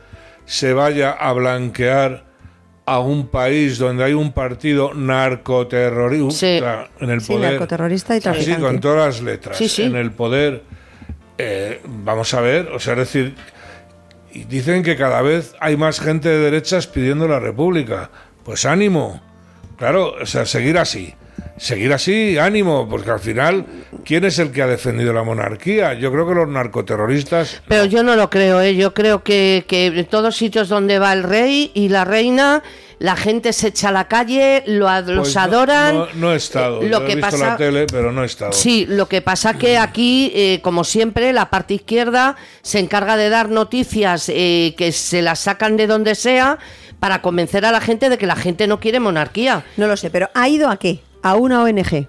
se 0.45 0.73
vaya 0.73 1.11
a 1.11 1.33
blanquear 1.33 2.25
a 2.85 3.01
un 3.01 3.27
país 3.27 3.79
donde 3.79 4.05
hay 4.05 4.13
un 4.13 4.33
partido 4.33 4.95
narcoterrorista 4.95 6.89
en 7.01 7.11
el 7.11 7.21
poder. 7.21 7.51
narcoterrorista 7.53 8.17
y 8.17 8.21
traficante. 8.21 8.55
Sí, 8.55 8.61
con 8.61 8.81
todas 8.81 9.07
las 9.07 9.23
letras. 9.23 9.79
En 9.79 9.97
el 9.97 10.13
poder. 10.13 10.63
Eh, 11.39 11.83
vamos 11.85 12.33
a 12.33 12.41
ver, 12.41 12.69
o 12.69 12.79
sea, 12.79 12.95
es 12.95 13.01
decir, 13.01 13.35
dicen 14.49 14.83
que 14.83 14.97
cada 14.97 15.21
vez 15.21 15.55
hay 15.61 15.77
más 15.77 16.01
gente 16.01 16.29
de 16.29 16.39
derechas 16.39 16.87
pidiendo 16.87 17.27
la 17.27 17.41
república. 17.41 18.11
Pues 18.45 18.65
ánimo. 18.65 19.21
Claro, 19.77 20.15
o 20.23 20.25
sea, 20.25 20.47
seguir 20.47 20.79
así 20.79 21.13
seguir 21.57 21.93
así, 21.93 22.39
ánimo, 22.39 22.89
porque 22.89 23.11
al 23.11 23.21
final, 23.21 23.65
¿quién 24.05 24.25
es 24.25 24.39
el 24.39 24.53
que 24.53 24.63
ha 24.63 24.67
defendido 24.67 25.13
la 25.13 25.23
monarquía? 25.23 25.95
Yo 25.95 26.13
creo 26.13 26.27
que 26.29 26.35
los 26.35 26.49
narcoterroristas... 26.49 27.63
Pero 27.69 27.85
yo 27.87 28.03
no 28.03 28.17
lo 28.17 28.31
creo, 28.31 28.61
¿eh? 28.61 28.77
yo 28.77 28.95
creo 28.95 29.23
que, 29.23 29.65
que 29.67 29.87
en 29.87 30.07
todos 30.07 30.37
sitios 30.37 30.69
donde 30.69 30.99
va 30.99 31.13
el 31.13 31.23
rey 31.23 31.71
y 31.75 31.89
la 31.89 32.05
reina 32.05 32.63
la 32.99 33.17
gente 33.17 33.53
se 33.53 33.69
echa 33.69 33.91
a 33.91 33.93
la 33.93 34.09
calle, 34.09 34.63
lo, 34.67 34.89
los 35.03 35.29
pues 35.29 35.37
adoran. 35.37 36.07
No, 36.15 36.33
he 36.33 36.37
estado, 36.37 36.83
lo 36.83 37.05
que 37.05 37.13
he 37.13 37.17
visto 37.17 37.31
pasa, 37.31 37.49
la 37.51 37.57
tele, 37.57 37.87
pero 37.87 38.11
no 38.11 38.23
he 38.23 38.27
estado. 38.27 38.53
Sí, 38.53 38.87
lo 38.89 39.07
que 39.07 39.21
pasa 39.21 39.55
que 39.55 39.77
aquí, 39.77 40.33
eh, 40.35 40.61
como 40.63 40.83
siempre, 40.83 41.33
la 41.33 41.51
parte 41.51 41.75
izquierda 41.75 42.37
se 42.63 42.79
encarga 42.79 43.17
de 43.17 43.29
dar 43.29 43.51
noticias 43.51 44.31
eh, 44.31 44.75
que 44.79 44.93
se 44.93 45.21
las 45.21 45.41
sacan 45.41 45.77
de 45.77 45.87
donde 45.87 46.15
sea 46.15 46.59
para 46.99 47.21
convencer 47.21 47.67
a 47.67 47.73
la 47.73 47.81
gente 47.81 48.09
de 48.09 48.17
que 48.17 48.27
la 48.27 48.37
gente 48.37 48.67
no 48.67 48.81
quiere 48.81 48.99
monarquía. 48.99 49.65
No 49.77 49.87
lo 49.87 49.97
sé, 49.99 50.09
pero 50.11 50.31
¿ha 50.33 50.49
ido 50.49 50.71
a 50.71 50.79
qué? 50.79 51.01
A 51.31 51.37
una 51.37 51.63
ONG. 51.63 52.09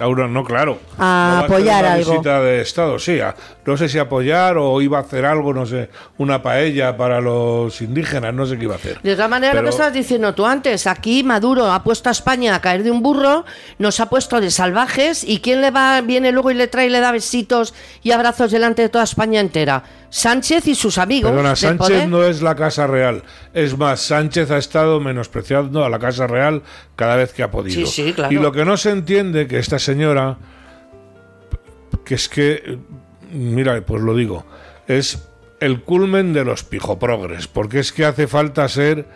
A 0.00 0.08
una, 0.08 0.26
no, 0.26 0.42
claro. 0.42 0.80
A 0.98 1.42
apoyar 1.44 1.84
a 1.84 1.92
algo. 1.94 2.10
visita 2.10 2.40
de 2.40 2.62
Estado, 2.62 2.98
sí. 2.98 3.20
no 3.64 3.76
sé 3.76 3.88
si 3.88 3.98
apoyar 4.00 4.58
o 4.58 4.80
iba 4.82 4.98
a 4.98 5.02
hacer 5.02 5.24
algo, 5.24 5.54
no 5.54 5.66
sé, 5.66 5.88
una 6.18 6.42
paella 6.42 6.96
para 6.96 7.20
los 7.20 7.80
indígenas, 7.80 8.34
no 8.34 8.44
sé 8.44 8.58
qué 8.58 8.64
iba 8.64 8.74
a 8.74 8.78
hacer. 8.78 9.00
De 9.02 9.12
otra 9.12 9.28
manera, 9.28 9.54
lo 9.54 9.62
que 9.62 9.68
estabas 9.68 9.92
diciendo 9.92 10.34
tú 10.34 10.46
antes, 10.46 10.88
aquí 10.88 11.22
Maduro 11.22 11.70
ha 11.70 11.84
puesto 11.84 12.08
a 12.08 12.12
España 12.12 12.56
a 12.56 12.60
caer 12.60 12.82
de 12.82 12.90
un 12.90 13.02
burro, 13.02 13.44
nos 13.78 14.00
ha 14.00 14.10
puesto 14.10 14.40
de 14.40 14.50
salvajes, 14.50 15.22
¿y 15.22 15.38
quién 15.38 15.60
le 15.60 15.70
va, 15.70 16.00
viene 16.00 16.32
luego 16.32 16.50
y 16.50 16.54
le 16.54 16.66
trae 16.66 16.86
y 16.86 16.90
le 16.90 16.98
da 16.98 17.12
besitos 17.12 17.72
y 18.02 18.10
abrazos 18.10 18.50
delante 18.50 18.82
de 18.82 18.88
toda 18.88 19.04
España 19.04 19.38
entera? 19.38 19.84
Sánchez 20.14 20.68
y 20.68 20.76
sus 20.76 20.98
amigos. 20.98 21.32
Perdona, 21.32 21.56
Sánchez 21.56 22.06
no 22.06 22.22
es 22.22 22.40
la 22.40 22.54
Casa 22.54 22.86
Real. 22.86 23.24
Es 23.52 23.76
más, 23.76 24.00
Sánchez 24.00 24.48
ha 24.52 24.58
estado 24.58 25.00
menospreciando 25.00 25.84
a 25.84 25.88
la 25.88 25.98
Casa 25.98 26.28
Real 26.28 26.62
cada 26.94 27.16
vez 27.16 27.32
que 27.32 27.42
ha 27.42 27.50
podido. 27.50 27.84
Sí, 27.84 27.86
sí, 28.04 28.12
claro. 28.12 28.32
Y 28.32 28.38
lo 28.38 28.52
que 28.52 28.64
no 28.64 28.76
se 28.76 28.90
entiende 28.90 29.48
que 29.48 29.58
esta 29.58 29.80
señora, 29.80 30.38
que 32.04 32.14
es 32.14 32.28
que, 32.28 32.78
mira, 33.32 33.84
pues 33.84 34.02
lo 34.02 34.14
digo, 34.14 34.46
es 34.86 35.26
el 35.58 35.80
culmen 35.80 36.32
de 36.32 36.44
los 36.44 36.62
pijoprogres, 36.62 37.48
porque 37.48 37.80
es 37.80 37.90
que 37.90 38.04
hace 38.04 38.28
falta 38.28 38.68
ser 38.68 39.06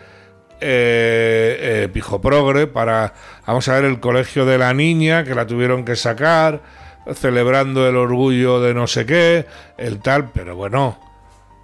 eh, 0.59 1.59
eh, 1.61 1.89
pijoprogre 1.93 2.67
para, 2.67 3.13
vamos 3.47 3.69
a 3.69 3.75
ver, 3.75 3.85
el 3.85 4.01
colegio 4.01 4.45
de 4.45 4.57
la 4.57 4.73
niña, 4.73 5.23
que 5.23 5.33
la 5.33 5.47
tuvieron 5.47 5.85
que 5.85 5.95
sacar 5.95 6.61
celebrando 7.13 7.87
el 7.87 7.95
orgullo 7.95 8.59
de 8.61 8.73
no 8.73 8.87
sé 8.87 9.05
qué, 9.05 9.45
el 9.77 9.99
tal, 9.99 10.29
pero 10.31 10.55
bueno. 10.55 10.97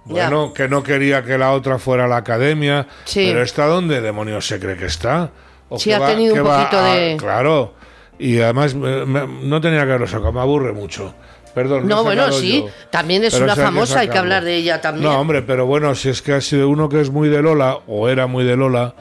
Bueno, 0.04 0.52
que 0.52 0.68
no 0.68 0.84
quería 0.84 1.24
que 1.24 1.36
la 1.36 1.50
otra 1.50 1.80
fuera 1.80 2.04
a 2.04 2.08
la 2.08 2.18
academia, 2.18 2.86
pero 3.12 3.42
está 3.42 3.66
donde 3.66 4.00
demonios 4.00 4.46
se 4.46 4.60
cree 4.60 4.76
que 4.76 4.86
está. 4.86 5.30
O 5.68 5.80
sí, 5.80 5.90
ha 5.92 6.06
tenido 6.06 6.36
un 6.36 6.42
poquito 6.44 6.80
de. 6.80 7.16
Claro, 7.18 7.74
y 8.16 8.40
además 8.40 8.74
no 8.76 9.60
tenía 9.60 9.80
que 9.80 9.90
haberlo 9.90 10.06
sacado, 10.06 10.32
me 10.32 10.40
aburre 10.40 10.72
mucho. 10.72 11.12
Perdón, 11.54 11.88
no, 11.88 12.04
bueno, 12.04 12.30
sí, 12.30 12.66
también 12.90 13.24
es 13.24 13.34
una 13.34 13.56
famosa, 13.56 14.00
hay 14.00 14.08
que 14.08 14.18
hablar 14.18 14.44
de 14.44 14.56
ella 14.56 14.80
también. 14.80 15.10
No, 15.10 15.18
hombre, 15.18 15.42
pero 15.42 15.66
bueno, 15.66 15.94
si 15.94 16.10
es 16.10 16.22
que 16.22 16.34
ha 16.34 16.40
sido 16.40 16.68
uno 16.68 16.88
que 16.88 17.00
es 17.00 17.10
muy 17.10 17.28
de 17.28 17.42
Lola, 17.42 17.78
o 17.86 18.08
era 18.08 18.26
muy 18.26 18.44
de 18.44 18.56
Lola, 18.56 18.94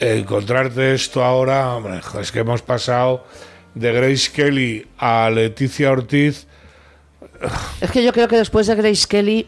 encontrarte 0.00 0.94
esto 0.94 1.22
ahora, 1.22 1.74
hombre, 1.74 2.00
es 2.20 2.32
que 2.32 2.40
hemos 2.40 2.62
pasado 2.62 3.24
de 3.74 3.92
Grace 3.92 4.30
Kelly 4.32 4.86
a 4.98 5.30
Leticia 5.30 5.90
Ortiz. 5.90 6.46
Es 7.80 7.90
que 7.90 8.04
yo 8.04 8.12
creo 8.12 8.28
que 8.28 8.36
después 8.36 8.66
de 8.66 8.74
Grace 8.74 9.06
Kelly, 9.08 9.46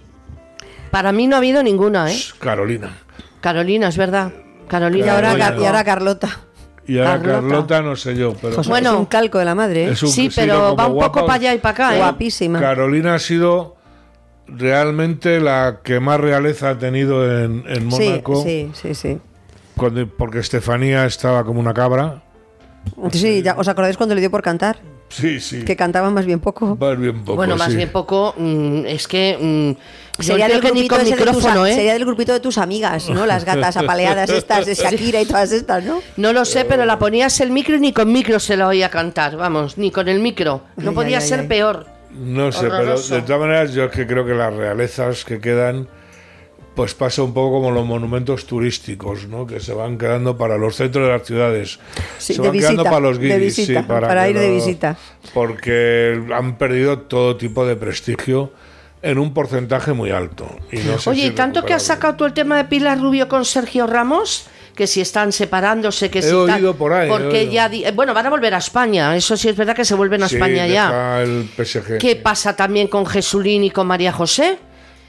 para 0.90 1.12
mí 1.12 1.26
no 1.26 1.36
ha 1.36 1.38
habido 1.38 1.62
ninguna, 1.62 2.10
¿eh? 2.10 2.18
Carolina. 2.38 2.98
Carolina, 3.40 3.88
es 3.88 3.96
verdad. 3.96 4.32
Carolina. 4.68 5.06
Y 5.06 5.08
ahora, 5.08 5.56
y 5.58 5.64
ahora 5.64 5.84
Carlota. 5.84 6.40
Y 6.86 6.98
ahora 6.98 7.22
Carlota, 7.22 7.82
no 7.82 7.96
sé 7.96 8.16
yo, 8.16 8.34
pero... 8.34 8.62
bueno, 8.64 8.92
es 8.92 8.96
un 8.96 9.06
calco 9.06 9.38
de 9.38 9.44
la 9.44 9.54
madre. 9.54 9.90
¿eh? 9.90 9.96
sí, 9.96 10.30
pero 10.34 10.76
va 10.76 10.86
un 10.86 10.98
poco 10.98 11.26
para 11.26 11.34
allá 11.34 11.54
y 11.54 11.58
para 11.58 11.72
acá. 11.72 11.94
¿eh? 11.94 11.98
Guapísima. 11.98 12.60
Carolina 12.60 13.14
ha 13.14 13.18
sido 13.18 13.76
realmente 14.46 15.40
la 15.40 15.80
que 15.82 16.00
más 16.00 16.20
realeza 16.20 16.70
ha 16.70 16.78
tenido 16.78 17.24
en, 17.24 17.64
en 17.66 17.86
Mónaco. 17.86 18.42
Sí, 18.42 18.70
sí, 18.74 18.94
sí. 18.94 19.18
porque 20.18 20.38
Estefanía 20.40 21.06
estaba 21.06 21.44
como 21.44 21.60
una 21.60 21.72
cabra. 21.72 22.23
Sí, 23.12 23.42
ya, 23.42 23.54
¿os 23.56 23.68
acordáis 23.68 23.96
cuando 23.96 24.14
le 24.14 24.20
dio 24.20 24.30
por 24.30 24.42
cantar? 24.42 24.78
Sí, 25.08 25.38
sí. 25.38 25.64
Que 25.64 25.76
cantaba 25.76 26.10
más 26.10 26.26
bien 26.26 26.40
poco. 26.40 26.76
Más 26.80 26.98
bien 26.98 27.22
poco. 27.22 27.36
Bueno, 27.36 27.56
más 27.56 27.74
bien 27.74 27.90
poco. 27.90 28.34
Mm, 28.36 28.86
es 28.86 29.06
que. 29.06 29.38
Mm, 30.18 30.22
sería 30.22 30.48
del, 30.48 30.60
grupito 30.60 30.98
de 30.98 31.04
micrófono, 31.04 31.66
¿eh? 31.66 31.74
sería 31.74 31.92
del 31.92 32.04
grupito 32.04 32.32
de 32.32 32.40
tus 32.40 32.58
amigas, 32.58 33.08
¿no? 33.10 33.26
Las 33.26 33.44
gatas 33.44 33.76
apaleadas 33.76 34.30
estas 34.30 34.66
de 34.66 34.74
Shakira 34.74 35.20
y 35.20 35.26
todas 35.26 35.52
estas, 35.52 35.84
¿no? 35.84 36.00
No 36.16 36.32
lo 36.32 36.44
sé, 36.44 36.64
pero 36.64 36.84
la 36.84 36.98
ponías 36.98 37.40
el 37.40 37.50
micro 37.50 37.76
y 37.76 37.80
ni 37.80 37.92
con 37.92 38.12
micro 38.12 38.40
se 38.40 38.56
la 38.56 38.66
oía 38.66 38.90
cantar, 38.90 39.36
vamos, 39.36 39.78
ni 39.78 39.90
con 39.90 40.08
el 40.08 40.20
micro. 40.20 40.62
No 40.76 40.92
podía 40.92 41.20
ser 41.20 41.46
peor. 41.46 41.86
No 42.10 42.52
sé, 42.52 42.68
pero 42.68 42.98
de 42.98 43.22
todas 43.22 43.40
maneras 43.40 43.72
yo 43.72 43.84
es 43.84 43.90
que 43.90 44.06
creo 44.06 44.24
que 44.24 44.34
las 44.34 44.54
realezas 44.54 45.24
que 45.24 45.40
quedan 45.40 45.88
pues 46.74 46.94
pasa 46.94 47.22
un 47.22 47.32
poco 47.32 47.60
como 47.60 47.70
los 47.70 47.86
monumentos 47.86 48.46
turísticos, 48.46 49.28
¿no? 49.28 49.46
que 49.46 49.60
se 49.60 49.72
van 49.72 49.96
quedando 49.96 50.36
para 50.36 50.58
los 50.58 50.76
centros 50.76 51.06
de 51.06 51.12
las 51.12 51.26
ciudades. 51.26 51.78
se 52.18 52.40
van 52.40 52.52
quedando 52.52 52.84
para 52.84 53.00
los 53.00 53.18
guiris, 53.18 53.54
sí, 53.54 53.74
para, 53.86 54.28
ir 54.28 54.38
de 54.38 54.50
visita. 54.50 54.96
Porque 55.32 56.20
han 56.34 56.58
perdido 56.58 57.00
todo 57.00 57.36
tipo 57.36 57.64
de 57.64 57.76
prestigio 57.76 58.52
en 59.02 59.18
un 59.18 59.32
porcentaje 59.32 59.92
muy 59.92 60.10
alto. 60.10 60.48
Y 60.72 60.78
no 60.78 60.96
Oye, 61.06 61.26
¿y 61.26 61.30
tanto 61.30 61.64
que 61.64 61.74
has 61.74 61.84
sacado 61.84 62.16
tú 62.16 62.24
el 62.24 62.32
tema 62.32 62.56
de 62.56 62.64
Pilar 62.64 63.00
Rubio 63.00 63.28
con 63.28 63.44
Sergio 63.44 63.86
Ramos? 63.86 64.48
que 64.74 64.88
si 64.88 65.00
están 65.00 65.30
separándose, 65.30 66.10
que 66.10 66.18
he 66.18 66.22
si 66.22 66.32
oído 66.32 66.74
por 66.74 66.92
ahí. 66.92 67.08
Porque 67.08 67.48
ya 67.48 67.70
bueno, 67.94 68.12
van 68.12 68.26
a 68.26 68.30
volver 68.30 68.54
a 68.54 68.58
España, 68.58 69.14
eso 69.16 69.36
sí 69.36 69.48
es 69.48 69.56
verdad 69.56 69.76
que 69.76 69.84
se 69.84 69.94
vuelven 69.94 70.24
a 70.24 70.26
España 70.26 70.66
ya. 70.66 71.22
El 71.22 71.48
PSG, 71.56 71.98
¿Qué 71.98 72.16
pasa 72.16 72.56
también 72.56 72.88
con 72.88 73.06
Jesulín 73.06 73.62
y 73.62 73.70
con 73.70 73.86
María 73.86 74.12
José? 74.12 74.58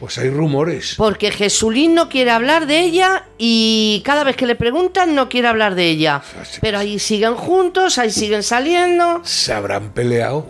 Pues 0.05 0.19
hay 0.19 0.29
rumores. 0.29 0.93
Porque 0.99 1.31
Jesulín 1.31 1.95
no 1.95 2.09
quiere 2.09 2.29
hablar 2.29 2.67
de 2.67 2.79
ella 2.81 3.25
y 3.39 4.03
cada 4.05 4.23
vez 4.23 4.35
que 4.35 4.45
le 4.45 4.55
preguntan 4.55 5.15
no 5.15 5.29
quiere 5.29 5.47
hablar 5.47 5.73
de 5.73 5.89
ella. 5.89 6.21
Pero 6.61 6.77
ahí 6.77 6.99
siguen 6.99 7.33
juntos, 7.33 7.97
ahí 7.97 8.11
siguen 8.11 8.43
saliendo. 8.43 9.21
¿Se 9.23 9.51
habrán 9.51 9.93
peleado? 9.93 10.45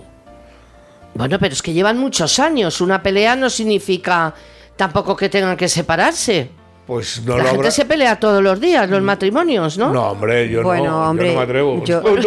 Bueno, 1.13 1.39
pero 1.39 1.53
es 1.53 1.61
que 1.61 1.71
llevan 1.71 1.97
muchos 1.97 2.37
años. 2.39 2.81
Una 2.81 3.01
pelea 3.01 3.37
no 3.37 3.49
significa 3.49 4.33
tampoco 4.75 5.15
que 5.15 5.29
tengan 5.29 5.55
que 5.55 5.69
separarse. 5.69 6.49
Pues 6.85 7.21
no 7.23 7.37
la 7.37 7.43
lo 7.43 7.51
gente 7.51 7.71
se 7.71 7.85
pelea 7.85 8.19
todos 8.19 8.43
los 8.43 8.59
días, 8.59 8.89
los 8.89 9.01
matrimonios, 9.01 9.77
¿no? 9.77 9.93
No, 9.93 10.11
hombre, 10.11 10.49
yo, 10.49 10.63
no, 10.63 10.75
yo 10.75 10.83
no 10.83 11.13
me 11.13 11.37
atrevo. 11.37 11.81
Yo... 11.85 12.03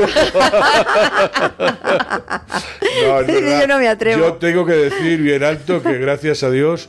yo 3.02 3.66
no 3.66 3.78
me 3.78 3.88
atrevo. 3.88 4.18
Yo 4.22 4.32
tengo 4.36 4.64
que 4.64 4.72
decir 4.72 5.20
bien 5.20 5.44
alto 5.44 5.82
que 5.82 5.98
gracias 5.98 6.42
a 6.42 6.50
Dios 6.50 6.88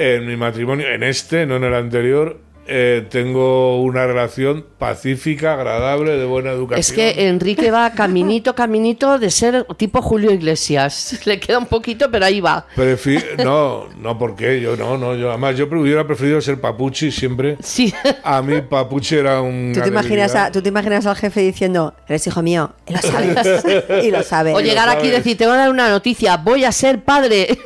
en 0.00 0.26
mi 0.26 0.34
matrimonio, 0.34 0.88
en 0.88 1.02
este, 1.02 1.44
no 1.44 1.56
en 1.56 1.64
el 1.64 1.74
anterior, 1.74 2.40
eh, 2.72 3.04
tengo 3.10 3.82
una 3.82 4.06
relación 4.06 4.64
pacífica, 4.78 5.54
agradable, 5.54 6.16
de 6.16 6.24
buena 6.24 6.52
educación. 6.52 6.78
Es 6.78 6.92
que 6.92 7.26
Enrique 7.26 7.72
va 7.72 7.90
caminito, 7.90 8.54
caminito 8.54 9.18
de 9.18 9.28
ser 9.30 9.66
tipo 9.76 10.00
Julio 10.00 10.30
Iglesias. 10.30 11.20
Le 11.24 11.40
queda 11.40 11.58
un 11.58 11.66
poquito, 11.66 12.08
pero 12.12 12.26
ahí 12.26 12.40
va. 12.40 12.66
no, 13.44 13.88
no, 13.98 14.16
porque 14.16 14.60
yo 14.60 14.76
no, 14.76 14.96
no, 14.96 15.16
yo 15.16 15.30
además 15.30 15.56
yo 15.56 15.66
hubiera 15.66 16.06
preferido 16.06 16.40
ser 16.40 16.60
Papuchi 16.60 17.10
siempre. 17.10 17.56
Sí. 17.60 17.92
A 18.22 18.40
mí 18.40 18.60
Papuchi 18.60 19.16
era 19.16 19.40
un. 19.40 19.72
¿Tú 19.74 19.80
te, 19.80 19.88
imaginas 19.88 20.52
¿Tú 20.52 20.62
te 20.62 20.68
imaginas 20.68 21.06
al 21.06 21.16
jefe 21.16 21.40
diciendo, 21.40 21.94
eres 22.06 22.24
hijo 22.28 22.40
mío, 22.40 22.72
y 22.86 22.92
lo 22.92 23.00
sabes, 23.00 23.64
y 24.04 24.10
lo 24.12 24.22
sabes. 24.22 24.54
O 24.54 24.60
llegar 24.60 24.88
aquí 24.88 25.08
y 25.08 25.10
decir, 25.10 25.36
te 25.36 25.44
voy 25.44 25.54
a 25.54 25.58
dar 25.58 25.70
una 25.70 25.88
noticia, 25.88 26.36
voy 26.36 26.64
a 26.64 26.70
ser 26.70 27.02
padre. 27.02 27.48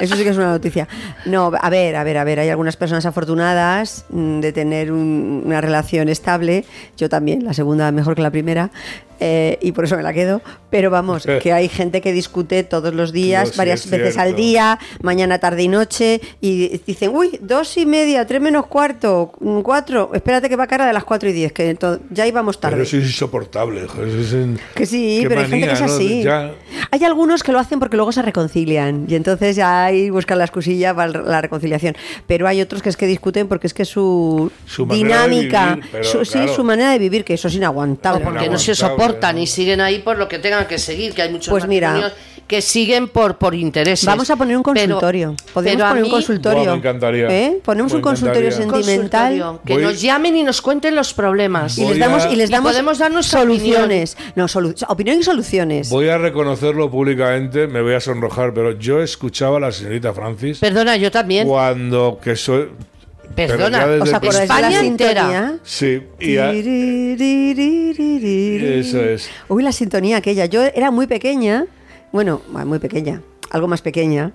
Eso 0.00 0.16
sí 0.16 0.22
que 0.22 0.30
es 0.30 0.36
una 0.36 0.50
noticia. 0.50 0.86
No, 1.24 1.50
a 1.58 1.70
ver, 1.70 1.96
a 1.96 2.04
ver, 2.04 2.18
a 2.18 2.24
ver, 2.24 2.40
hay 2.40 2.50
algunas 2.50 2.76
personas 2.76 3.06
afortunadas 3.06 3.85
Mm, 4.08 4.40
de 4.40 4.52
tener 4.52 4.92
una 4.92 5.60
relación 5.60 6.08
estable, 6.08 6.64
yo 6.96 7.08
también, 7.08 7.44
la 7.44 7.54
segunda 7.54 7.90
mejor 7.92 8.14
que 8.14 8.22
la 8.22 8.30
primera, 8.30 8.70
eh, 9.20 9.58
y 9.60 9.72
por 9.72 9.84
eso 9.84 9.96
me 9.96 10.02
la 10.02 10.12
quedo. 10.12 10.42
Pero 10.70 10.90
vamos, 10.90 11.26
que 11.42 11.52
hay 11.52 11.68
gente 11.68 12.00
que 12.00 12.12
discute 12.12 12.62
todos 12.62 12.94
los 12.94 13.12
días, 13.12 13.56
varias 13.56 13.88
veces 13.88 14.18
al 14.18 14.36
día, 14.36 14.78
mañana, 15.02 15.38
tarde 15.38 15.62
y 15.62 15.68
noche, 15.68 16.20
y 16.40 16.80
dicen, 16.86 17.10
uy, 17.14 17.38
dos 17.40 17.76
y 17.76 17.86
media, 17.86 18.26
tres 18.26 18.40
menos 18.40 18.66
cuarto, 18.66 19.32
mm, 19.40 19.60
cuatro, 19.60 20.10
espérate 20.12 20.48
que 20.48 20.56
va 20.56 20.64
a 20.64 20.66
cara 20.66 20.86
de 20.86 20.92
las 20.92 21.04
cuatro 21.04 21.28
y 21.28 21.32
diez, 21.32 21.52
que 21.52 21.76
ya 22.10 22.26
íbamos 22.26 22.60
tarde. 22.60 22.76
Pero 22.76 22.84
eso 22.84 22.96
es 22.98 23.04
insoportable. 23.04 23.86
que 24.74 24.86
sí, 24.86 25.24
pero 25.28 25.40
hay 25.40 25.48
gente 25.48 25.66
que 25.66 25.72
es 25.72 25.82
así. 25.82 26.24
Hay 26.90 27.04
algunos 27.04 27.42
que 27.42 27.52
lo 27.52 27.58
hacen 27.58 27.78
porque 27.78 27.96
luego 27.96 28.12
se 28.12 28.22
reconcilian, 28.22 29.06
y 29.08 29.14
entonces 29.14 29.56
ya 29.56 29.84
ahí 29.84 30.10
buscan 30.10 30.38
la 30.38 30.44
excusilla 30.44 30.94
para 30.94 31.22
la 31.22 31.40
reconciliación. 31.40 31.96
Pero 32.26 32.46
hay 32.46 32.60
otros 32.60 32.82
que 32.82 32.88
es 32.88 32.96
que 32.96 33.06
discuten 33.06 33.48
porque 33.48 33.66
es 33.66 33.74
que 33.74 33.84
su, 33.84 34.50
dinámica, 34.88 35.78
su, 36.02 36.24
sí, 36.24 36.38
su 36.54 36.64
manera 36.64 36.90
de 36.90 36.98
vivir, 36.98 37.24
que 37.24 37.34
eso 37.34 37.48
es 37.48 37.54
inaguantable. 37.54 38.24
porque 38.24 38.48
no 38.48 38.58
se 38.58 38.74
soporta 38.74 39.05
y 39.36 39.46
siguen 39.46 39.80
ahí 39.80 39.98
por 40.00 40.18
lo 40.18 40.28
que 40.28 40.38
tengan 40.38 40.66
que 40.66 40.78
seguir, 40.78 41.14
que 41.14 41.22
hay 41.22 41.30
muchos 41.30 41.50
pues 41.50 41.66
mira, 41.66 42.12
que 42.46 42.62
siguen 42.62 43.08
por, 43.08 43.38
por 43.38 43.54
intereses. 43.54 44.06
Vamos 44.06 44.30
a 44.30 44.36
poner 44.36 44.56
un 44.56 44.62
consultorio. 44.62 45.34
Podemos 45.52 45.88
poner 45.88 46.04
un 46.04 46.10
consultorio. 46.10 46.70
me 46.70 46.78
encantaría. 46.78 47.28
¿Eh? 47.28 47.58
Ponemos 47.64 47.92
un 47.92 48.00
consultorio 48.00 48.52
sentimental. 48.52 49.60
que 49.64 49.78
nos 49.78 50.00
llamen 50.00 50.36
y 50.36 50.42
nos 50.42 50.62
cuenten 50.62 50.94
los 50.94 51.12
problemas. 51.12 51.78
Y 51.78 51.86
les 51.86 51.98
damos, 51.98 52.26
y 52.30 52.36
les 52.36 52.50
damos 52.50 52.72
podemos 52.72 52.98
darnos 52.98 53.26
soluciones. 53.26 54.16
No, 54.34 54.46
opinión 54.88 55.18
y 55.18 55.22
soluciones. 55.22 55.90
Voy 55.90 56.08
a 56.08 56.18
reconocerlo 56.18 56.90
públicamente, 56.90 57.66
me 57.66 57.80
voy 57.80 57.94
a 57.94 58.00
sonrojar, 58.00 58.52
pero 58.54 58.78
yo 58.78 59.02
escuchaba 59.02 59.56
a 59.56 59.60
la 59.60 59.72
señorita 59.72 60.12
Francis. 60.12 60.58
Perdona, 60.58 60.96
yo 60.96 61.10
también. 61.10 61.48
Cuando 61.48 62.18
que 62.22 62.36
soy 62.36 62.68
Perdona, 63.34 63.86
¿os 64.00 64.12
acordáis 64.12 64.48
de 64.48 64.60
la 64.62 64.80
sintonía? 64.80 65.58
Sí. 65.62 66.02
Y 66.20 66.36
Eso 68.80 69.02
es. 69.02 69.30
Uy, 69.48 69.62
la 69.62 69.72
sintonía 69.72 70.18
aquella. 70.18 70.46
Yo 70.46 70.62
era 70.62 70.90
muy 70.90 71.06
pequeña, 71.06 71.66
bueno, 72.12 72.40
muy 72.48 72.78
pequeña, 72.78 73.22
algo 73.56 73.68
más 73.68 73.82
pequeña 73.82 74.32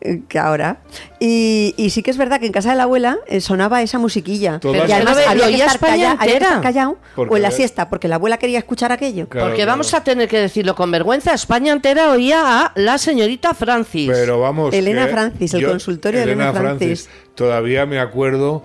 eh, 0.00 0.22
que 0.28 0.38
ahora. 0.38 0.82
Y, 1.20 1.74
sí 1.90 2.02
que 2.02 2.10
es 2.10 2.16
verdad 2.16 2.40
que 2.40 2.46
en 2.46 2.52
casa 2.52 2.70
de 2.70 2.76
la 2.76 2.82
abuela 2.84 3.18
eh, 3.26 3.40
sonaba 3.40 3.82
esa 3.82 3.98
musiquilla. 3.98 4.60
y 4.62 4.92
además 4.92 5.18
había 5.26 5.46
que, 5.46 5.54
estar 5.54 6.60
callado 6.60 6.98
o 7.16 7.36
en 7.36 7.42
la 7.42 7.50
siesta, 7.50 7.88
porque 7.88 8.08
la 8.08 8.16
abuela 8.16 8.38
quería 8.38 8.58
escuchar 8.58 8.92
aquello. 8.92 9.28
porque 9.28 9.64
vamos 9.64 9.94
a 9.94 10.04
tener 10.04 10.28
que 10.28 10.38
decirlo 10.38 10.74
con 10.74 10.90
vergüenza, 10.90 11.34
España 11.34 11.72
entera 11.72 12.10
oía 12.10 12.60
a 12.60 12.72
la 12.74 12.98
señorita 12.98 13.54
Francis. 13.54 14.10
Pero 14.12 14.40
vamos. 14.40 14.74
Elena 14.74 15.06
Francis, 15.08 15.54
el 15.54 15.66
consultorio 15.66 16.20
de 16.20 16.24
Elena 16.24 16.52
Francis. 16.52 17.08
Todavía 17.34 17.86
me 17.86 17.98
acuerdo 17.98 18.64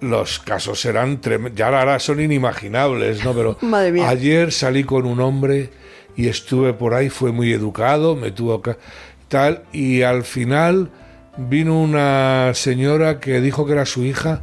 los 0.00 0.38
casos 0.40 0.84
eran 0.84 1.20
ya 1.54 1.66
ahora 1.68 1.98
son 1.98 2.20
inimaginables, 2.20 3.24
¿no? 3.24 3.34
Pero 3.34 3.58
ayer 4.06 4.52
salí 4.52 4.84
con 4.84 5.06
un 5.06 5.20
hombre 5.20 5.70
y 6.16 6.28
estuve 6.28 6.72
por 6.72 6.94
ahí, 6.94 7.10
fue 7.10 7.32
muy 7.32 7.52
educado, 7.52 8.16
me 8.16 8.30
tuvo 8.30 8.62
tal, 9.28 9.62
y 9.72 10.02
al 10.02 10.24
final 10.24 10.90
vino 11.36 11.80
una 11.80 12.52
señora 12.54 13.20
que 13.20 13.40
dijo 13.40 13.66
que 13.66 13.72
era 13.72 13.86
su 13.86 14.04
hija. 14.04 14.40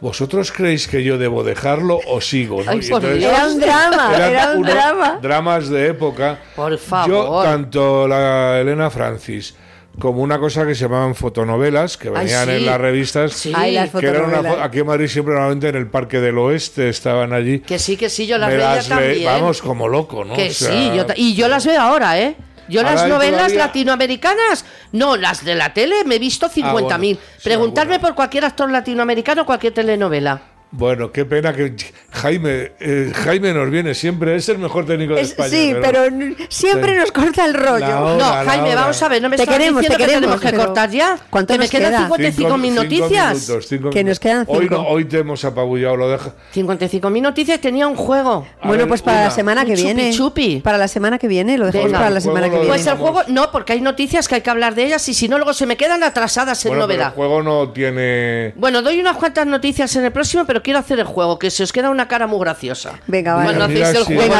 ¿Vosotros 0.00 0.50
creéis 0.50 0.88
que 0.88 1.04
yo 1.04 1.18
debo 1.18 1.44
dejarlo 1.44 2.00
o 2.06 2.22
sigo? 2.22 2.62
era 2.62 2.72
un 2.72 3.60
drama, 3.60 4.16
era 4.16 4.52
un 4.52 4.62
drama. 4.62 5.18
Dramas 5.20 5.68
de 5.68 5.88
época. 5.88 6.38
Por 6.56 6.78
favor. 6.78 7.08
Yo, 7.10 7.42
tanto 7.42 8.08
la 8.08 8.58
Elena 8.60 8.88
Francis 8.88 9.54
como 9.98 10.22
una 10.22 10.38
cosa 10.38 10.66
que 10.66 10.74
se 10.74 10.82
llamaban 10.82 11.14
fotonovelas, 11.14 11.96
que 11.96 12.10
venían 12.10 12.48
en 12.48 12.64
las 12.64 12.80
revistas, 12.80 13.32
sí. 13.32 13.52
que 13.52 14.06
eran 14.06 14.46
aquí 14.62 14.78
en 14.78 14.86
Madrid 14.86 15.08
siempre 15.08 15.34
normalmente 15.34 15.68
en 15.68 15.76
el 15.76 15.88
Parque 15.88 16.20
del 16.20 16.38
Oeste 16.38 16.88
estaban 16.88 17.32
allí. 17.32 17.60
Que 17.60 17.78
sí, 17.78 17.96
que 17.96 18.08
sí, 18.08 18.26
yo 18.26 18.38
las 18.38 18.50
veía 18.50 18.82
también. 18.82 19.24
vamos, 19.24 19.60
como 19.60 19.88
loco, 19.88 20.24
¿no? 20.24 20.34
Que 20.34 20.50
sí, 20.50 20.90
y 21.16 21.34
yo 21.34 21.48
las 21.48 21.66
veo 21.66 21.80
ahora, 21.80 22.18
¿eh? 22.18 22.36
Yo 22.70 22.82
las 22.82 23.06
novelas 23.06 23.52
latinoamericanas, 23.52 24.64
no, 24.92 25.16
las 25.16 25.44
de 25.44 25.54
la 25.54 25.74
tele 25.74 26.04
me 26.04 26.14
he 26.14 26.18
visto 26.18 26.48
50.000. 26.48 27.18
Ah, 27.18 27.40
Preguntarme 27.42 27.98
por 27.98 28.14
cualquier 28.14 28.44
actor 28.44 28.70
latinoamericano, 28.70 29.44
cualquier 29.44 29.74
telenovela. 29.74 30.49
Bueno, 30.72 31.10
qué 31.10 31.24
pena 31.24 31.52
que 31.52 31.74
Jaime 32.12 32.72
eh, 32.78 33.12
Jaime 33.12 33.52
nos 33.52 33.70
viene 33.70 33.92
siempre, 33.92 34.36
es 34.36 34.48
el 34.48 34.58
mejor 34.58 34.86
técnico 34.86 35.14
de 35.14 35.22
España. 35.22 35.48
Sí, 35.48 35.74
pero, 35.80 36.04
siempre 36.48 36.96
nos 36.96 37.10
corta 37.10 37.44
el 37.44 37.54
rollo. 37.54 38.16
no, 38.16 38.24
Jaime, 38.24 38.74
vamos 38.76 39.02
a 39.02 39.08
ver, 39.08 39.20
no 39.20 39.28
me 39.28 39.36
te 39.36 39.46
queremos, 39.46 39.80
diciendo 39.80 40.04
te 40.04 40.10
queremos, 40.10 40.40
que 40.40 40.46
tenemos 40.46 40.62
que 40.62 40.66
cortar 40.66 40.90
ya. 40.90 41.18
¿Cuánto 41.28 41.54
que 41.54 41.58
nos 41.58 41.72
me 41.72 41.78
quedan 41.78 42.02
55 42.04 42.58
mil 42.58 42.74
noticias. 42.74 43.50
que 43.92 44.04
nos 44.04 44.20
quedan 44.20 44.46
5. 44.46 44.58
Hoy, 44.58 44.68
no, 44.68 44.86
hoy 44.86 45.04
te 45.06 45.18
hemos 45.18 45.44
apabullado, 45.44 45.96
lo 45.96 46.08
deja. 46.08 46.34
55 46.52 47.10
mil 47.10 47.22
noticias, 47.22 47.60
tenía 47.60 47.88
un 47.88 47.96
juego. 47.96 48.46
bueno, 48.62 48.86
pues 48.86 49.02
para 49.02 49.24
la 49.24 49.30
semana 49.30 49.64
que 49.64 49.74
viene. 49.74 50.12
Chupi. 50.12 50.60
Para 50.60 50.78
la 50.78 50.88
semana 50.88 51.18
que 51.18 51.26
viene, 51.26 51.58
lo 51.58 51.66
dejamos 51.66 51.92
para 51.92 52.10
la 52.10 52.20
semana 52.20 52.48
que 52.48 52.56
viene. 52.56 52.68
Pues 52.68 52.86
el 52.86 52.96
juego, 52.96 53.22
no, 53.26 53.50
porque 53.50 53.72
hay 53.72 53.80
noticias 53.80 54.28
que 54.28 54.36
hay 54.36 54.40
que 54.40 54.50
hablar 54.50 54.76
de 54.76 54.86
ellas 54.86 55.08
y 55.08 55.14
si 55.14 55.28
no, 55.28 55.36
luego 55.36 55.52
se 55.52 55.66
me 55.66 55.76
quedan 55.76 56.04
atrasadas 56.04 56.64
en 56.64 56.78
novedad. 56.78 57.08
el 57.08 57.14
juego 57.14 57.42
no 57.42 57.70
tiene. 57.70 58.52
Bueno, 58.56 58.82
doy 58.82 59.00
unas 59.00 59.16
cuantas 59.16 59.46
noticias 59.48 59.94
en 59.96 60.04
el 60.04 60.12
próximo, 60.12 60.44
pero 60.46 60.59
quiero 60.62 60.78
hacer 60.78 60.98
el 60.98 61.06
juego, 61.06 61.38
que 61.38 61.50
se 61.50 61.62
os 61.62 61.72
queda 61.72 61.90
una 61.90 62.08
cara 62.08 62.26
muy 62.26 62.40
graciosa. 62.40 63.00
Venga, 63.06 63.34
vale. 63.34 63.52
venga, 63.52 63.66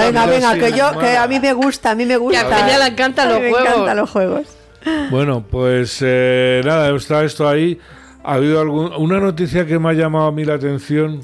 venga, 0.07 0.27
venga, 0.27 0.55
que 0.55 0.73
yo, 0.73 0.99
que 0.99 1.17
a 1.17 1.27
mí 1.27 1.41
me 1.41 1.53
gusta, 1.53 1.93
a 1.93 1.95
mí 1.95 2.07
me 2.07 2.17
gusta. 2.17 2.47
Que 2.47 2.55
a 2.55 2.67
ella 2.67 2.79
le 2.79 2.87
encantan 2.93 3.29
los 3.29 3.39
juegos. 3.39 3.63
Me 3.63 3.69
encantan 3.69 3.97
los 3.97 4.11
juegos. 4.11 4.47
Bueno, 5.11 5.45
pues 5.49 5.99
eh, 6.03 6.63
nada, 6.65 6.95
está 6.95 7.25
esto 7.25 7.49
ahí. 7.49 7.79
Ha 8.23 8.35
habido 8.35 8.61
algún, 8.61 8.93
una 8.95 9.21
noticia 9.21 9.67
que 9.67 9.79
me 9.79 9.91
ha 9.91 9.93
llamado 9.93 10.27
a 10.27 10.33
mí 10.33 10.45
la 10.45 10.55
atención, 10.55 11.23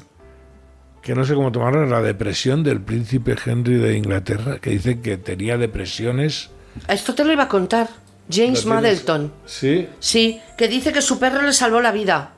que 1.02 1.14
no 1.14 1.24
sé 1.24 1.34
cómo 1.34 1.52
tomarla, 1.52 1.86
la 1.86 2.02
depresión 2.02 2.62
del 2.62 2.80
príncipe 2.80 3.36
Henry 3.44 3.76
de 3.76 3.96
Inglaterra, 3.96 4.58
que 4.58 4.70
dicen 4.70 5.02
que 5.02 5.16
tenía 5.16 5.56
depresiones. 5.58 6.50
Esto 6.88 7.14
te 7.14 7.24
lo 7.24 7.32
iba 7.32 7.44
a 7.44 7.48
contar. 7.48 7.88
James 8.30 8.66
Madelton. 8.66 9.32
¿Sí? 9.44 9.88
Sí, 10.00 10.40
que 10.56 10.68
dice 10.68 10.92
que 10.92 11.00
su 11.00 11.18
perro 11.18 11.42
le 11.42 11.52
salvó 11.52 11.80
la 11.80 11.92
vida. 11.92 12.32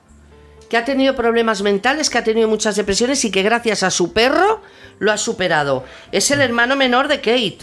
Que 0.68 0.76
ha 0.76 0.84
tenido 0.84 1.16
problemas 1.16 1.62
mentales, 1.62 2.10
que 2.10 2.18
ha 2.18 2.24
tenido 2.24 2.48
muchas 2.48 2.76
depresiones 2.76 3.24
y 3.24 3.30
que 3.30 3.42
gracias 3.42 3.82
a 3.82 3.90
su 3.90 4.12
perro 4.12 4.62
lo 4.98 5.12
ha 5.12 5.16
superado. 5.16 5.84
Es 6.12 6.30
el 6.30 6.40
hermano 6.40 6.76
menor 6.76 7.08
de 7.08 7.18
Kate. 7.18 7.58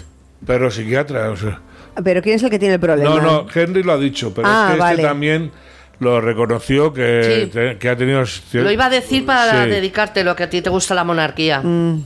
Perro 0.46 0.72
psiquiatra, 0.72 1.30
o 1.30 1.38
sea. 1.38 1.62
Pero 2.04 2.22
¿quién 2.22 2.36
es 2.36 2.44
el 2.44 2.50
que 2.50 2.60
tiene 2.60 2.76
el 2.76 2.80
problema? 2.80 3.16
No, 3.16 3.22
no, 3.22 3.48
Henry 3.54 3.84
lo 3.84 3.94
ha 3.94 3.98
dicho, 3.98 4.34
pero 4.34 4.48
es 4.48 4.54
ah, 4.54 4.76
que 4.78 4.92
este 4.92 5.04
también 5.04 5.52
lo 6.00 6.22
reconoció 6.22 6.94
que, 6.94 7.78
que 7.80 7.90
ha 7.90 7.96
tenido... 7.96 8.24
Lo 8.54 8.72
iba 8.72 8.86
a 8.86 8.90
decir 8.90 9.26
para 9.26 9.66
dedicarte 9.66 10.24
lo 10.24 10.36
que 10.36 10.44
a 10.44 10.50
ti 10.50 10.62
te 10.62 10.70
gusta 10.70 10.94
la 10.96 11.04
monarquía. 11.04 11.62
Mm. 11.62 12.06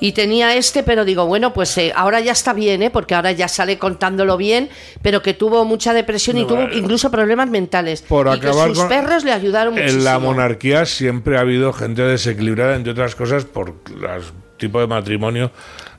Y 0.00 0.12
tenía 0.12 0.54
este, 0.56 0.82
pero 0.82 1.04
digo, 1.04 1.26
bueno, 1.26 1.52
pues 1.52 1.76
eh, 1.78 1.92
ahora 1.94 2.20
ya 2.20 2.32
está 2.32 2.52
bien, 2.52 2.82
¿eh? 2.82 2.90
porque 2.90 3.14
ahora 3.14 3.32
ya 3.32 3.48
sale 3.48 3.78
contándolo 3.78 4.36
bien, 4.36 4.68
pero 5.02 5.22
que 5.22 5.34
tuvo 5.34 5.64
mucha 5.64 5.92
depresión 5.92 6.38
y 6.38 6.46
tuvo 6.46 6.62
incluso 6.72 7.10
problemas 7.10 7.50
mentales. 7.50 8.02
Por 8.02 8.34
y 8.34 8.40
que 8.40 8.52
sus 8.52 8.80
perros 8.84 9.24
le 9.24 9.32
ayudaron 9.32 9.74
muchísimo. 9.74 9.98
En 9.98 10.04
la 10.04 10.18
monarquía 10.18 10.86
siempre 10.86 11.36
ha 11.36 11.40
habido 11.40 11.72
gente 11.72 12.02
desequilibrada, 12.02 12.76
entre 12.76 12.92
otras 12.92 13.14
cosas, 13.14 13.44
por 13.44 13.74
los 13.96 14.32
tipos 14.56 14.82
de 14.82 14.86
matrimonio 14.86 15.50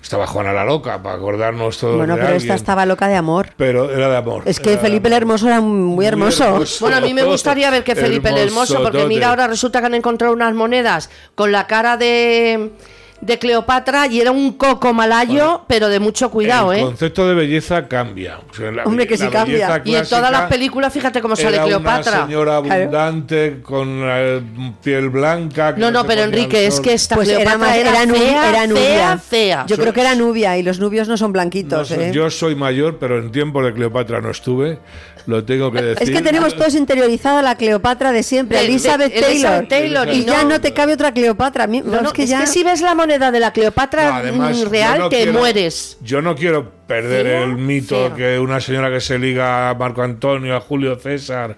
estaba 0.02 0.28
Juana 0.28 0.54
la 0.54 0.64
Loca, 0.66 1.02
para 1.02 1.16
acordarnos 1.16 1.78
todo. 1.78 1.98
Bueno, 1.98 2.16
pero 2.16 2.36
esta 2.36 2.56
estaba 2.56 2.86
loca 2.86 3.08
de 3.08 3.16
amor. 3.16 3.50
Pero 3.58 3.92
era 3.92 4.10
de 4.10 4.18
amor. 4.18 4.44
Es 4.46 4.60
que 4.60 4.78
Felipe 4.78 5.08
el 5.08 5.14
Hermoso 5.14 5.48
era 5.48 5.62
muy 5.62 6.06
hermoso. 6.06 6.64
Bueno, 6.80 6.98
a 6.98 7.02
mí 7.02 7.14
me 7.14 7.24
gustaría 7.24 7.70
ver 7.70 7.84
que 7.84 7.96
Felipe 7.96 8.30
el 8.30 8.38
Hermoso, 8.38 8.82
porque 8.82 9.06
mira, 9.06 9.30
ahora 9.30 9.48
resulta 9.48 9.80
que 9.80 9.86
han 9.86 9.96
encontrado 9.96 10.34
unas 10.34 10.54
monedas 10.54 11.10
con 11.36 11.52
la 11.52 11.68
cara 11.68 11.98
de 11.98 12.72
de 13.22 13.38
Cleopatra 13.38 14.08
y 14.08 14.20
era 14.20 14.32
un 14.32 14.54
coco 14.54 14.94
malayo, 14.94 15.62
pero 15.68 15.90
de 15.90 16.00
mucho 16.00 16.32
cuidado, 16.32 16.74
el 16.74 16.80
¿eh? 16.80 16.82
El 16.82 16.88
concepto 16.88 17.28
de 17.28 17.36
belleza 17.36 17.88
cambia. 17.88 18.40
Hombre, 18.84 19.08
que 19.08 19.18
sí 19.18 19.28
cambia. 19.28 19.82
Y 19.86 19.96
en 19.96 20.08
todas 20.08 20.32
las 20.32 20.50
películas, 20.50 20.92
fíjate 20.92 21.22
cómo 21.22 21.36
sale 21.36 21.60
Cleopatra. 21.60 22.12
Una 22.12 22.26
señora 22.26 22.58
abundante, 22.58 23.62
con 23.62 24.02
piel 24.84 25.10
blanca. 25.10 25.76
No, 25.78 25.92
no, 25.92 26.06
pero 26.06 26.24
Enrique, 26.24 26.66
es 26.66 26.80
que 26.80 26.94
esta 26.94 27.16
pues 27.16 27.30
Cleopatra 27.30 27.78
era, 27.78 28.04
era, 28.04 28.14
fea, 28.14 28.50
era 28.50 28.68
nubia. 28.68 29.18
Fea, 29.18 29.66
Yo 29.68 29.78
creo 29.78 29.94
que 29.94 30.02
era 30.02 30.16
nubia 30.16 30.58
y 30.58 30.64
los 30.64 30.80
nubios 30.80 31.08
no 31.08 31.18
son 31.18 31.32
blanquitos. 31.32 31.92
¿eh? 31.92 32.12
Yo 32.14 32.30
soy 32.30 32.56
mayor, 32.56 32.98
pero 32.98 33.20
en 33.20 33.32
tiempo 33.32 33.64
de 33.64 33.74
Cleopatra 33.74 34.20
no 34.22 34.32
estuve. 34.32 34.80
Lo 35.28 35.44
tengo 35.44 35.72
que 35.72 35.82
decir. 35.84 36.10
Es 36.10 36.10
que 36.10 36.24
tenemos 36.24 36.56
todos 36.56 36.74
interiorizada 36.74 37.44
la 37.44 37.56
Cleopatra 37.56 38.12
de 38.12 38.24
siempre, 38.24 38.60
Elizabeth, 38.62 39.14
Taylor, 39.68 40.10
y, 40.10 40.26
ya 40.26 40.44
no 40.44 40.60
te 40.60 40.74
cabe 40.74 40.94
otra 40.94 41.14
Cleopatra. 41.14 41.66
es, 41.66 42.14
que, 42.14 42.26
ya... 42.26 42.48
si 42.48 42.64
ves 42.64 42.82
la 42.82 42.96
moneda 42.96 43.11
de 43.20 43.40
la 43.40 43.52
Cleopatra 43.52 44.24
mm, 44.24 44.70
real, 44.70 45.10
te 45.10 45.32
mueres. 45.32 45.98
Yo 46.02 46.22
no 46.22 46.36
quiero 46.36 46.72
perder 46.92 47.28
el 47.28 47.56
mito 47.56 48.14
que 48.14 48.38
una 48.38 48.60
señora 48.60 48.90
que 48.90 49.00
se 49.00 49.18
liga 49.18 49.70
a 49.70 49.74
Marco 49.76 50.02
Antonio, 50.02 50.58
a 50.58 50.60
Julio 50.60 50.98
César, 50.98 51.56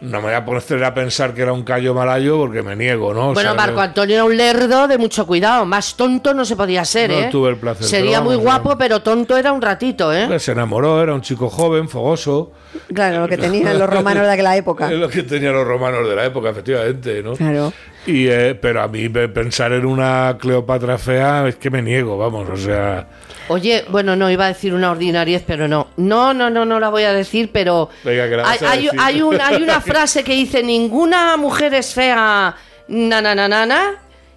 no 0.00 0.20
me 0.20 0.26
voy 0.26 0.34
a 0.34 0.44
poner 0.44 0.84
a 0.84 0.94
pensar 0.94 1.34
que 1.34 1.42
era 1.42 1.52
un 1.52 1.64
callo 1.64 1.92
malayo 1.92 2.38
porque 2.38 2.62
me 2.62 2.76
niego, 2.76 3.12
¿no? 3.12 3.34
bueno, 3.34 3.56
Marco 3.56 3.80
Antonio 3.80 4.14
era 4.14 4.24
un 4.24 4.36
lerdo 4.36 4.86
de 4.86 4.96
mucho 4.96 5.26
cuidado, 5.26 5.66
más 5.66 5.96
tonto 5.96 6.34
no 6.34 6.44
se 6.44 6.54
podía 6.54 6.84
ser, 6.84 7.10
no 7.10 7.18
¿eh? 7.18 7.28
tuve 7.32 7.50
el 7.50 7.56
placer. 7.56 7.84
Sería 7.84 8.20
muy 8.20 8.36
guapo, 8.36 8.78
pero 8.78 9.02
tonto 9.02 9.36
era 9.36 9.52
un 9.52 9.60
ratito, 9.60 10.12
¿eh? 10.12 10.38
Se 10.38 10.52
enamoró, 10.52 11.02
era 11.02 11.14
un 11.14 11.22
chico 11.22 11.50
joven, 11.50 11.88
fogoso. 11.88 12.52
Claro, 12.94 13.22
lo 13.22 13.28
que 13.28 13.38
tenían 13.38 13.76
los 13.76 13.90
romanos 13.90 14.24
de 14.24 14.32
aquella 14.32 14.56
época. 14.56 14.92
Es 14.92 14.98
lo 14.98 15.08
que 15.08 15.24
tenían 15.24 15.52
los 15.52 15.66
romanos 15.66 16.08
de 16.08 16.14
la 16.14 16.24
época, 16.26 16.50
efectivamente, 16.50 17.24
¿no? 17.24 17.32
Claro. 17.32 17.72
Y, 18.06 18.28
eh, 18.28 18.54
pero 18.54 18.82
a 18.82 18.88
mí 18.88 19.08
pensar 19.08 19.72
en 19.72 19.84
una 19.84 20.36
Cleopatra 20.38 20.96
fea 20.96 21.48
es 21.48 21.56
que 21.56 21.70
me 21.70 21.82
niego, 21.82 22.16
vamos, 22.16 22.48
o 22.48 22.56
sea... 22.56 23.08
Oye, 23.48 23.84
bueno, 23.88 24.16
no, 24.16 24.30
iba 24.30 24.44
a 24.44 24.48
decir 24.48 24.74
una 24.74 24.90
ordinariez, 24.90 25.42
pero 25.46 25.68
no. 25.68 25.88
No, 25.96 26.34
no, 26.34 26.50
no, 26.50 26.64
no 26.64 26.78
la 26.80 26.88
voy 26.88 27.04
a 27.04 27.12
decir, 27.12 27.50
pero... 27.52 27.90
hay, 28.04 28.88
hay, 28.98 29.22
una 29.22 29.80
frase 29.80 30.22
que 30.22 30.34
dice, 30.34 30.62
ninguna 30.62 31.36
mujer 31.36 31.74
es 31.74 31.94
fea, 31.94 32.54
na, 32.88 33.94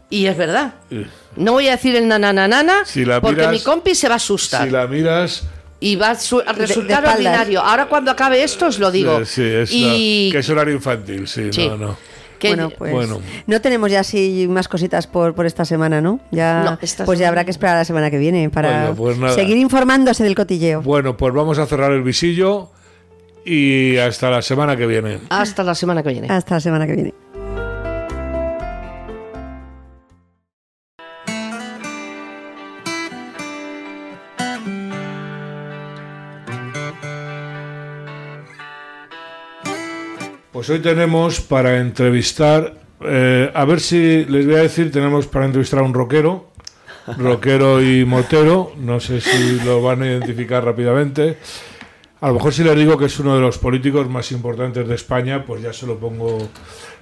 y 0.10 0.26
es 0.26 0.38
verdad. 0.38 0.74
No 1.36 1.54
voy 1.54 1.68
a 1.68 1.72
decir 1.72 1.96
el 1.96 2.08
nananana, 2.08 2.86
si 2.86 3.06
porque 3.06 3.48
mi 3.48 3.60
compi 3.62 3.96
se 3.96 4.08
va 4.08 4.16
a 4.16 4.18
asustar. 4.18 4.66
Si 4.66 4.70
la 4.70 4.88
miras 4.88 5.44
y 5.82 5.96
va 5.96 6.12
a, 6.12 6.54
resultar 6.54 7.06
ordinario. 7.06 7.60
Ahora 7.60 7.88
cuando 7.88 8.12
acabe 8.12 8.44
esto 8.44 8.68
os 8.68 8.80
lo 8.80 8.92
digo. 8.92 9.26
Sí, 9.26 9.44
es 9.44 9.70
y... 9.74 10.30
que 10.32 10.38
es 10.38 10.50
horario 10.50 10.76
infantil, 10.76 11.28
sí, 11.28 11.50
no, 11.58 11.76
no. 11.76 11.98
Bueno, 12.49 12.72
pues 12.77 13.09
no 13.47 13.61
tenemos 13.61 13.91
ya 13.91 14.01
así 14.01 14.47
más 14.49 14.68
cositas 14.68 15.07
por, 15.07 15.34
por 15.34 15.45
esta 15.45 15.65
semana, 15.65 16.01
¿no? 16.01 16.19
Ya, 16.31 16.80
pues 17.05 17.19
ya 17.19 17.30
habrá 17.30 17.45
que 17.45 17.51
esperar 17.51 17.76
a 17.76 17.80
la 17.80 17.85
semana 17.85 18.11
que 18.11 18.18
viene 18.18 18.49
para 18.49 18.93
pues 18.93 19.18
seguir 19.35 19.57
informándose 19.57 20.23
del 20.23 20.35
cotilleo. 20.35 20.81
Bueno, 20.81 21.18
pues 21.18 21.34
vamos 21.34 21.59
a 21.59 21.65
cerrar 21.65 21.91
el 21.91 22.03
visillo 22.03 22.69
y 23.45 23.97
hasta 23.97 24.30
la 24.30 24.41
semana 24.41 24.76
que 24.76 24.85
viene. 24.85 25.19
Hasta 25.30 25.63
la 25.63 25.76
semana 25.76 26.03
que 26.03 26.09
viene. 26.09 26.27
Hasta 26.30 26.55
la 26.55 26.61
semana 26.61 26.88
que 26.88 26.93
viene. 26.93 27.13
Pues 40.62 40.70
hoy 40.70 40.80
tenemos 40.80 41.42
para 41.42 41.80
entrevistar, 41.80 42.76
eh, 43.04 43.50
a 43.52 43.66
ver 43.66 43.80
si 43.80 44.26
les 44.26 44.46
voy 44.46 44.54
a 44.54 44.60
decir, 44.60 44.92
tenemos 44.92 45.26
para 45.26 45.48
entrevistar 45.48 45.80
a 45.80 45.82
un 45.82 45.92
rockero, 45.92 46.52
rockero 47.18 47.82
y 47.82 48.06
motero, 48.06 48.72
no 48.78 49.00
sé 49.00 49.22
si 49.22 49.60
lo 49.66 49.82
van 49.82 50.04
a 50.04 50.06
identificar 50.06 50.64
rápidamente. 50.64 51.40
A 52.20 52.28
lo 52.28 52.36
mejor 52.36 52.54
si 52.54 52.64
les 52.64 52.76
digo 52.76 52.96
que 52.96 53.06
es 53.06 53.20
uno 53.20 53.34
de 53.34 53.42
los 53.42 53.58
políticos 53.58 54.08
más 54.08 54.32
importantes 54.32 54.88
de 54.88 54.94
España, 54.94 55.46
pues 55.48 55.64
ya 55.64 55.74
se 55.74 55.88
lo 55.88 55.98
pongo, 55.98 56.38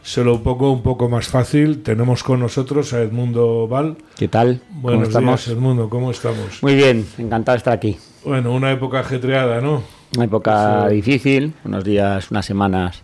se 0.04 0.24
lo 0.24 0.42
pongo 0.42 0.72
un 0.72 0.82
poco 0.82 1.10
más 1.10 1.28
fácil. 1.28 1.84
Tenemos 1.84 2.24
con 2.24 2.40
nosotros 2.40 2.94
a 2.94 3.02
Edmundo 3.02 3.68
Val. 3.68 3.98
¿Qué 4.16 4.30
tal? 4.30 4.62
Buenos 4.70 5.10
¿Cómo 5.10 5.10
estamos? 5.10 5.46
días, 5.46 5.58
Edmundo, 5.58 5.90
¿cómo 5.90 6.12
estamos? 6.12 6.64
Muy 6.64 6.76
bien, 6.76 7.06
encantado 7.18 7.56
de 7.56 7.58
estar 7.58 7.74
aquí. 7.74 7.98
Bueno, 8.24 8.54
una 8.54 8.72
época 8.72 9.02
ajetreada, 9.02 9.60
¿no? 9.60 9.84
Una 10.16 10.24
época 10.24 10.88
difícil, 10.88 11.54
unos 11.66 11.84
días, 11.84 12.32
unas 12.32 12.46
semanas 12.46 13.04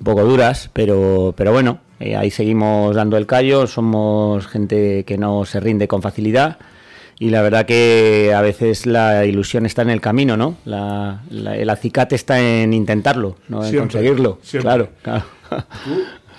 un 0.00 0.04
poco 0.04 0.24
duras, 0.24 0.70
pero, 0.72 1.34
pero 1.36 1.52
bueno, 1.52 1.80
eh, 2.00 2.16
ahí 2.16 2.30
seguimos 2.30 2.94
dando 2.94 3.16
el 3.16 3.26
callo, 3.26 3.66
somos 3.66 4.46
gente 4.46 5.04
que 5.04 5.18
no 5.18 5.44
se 5.44 5.60
rinde 5.60 5.88
con 5.88 6.02
facilidad 6.02 6.58
y 7.18 7.30
la 7.30 7.42
verdad 7.42 7.66
que 7.66 8.32
a 8.34 8.40
veces 8.42 8.86
la 8.86 9.26
ilusión 9.26 9.66
está 9.66 9.82
en 9.82 9.90
el 9.90 10.00
camino, 10.00 10.36
¿no? 10.36 10.56
La, 10.64 11.22
el 11.30 11.68
acicate 11.68 12.14
está 12.14 12.40
en 12.40 12.72
intentarlo, 12.72 13.36
no 13.48 13.64
en 13.64 13.76
conseguirlo. 13.76 14.38
Claro, 14.60 14.90
claro. 15.02 15.24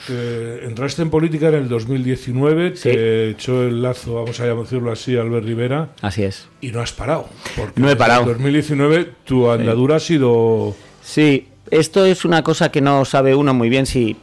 Tú 0.08 0.14
eh, 0.14 0.62
entraste 0.64 1.02
en 1.02 1.10
política 1.10 1.50
en 1.50 1.56
el 1.56 1.68
2019, 1.68 2.72
te 2.72 3.30
echó 3.32 3.64
el 3.64 3.82
lazo, 3.82 4.16
vamos 4.16 4.40
a 4.40 4.46
decirlo 4.46 4.92
así, 4.92 5.18
Albert 5.18 5.46
Rivera. 5.46 5.90
Así 6.02 6.24
es. 6.24 6.48
Y 6.62 6.72
no 6.72 6.80
has 6.80 6.94
parado. 6.94 7.28
no 7.76 7.90
he 7.90 7.96
parado. 7.98 8.22
En 8.22 8.28
2019 8.30 9.12
tu 9.26 9.52
andadura 9.52 9.98
ha 9.98 10.00
sido... 10.00 10.76
Sí, 11.02 11.49
esto 11.72 12.06
es 12.06 12.26
una 12.26 12.44
cosa 12.44 12.72
que 12.72 12.82
no 12.82 13.06
sabe 13.06 13.36
uno 13.36 13.54
muy 13.54 13.70
bien 13.70 13.86
si, 13.86 14.18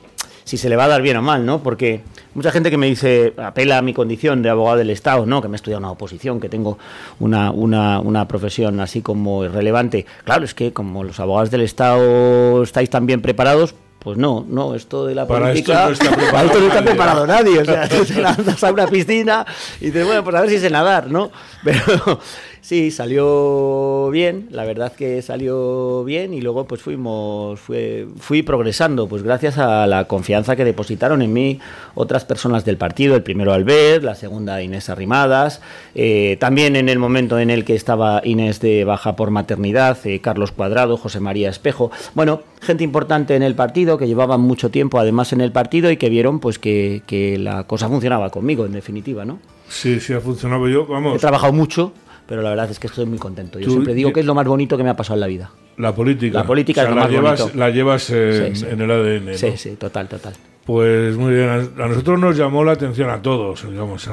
si 0.45 0.57
se 0.57 0.69
le 0.69 0.77
va 0.77 0.85
a 0.85 0.89
dar 0.89 1.03
bien 1.03 1.17
o 1.17 1.23
mal, 1.23 1.45
¿no? 1.45 1.63
Porque 1.63 2.03
mucha 2.35 2.53
gente 2.53 2.71
que 2.71 2.77
me 2.77 2.87
dice, 2.87 3.35
apela 3.37 3.79
a 3.79 3.83
mi 3.83 3.95
condición 3.95 4.43
de 4.43 4.51
abogado 4.51 4.79
del 4.79 4.91
Estado, 4.91 5.27
¿no? 5.27 5.43
Que 5.43 5.49
me 5.49 5.55
he 5.55 5.57
estudiado 5.57 5.81
una 5.81 5.91
oposición, 5.91 6.41
que 6.41 6.49
tengo 6.49 6.79
una, 7.19 7.51
una, 7.51 8.01
una 8.01 8.29
profesión 8.29 8.79
así 8.81 9.03
como 9.03 9.45
irrelevante. 9.45 10.07
Claro, 10.25 10.45
es 10.45 10.55
que 10.55 10.73
como 10.73 11.03
los 11.03 11.19
abogados 11.19 11.51
del 11.51 11.63
Estado 11.63 12.63
estáis 12.63 12.91
tan 12.91 13.07
bien 13.07 13.23
preparados, 13.23 13.75
pues 14.07 14.19
no, 14.19 14.47
no, 14.49 14.77
esto 14.77 15.05
de 15.05 15.17
la 15.17 15.27
política. 15.27 15.89
Esto 15.89 16.05
no 16.05 16.11
está 16.11 16.17
preparado, 16.23 16.47
esto 16.47 16.61
no 16.61 16.69
está 16.69 16.85
preparado 16.85 17.27
nadie. 17.27 17.59
O 17.59 17.65
sea, 17.65 17.89
tú 17.89 18.05
te 18.07 18.21
lanzas 18.21 18.63
a 18.63 18.73
una 18.73 18.87
piscina 18.87 19.45
y 19.81 19.87
dices, 19.87 20.07
bueno, 20.07 20.23
pues 20.23 20.37
a 20.37 20.43
ver 20.43 20.51
si 20.51 20.61
sé 20.61 20.71
nadar, 20.71 21.11
¿no? 21.11 21.33
Pero 21.65 22.21
Sí, 22.67 22.91
salió 22.91 24.11
bien, 24.11 24.49
la 24.51 24.65
verdad 24.65 24.93
que 24.93 25.23
salió 25.23 26.03
bien 26.03 26.35
y 26.35 26.41
luego 26.41 26.67
pues 26.67 26.83
fuimos, 26.83 27.61
fui 27.61 28.43
progresando, 28.43 29.07
pues 29.07 29.23
gracias 29.23 29.57
a 29.59 29.87
la 29.87 30.09
confianza 30.09 30.57
que 30.57 30.65
depositaron 30.65 31.23
en 31.23 31.33
mí 31.33 31.61
otras 31.95 32.25
personas 32.25 32.65
del 32.65 32.77
partido, 32.77 33.15
el 33.15 33.23
primero 33.23 33.53
Albert, 33.53 34.03
la 34.03 34.17
segunda 34.17 34.61
Inés 34.63 34.91
Arrimadas, 34.91 35.61
eh, 35.95 36.39
también 36.41 36.75
en 36.75 36.89
el 36.89 36.99
momento 36.99 37.39
en 37.39 37.51
el 37.51 37.65
que 37.65 37.77
estaba 37.77 38.21
Inés 38.25 38.59
de 38.59 38.83
baja 38.83 39.15
por 39.15 39.31
maternidad, 39.31 40.05
eh, 40.05 40.21
Carlos 40.21 40.51
Cuadrado, 40.51 40.97
José 40.97 41.21
María 41.21 41.51
Espejo, 41.51 41.93
bueno, 42.17 42.41
gente 42.61 42.83
importante 42.83 43.37
en 43.37 43.45
el 43.45 43.55
partido 43.55 43.97
que 43.97 44.09
llevaban 44.09 44.41
mucho 44.41 44.73
tiempo 44.73 44.99
además 44.99 45.33
en 45.33 45.41
el 45.41 45.53
partido 45.53 45.89
y 45.93 45.99
que 45.99 46.09
vieron 46.09 46.41
pues 46.41 46.59
que, 46.59 47.03
que 47.07 47.39
la 47.39 47.63
cosa 47.63 47.87
funcionaba 47.87 48.31
conmigo 48.31 48.67
en 48.67 48.73
definitiva, 48.73 49.25
¿no? 49.25 49.39
Sí, 49.69 50.01
sí 50.01 50.13
ha 50.13 50.21
funcionado 50.21 50.69
yo, 50.69 50.85
vamos. 50.87 51.15
He 51.17 51.19
trabajado 51.19 51.53
mucho 51.53 51.93
pero 52.27 52.43
la 52.43 52.51
verdad 52.51 52.71
es 52.71 52.79
que 52.79 52.87
estoy 52.87 53.07
muy 53.07 53.19
contento. 53.19 53.59
Yo 53.59 53.71
siempre 53.71 53.95
digo 53.95 54.13
que 54.13 54.21
es 54.21 54.27
lo 54.27 54.35
más 54.35 54.47
bonito 54.47 54.77
que 54.77 54.83
me 54.83 54.91
ha 54.91 54.97
pasado 54.97 55.15
en 55.17 55.21
la 55.21 55.27
vida. 55.27 55.51
La 55.79 55.95
política. 55.95 56.39
La 56.39 56.47
política 56.47 56.83
es 56.83 56.89
lo 56.89 56.95
la 56.95 57.03
más 57.03 57.11
llevas, 57.11 57.41
bonito. 57.41 57.59
La 57.59 57.71
llevas 57.71 58.11
en, 58.11 58.81
el 58.81 58.91
ADN. 58.91 59.35
Sí, 59.37 59.57
sí, 59.57 59.77
total, 59.77 60.09
total. 60.09 60.35
Pues 60.65 61.17
muy 61.17 61.33
bien, 61.33 61.49
a 61.49 61.87
nosotros 61.87 62.19
nos 62.19 62.37
llamó 62.37 62.65
la 62.65 62.73
atención 62.73 63.09
a 63.09 63.23
todos, 63.23 63.71
digamos, 63.71 64.11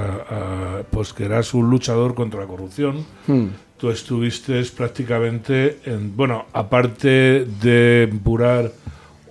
pues 0.91 1.14
que 1.14 1.26
eras 1.26 1.53
un 1.53 1.69
luchador 1.69 2.14
contra 2.14 2.41
la 2.41 2.48
corrupción. 2.48 3.06
Hmm. 3.26 3.48
Tú 3.77 3.90
estuviste 3.90 4.61
prácticamente, 4.77 5.80
en, 5.85 6.15
bueno, 6.15 6.45
aparte 6.53 7.45
de 7.45 8.03
empurar 8.03 8.72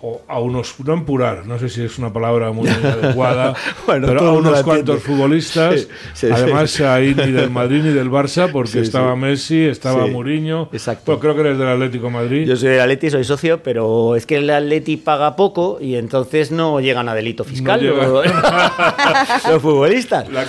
o 0.05 0.21
a 0.27 0.41
unos, 0.41 0.75
no 0.85 0.95
empurar, 0.95 1.47
no 1.47 1.61
sé 1.61 1.69
si 1.69 1.81
es 1.83 1.97
una 1.97 2.13
palabra 2.13 2.51
muy 2.51 2.69
adecuada, 2.69 3.55
pero 3.87 4.21
a 4.21 4.33
unos 4.33 4.63
cuantos 4.65 5.01
futbolistas, 5.01 5.87
además 6.23 6.81
ahí 6.81 7.15
ni 7.15 7.31
del 7.31 7.51
Madrid 7.51 7.83
ni 7.85 7.91
del 7.93 8.11
Barça, 8.11 8.51
porque 8.51 8.81
estaba 8.81 9.15
Messi, 9.15 9.61
estaba 9.65 10.09
Mourinho, 10.09 10.69
exacto. 10.73 11.05
Pues 11.05 11.19
creo 11.19 11.37
que 11.37 11.43
eres 11.43 11.59
del 11.59 11.69
Atlético 11.69 12.11
Madrid. 12.11 12.49
Yo 12.49 12.57
soy 12.57 12.71
del 12.71 12.81
Atleti, 12.81 13.11
soy 13.11 13.23
socio, 13.23 13.63
pero 13.63 14.17
es 14.17 14.27
que 14.27 14.39
el 14.39 14.51
Atleti 14.51 14.97
paga 14.97 15.37
poco 15.37 15.79
y 15.81 15.95
entonces 15.95 16.51
no 16.51 16.81
llegan 16.81 17.09
a 17.09 17.15
delito 17.15 17.45
fiscal 17.45 17.81
los, 17.87 19.63
futbolistas. 19.63 20.29
La 20.31 20.45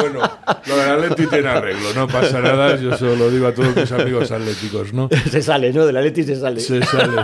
bueno, 0.00 0.20
lo 0.66 0.76
del 0.76 0.90
Atleti 0.90 1.26
tiene 1.26 1.48
arreglo, 1.48 1.92
no 1.92 2.06
pasa 2.06 2.40
nada, 2.40 2.76
yo 2.76 2.96
solo 2.96 3.16
lo 3.16 3.30
digo 3.30 3.48
a 3.48 3.52
todos 3.52 3.74
mis 3.74 3.90
amigos 3.90 4.30
atléticos, 4.30 4.92
¿no? 4.92 5.08
Se 5.28 5.42
sale, 5.42 5.72
¿no? 5.72 5.86
Del 5.86 5.96
Atleti 5.96 6.22
se 6.22 6.36
sale. 6.36 6.60
Se 6.60 6.80
sale. 6.84 7.16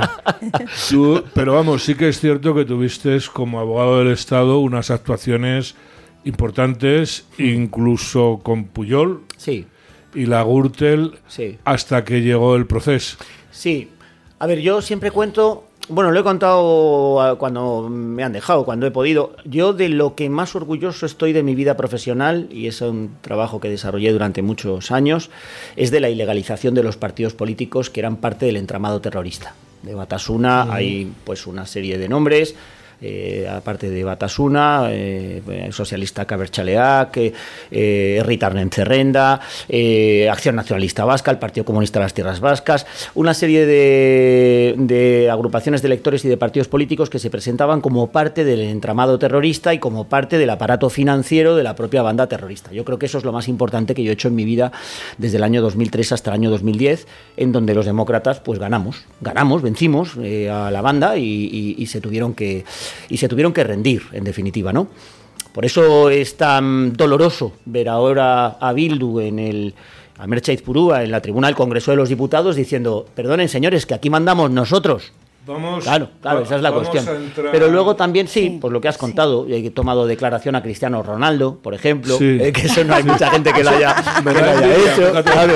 Pero 1.34 1.55
vamos, 1.55 1.84
sí 1.84 1.94
que 1.94 2.09
es 2.09 2.20
cierto 2.20 2.55
que 2.55 2.64
tuviste 2.64 3.18
como 3.32 3.60
abogado 3.60 3.98
del 3.98 4.12
Estado 4.12 4.59
unas 4.59 4.90
actuaciones 4.90 5.74
importantes, 6.24 7.26
incluso 7.38 8.40
con 8.42 8.64
Puyol. 8.64 9.22
Sí. 9.36 9.66
Y 10.14 10.26
la 10.26 10.42
Gürtel 10.42 11.18
sí. 11.28 11.59
hasta 11.64 12.05
que 12.05 12.20
llegó 12.20 12.56
el 12.56 12.66
proceso. 12.66 13.16
Sí. 13.51 13.88
A 14.38 14.47
ver, 14.47 14.60
yo 14.60 14.82
siempre 14.82 15.10
cuento 15.10 15.64
bueno, 15.90 16.12
lo 16.12 16.20
he 16.20 16.22
contado 16.22 17.36
cuando 17.38 17.88
me 17.90 18.22
han 18.22 18.32
dejado, 18.32 18.64
cuando 18.64 18.86
he 18.86 18.92
podido. 18.92 19.34
Yo 19.44 19.72
de 19.72 19.88
lo 19.88 20.14
que 20.14 20.30
más 20.30 20.55
orgulloso 20.55 21.05
estoy 21.05 21.32
de 21.32 21.42
mi 21.42 21.56
vida 21.56 21.76
profesional, 21.76 22.47
y 22.52 22.68
es 22.68 22.80
un 22.80 23.16
trabajo 23.22 23.60
que 23.60 23.68
desarrollé 23.68 24.12
durante 24.12 24.40
muchos 24.40 24.92
años, 24.92 25.30
es 25.74 25.90
de 25.90 25.98
la 25.98 26.09
ilegalización 26.09 26.74
de 26.74 26.84
los 26.84 26.97
partidos 26.97 27.34
políticos 27.34 27.90
que 27.90 27.98
eran 27.98 28.16
parte 28.16 28.47
del 28.47 28.56
entramado 28.56 29.01
terrorista 29.01 29.55
de 29.82 29.94
Batasuna 29.94 30.73
hay 30.73 31.12
pues 31.24 31.47
una 31.47 31.66
serie 31.66 31.98
de 31.98 32.09
nombres 32.09 32.55
eh, 33.02 33.48
aparte 33.51 33.89
de 33.89 34.05
Batasuna, 34.05 34.89
eh, 34.90 35.70
Socialista 35.70 36.27
Caberchaleac, 36.27 37.16
eh, 37.16 37.32
eh 37.70 38.22
Rita 38.24 38.52
Cerrenda, 38.70 39.40
Acción 40.31 40.56
Nacionalista 40.56 41.05
Vasca, 41.06 41.31
el 41.31 41.39
Partido 41.39 41.64
Comunista 41.64 41.98
de 41.98 42.05
las 42.05 42.14
Tierras 42.14 42.40
Vascas, 42.40 42.86
una 43.14 43.32
serie 43.32 43.64
de, 43.64 44.74
de, 44.77 45.31
agrupaciones 45.31 45.81
de 45.81 45.86
electores 45.86 46.24
y 46.24 46.28
de 46.28 46.36
partidos 46.36 46.68
políticos 46.68 47.09
que 47.09 47.18
se 47.18 47.31
presentaban 47.31 47.81
como 47.81 48.09
parte 48.09 48.44
del 48.44 48.60
entramado 48.60 49.18
terrorista 49.18 49.72
y 49.72 49.78
como 49.78 50.05
parte 50.05 50.36
del 50.36 50.51
aparato 50.51 50.90
financiero 50.90 51.56
de 51.56 51.62
la 51.62 51.74
propia 51.77 52.02
banda 52.02 52.27
terrorista. 52.27 52.70
Yo 52.72 52.85
creo 52.85 52.98
que 52.98 53.06
eso 53.06 53.18
es 53.18 53.24
lo 53.24 53.32
más 53.32 53.48
importante 53.48 53.94
que 53.94 54.02
yo 54.02 54.10
he 54.10 54.14
hecho 54.14 54.28
en 54.28 54.35
mi 54.35 54.44
vida 54.44 54.72
desde 55.16 55.39
el 55.39 55.44
año 55.44 55.62
2003 55.62 56.12
hasta 56.12 56.31
el 56.31 56.35
año 56.35 56.51
2010, 56.51 57.06
en 57.39 57.52
donde 57.52 57.74
los 57.74 57.86
demócratas 57.86 58.40
pues 58.40 58.59
ganamos, 58.59 59.05
ganamos, 59.20 59.62
vencimos 59.62 60.16
a 60.16 60.70
la 60.70 60.81
banda 60.82 61.16
y 61.16 61.86
se 61.86 62.01
tuvieron 62.01 62.35
que 62.35 62.64
y 63.08 63.16
se 63.16 63.28
tuvieron 63.28 63.52
que 63.52 63.64
rendir, 63.64 64.02
en 64.12 64.24
definitiva, 64.24 64.72
¿no? 64.72 64.88
Por 65.52 65.64
eso 65.64 66.10
es 66.10 66.36
tan 66.36 66.92
doloroso 66.92 67.52
ver 67.64 67.88
ahora 67.88 68.46
a 68.60 68.72
Bildu 68.72 69.20
en 69.20 69.38
el 69.38 69.74
a 70.16 70.26
Merchait 70.26 70.62
Purúa 70.62 71.02
en 71.02 71.10
la 71.10 71.22
tribuna 71.22 71.48
del 71.48 71.56
Congreso 71.56 71.90
de 71.90 71.96
los 71.96 72.10
Diputados 72.10 72.54
diciendo, 72.54 73.06
perdonen 73.14 73.48
señores, 73.48 73.86
que 73.86 73.94
aquí 73.94 74.10
mandamos 74.10 74.50
nosotros. 74.50 75.12
Vamos, 75.46 75.84
claro, 75.84 76.10
claro, 76.20 76.42
esa 76.42 76.56
es 76.56 76.62
la 76.62 76.70
cuestión. 76.70 77.04
Pero 77.34 77.68
luego 77.68 77.96
también 77.96 78.28
sí, 78.28 78.58
por 78.60 78.72
lo 78.72 78.80
que 78.80 78.88
has 78.88 78.98
contado, 78.98 79.46
he 79.48 79.70
tomado 79.70 80.06
declaración 80.06 80.54
a 80.54 80.62
Cristiano 80.62 81.02
Ronaldo, 81.02 81.58
por 81.62 81.72
ejemplo, 81.72 82.18
eh, 82.20 82.52
que 82.52 82.66
eso 82.66 82.84
no 82.84 82.94
hay 82.94 83.04
mucha 83.04 83.30
gente 83.30 83.52
que 83.52 83.64
lo 83.64 83.70
haya, 83.70 83.96
hecho. 84.20 85.22
Claro, 85.22 85.54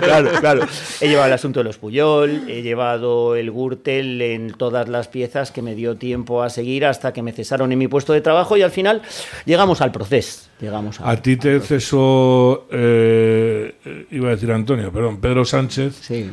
claro, 0.00 0.30
claro, 0.40 0.66
He 1.00 1.08
llevado 1.08 1.28
el 1.28 1.32
asunto 1.32 1.60
de 1.60 1.64
los 1.64 1.78
Puyol, 1.78 2.48
he 2.48 2.62
llevado 2.62 3.34
el 3.34 3.50
Gürtel 3.50 4.20
en 4.20 4.52
todas 4.52 4.88
las 4.88 5.08
piezas 5.08 5.50
que 5.50 5.62
me 5.62 5.74
dio 5.74 5.96
tiempo 5.96 6.42
a 6.42 6.50
seguir 6.50 6.84
hasta 6.84 7.12
que 7.12 7.22
me 7.22 7.32
cesaron 7.32 7.72
en 7.72 7.78
mi 7.78 7.88
puesto 7.88 8.12
de 8.12 8.20
trabajo 8.20 8.56
y 8.58 8.62
al 8.62 8.70
final 8.70 9.00
llegamos 9.46 9.80
al 9.80 9.92
proceso. 9.92 10.50
Llegamos 10.60 11.00
a, 11.00 11.16
ti 11.16 11.36
te 11.36 11.58
cesó, 11.58 12.66
eh, 12.70 14.06
iba 14.10 14.28
a 14.28 14.30
decir 14.32 14.52
Antonio, 14.52 14.92
perdón, 14.92 15.20
Pedro 15.20 15.44
Sánchez. 15.44 15.96
Sí 16.00 16.30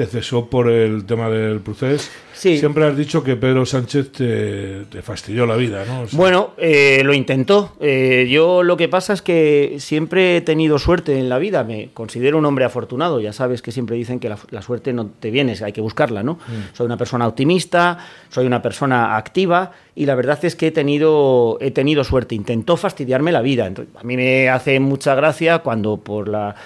te 0.00 0.06
cesó 0.06 0.46
por 0.46 0.70
el 0.70 1.04
tema 1.04 1.28
del 1.28 1.60
proceso. 1.60 2.08
Siempre 2.32 2.86
has 2.86 2.96
dicho 2.96 3.22
que 3.22 3.36
Pedro 3.36 3.66
Sánchez 3.66 4.12
te, 4.12 5.02
fastidió 5.02 5.44
la 5.44 5.56
vida, 5.56 5.84
¿no? 5.84 6.06
bueno, 6.12 6.52
eh, 6.56 7.02
lo 7.04 7.12
intentó. 7.12 7.74
Eh, 7.80 8.26
yo 8.30 8.62
lo 8.62 8.78
que 8.78 8.88
pasa 8.88 9.12
es 9.12 9.20
que 9.20 9.76
siempre 9.78 10.38
he 10.38 10.40
tenido 10.40 10.78
suerte 10.78 11.18
en 11.18 11.28
la 11.28 11.36
vida. 11.36 11.64
Me 11.64 11.90
considero 11.92 12.38
un 12.38 12.46
hombre 12.46 12.64
afortunado. 12.64 13.20
Ya 13.20 13.34
sabes 13.34 13.60
que 13.60 13.72
siempre 13.72 13.94
dicen 13.94 14.20
que 14.20 14.30
la, 14.30 14.62
suerte 14.62 14.94
no 14.94 15.04
te 15.06 15.30
viene, 15.30 15.54
hay 15.62 15.72
que 15.72 15.82
buscarla, 15.82 16.22
¿no? 16.22 16.34
Mm. 16.34 16.74
Soy 16.74 16.86
una 16.86 16.96
persona 16.96 17.28
optimista, 17.28 17.98
soy 18.30 18.46
una 18.46 18.62
persona 18.62 19.18
activa 19.18 19.72
y 19.94 20.06
la 20.06 20.14
verdad 20.14 20.42
es 20.42 20.56
que 20.56 20.68
he 20.68 20.70
tenido, 20.70 21.58
he 21.60 21.72
tenido 21.72 22.04
suerte. 22.04 22.34
Intentó 22.34 22.78
fastidiarme 22.78 23.32
la 23.32 23.42
vida. 23.42 23.66
a 23.66 24.02
mí 24.02 24.16
me 24.16 24.48
hace 24.48 24.80
mucha 24.80 25.14
gracia 25.14 25.58
cuando 25.58 25.98
por 25.98 26.26
la 26.26 26.56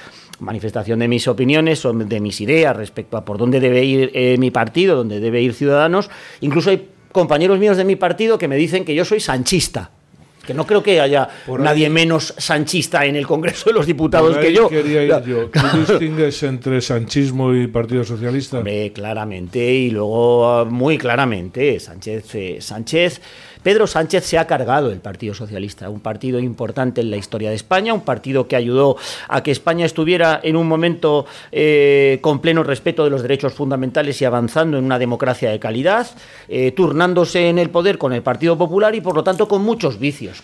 manifestación 0.40 0.98
de 0.98 1.08
mis 1.08 1.28
opiniones 1.28 1.84
o 1.84 1.92
de 1.92 2.20
mis 2.20 2.40
ideas 2.40 2.76
respecto 2.76 3.16
a 3.16 3.24
por 3.24 3.38
dónde 3.38 3.60
debe 3.60 3.84
ir 3.84 4.10
eh, 4.14 4.36
mi 4.38 4.50
partido, 4.50 4.96
dónde 4.96 5.20
debe 5.20 5.40
ir 5.40 5.54
Ciudadanos. 5.54 6.10
Incluso 6.40 6.70
hay 6.70 6.88
compañeros 7.12 7.58
míos 7.58 7.76
de 7.76 7.84
mi 7.84 7.96
partido 7.96 8.38
que 8.38 8.48
me 8.48 8.56
dicen 8.56 8.84
que 8.84 8.94
yo 8.94 9.04
soy 9.04 9.20
sanchista. 9.20 9.90
Que 10.44 10.52
no 10.52 10.66
creo 10.66 10.82
que 10.82 11.00
haya 11.00 11.28
nadie 11.58 11.88
menos 11.88 12.34
sanchista 12.36 13.06
en 13.06 13.16
el 13.16 13.26
Congreso 13.26 13.70
de 13.70 13.72
los 13.72 13.86
Diputados 13.86 14.36
que 14.36 14.52
yo. 14.52 14.68
yo. 14.70 15.48
¿Tú 15.48 15.60
distingues 15.88 16.42
entre 16.42 16.82
sanchismo 16.82 17.54
y 17.54 17.66
Partido 17.66 18.04
Socialista? 18.04 18.62
claramente, 18.92 19.64
y 19.64 19.90
luego 19.90 20.66
muy 20.66 20.98
claramente. 20.98 21.80
Sánchez, 21.80 22.34
eh, 22.34 22.56
Sánchez 22.60 23.22
Pedro 23.64 23.86
Sánchez 23.86 24.24
se 24.26 24.36
ha 24.36 24.46
cargado 24.46 24.92
el 24.92 25.00
Partido 25.00 25.32
Socialista, 25.32 25.88
un 25.88 26.00
partido 26.00 26.38
importante 26.38 27.00
en 27.00 27.10
la 27.10 27.16
historia 27.16 27.48
de 27.48 27.56
España, 27.56 27.94
un 27.94 28.02
partido 28.02 28.46
que 28.46 28.56
ayudó 28.56 28.98
a 29.26 29.42
que 29.42 29.50
España 29.50 29.86
estuviera 29.86 30.38
en 30.42 30.56
un 30.56 30.68
momento 30.68 31.24
eh, 31.50 32.18
con 32.20 32.40
pleno 32.40 32.62
respeto 32.62 33.04
de 33.04 33.10
los 33.10 33.22
derechos 33.22 33.54
fundamentales 33.54 34.20
y 34.20 34.26
avanzando 34.26 34.76
en 34.76 34.84
una 34.84 34.98
democracia 34.98 35.50
de 35.50 35.58
calidad, 35.58 36.06
eh, 36.46 36.72
turnándose 36.72 37.48
en 37.48 37.58
el 37.58 37.70
poder 37.70 37.96
con 37.96 38.12
el 38.12 38.22
Partido 38.22 38.58
Popular 38.58 38.94
y 38.94 39.00
por 39.00 39.14
lo 39.14 39.24
tanto 39.24 39.48
con 39.48 39.62
muchos 39.62 39.98
vicios 39.98 40.42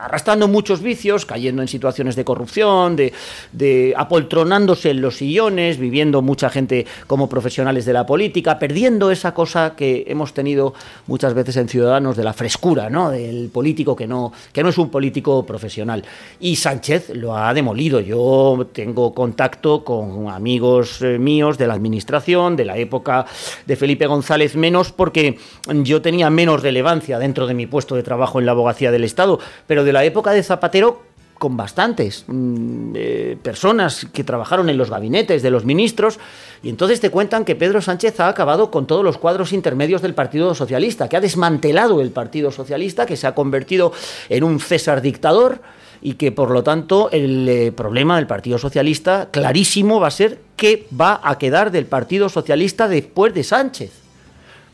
arrastrando 0.00 0.48
muchos 0.48 0.82
vicios, 0.82 1.26
cayendo 1.26 1.62
en 1.62 1.68
situaciones 1.68 2.16
de 2.16 2.24
corrupción, 2.24 2.96
de, 2.96 3.94
apoltronándose 3.96 4.90
en 4.90 5.00
los 5.00 5.16
sillones, 5.16 5.78
viviendo 5.78 6.22
mucha 6.22 6.48
gente 6.50 6.86
como 7.06 7.28
profesionales 7.28 7.84
de 7.84 7.92
la 7.92 8.06
política, 8.06 8.58
perdiendo 8.58 9.10
esa 9.10 9.34
cosa 9.34 9.74
que 9.76 10.04
hemos 10.08 10.32
tenido 10.32 10.74
muchas 11.06 11.34
veces 11.34 11.56
en 11.56 11.68
Ciudadanos 11.68 12.16
de 12.16 12.24
la 12.24 12.32
frescura, 12.32 12.88
¿no? 12.88 13.10
Del 13.10 13.50
político 13.50 13.94
que 13.94 14.06
no, 14.06 14.32
que 14.52 14.62
no 14.62 14.70
es 14.70 14.78
un 14.78 14.90
político 14.90 15.44
profesional. 15.44 16.04
Y 16.40 16.56
Sánchez 16.56 17.10
lo 17.14 17.36
ha 17.36 17.52
demolido. 17.52 18.00
Yo 18.00 18.68
tengo 18.72 19.12
contacto 19.12 19.84
con 19.84 20.28
amigos 20.28 21.02
eh, 21.02 21.18
míos 21.18 21.58
de 21.58 21.66
la 21.66 21.74
administración, 21.74 22.56
de 22.56 22.64
la 22.64 22.76
época 22.78 23.26
de 23.66 23.76
Felipe 23.76 24.06
González 24.06 24.56
menos, 24.56 24.92
porque 24.92 25.38
yo 25.82 26.00
tenía 26.02 26.30
menos 26.30 26.62
relevancia 26.62 27.18
dentro 27.18 27.46
de 27.46 27.54
mi 27.54 27.66
puesto 27.66 27.96
de 27.96 28.02
trabajo 28.02 28.40
en 28.40 28.46
la 28.46 28.52
abogacía 28.52 28.90
del 28.90 29.04
Estado, 29.04 29.38
pero 29.66 29.84
de 29.84 29.89
la 29.92 30.04
época 30.04 30.32
de 30.32 30.42
Zapatero 30.42 31.10
con 31.40 31.56
bastantes 31.56 32.24
mm, 32.26 32.92
eh, 32.94 33.38
personas 33.42 34.06
que 34.12 34.24
trabajaron 34.24 34.68
en 34.68 34.76
los 34.76 34.90
gabinetes 34.90 35.42
de 35.42 35.50
los 35.50 35.64
ministros, 35.64 36.18
y 36.62 36.68
entonces 36.68 37.00
te 37.00 37.08
cuentan 37.08 37.46
que 37.46 37.56
Pedro 37.56 37.80
Sánchez 37.80 38.20
ha 38.20 38.28
acabado 38.28 38.70
con 38.70 38.86
todos 38.86 39.02
los 39.02 39.16
cuadros 39.16 39.54
intermedios 39.54 40.02
del 40.02 40.12
Partido 40.12 40.54
Socialista, 40.54 41.08
que 41.08 41.16
ha 41.16 41.20
desmantelado 41.20 42.02
el 42.02 42.10
Partido 42.10 42.50
Socialista, 42.50 43.06
que 43.06 43.16
se 43.16 43.26
ha 43.26 43.34
convertido 43.34 43.90
en 44.28 44.44
un 44.44 44.60
César 44.60 45.00
dictador, 45.00 45.62
y 46.02 46.14
que 46.14 46.32
por 46.32 46.50
lo 46.50 46.62
tanto 46.62 47.10
el 47.10 47.48
eh, 47.48 47.72
problema 47.72 48.16
del 48.16 48.26
Partido 48.26 48.58
Socialista 48.58 49.28
clarísimo 49.30 50.00
va 50.00 50.08
a 50.08 50.12
ser 50.12 50.40
qué 50.56 50.86
va 50.98 51.20
a 51.22 51.38
quedar 51.38 51.70
del 51.70 51.86
Partido 51.86 52.28
Socialista 52.28 52.88
después 52.88 53.34
de 53.34 53.44
Sánchez. 53.44 53.92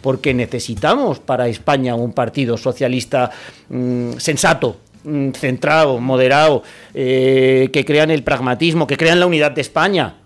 Porque 0.02 0.34
necesitamos 0.34 1.18
para 1.18 1.48
España 1.48 1.94
un 1.94 2.12
partido 2.12 2.56
socialista 2.56 3.30
mm, 3.68 4.12
sensato, 4.18 4.76
centrado, 5.34 6.00
moderado, 6.00 6.62
eh, 6.94 7.70
que 7.72 7.84
crean 7.84 8.10
el 8.10 8.22
pragmatismo, 8.22 8.86
que 8.86 8.96
crean 8.96 9.20
la 9.20 9.26
unidad 9.26 9.52
de 9.52 9.60
España, 9.60 10.16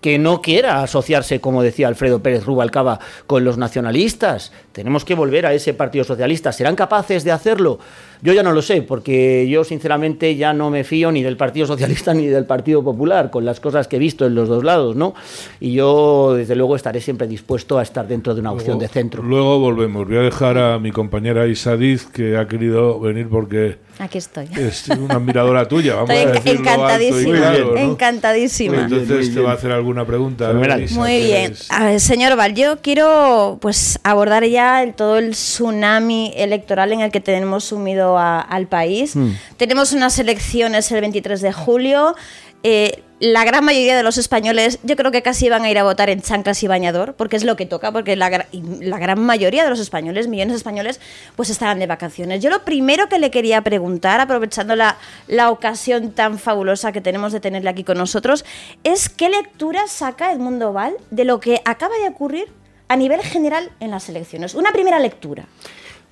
que 0.00 0.18
no 0.18 0.40
quiera 0.40 0.82
asociarse, 0.82 1.40
como 1.40 1.62
decía 1.62 1.88
Alfredo 1.88 2.22
Pérez 2.22 2.44
Rubalcaba, 2.44 3.00
con 3.26 3.44
los 3.44 3.58
nacionalistas. 3.58 4.52
Tenemos 4.72 5.04
que 5.04 5.14
volver 5.14 5.46
a 5.46 5.52
ese 5.52 5.74
Partido 5.74 6.04
Socialista. 6.04 6.52
¿Serán 6.52 6.74
capaces 6.74 7.22
de 7.24 7.32
hacerlo? 7.32 7.78
Yo 8.22 8.32
ya 8.32 8.42
no 8.42 8.52
lo 8.52 8.62
sé, 8.62 8.82
porque 8.82 9.46
yo 9.48 9.64
sinceramente 9.64 10.36
ya 10.36 10.52
no 10.52 10.70
me 10.70 10.84
fío 10.84 11.12
ni 11.12 11.22
del 11.22 11.36
Partido 11.36 11.66
Socialista 11.66 12.14
ni 12.14 12.26
del 12.26 12.46
Partido 12.46 12.82
Popular, 12.82 13.30
con 13.30 13.44
las 13.44 13.60
cosas 13.60 13.88
que 13.88 13.96
he 13.96 13.98
visto 13.98 14.26
en 14.26 14.34
los 14.34 14.48
dos 14.48 14.64
lados, 14.64 14.96
¿no? 14.96 15.14
Y 15.58 15.72
yo, 15.72 16.34
desde 16.34 16.56
luego, 16.56 16.76
estaré 16.76 17.00
siempre 17.00 17.26
dispuesto 17.26 17.78
a 17.78 17.82
estar 17.82 18.08
dentro 18.08 18.34
de 18.34 18.40
una 18.40 18.52
opción 18.52 18.78
de 18.78 18.88
centro. 18.88 19.22
Luego 19.22 19.58
volvemos. 19.58 20.06
Voy 20.08 20.16
a 20.16 20.22
dejar 20.22 20.56
a 20.56 20.78
mi 20.78 20.92
compañera 20.92 21.46
Isadiz, 21.46 22.06
que 22.06 22.38
ha 22.38 22.48
querido 22.48 22.98
venir 23.00 23.28
porque 23.28 23.89
Aquí 24.00 24.16
estoy. 24.16 24.48
Es 24.56 24.88
una 24.88 25.16
admiradora 25.16 25.68
tuya, 25.68 25.96
vamos 25.96 26.10
estoy 26.10 26.30
a 26.30 26.32
decirlo 26.32 26.60
encantadísima, 26.60 27.56
encantadísima. 27.76 28.80
entonces 28.82 29.34
te 29.34 29.40
va 29.40 29.50
a 29.50 29.54
hacer 29.54 29.72
alguna 29.72 30.06
pregunta. 30.06 30.54
Muy 30.92 31.22
bien. 31.22 31.54
señor 32.00 32.34
Val, 32.34 32.54
yo 32.54 32.80
quiero 32.80 33.58
pues 33.60 34.00
abordar 34.02 34.46
ya 34.46 34.90
todo 34.96 35.18
el 35.18 35.32
tsunami 35.32 36.32
electoral 36.34 36.92
en 36.92 37.02
el 37.02 37.12
que 37.12 37.20
tenemos 37.20 37.64
sumido 37.64 38.18
al 38.18 38.66
país. 38.68 39.14
Hmm. 39.14 39.32
Tenemos 39.58 39.92
unas 39.92 40.18
elecciones 40.18 40.90
el 40.90 41.02
23 41.02 41.42
de 41.42 41.52
julio. 41.52 42.14
Eh, 42.62 43.02
la 43.20 43.44
gran 43.44 43.64
mayoría 43.64 43.96
de 43.96 44.02
los 44.02 44.16
españoles 44.16 44.78
yo 44.82 44.96
creo 44.96 45.10
que 45.10 45.22
casi 45.22 45.50
van 45.50 45.62
a 45.62 45.70
ir 45.70 45.78
a 45.78 45.84
votar 45.84 46.08
en 46.08 46.22
chanclas 46.22 46.62
y 46.62 46.68
bañador, 46.68 47.14
porque 47.14 47.36
es 47.36 47.44
lo 47.44 47.54
que 47.54 47.66
toca, 47.66 47.92
porque 47.92 48.16
la, 48.16 48.46
la, 48.50 48.98
gran 48.98 49.20
mayoría 49.20 49.62
de 49.62 49.68
los 49.68 49.78
españoles, 49.78 50.26
millones 50.26 50.54
de 50.54 50.56
españoles, 50.56 51.00
pues 51.36 51.50
estarán 51.50 51.78
de 51.78 51.86
vacaciones. 51.86 52.42
Yo 52.42 52.48
lo 52.48 52.64
primero 52.64 53.08
que 53.10 53.18
le 53.18 53.30
quería 53.30 53.60
preguntar, 53.60 54.20
aprovechando 54.20 54.74
la, 54.74 54.96
la 55.28 55.50
ocasión 55.50 56.12
tan 56.12 56.38
fabulosa 56.38 56.92
que 56.92 57.02
tenemos 57.02 57.32
de 57.32 57.40
tenerle 57.40 57.68
aquí 57.68 57.84
con 57.84 57.98
nosotros, 57.98 58.44
es 58.84 59.10
qué 59.10 59.28
lectura 59.28 59.86
saca 59.86 60.32
Edmundo 60.32 60.72
Val 60.72 60.94
de 61.10 61.24
lo 61.26 61.40
que 61.40 61.60
acaba 61.66 61.94
de 61.98 62.08
ocurrir 62.08 62.48
a 62.88 62.96
nivel 62.96 63.20
general 63.20 63.70
en 63.80 63.90
las 63.90 64.08
elecciones. 64.08 64.54
Una 64.54 64.72
primera 64.72 64.98
lectura. 64.98 65.44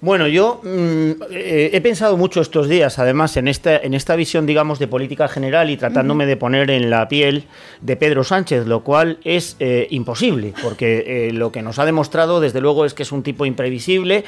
Bueno, 0.01 0.29
yo 0.29 0.61
mm, 0.63 1.23
eh, 1.33 1.71
he 1.73 1.81
pensado 1.81 2.17
mucho 2.17 2.41
estos 2.41 2.69
días, 2.69 3.01
además, 3.01 3.37
en 3.37 3.49
esta, 3.49 3.79
en 3.79 3.95
esta 3.95 4.15
visión, 4.15 4.47
digamos, 4.47 4.79
de 4.79 4.87
política 4.87 5.27
general 5.27 5.71
y 5.71 5.77
tratándome 5.77 6.25
de 6.25 6.37
poner 6.37 6.71
en 6.71 6.89
la 6.89 7.09
piel 7.09 7.47
de 7.81 7.97
Pedro 7.97 8.23
Sánchez, 8.23 8.69
lo 8.69 8.85
cual 8.85 9.19
es 9.25 9.57
eh, 9.59 9.89
imposible, 9.91 10.55
porque 10.63 11.29
eh, 11.29 11.33
lo 11.33 11.51
que 11.51 11.63
nos 11.63 11.81
ha 11.81 11.85
demostrado, 11.85 12.39
desde 12.39 12.61
luego, 12.61 12.85
es 12.85 12.95
que 12.95 13.03
es 13.03 13.11
un 13.11 13.25
tipo 13.25 13.45
imprevisible, 13.45 14.25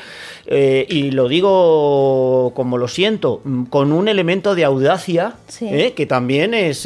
y 0.49 1.13
lo 1.13 1.29
digo 1.29 2.53
como 2.57 2.77
lo 2.77 2.89
siento, 2.89 3.41
mm, 3.45 3.65
con 3.67 3.93
un 3.93 4.09
elemento 4.09 4.57
de 4.57 4.65
audacia, 4.65 5.35
que 5.57 6.07
también 6.07 6.53
es, 6.53 6.85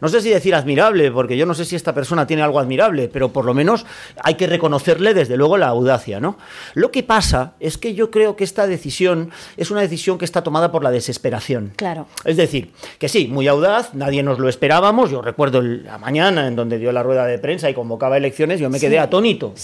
no 0.00 0.08
sé 0.08 0.22
si 0.22 0.30
decir 0.30 0.56
admirable, 0.56 1.12
porque 1.12 1.36
yo 1.36 1.46
no 1.46 1.54
sé 1.54 1.64
si 1.64 1.76
esta 1.76 1.94
persona 1.94 2.26
tiene 2.26 2.42
algo 2.42 2.58
admirable, 2.58 3.08
pero 3.12 3.28
por 3.28 3.44
lo 3.44 3.54
menos 3.54 3.86
hay 4.24 4.34
que 4.34 4.48
reconocerle, 4.48 5.14
desde 5.14 5.36
luego, 5.36 5.56
la 5.56 5.68
audacia, 5.68 6.18
¿no? 6.18 6.36
Lo 6.74 6.90
que 6.90 7.04
pasa 7.04 7.52
es 7.60 7.78
que 7.78 7.94
yo 7.94 8.07
creo 8.10 8.36
que 8.36 8.44
esta 8.44 8.66
decisión 8.66 9.30
es 9.56 9.70
una 9.70 9.80
decisión 9.80 10.18
que 10.18 10.24
está 10.24 10.42
tomada 10.42 10.70
por 10.70 10.82
la 10.82 10.90
desesperación. 10.90 11.72
Claro. 11.76 12.06
Es 12.24 12.36
decir, 12.36 12.70
que 12.98 13.08
sí, 13.08 13.28
muy 13.28 13.48
audaz, 13.48 13.94
nadie 13.94 14.22
nos 14.22 14.38
lo 14.38 14.48
esperábamos. 14.48 15.10
Yo 15.10 15.22
recuerdo 15.22 15.62
la 15.62 15.98
mañana 15.98 16.46
en 16.46 16.56
donde 16.56 16.78
dio 16.78 16.92
la 16.92 17.02
rueda 17.02 17.26
de 17.26 17.38
prensa 17.38 17.70
y 17.70 17.74
convocaba 17.74 18.16
elecciones, 18.16 18.60
yo 18.60 18.70
me 18.70 18.80
quedé 18.80 18.98
atónito. 18.98 19.54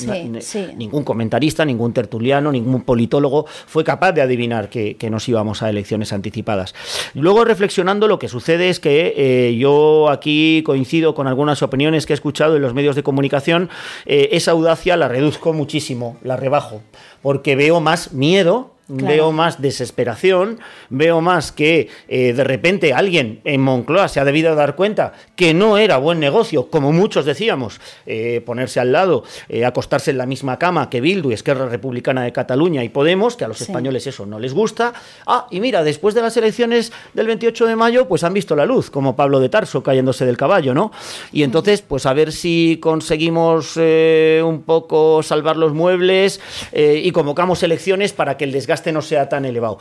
Ningún 0.77 1.05
comentarista, 1.05 1.65
ningún 1.65 1.93
tertuliano, 1.93 2.53
ningún 2.53 2.83
politólogo 2.83 3.47
fue 3.67 3.85
capaz 3.85 4.13
de 4.13 4.23
adivinar 4.23 4.69
que, 4.69 4.97
nos 5.05 5.29
íbamos 5.29 5.63
a 5.63 5.69
elecciones 5.69 6.15
anticipadas. 6.15 6.75
Luego, 7.13 7.45
reflexionando, 7.45 8.09
lo 8.09 8.19
que 8.19 8.27
sucede 8.29 8.71
es 8.71 8.81
que 8.81 9.15
eh, 9.17 9.57
yo 9.57 10.09
aquí 10.09 10.63
coincido 10.65 11.15
con 11.15 11.27
algunas 11.27 11.63
opiniones 11.63 12.07
que 12.07 12.13
he 12.13 12.15
escuchado 12.15 12.57
en 12.57 12.63
los 12.63 12.75
medios 12.75 12.97
de 12.97 13.03
comunicación. 13.03 13.69
Eh, 14.07 14.31
esa 14.33 14.53
audacia 14.53 14.97
la 14.97 15.09
reduzco 15.09 15.53
muchísimo, 15.53 16.17
la 16.23 16.37
rebajo, 16.37 16.83
porque 17.25 17.57
veo 17.57 17.81
más 17.81 18.13
miedo 18.13 18.74
Veo 18.87 19.33
más 19.33 19.63
desesperación, 19.63 20.61
veo 20.91 21.23
más 21.23 21.53
que 21.53 21.89
eh, 22.07 22.35
de 22.35 22.45
repente 22.45 22.93
alguien 22.93 23.41
en 23.45 23.63
Moncloa 23.63 24.09
se 24.09 24.21
ha 24.21 24.27
debido 24.27 24.55
dar 24.55 24.77
cuenta 24.77 25.15
que 25.37 25.55
no 25.55 25.79
era 25.79 25.97
buen 25.97 26.21
negocio, 26.21 26.69
como 26.69 26.93
muchos 26.93 27.25
decíamos, 27.25 27.81
eh, 28.05 28.43
ponerse 28.45 28.81
al 28.81 28.93
lado, 28.93 29.25
eh, 29.49 29.65
acostarse 29.65 30.11
en 30.11 30.19
la 30.19 30.27
misma 30.27 30.59
cama 30.59 30.91
que 30.91 31.01
Bildu 31.01 31.31
y 31.31 31.35
Esquerra 31.35 31.67
Republicana 31.67 32.25
de 32.25 32.33
Cataluña 32.33 32.85
y 32.85 32.91
Podemos, 32.91 33.37
que 33.37 33.47
a 33.47 33.49
los 33.49 33.63
españoles 33.63 34.07
eso 34.07 34.27
no 34.27 34.39
les 34.39 34.53
gusta. 34.53 34.93
Ah, 35.27 35.47
y 35.51 35.61
mira, 35.61 35.83
después 35.83 36.15
de 36.15 36.21
las 36.21 36.37
elecciones 36.37 36.93
del 37.15 37.27
28 37.27 37.65
de 37.65 37.77
mayo, 37.77 38.07
pues 38.07 38.23
han 38.23 38.35
visto 38.35 38.55
la 38.55 38.67
luz, 38.67 38.91
como 38.91 39.17
Pablo 39.17 39.41
de 39.41 39.49
Tarso 39.49 39.83
cayéndose 39.83 40.27
del 40.27 40.37
caballo, 40.37 40.75
¿no? 40.75 40.93
Y 41.33 41.43
entonces, 41.43 41.81
pues 41.81 42.05
a 42.05 42.13
ver 42.13 42.33
si 42.33 42.79
conseguimos 42.83 43.79
un 43.79 44.63
poco 44.67 45.23
salvar 45.23 45.57
los 45.57 45.73
muebles 45.73 46.39
y 46.75 47.11
convocamos 47.13 47.63
elecciones 47.63 48.13
para 48.13 48.37
que 48.37 48.45
el 48.45 48.53
desgaste 48.53 48.74
no 48.93 49.03
sea 49.03 49.29
tan 49.29 49.45
elevado. 49.45 49.79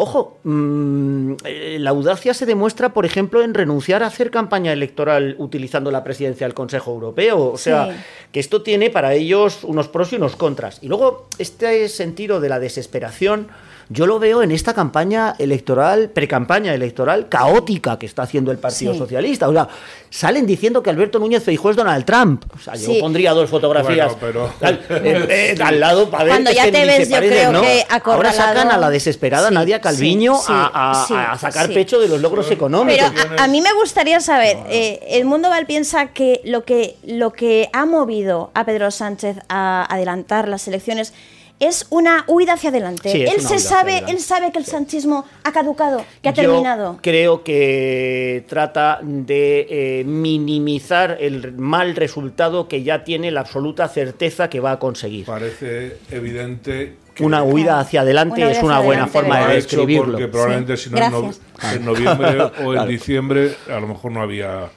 Ojo, 0.00 0.38
mm, 0.44 1.32
eh, 1.44 1.78
la 1.80 1.90
audacia 1.90 2.32
se 2.32 2.46
demuestra, 2.46 2.94
por 2.94 3.04
ejemplo, 3.04 3.42
en 3.42 3.52
renunciar 3.52 4.04
a 4.04 4.06
hacer 4.06 4.30
campaña 4.30 4.72
electoral 4.72 5.34
utilizando 5.38 5.90
la 5.90 6.04
presidencia 6.04 6.46
del 6.46 6.54
Consejo 6.54 6.92
Europeo. 6.92 7.50
O 7.50 7.58
sea, 7.58 8.04
que 8.30 8.38
esto 8.38 8.62
tiene 8.62 8.90
para 8.90 9.14
ellos 9.14 9.64
unos 9.64 9.88
pros 9.88 10.12
y 10.12 10.16
unos 10.16 10.36
contras. 10.36 10.78
Y 10.82 10.86
luego, 10.86 11.26
este 11.38 11.88
sentido 11.88 12.40
de 12.40 12.48
la 12.48 12.60
desesperación 12.60 13.48
yo 13.90 14.06
lo 14.06 14.18
veo 14.18 14.42
en 14.42 14.50
esta 14.50 14.74
campaña 14.74 15.34
electoral, 15.38 16.10
pre-campaña 16.10 16.74
electoral 16.74 17.28
caótica 17.28 17.98
que 17.98 18.04
está 18.04 18.22
haciendo 18.22 18.52
el 18.52 18.58
Partido 18.58 18.94
Socialista. 18.94 19.48
O 19.48 19.52
sea, 19.52 19.66
salen 20.10 20.46
diciendo 20.46 20.82
que 20.82 20.90
Alberto 20.90 21.18
Núñez 21.18 21.42
Feijóo 21.42 21.70
es 21.70 21.76
Donald 21.76 22.04
Trump. 22.04 22.44
O 22.54 22.58
sea, 22.58 22.74
yo 22.74 23.00
pondría 23.00 23.32
dos 23.32 23.48
fotografías 23.48 24.12
eh, 24.90 25.56
al, 25.62 25.80
lado 25.80 26.10
para 26.10 26.24
ver 26.24 26.32
Cuando 26.34 26.52
ya 26.52 26.64
te 26.64 26.84
ves, 26.84 27.08
yo 27.08 27.16
creo 27.16 27.62
que 27.62 27.86
Ahora 28.04 28.32
sacan 28.32 28.70
a 28.70 28.76
la 28.76 28.90
desesperada 28.90 29.50
Nadia 29.50 29.80
Calviño 29.80 30.38
a, 30.46 31.36
sacar 31.40 31.72
pecho 31.72 31.98
de 31.98 32.08
los 32.08 32.20
logros 32.20 32.50
económicos. 32.50 33.10
Pero 33.14 33.42
a, 33.42 33.48
mí 33.48 33.62
me 33.62 33.72
gustaría 33.72 34.20
saber, 34.20 34.58
eh, 34.68 35.00
el 35.08 35.24
mundo 35.24 35.48
Val 35.48 35.66
piensa 35.66 36.08
que 36.08 36.42
lo 36.44 36.64
que 36.64 36.96
lo 37.04 37.32
que 37.32 37.70
ha 37.72 37.86
movido 37.86 38.50
a 38.54 38.64
Pedro 38.64 38.90
Sánchez 38.90 39.38
a 39.48 39.86
adelantar 39.88 40.48
las 40.48 40.68
elecciones 40.68 41.14
es 41.60 41.86
una 41.90 42.24
huida 42.26 42.54
hacia 42.54 42.70
adelante. 42.70 43.30
él 43.30 43.40
se 43.40 43.58
sabe, 43.58 44.04
él 44.08 44.20
sabe 44.20 44.52
que 44.52 44.58
el 44.58 44.64
sanchismo 44.64 45.24
ha 45.44 45.52
caducado, 45.52 46.04
que 46.22 46.28
ha 46.28 46.32
terminado. 46.32 46.98
Creo 47.02 47.42
que 47.42 48.44
trata 48.48 49.00
de 49.02 49.66
eh, 49.68 50.04
minimizar 50.04 51.16
el 51.20 51.52
mal 51.52 51.96
resultado 51.96 52.68
que 52.68 52.82
ya 52.82 53.04
tiene 53.04 53.30
la 53.30 53.40
absoluta 53.40 53.88
certeza 53.88 54.48
que 54.48 54.60
va 54.60 54.72
a 54.72 54.78
conseguir. 54.78 55.26
Parece 55.26 55.98
evidente 56.10 56.96
una 57.20 57.42
huida 57.42 57.80
hacia 57.80 58.02
adelante 58.02 58.48
es 58.50 58.62
una 58.62 58.80
buena 58.80 59.06
forma 59.06 59.48
de 59.48 59.54
describirlo. 59.54 60.12
Porque 60.12 60.28
probablemente 60.28 60.76
si 60.76 60.90
no 60.90 60.98
en, 60.98 61.84
noviembre 61.84 62.38
o 62.64 62.74
en 62.74 62.88
diciembre 62.88 63.56
a 63.68 63.80
lo 63.80 63.88
mejor 63.88 64.12
no 64.12 64.22
había 64.22 64.70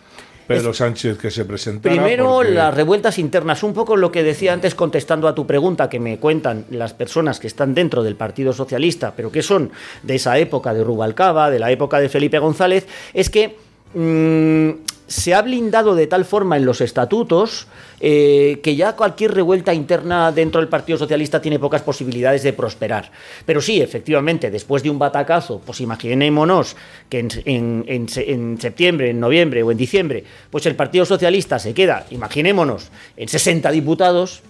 Pedro 0.57 0.73
Sánchez 0.73 1.17
que 1.17 1.31
se 1.31 1.45
presentara. 1.45 1.93
Primero, 1.93 2.43
las 2.43 2.73
revueltas 2.73 3.19
internas, 3.19 3.63
un 3.63 3.73
poco 3.73 3.95
lo 3.95 4.11
que 4.11 4.23
decía 4.23 4.53
antes 4.53 4.75
contestando 4.75 5.27
a 5.27 5.35
tu 5.35 5.47
pregunta 5.47 5.89
que 5.89 5.99
me 5.99 6.17
cuentan 6.17 6.65
las 6.69 6.93
personas 6.93 7.39
que 7.39 7.47
están 7.47 7.73
dentro 7.73 8.03
del 8.03 8.15
Partido 8.15 8.53
Socialista, 8.53 9.13
pero 9.15 9.31
que 9.31 9.41
son 9.41 9.71
de 10.03 10.15
esa 10.15 10.37
época 10.37 10.73
de 10.73 10.83
Rubalcaba, 10.83 11.49
de 11.49 11.59
la 11.59 11.71
época 11.71 11.99
de 11.99 12.09
Felipe 12.09 12.39
González, 12.39 12.87
es 13.13 13.29
que 13.29 13.57
mm, 13.93 14.69
se 15.11 15.33
ha 15.33 15.41
blindado 15.41 15.93
de 15.93 16.07
tal 16.07 16.23
forma 16.23 16.55
en 16.55 16.65
los 16.65 16.79
estatutos 16.79 17.67
eh, 17.99 18.59
que 18.63 18.77
ya 18.77 18.95
cualquier 18.95 19.33
revuelta 19.33 19.73
interna 19.73 20.31
dentro 20.31 20.61
del 20.61 20.69
Partido 20.69 20.97
Socialista 20.97 21.41
tiene 21.41 21.59
pocas 21.59 21.81
posibilidades 21.81 22.43
de 22.43 22.53
prosperar. 22.53 23.11
Pero 23.45 23.61
sí, 23.61 23.81
efectivamente, 23.81 24.49
después 24.49 24.83
de 24.83 24.89
un 24.89 24.97
batacazo, 24.97 25.59
pues 25.65 25.81
imaginémonos 25.81 26.77
que 27.09 27.19
en, 27.19 28.57
septiembre, 28.57 29.09
en 29.09 29.19
noviembre 29.19 29.63
o 29.63 29.71
en 29.71 29.77
diciembre, 29.77 30.23
pues 30.49 30.65
el 30.65 30.75
Partido 30.77 31.05
Socialista 31.05 31.59
se 31.59 31.73
queda, 31.73 32.05
imaginémonos, 32.09 32.89
en 33.17 33.27
60 33.27 33.69
diputados, 33.71 34.41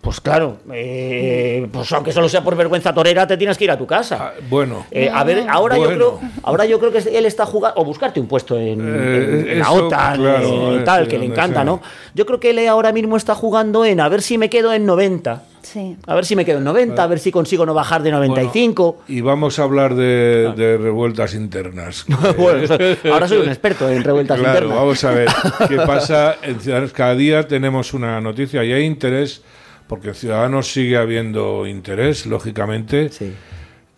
pues 0.00 0.20
claro, 0.20 0.58
eh, 0.72 1.68
pues 1.70 1.92
aunque 1.92 2.12
solo 2.12 2.28
sea 2.28 2.42
por 2.42 2.56
vergüenza 2.56 2.94
torera, 2.94 3.26
te 3.26 3.36
tienes 3.36 3.58
que 3.58 3.64
ir 3.64 3.70
a 3.70 3.76
tu 3.76 3.86
casa. 3.86 4.18
Ah, 4.20 4.32
bueno. 4.48 4.86
Eh, 4.90 5.10
a 5.12 5.22
ver, 5.24 5.46
ahora 5.48 5.76
yo 5.76 5.88
creo, 5.88 6.20
ahora 6.42 6.64
yo 6.64 6.78
creo 6.78 6.90
que 6.90 6.98
él 6.98 7.26
está 7.26 7.44
jugando 7.44 7.80
o 7.80 7.84
buscarte 7.84 8.18
un 8.18 8.26
puesto 8.26 8.58
en, 8.58 8.80
eh, 8.82 9.56
la 9.56 9.70
OTAN, 9.70 10.84
tal, 10.84 11.06
que 11.06 11.18
le 11.18 11.26
encanta, 11.26 11.64
¿no? 11.64 11.80
Yo 12.14 12.24
creo 12.24 12.40
que 12.40 12.50
él 12.50 12.66
ahora 12.68 12.92
mismo 12.92 13.16
está 13.16 13.34
jugando 13.34 13.84
en 13.84 14.00
a 14.00 14.08
ver 14.08 14.22
si 14.22 14.38
me 14.38 14.48
quedo 14.48 14.72
en 14.72 14.86
90 14.86 15.42
Sí. 15.62 15.96
A 16.06 16.14
ver 16.14 16.24
si 16.24 16.36
me 16.36 16.44
quedo 16.44 16.58
en 16.58 16.64
90, 16.64 17.02
a 17.02 17.06
ver 17.06 17.18
si 17.18 17.30
consigo 17.30 17.66
no 17.66 17.74
bajar 17.74 18.02
de 18.02 18.10
95. 18.10 19.02
y 19.08 19.20
vamos 19.20 19.58
a 19.58 19.64
hablar 19.64 19.94
de, 19.94 20.78
revueltas 20.80 21.34
internas. 21.34 22.06
ahora 23.10 23.28
soy 23.28 23.38
un 23.38 23.48
experto 23.48 23.88
en 23.88 24.02
revueltas 24.02 24.38
internas. 24.38 24.74
Vamos 24.74 25.04
a 25.04 25.10
ver 25.12 25.28
qué 25.68 25.76
pasa. 25.86 26.36
En 26.42 26.88
cada 26.88 27.14
día 27.14 27.46
tenemos 27.46 27.92
una 27.94 28.20
noticia 28.20 28.64
y 28.64 28.72
hay 28.72 28.84
interés, 28.84 29.42
porque 29.90 30.10
en 30.10 30.14
Ciudadanos 30.14 30.72
sigue 30.72 30.96
habiendo 30.96 31.66
interés, 31.66 32.24
lógicamente. 32.24 33.08
Sí. 33.08 33.32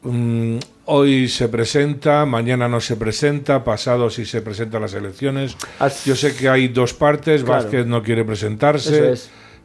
Mm, 0.00 0.56
hoy 0.86 1.28
se 1.28 1.50
presenta, 1.50 2.24
mañana 2.24 2.66
no 2.66 2.80
se 2.80 2.96
presenta, 2.96 3.62
pasado 3.62 4.08
si 4.08 4.24
se 4.24 4.40
presentan 4.40 4.80
las 4.80 4.94
elecciones. 4.94 5.54
Yo 6.06 6.16
sé 6.16 6.34
que 6.34 6.48
hay 6.48 6.68
dos 6.68 6.94
partes, 6.94 7.44
Vázquez 7.44 7.84
no 7.84 8.02
quiere 8.02 8.24
presentarse. 8.24 9.12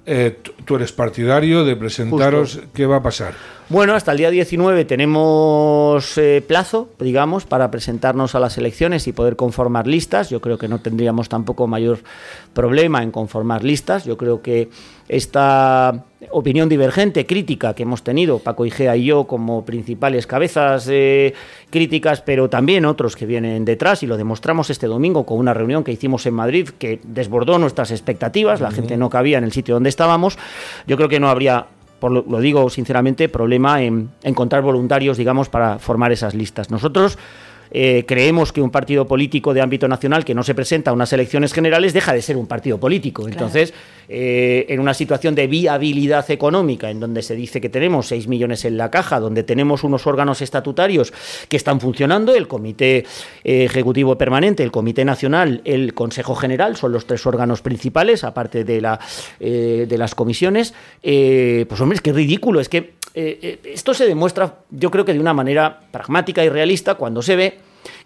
Eh, 0.09 0.37
tú 0.65 0.75
eres 0.75 0.91
partidario 0.91 1.63
de 1.63 1.77
presentaros, 1.77 2.59
¿qué 2.73 2.85
va 2.85 2.97
a 2.97 3.03
pasar? 3.03 3.33
Bueno, 3.67 3.93
hasta 3.93 4.13
el 4.13 4.17
día 4.17 4.29
19 4.29 4.85
tenemos 4.85 6.17
eh, 6.17 6.41
plazo, 6.47 6.89
digamos, 6.99 7.45
para 7.45 7.69
presentarnos 7.69 8.33
a 8.33 8.39
las 8.39 8.57
elecciones 8.57 9.05
y 9.07 9.11
poder 9.11 9.35
conformar 9.35 9.85
listas. 9.85 10.29
Yo 10.29 10.39
creo 10.39 10.57
que 10.57 10.69
no 10.69 10.79
tendríamos 10.79 11.27
tampoco 11.27 11.67
mayor 11.67 11.99
problema 12.53 13.03
en 13.03 13.11
conformar 13.11 13.65
listas. 13.65 14.05
Yo 14.05 14.15
creo 14.15 14.41
que 14.41 14.69
esta 15.09 16.03
opinión 16.31 16.67
divergente, 16.67 17.25
crítica 17.25 17.73
que 17.73 17.84
hemos 17.84 18.03
tenido, 18.03 18.39
Paco 18.39 18.65
Igea 18.65 18.97
y 18.97 19.05
yo 19.05 19.25
como 19.25 19.63
principales 19.65 20.27
cabezas 20.27 20.88
eh, 20.89 21.34
críticas, 21.69 22.21
pero 22.21 22.49
también 22.49 22.85
otros 22.85 23.15
que 23.15 23.25
vienen 23.25 23.63
detrás, 23.65 24.03
y 24.03 24.07
lo 24.07 24.17
demostramos 24.17 24.69
este 24.69 24.88
domingo 24.88 25.25
con 25.25 25.38
una 25.38 25.53
reunión 25.53 25.84
que 25.84 25.91
hicimos 25.91 26.25
en 26.25 26.34
Madrid 26.34 26.69
que 26.77 26.99
desbordó 27.03 27.57
nuestras 27.59 27.91
expectativas, 27.91 28.59
la 28.59 28.71
gente 28.71 28.97
no 28.97 29.09
cabía 29.09 29.38
en 29.38 29.43
el 29.43 29.51
sitio 29.51 29.75
donde 29.75 29.89
estábamos, 29.89 30.38
yo 30.88 30.97
creo 30.97 31.09
que 31.09 31.19
no 31.19 31.29
habría 31.29 31.67
por 31.99 32.11
lo, 32.11 32.23
lo, 32.29 32.39
digo 32.39 32.69
sinceramente, 32.69 33.27
problema 33.27 33.81
en 33.81 34.09
encontrar 34.21 34.61
voluntarios, 34.61 35.17
digamos, 35.17 35.49
para 35.49 35.79
formar 35.79 36.11
esas 36.11 36.35
listas. 36.35 36.69
Nosotros 36.69 37.17
eh, 37.72 38.06
creemos 38.07 38.52
que 38.52 38.61
un 38.61 38.69
partido 38.69 39.07
político 39.07 39.53
de 39.53 39.61
ámbito 39.61 39.88
nacional 39.88 40.26
que 40.26 40.34
no 40.34 40.44
se 40.44 40.56
presenta 40.56 40.91
a 40.91 40.94
unas 40.94 41.11
elecciones 41.14 41.53
generales 41.53 41.94
deja 41.94 42.14
de 42.14 42.22
ser 42.22 42.38
un 42.38 42.48
partido 42.48 42.80
político. 42.80 43.27
Entonces, 43.27 43.73
eh, 44.10 44.65
en 44.69 44.80
una 44.80 44.94
situación 44.94 45.35
de 45.35 45.48
viabilidad 45.48 46.30
económica, 46.31 46.89
en 46.89 46.99
donde 46.99 47.22
se 47.22 47.35
dice 47.35 47.61
que 47.61 47.69
tenemos 47.69 48.07
6 48.07 48.27
millones 48.27 48.65
en 48.65 48.77
la 48.77 48.89
caja, 48.91 49.19
donde 49.19 49.44
tenemos 49.44 49.84
unos 49.84 50.07
órganos 50.07 50.41
estatutarios 50.41 51.14
que 51.49 51.57
están 51.57 51.80
funcionando, 51.80 52.35
el 52.35 52.48
Comité 52.48 53.06
eh, 53.44 53.65
Ejecutivo 53.65 54.18
Permanente, 54.18 54.64
el 54.64 54.72
Comité 54.72 55.06
Nacional, 55.06 55.61
el 55.65 55.94
Consejo 55.94 56.35
General, 56.35 56.76
son 56.77 56.91
los 56.91 57.06
tres 57.06 57.26
órganos 57.26 57.61
principales, 57.61 58.23
aparte 58.23 58.64
de, 58.64 58.81
la, 58.81 58.99
de 59.39 59.98
las 59.98 60.15
comisiones, 60.15 60.73
pues 61.02 61.81
hombre, 61.81 61.95
es 61.95 62.02
que 62.02 62.11
es 62.11 62.15
ridículo, 62.15 62.60
es 62.60 62.69
que 62.69 62.97
esto 63.18 63.95
se 63.95 64.06
demuestra, 64.06 64.60
yo 64.69 64.91
creo 64.91 65.03
que 65.03 65.14
de 65.14 65.19
una 65.19 65.34
manera 65.34 65.81
pragmática 65.91 66.44
y 66.44 66.49
realista, 66.49 66.95
cuando 66.95 67.23
se 67.23 67.35
ve 67.35 67.57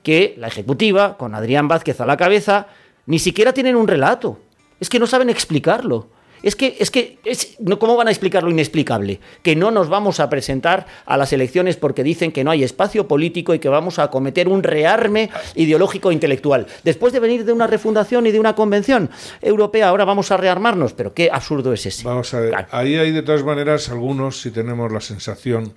que 0.04 0.36
la 0.38 0.48
Ejecutiva, 0.48 1.18
con 1.18 1.36
Adrián 1.36 1.68
Vázquez 1.68 2.00
a 2.00 2.06
la 2.06 2.16
cabeza, 2.16 2.68
ni 3.06 3.20
siquiera 3.20 3.54
tienen 3.54 3.76
un 3.76 3.88
relato. 3.88 4.40
Es 4.80 4.90
que 4.90 5.00
no 5.00 5.08
saben 5.08 5.30
explicarlo. 5.30 6.08
Es 6.44 6.56
que, 6.56 6.78
es 6.80 6.92
que, 6.92 7.20
es, 7.24 7.58
¿cómo 7.80 7.96
van 7.96 8.08
a 8.08 8.12
explicar 8.12 8.44
lo 8.44 8.50
inexplicable? 8.50 9.20
Que 9.44 9.56
no 9.56 9.72
nos 9.72 9.90
vamos 9.90 10.20
a 10.20 10.30
presentar 10.30 10.88
a 11.06 11.18
las 11.18 11.34
elecciones 11.34 11.78
porque 11.78 12.04
dicen 12.04 12.32
que 12.32 12.44
no 12.44 12.52
hay 12.52 12.64
espacio 12.64 13.08
político 13.08 13.54
y 13.54 13.60
que 13.60 13.70
vamos 13.70 14.00
a 14.00 14.10
cometer 14.10 14.48
un 14.48 14.64
rearme 14.64 15.30
ideológico 15.56 16.12
e 16.12 16.14
intelectual. 16.14 16.68
Después 16.84 17.14
de 17.14 17.20
venir 17.20 17.46
de 17.46 17.54
una 17.54 17.68
refundación 17.68 18.26
y 18.28 18.32
de 18.32 18.40
una 18.40 18.56
convención 18.56 19.10
europea, 19.42 19.90
ahora 19.90 20.06
vamos 20.06 20.32
a 20.32 20.38
rearmarnos. 20.38 20.94
Pero 20.94 21.14
qué 21.14 21.30
absurdo 21.32 21.74
es 21.74 21.86
ese. 21.86 22.04
Vamos 22.04 22.34
a 22.34 22.40
ver, 22.40 22.68
ahí 22.72 22.96
hay 22.96 23.12
de 23.12 23.22
todas 23.22 23.44
maneras 23.44 23.90
algunos, 23.90 24.42
si 24.42 24.52
tenemos 24.52 24.92
la 24.92 25.02
sensación 25.02 25.74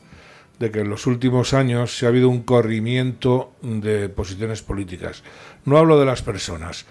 de 0.58 0.70
que 0.70 0.80
en 0.80 0.88
los 0.88 1.06
últimos 1.06 1.52
años 1.52 1.96
se 1.96 2.06
ha 2.06 2.08
habido 2.08 2.28
un 2.28 2.42
corrimiento 2.42 3.52
de 3.62 4.08
posiciones 4.08 4.62
políticas. 4.62 5.22
No 5.64 5.78
hablo 5.78 5.98
de 5.98 6.06
las 6.06 6.22
personas, 6.22 6.86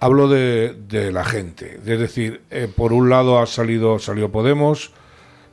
hablo 0.00 0.28
de, 0.28 1.10
la 1.12 1.24
gente. 1.24 1.78
Es 1.84 1.98
decir, 1.98 2.42
eh, 2.50 2.68
por 2.74 2.92
un 2.92 3.08
lado 3.08 3.38
ha 3.38 3.46
salido 3.46 3.98
salió 3.98 4.30
Podemos 4.30 4.92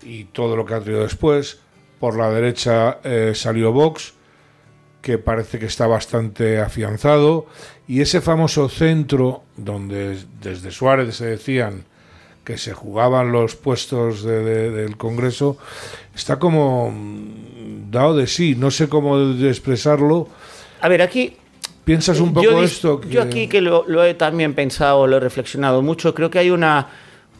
y 0.04 0.26
todo 0.26 0.56
lo 0.56 0.66
que 0.66 0.76
ha 0.76 0.82
traído 0.82 1.04
después. 1.04 1.60
Por 2.00 2.18
la 2.18 2.30
derecha 2.30 3.00
eh, 3.04 3.32
salió 3.34 3.72
Vox, 3.72 4.14
que 5.02 5.18
parece 5.18 5.60
que 5.60 5.66
está 5.66 5.88
bastante 5.88 6.60
afianzado. 6.60 7.48
Y 7.88 8.02
ese 8.02 8.22
famoso 8.22 8.70
centro 8.70 9.44
donde 9.56 10.18
desde 10.42 10.72
Suárez 10.72 11.16
se 11.16 11.26
decían 11.26 11.86
que 12.44 12.58
se 12.60 12.74
jugaban 12.74 13.32
los 13.32 13.56
puestos 13.56 14.24
del 14.24 14.98
Congreso, 14.98 15.58
está 16.14 16.38
como 16.38 16.92
mm, 16.92 17.90
dado 17.90 18.16
de 18.16 18.28
sí, 18.28 18.56
no 18.56 18.70
sé 18.70 18.88
cómo 18.88 19.20
expresarlo. 19.32 20.30
A 20.80 20.88
ver, 20.88 21.02
aquí... 21.02 21.38
¿Piensas 21.86 22.20
un 22.20 22.34
poco 22.34 22.64
esto? 22.64 22.99
Yo 23.07 23.22
aquí 23.22 23.48
que 23.48 23.62
lo, 23.62 24.03
he 24.03 24.16
también 24.16 24.56
pensado, 24.56 25.06
lo 25.06 25.18
he 25.18 25.20
reflexionado 25.20 25.84
mucho, 25.84 26.16
creo 26.16 26.32
que 26.32 26.40
hay 26.40 26.49
una, 26.49 26.88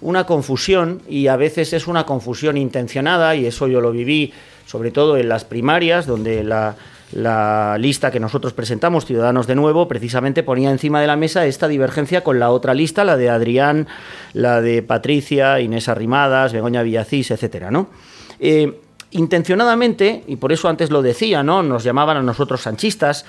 una 0.01 0.26
confusión 0.26 1.01
y 1.09 1.27
a 1.27 1.35
veces 1.35 1.73
es 1.73 1.88
una 1.88 2.05
confusión 2.05 2.55
intencionada 2.55 3.35
y 3.35 3.47
eso 3.47 3.67
yo 3.67 3.81
lo 3.81 3.91
viví 3.91 4.31
sobre 4.67 4.91
todo 4.91 5.17
en 5.17 5.30
las 5.30 5.45
primarias, 5.45 6.05
donde 6.05 6.43
la, 6.43 6.76
la 7.11 7.77
lista 7.80 8.11
que 8.11 8.19
nosotros 8.19 8.53
presentamos, 8.53 9.05
Ciudadanos 9.05 9.47
de 9.47 9.55
Nuevo, 9.55 9.88
precisamente 9.88 10.43
ponía 10.43 10.72
encima 10.72 11.01
de 11.01 11.07
la 11.07 11.15
mesa 11.15 11.45
esta 11.45 11.67
divergencia 11.67 12.23
con 12.23 12.39
la 12.39 12.51
otra 12.51 12.73
lista, 12.73 13.03
la 13.03 13.17
de 13.17 13.30
Adrián, 13.30 13.88
la 14.34 14.61
de 14.61 14.81
Patricia, 14.81 15.59
Inés 15.59 15.88
Arrimadas, 15.88 16.53
Begoña 16.53 16.84
Villacís, 16.84 17.31
etcétera, 17.31 17.72
¿no? 17.72 17.89
Eh, 18.39 18.80
intencionadamente, 19.11 20.23
y 20.27 20.35
por 20.35 20.51
eso 20.51 20.67
antes 20.67 20.89
lo 20.89 21.01
decía, 21.01 21.41
¿no? 21.43 21.63
Nos 21.63 21.84
llamaban 21.84 22.17
a 22.17 22.22
nosotros 22.22 22.61
sanchistas, 22.61 23.26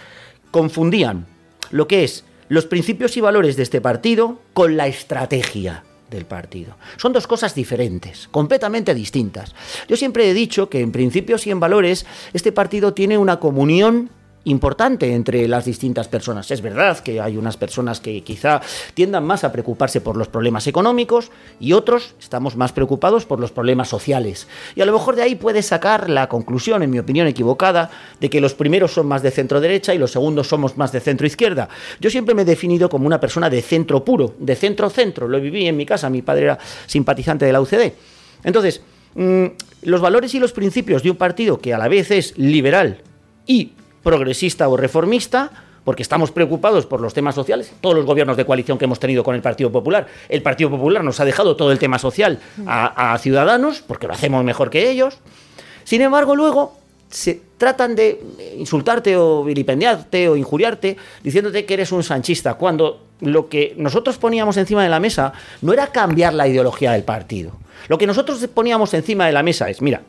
confundían 0.56 1.26
lo 1.70 1.86
que 1.86 2.02
es 2.02 2.24
los 2.48 2.64
principios 2.64 3.14
y 3.18 3.20
valores 3.20 3.56
de 3.56 3.62
este 3.62 3.82
partido 3.82 4.40
con 4.54 4.78
la 4.78 4.86
estrategia 4.86 5.84
del 6.10 6.24
partido. 6.24 6.78
Son 6.96 7.12
dos 7.12 7.26
cosas 7.26 7.54
diferentes, 7.54 8.26
completamente 8.30 8.94
distintas. 8.94 9.54
Yo 9.86 9.98
siempre 9.98 10.30
he 10.30 10.32
dicho 10.32 10.70
que 10.70 10.80
en 10.80 10.92
principios 10.92 11.46
y 11.46 11.50
en 11.50 11.60
valores 11.60 12.06
este 12.32 12.52
partido 12.52 12.94
tiene 12.94 13.18
una 13.18 13.38
comunión 13.38 14.08
importante 14.46 15.12
entre 15.12 15.46
las 15.48 15.64
distintas 15.64 16.08
personas. 16.08 16.50
Es 16.50 16.62
verdad 16.62 16.98
que 17.00 17.20
hay 17.20 17.36
unas 17.36 17.56
personas 17.56 18.00
que 18.00 18.22
quizá 18.22 18.60
tiendan 18.94 19.24
más 19.24 19.44
a 19.44 19.52
preocuparse 19.52 20.00
por 20.00 20.16
los 20.16 20.28
problemas 20.28 20.66
económicos 20.66 21.30
y 21.60 21.72
otros 21.72 22.14
estamos 22.20 22.56
más 22.56 22.72
preocupados 22.72 23.26
por 23.26 23.40
los 23.40 23.52
problemas 23.52 23.88
sociales. 23.88 24.46
Y 24.74 24.80
a 24.80 24.86
lo 24.86 24.92
mejor 24.92 25.16
de 25.16 25.22
ahí 25.22 25.34
puede 25.34 25.62
sacar 25.62 26.08
la 26.08 26.28
conclusión, 26.28 26.82
en 26.82 26.90
mi 26.90 26.98
opinión 26.98 27.26
equivocada, 27.26 27.90
de 28.20 28.30
que 28.30 28.40
los 28.40 28.54
primeros 28.54 28.92
son 28.92 29.06
más 29.06 29.22
de 29.22 29.32
centro 29.32 29.60
derecha 29.60 29.94
y 29.94 29.98
los 29.98 30.12
segundos 30.12 30.48
somos 30.48 30.76
más 30.76 30.92
de 30.92 31.00
centro 31.00 31.26
izquierda. 31.26 31.68
Yo 32.00 32.08
siempre 32.08 32.34
me 32.34 32.42
he 32.42 32.44
definido 32.44 32.88
como 32.88 33.06
una 33.06 33.20
persona 33.20 33.50
de 33.50 33.62
centro 33.62 34.04
puro, 34.04 34.34
de 34.38 34.54
centro-centro. 34.54 35.26
Lo 35.26 35.40
viví 35.40 35.66
en 35.66 35.76
mi 35.76 35.84
casa, 35.84 36.08
mi 36.08 36.22
padre 36.22 36.44
era 36.44 36.58
simpatizante 36.86 37.44
de 37.44 37.52
la 37.52 37.60
UCD. 37.60 37.92
Entonces, 38.44 38.80
mm, 39.14 39.46
los 39.82 40.00
valores 40.00 40.34
y 40.34 40.38
los 40.38 40.52
principios 40.52 41.02
de 41.02 41.10
un 41.10 41.16
partido 41.16 41.58
que 41.58 41.74
a 41.74 41.78
la 41.78 41.88
vez 41.88 42.12
es 42.12 42.38
liberal 42.38 43.02
y 43.46 43.72
progresista 44.06 44.68
o 44.68 44.76
reformista, 44.76 45.50
porque 45.82 46.04
estamos 46.04 46.30
preocupados 46.30 46.86
por 46.86 47.00
los 47.00 47.12
temas 47.12 47.34
sociales, 47.34 47.72
todos 47.80 47.96
los 47.96 48.06
gobiernos 48.06 48.36
de 48.36 48.46
coalición 48.46 48.78
que 48.78 48.84
hemos 48.84 49.00
tenido 49.00 49.24
con 49.24 49.34
el 49.34 49.42
Partido 49.42 49.72
Popular. 49.72 50.06
El 50.28 50.42
Partido 50.42 50.70
Popular 50.70 51.02
nos 51.02 51.18
ha 51.18 51.24
dejado 51.24 51.56
todo 51.56 51.72
el 51.72 51.80
tema 51.80 51.98
social 51.98 52.38
a, 52.68 53.18
Ciudadanos, 53.18 53.82
porque 53.84 54.06
lo 54.06 54.12
hacemos 54.12 54.44
mejor 54.44 54.70
que 54.70 54.88
ellos. 54.88 55.18
Sin 55.82 56.02
embargo, 56.02 56.36
luego 56.36 56.76
se 57.10 57.40
tratan 57.58 57.96
de 57.96 58.22
insultarte 58.56 59.16
o 59.16 59.42
vilipendiarte 59.42 60.28
o 60.28 60.36
injuriarte 60.36 60.96
diciéndote 61.24 61.64
que 61.64 61.74
eres 61.74 61.90
un 61.90 62.04
sanchista, 62.04 62.54
cuando 62.54 63.00
lo 63.20 63.48
que 63.48 63.74
nosotros 63.76 64.18
poníamos 64.18 64.56
encima 64.56 64.84
de 64.84 64.88
la 64.88 65.00
mesa 65.00 65.32
no 65.62 65.72
era 65.72 65.88
cambiar 65.88 66.32
la 66.32 66.46
ideología 66.46 66.92
del 66.92 67.02
partido. 67.02 67.58
Lo 67.88 67.98
que 67.98 68.06
nosotros 68.06 68.38
poníamos 68.54 68.94
encima 68.94 69.26
de 69.26 69.32
la 69.32 69.42
mesa 69.42 69.68
es, 69.68 69.82
mira, 69.82 70.02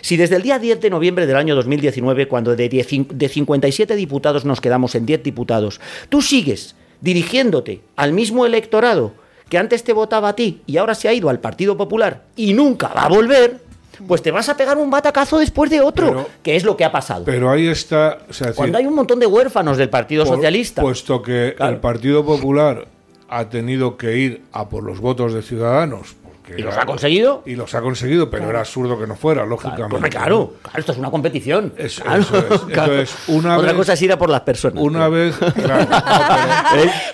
si 0.00 0.16
desde 0.16 0.36
el 0.36 0.42
día 0.42 0.58
10 0.58 0.80
de 0.80 0.90
noviembre 0.90 1.26
del 1.26 1.36
año 1.36 1.54
2019, 1.54 2.28
cuando 2.28 2.56
de, 2.56 3.28
57 3.28 3.96
diputados 3.96 4.44
nos 4.44 4.60
quedamos 4.60 4.94
en 4.94 5.06
10 5.06 5.22
diputados, 5.22 5.80
tú 6.08 6.22
sigues 6.22 6.76
dirigiéndote 7.00 7.80
al 7.96 8.12
mismo 8.12 8.46
electorado 8.46 9.14
que 9.48 9.58
antes 9.58 9.84
te 9.84 9.92
votaba 9.92 10.30
a 10.30 10.36
ti 10.36 10.62
y 10.66 10.76
ahora 10.76 10.94
se 10.94 11.08
ha 11.08 11.14
ido 11.14 11.28
al 11.28 11.40
Partido 11.40 11.76
Popular 11.76 12.24
y 12.36 12.52
nunca 12.52 12.88
va 12.88 13.04
a 13.04 13.08
volver, 13.08 13.60
pues 14.06 14.22
te 14.22 14.30
vas 14.30 14.48
a 14.48 14.56
pegar 14.56 14.76
un 14.76 14.90
batacazo 14.90 15.38
después 15.38 15.70
de 15.70 15.80
otro, 15.80 16.26
que 16.42 16.56
es 16.56 16.64
lo 16.64 16.76
que 16.76 16.84
ha 16.84 16.92
pasado. 16.92 17.24
Pero 17.24 17.50
ahí 17.50 17.68
está. 17.68 18.18
Cuando 18.54 18.78
hay 18.78 18.86
un 18.86 18.94
montón 18.94 19.20
de 19.20 19.26
huérfanos 19.26 19.76
del 19.76 19.88
Partido 19.88 20.26
Socialista. 20.26 20.82
Puesto 20.82 21.22
que 21.22 21.54
el 21.58 21.76
Partido 21.78 22.24
Popular 22.24 22.88
ha 23.28 23.48
tenido 23.48 23.96
que 23.96 24.16
ir 24.18 24.42
a 24.52 24.68
por 24.68 24.84
los 24.84 25.00
votos 25.00 25.32
de 25.32 25.42
Ciudadanos, 25.42 26.16
¿Y 26.56 26.62
los 26.62 26.76
ha 26.76 26.86
conseguido? 26.86 27.42
Y 27.46 27.54
los 27.54 27.74
ha 27.74 27.80
conseguido, 27.80 28.30
pero 28.30 28.48
era 28.48 28.60
absurdo 28.60 28.98
que 28.98 29.06
no 29.06 29.16
fuera, 29.16 29.44
lógicamente. 29.44 30.10
Claro, 30.10 30.54
claro, 30.62 30.78
esto 30.78 30.92
es 30.92 30.98
una 30.98 31.10
competición. 31.10 31.72
Eso, 31.76 32.04
es. 32.14 33.28
una 33.28 33.56
Otra 33.56 33.74
cosa 33.74 33.94
es 33.94 34.02
ir 34.02 34.12
a 34.12 34.18
por 34.18 34.30
las 34.30 34.42
personas. 34.42 34.82
Una 34.82 35.08
vez, 35.08 35.36
claro, 35.54 35.88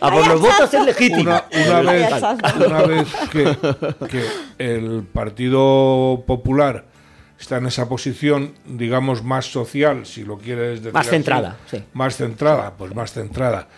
a 0.01 0.11
por 0.11 0.27
los 0.27 0.41
votos 0.41 0.75
es 0.75 0.85
legítimo. 0.85 1.41
Una, 1.67 1.81
vez, 1.81 2.13
una 2.67 2.83
vez 2.83 3.09
que, 3.31 3.57
que 4.09 4.25
el 4.59 5.05
Partido 5.05 6.25
Popular 6.27 6.85
está 7.39 7.57
en 7.57 7.67
esa 7.67 7.89
posición, 7.89 8.55
digamos, 8.67 9.23
más 9.23 9.47
social, 9.51 10.07
si 10.07 10.25
lo 10.25 10.39
quieres 10.39 10.79
decir. 10.83 10.93
Más 10.93 11.09
centrada, 11.09 11.57
sí. 11.71 11.83
Más 11.93 12.17
centrada, 12.17 12.73
pues 12.77 12.95
más 12.95 13.13
centrada. 13.13 13.69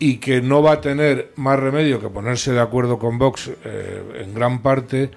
Y 0.00 0.16
que 0.16 0.42
no 0.42 0.62
va 0.62 0.72
a 0.72 0.80
tener 0.80 1.32
más 1.36 1.60
remedio 1.60 2.00
que 2.00 2.08
ponerse 2.08 2.52
de 2.52 2.60
acuerdo 2.60 2.98
con 2.98 3.18
Vox 3.18 3.50
eh, 3.64 4.02
en 4.24 4.34
gran 4.34 4.62
parte, 4.62 5.12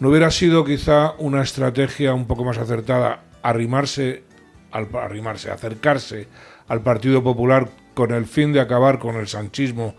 ¿no 0.00 0.10
hubiera 0.10 0.30
sido 0.30 0.64
quizá 0.64 1.12
una 1.18 1.42
estrategia 1.42 2.12
un 2.12 2.26
poco 2.26 2.44
más 2.44 2.58
acertada 2.58 3.22
arrimarse, 3.42 4.24
al, 4.72 4.88
arrimarse, 4.94 5.50
acercarse 5.50 6.28
al 6.66 6.82
Partido 6.82 7.22
Popular 7.22 7.70
con 7.94 8.12
el 8.12 8.26
fin 8.26 8.52
de 8.52 8.60
acabar 8.60 8.98
con 8.98 9.16
el 9.16 9.28
sanchismo 9.28 9.94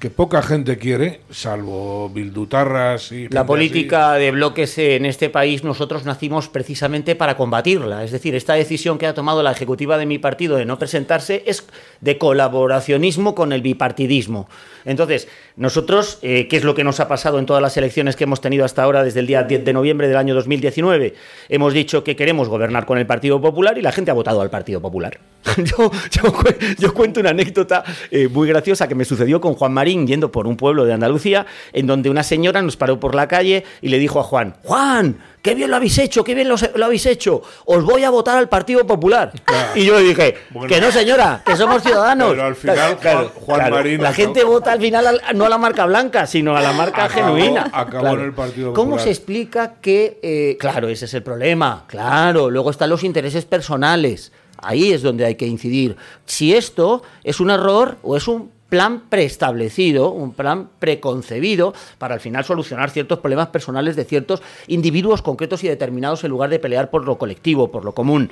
que 0.00 0.08
poca 0.08 0.40
gente 0.40 0.78
quiere, 0.78 1.20
salvo 1.30 2.08
bildutarras 2.08 3.12
y... 3.12 3.28
La 3.28 3.44
política 3.44 4.14
de 4.14 4.30
bloques 4.30 4.78
en 4.78 5.04
este 5.04 5.28
país 5.28 5.62
nosotros 5.62 6.06
nacimos 6.06 6.48
precisamente 6.48 7.14
para 7.14 7.36
combatirla. 7.36 8.02
Es 8.02 8.10
decir, 8.10 8.34
esta 8.34 8.54
decisión 8.54 8.96
que 8.96 9.06
ha 9.06 9.12
tomado 9.12 9.42
la 9.42 9.52
ejecutiva 9.52 9.98
de 9.98 10.06
mi 10.06 10.18
partido 10.18 10.56
de 10.56 10.64
no 10.64 10.78
presentarse 10.78 11.44
es 11.46 11.66
de 12.00 12.16
colaboracionismo 12.16 13.34
con 13.34 13.52
el 13.52 13.60
bipartidismo. 13.60 14.48
Entonces, 14.86 15.28
nosotros, 15.60 16.18
eh, 16.22 16.48
¿qué 16.48 16.56
es 16.56 16.64
lo 16.64 16.74
que 16.74 16.84
nos 16.84 17.00
ha 17.00 17.06
pasado 17.06 17.38
en 17.38 17.44
todas 17.44 17.60
las 17.60 17.76
elecciones 17.76 18.16
que 18.16 18.24
hemos 18.24 18.40
tenido 18.40 18.64
hasta 18.64 18.82
ahora 18.82 19.04
desde 19.04 19.20
el 19.20 19.26
día 19.26 19.42
10 19.42 19.62
de 19.62 19.74
noviembre 19.74 20.08
del 20.08 20.16
año 20.16 20.34
2019? 20.34 21.12
Hemos 21.50 21.74
dicho 21.74 22.02
que 22.02 22.16
queremos 22.16 22.48
gobernar 22.48 22.86
con 22.86 22.96
el 22.96 23.04
Partido 23.04 23.42
Popular 23.42 23.76
y 23.76 23.82
la 23.82 23.92
gente 23.92 24.10
ha 24.10 24.14
votado 24.14 24.40
al 24.40 24.48
Partido 24.48 24.80
Popular. 24.80 25.20
yo, 26.78 26.94
cuento 26.94 27.20
una 27.20 27.30
anécdota 27.30 27.84
eh, 28.10 28.28
muy 28.28 28.48
graciosa 28.48 28.88
que 28.88 28.94
me 28.94 29.04
sucedió 29.04 29.38
con 29.42 29.52
Juan 29.52 29.74
María 29.74 30.02
yendo 30.06 30.32
por 30.32 30.46
un 30.46 30.56
pueblo 30.56 30.86
de 30.86 30.94
Andalucía, 30.94 31.44
en 31.74 31.86
donde 31.86 32.08
una 32.08 32.22
señora 32.22 32.62
nos 32.62 32.78
paró 32.78 32.98
por 32.98 33.14
la 33.14 33.28
calle 33.28 33.64
y 33.82 33.90
le 33.90 33.98
dijo 33.98 34.18
a 34.18 34.22
Juan, 34.22 34.54
Juan, 34.62 35.18
qué 35.42 35.54
bien 35.54 35.70
lo 35.70 35.76
habéis 35.76 35.98
hecho, 35.98 36.24
qué 36.24 36.34
bien 36.34 36.48
lo, 36.48 36.56
habéis 36.84 37.06
hecho, 37.06 37.42
os 37.64 37.84
voy 37.84 38.04
a 38.04 38.10
votar 38.10 38.38
al 38.38 38.48
Partido 38.48 38.86
Popular. 38.86 39.32
Y 39.74 39.84
yo 39.84 39.98
le 39.98 40.04
dije, 40.04 40.36
que 40.68 40.80
no 40.80 40.90
señora, 40.90 41.42
que 41.44 41.56
somos 41.56 41.82
ciudadanos. 41.82 42.30
Pero 42.30 42.46
al 42.46 42.56
final 42.56 43.30
Juan, 43.34 43.70
Marín... 43.70 44.02
La 44.02 44.12
gente 44.12 44.44
vota 44.44 44.72
al 44.72 44.80
final 44.80 45.20
no 45.34 45.44
a 45.46 45.48
la 45.48 45.58
marca 45.58 45.86
blanca, 45.86 46.26
sino 46.26 46.56
a 46.56 46.60
la 46.60 46.72
marca 46.72 47.08
genuina. 47.08 47.70
Acabó 47.72 48.14
en 48.14 48.20
el 48.20 48.32
Partido 48.32 48.70
Popular. 48.70 48.74
¿Cómo 48.74 48.98
se 48.98 49.10
explica 49.10 49.74
que, 49.80 50.18
eh, 50.22 50.56
claro, 50.58 50.88
ese 50.88 51.04
es 51.04 51.14
el 51.14 51.22
problema, 51.22 51.84
claro, 51.86 52.50
luego 52.50 52.70
están 52.70 52.90
los 52.90 53.04
intereses 53.04 53.44
personales. 53.44 54.32
Ahí 54.62 54.92
es 54.92 55.02
donde 55.02 55.24
hay 55.24 55.36
que 55.36 55.46
incidir. 55.46 55.96
Si 56.26 56.54
esto 56.54 57.02
es 57.24 57.40
un 57.40 57.50
error 57.50 57.96
o 58.02 58.16
es 58.16 58.28
un 58.28 58.50
plan 58.70 59.02
preestablecido, 59.10 60.10
un 60.10 60.32
plan 60.32 60.70
preconcebido 60.78 61.74
para 61.98 62.14
al 62.14 62.20
final 62.20 62.44
solucionar 62.44 62.88
ciertos 62.88 63.18
problemas 63.18 63.48
personales 63.48 63.96
de 63.96 64.04
ciertos 64.04 64.42
individuos 64.68 65.20
concretos 65.20 65.62
y 65.64 65.68
determinados 65.68 66.24
en 66.24 66.30
lugar 66.30 66.48
de 66.48 66.58
pelear 66.58 66.88
por 66.88 67.04
lo 67.04 67.18
colectivo, 67.18 67.70
por 67.70 67.84
lo 67.84 67.92
común. 67.92 68.30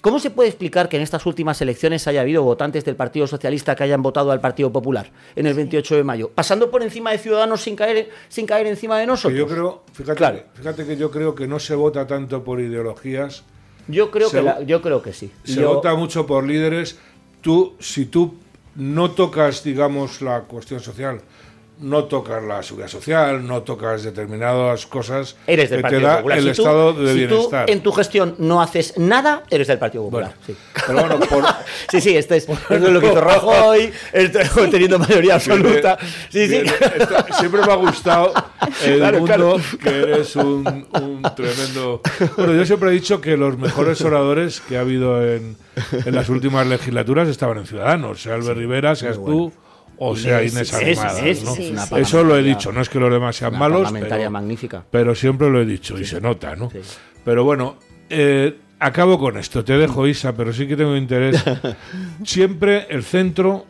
¿Cómo 0.00 0.20
se 0.20 0.30
puede 0.30 0.48
explicar 0.48 0.88
que 0.88 0.96
en 0.96 1.02
estas 1.02 1.26
últimas 1.26 1.60
elecciones 1.60 2.06
haya 2.06 2.20
habido 2.20 2.44
votantes 2.44 2.84
del 2.84 2.94
Partido 2.94 3.26
Socialista 3.26 3.74
que 3.74 3.82
hayan 3.82 4.00
votado 4.00 4.30
al 4.30 4.40
Partido 4.40 4.72
Popular 4.72 5.10
en 5.34 5.46
el 5.46 5.54
28 5.54 5.96
de 5.96 6.04
mayo, 6.04 6.30
pasando 6.32 6.70
por 6.70 6.82
encima 6.82 7.10
de 7.10 7.18
Ciudadanos 7.18 7.62
sin 7.62 7.74
caer, 7.74 8.10
sin 8.28 8.46
caer 8.46 8.68
encima 8.68 8.98
de 8.98 9.06
nosotros? 9.06 9.36
Yo 9.36 9.48
creo, 9.48 9.82
fíjate, 9.92 10.46
fíjate 10.54 10.86
que 10.86 10.96
yo 10.96 11.10
creo 11.10 11.34
que 11.34 11.48
no 11.48 11.58
se 11.58 11.74
vota 11.74 12.06
tanto 12.06 12.44
por 12.44 12.60
ideologías. 12.60 13.42
Yo 13.88 14.10
creo, 14.10 14.30
que, 14.30 14.66
yo 14.66 14.82
creo 14.82 15.02
que 15.02 15.12
sí. 15.12 15.32
Se 15.44 15.64
vota 15.64 15.94
mucho 15.94 16.26
por 16.26 16.46
líderes. 16.46 16.98
Tú, 17.40 17.74
si 17.80 18.06
tú 18.06 18.34
no 18.78 19.10
tocas, 19.10 19.64
digamos, 19.64 20.22
la 20.22 20.42
cuestión 20.42 20.78
social, 20.78 21.20
no 21.80 22.04
tocas 22.04 22.42
la 22.42 22.62
seguridad 22.62 22.88
social, 22.88 23.46
no 23.46 23.62
tocas 23.62 24.02
determinadas 24.02 24.86
cosas 24.86 25.36
eres 25.46 25.70
del 25.70 25.82
que 25.82 25.88
te 25.88 26.00
da 26.00 26.16
Popular. 26.16 26.38
el 26.38 26.48
estado 26.48 26.92
de 26.92 27.14
bienestar. 27.14 27.66
Tú 27.66 27.72
en 27.72 27.82
tu 27.82 27.92
gestión 27.92 28.34
no 28.38 28.60
haces 28.60 28.98
nada, 28.98 29.44
eres 29.50 29.68
del 29.68 29.78
Partido 29.78 30.04
Popular. 30.04 30.34
sí. 30.46 30.56
Pero 30.86 31.00
bueno, 31.00 31.20
por, 31.20 31.44
sí, 31.90 32.00
sí, 32.00 32.16
este 32.16 32.36
es, 32.36 32.48
esto 32.48 32.74
es 32.74 32.80
lo 32.80 33.00
que 33.00 33.06
hizo 33.08 33.20
Rajoy, 33.20 33.92
teniendo 34.70 34.98
mayoría 34.98 35.34
absoluta. 35.34 35.98
Sí, 36.30 36.48
sí. 36.48 36.62
siempre 37.38 37.62
me 37.64 37.72
ha 37.72 37.76
gustado 37.76 38.32
el 38.84 39.20
mundo 39.20 39.60
que 39.82 39.88
eres 39.88 40.36
un, 40.36 40.86
un, 40.92 41.22
tremendo. 41.36 42.00
Bueno, 42.36 42.54
yo 42.54 42.64
siempre 42.64 42.90
he 42.90 42.92
dicho 42.92 43.20
que 43.20 43.36
los 43.36 43.58
mejores 43.58 44.00
oradores 44.02 44.60
que 44.60 44.76
ha 44.76 44.80
habido 44.80 45.24
en, 45.24 45.56
en 46.04 46.14
las 46.14 46.28
últimas 46.28 46.66
legislaturas 46.66 47.28
estaban 47.28 47.58
en 47.58 47.66
Ciudadanos, 47.66 48.22
sea 48.22 48.34
Albert 48.34 48.58
Rivera, 48.58 48.96
seas 48.96 49.16
tú 49.16 49.52
o 49.98 50.16
sea 50.16 50.42
Inés 50.42 50.72
Arrimadas. 50.72 51.22
Eso 51.92 52.24
lo 52.24 52.36
he 52.36 52.42
dicho, 52.42 52.72
no 52.72 52.80
es 52.80 52.88
que 52.88 52.98
los 52.98 53.12
demás 53.12 53.36
sean 53.36 53.58
malos, 53.58 53.92
pero, 53.92 54.30
magnífica. 54.30 54.84
pero 54.90 55.14
siempre 55.14 55.50
lo 55.50 55.60
he 55.60 55.66
dicho 55.66 55.98
y 55.98 56.04
se 56.04 56.20
nota, 56.20 56.56
¿no? 56.56 56.70
Pero 57.24 57.44
bueno, 57.44 57.76
eh, 58.08 58.56
acabo 58.78 59.18
con 59.18 59.36
esto, 59.38 59.64
te 59.64 59.76
dejo 59.76 60.06
Isa, 60.06 60.34
pero 60.34 60.52
sí 60.52 60.66
que 60.66 60.76
tengo 60.76 60.96
interés. 60.96 61.42
siempre 62.24 62.86
el 62.90 63.04
centro, 63.04 63.66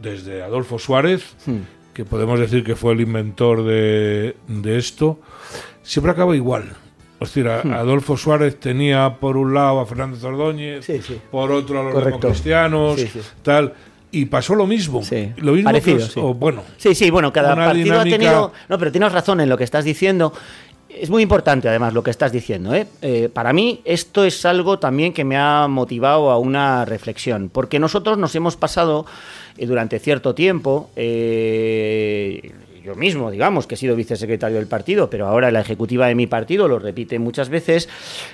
desde 0.00 0.42
Adolfo 0.42 0.78
Suárez, 0.78 1.34
hmm. 1.46 1.94
que 1.94 2.04
podemos 2.04 2.38
decir 2.38 2.64
que 2.64 2.76
fue 2.76 2.92
el 2.92 3.00
inventor 3.00 3.64
de, 3.64 4.36
de 4.46 4.78
esto, 4.78 5.20
siempre 5.82 6.12
acaba 6.12 6.34
igual. 6.36 6.72
O 7.20 7.26
sea, 7.26 7.62
hmm. 7.64 7.72
Adolfo 7.72 8.16
Suárez 8.16 8.60
tenía 8.60 9.16
por 9.18 9.36
un 9.36 9.54
lado 9.54 9.80
a 9.80 9.86
Fernando 9.86 10.16
Zordóñez, 10.16 10.86
por 11.30 11.50
otro 11.50 11.80
a 11.80 11.84
los 11.84 12.04
democristianos, 12.04 13.04
tal 13.42 13.74
y 14.10 14.24
pasó 14.26 14.54
lo 14.54 14.66
mismo. 14.66 15.02
Sí. 15.02 15.32
Lo 15.36 15.52
mismo 15.52 15.68
Parecido, 15.68 16.00
sí. 16.00 16.20
bueno. 16.20 16.62
Sí, 16.76 16.94
sí, 16.94 17.10
bueno, 17.10 17.32
cada 17.32 17.54
partido 17.54 18.00
ha 18.00 18.04
tenido. 18.04 18.52
No, 18.68 18.78
pero 18.78 18.90
tienes 18.90 19.12
razón 19.12 19.40
en 19.40 19.48
lo 19.48 19.56
que 19.56 19.64
estás 19.64 19.84
diciendo. 19.84 20.32
Es 20.88 21.10
muy 21.10 21.22
importante, 21.22 21.68
además, 21.68 21.92
lo 21.92 22.02
que 22.02 22.10
estás 22.10 22.32
diciendo. 22.32 22.74
¿eh? 22.74 22.86
¿eh? 23.02 23.28
para 23.32 23.52
mí, 23.52 23.82
esto 23.84 24.24
es 24.24 24.44
algo 24.46 24.78
también 24.78 25.12
que 25.12 25.22
me 25.22 25.36
ha 25.36 25.68
motivado 25.68 26.30
a 26.30 26.38
una 26.38 26.84
reflexión, 26.86 27.50
porque 27.50 27.78
nosotros 27.78 28.16
nos 28.16 28.34
hemos 28.34 28.56
pasado 28.56 29.04
eh, 29.58 29.66
durante 29.66 29.98
cierto 29.98 30.34
tiempo. 30.34 30.90
Yo 32.88 32.94
mismo, 32.94 33.30
digamos, 33.30 33.66
que 33.66 33.74
he 33.74 33.76
sido 33.76 33.94
vicesecretario 33.96 34.56
del 34.56 34.66
partido, 34.66 35.10
pero 35.10 35.26
ahora 35.26 35.50
la 35.50 35.60
ejecutiva 35.60 36.06
de 36.06 36.14
mi 36.14 36.26
partido 36.26 36.68
lo 36.68 36.78
repite 36.78 37.18
muchas 37.18 37.50
veces, 37.50 37.86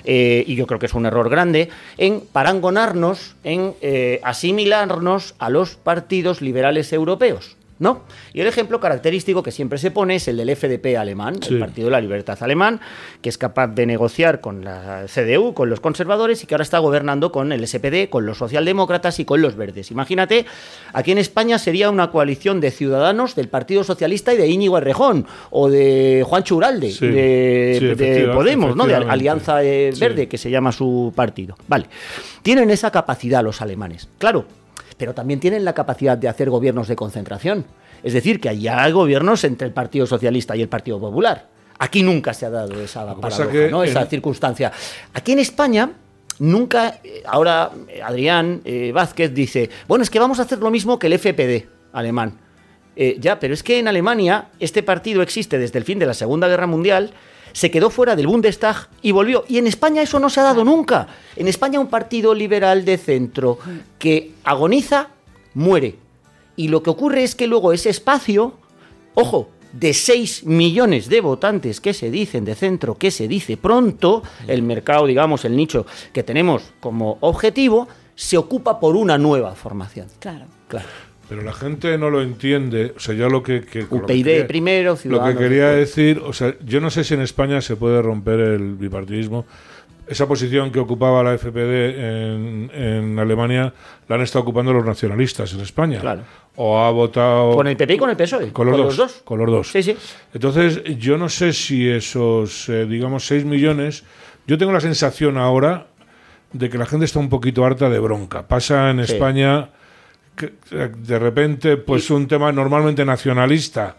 eh, 0.05 0.45
y 0.47 0.55
yo 0.55 0.65
creo 0.65 0.79
que 0.79 0.85
es 0.85 0.93
un 0.93 1.05
error 1.05 1.29
grande, 1.29 1.67
en 1.97 2.21
parangonarnos, 2.21 3.35
en 3.43 3.73
eh, 3.81 4.21
asimilarnos 4.23 5.35
a 5.39 5.49
los 5.49 5.75
partidos 5.75 6.39
liberales 6.41 6.93
europeos. 6.93 7.57
¿No? 7.79 8.03
Y 8.33 8.41
el 8.41 8.47
ejemplo 8.47 8.79
característico 8.79 9.43
que 9.43 9.51
siempre 9.51 9.77
se 9.77 9.91
pone 9.91 10.15
es 10.15 10.27
el 10.27 10.37
del 10.37 10.55
FDP 10.55 10.97
alemán, 10.97 11.35
el 11.49 11.59
Partido 11.59 11.87
de 11.87 11.91
la 11.91 12.01
Libertad 12.01 12.37
alemán, 12.41 12.79
que 13.21 13.29
es 13.29 13.37
capaz 13.37 13.67
de 13.67 13.85
negociar 13.85 14.39
con 14.41 14.63
la 14.63 15.05
CDU, 15.13 15.53
con 15.53 15.69
los 15.69 15.79
conservadores 15.79 16.43
y 16.43 16.47
que 16.47 16.55
ahora 16.55 16.63
está 16.63 16.79
gobernando 16.79 17.31
con 17.31 17.51
el 17.51 17.67
SPD, 17.67 18.09
con 18.09 18.25
los 18.25 18.37
socialdemócratas 18.37 19.19
y 19.19 19.25
con 19.25 19.41
los 19.41 19.55
verdes. 19.55 19.91
Imagínate, 19.91 20.45
aquí 20.93 21.11
en 21.11 21.17
España 21.17 21.59
sería 21.59 21.89
una 21.89 22.11
coalición 22.11 22.61
de 22.61 22.71
ciudadanos 22.71 23.35
del 23.35 23.49
Partido 23.49 23.83
Socialista 23.83 24.33
y 24.33 24.37
de 24.37 24.47
Íñigo 24.47 24.77
Errejón 24.77 25.25
o 25.51 25.69
de 25.69 26.23
Juan 26.25 26.43
Churalde, 26.43 26.93
de, 26.93 28.31
Podemos, 28.33 28.75
¿no? 28.75 28.85
De 28.85 28.95
Alianza 28.95 29.55
Verde, 29.55 30.27
que 30.27 30.37
se 30.37 30.49
llama 30.49 30.71
su 30.71 31.13
partido. 31.15 31.55
Vale. 31.67 31.85
Tienen 32.41 32.69
esa 32.69 32.91
capacidad 32.91 33.43
los 33.43 33.61
alemanes. 33.61 34.07
Claro, 34.17 34.45
pero 34.97 35.13
también 35.13 35.39
tienen 35.39 35.65
la 35.65 35.73
capacidad 35.73 36.17
de 36.17 36.27
hacer 36.27 36.49
gobiernos 36.49 36.87
de 36.87 36.95
concentración. 36.95 37.65
Es 38.03 38.13
decir, 38.13 38.39
que 38.39 38.49
allá 38.49 38.83
hay 38.83 38.91
gobiernos 38.91 39.43
entre 39.43 39.67
el 39.67 39.73
Partido 39.73 40.05
Socialista 40.05 40.55
y 40.55 40.61
el 40.61 40.69
Partido 40.69 40.99
Popular. 40.99 41.47
Aquí 41.79 42.03
nunca 42.03 42.33
se 42.33 42.45
ha 42.45 42.49
dado 42.49 42.79
esa 42.79 43.15
paradoja, 43.15 43.85
esa 43.85 44.05
circunstancia. 44.05 44.71
Aquí 45.13 45.33
en 45.33 45.39
España 45.39 45.91
nunca, 46.39 46.99
eh, 47.03 47.23
ahora 47.25 47.71
eh, 47.87 48.01
Adrián 48.01 48.61
eh, 48.63 48.91
Vázquez 48.93 49.33
dice, 49.33 49.69
bueno, 49.87 50.03
es 50.03 50.09
que 50.09 50.19
vamos 50.19 50.39
a 50.39 50.43
hacer 50.43 50.59
lo 50.59 50.71
mismo 50.71 50.99
que 50.99 51.07
el 51.07 51.13
FPD 51.19 51.67
alemán. 51.93 52.39
ya, 52.95 53.39
pero 53.39 53.53
es 53.53 53.61
que 53.61 53.79
en 53.79 53.89
Alemania 53.89 54.49
este 54.59 54.81
partido 54.81 55.21
existe 55.21 55.59
desde 55.59 55.79
el 55.79 55.83
fin 55.83 55.99
de 55.99 56.05
la 56.05 56.13
Segunda 56.13 56.47
Guerra 56.47 56.67
Mundial 56.67 57.11
se 57.55 57.71
quedó 57.71 57.89
fuera 57.89 58.17
del 58.17 58.27
Bundestag 58.27 58.89
y 59.01 59.13
volvió. 59.13 59.45
Y 59.47 59.57
en 59.59 59.65
España 59.65 60.01
eso 60.01 60.19
no 60.19 60.29
se 60.29 60.41
ha 60.41 60.43
dado 60.43 60.65
nunca. 60.65 61.07
En 61.37 61.47
España 61.47 61.79
un 61.79 61.87
partido 61.87 62.35
liberal 62.35 62.83
de 62.83 62.97
centro 62.97 63.59
que 63.97 64.33
agoniza, 64.43 65.07
muere. 65.53 65.95
Y 66.57 66.67
lo 66.67 66.83
que 66.83 66.89
ocurre 66.89 67.23
es 67.23 67.33
que 67.33 67.47
luego 67.47 67.71
ese 67.71 67.89
espacio, 67.89 68.55
ojo, 69.13 69.47
de 69.71 69.93
6 69.93 70.43
millones 70.45 71.07
de 71.07 71.21
votantes 71.21 71.79
que 71.79 71.93
se 71.93 72.11
dicen 72.11 72.43
de 72.43 72.55
centro, 72.55 72.97
que 72.97 73.09
se 73.09 73.25
dice 73.25 73.55
pronto, 73.55 74.21
el 74.47 74.61
mercado, 74.61 75.05
digamos, 75.05 75.45
el 75.45 75.55
nicho 75.55 75.85
que 76.11 76.23
tenemos 76.23 76.73
como 76.81 77.17
objetivo, 77.21 77.87
se 78.15 78.37
ocupa 78.37 78.81
por 78.81 78.97
una 78.97 79.17
nueva 79.17 79.55
formación. 79.55 80.07
Claro. 80.19 80.45
Claro. 80.67 80.87
Pero 81.27 81.41
la 81.41 81.53
gente 81.53 81.97
no 81.97 82.09
lo 82.09 82.21
entiende. 82.21 82.93
O 82.95 82.99
sea, 82.99 83.15
yo 83.15 83.29
lo 83.29 83.41
que. 83.43 83.61
que 83.61 83.83
UPyD 83.89 84.45
primero, 84.45 84.97
Lo 85.05 85.23
que 85.23 85.35
quería 85.35 85.69
decir, 85.69 86.21
o 86.23 86.33
sea, 86.33 86.55
yo 86.63 86.81
no 86.81 86.89
sé 86.89 87.03
si 87.03 87.13
en 87.13 87.21
España 87.21 87.61
se 87.61 87.75
puede 87.75 88.01
romper 88.01 88.39
el 88.39 88.75
bipartidismo. 88.75 89.45
Esa 90.07 90.27
posición 90.27 90.71
que 90.71 90.79
ocupaba 90.79 91.23
la 91.23 91.35
FPD 91.35 92.69
en, 92.75 93.17
Alemania 93.17 93.73
la 94.07 94.15
han 94.15 94.21
estado 94.21 94.43
ocupando 94.43 94.71
los 94.71 94.85
nacionalistas 94.85 95.51
en 95.53 95.61
España. 95.61 95.99
Claro. 95.99 96.21
O 96.57 96.79
ha 96.79 96.91
votado. 96.91 97.55
Con 97.55 97.65
el 97.65 97.75
PP 97.75 97.95
y 97.95 97.97
con 97.97 98.11
el 98.11 98.15
PSOE. 98.15 98.51
Con 98.51 98.69
los, 98.69 98.95
dos, 98.95 99.21
Con 99.25 99.39
los 99.39 99.49
dos. 99.49 99.71
Sí, 99.71 99.81
sí. 99.81 99.97
Entonces, 100.31 100.83
yo 100.99 101.17
no 101.17 101.27
sé 101.27 101.53
si 101.53 101.89
esos, 101.89 102.69
eh, 102.69 102.85
digamos, 102.85 103.25
6 103.25 103.45
millones. 103.45 104.03
Yo 104.45 104.59
tengo 104.59 104.71
la 104.71 104.79
sensación 104.79 105.39
ahora 105.39 105.87
de 106.53 106.69
que 106.69 106.77
la 106.77 106.85
gente 106.85 107.05
está 107.05 107.17
un 107.17 107.29
poquito 107.29 107.65
harta 107.65 107.89
de 107.89 107.97
bronca. 107.97 108.47
Pasa 108.47 108.91
en 108.91 108.99
España 108.99 109.69
de 110.69 111.19
repente, 111.19 111.77
pues 111.77 112.09
un 112.09 112.27
tema 112.27 112.51
normalmente 112.51 113.05
nacionalista, 113.05 113.95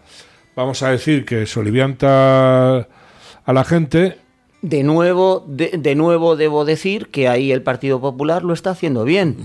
vamos 0.55 0.83
a 0.83 0.91
decir 0.91 1.25
que 1.25 1.45
solivianta 1.45 2.77
a 2.79 3.53
la 3.53 3.63
gente 3.63 4.17
de 4.61 4.83
nuevo, 4.83 5.45
de, 5.47 5.95
nuevo 5.95 6.35
debo 6.35 6.65
decir 6.65 7.07
que 7.07 7.27
ahí 7.27 7.51
el 7.51 7.61
Partido 7.61 8.01
Popular 8.01 8.43
lo 8.43 8.53
está 8.53 8.71
haciendo 8.71 9.03
bien. 9.03 9.37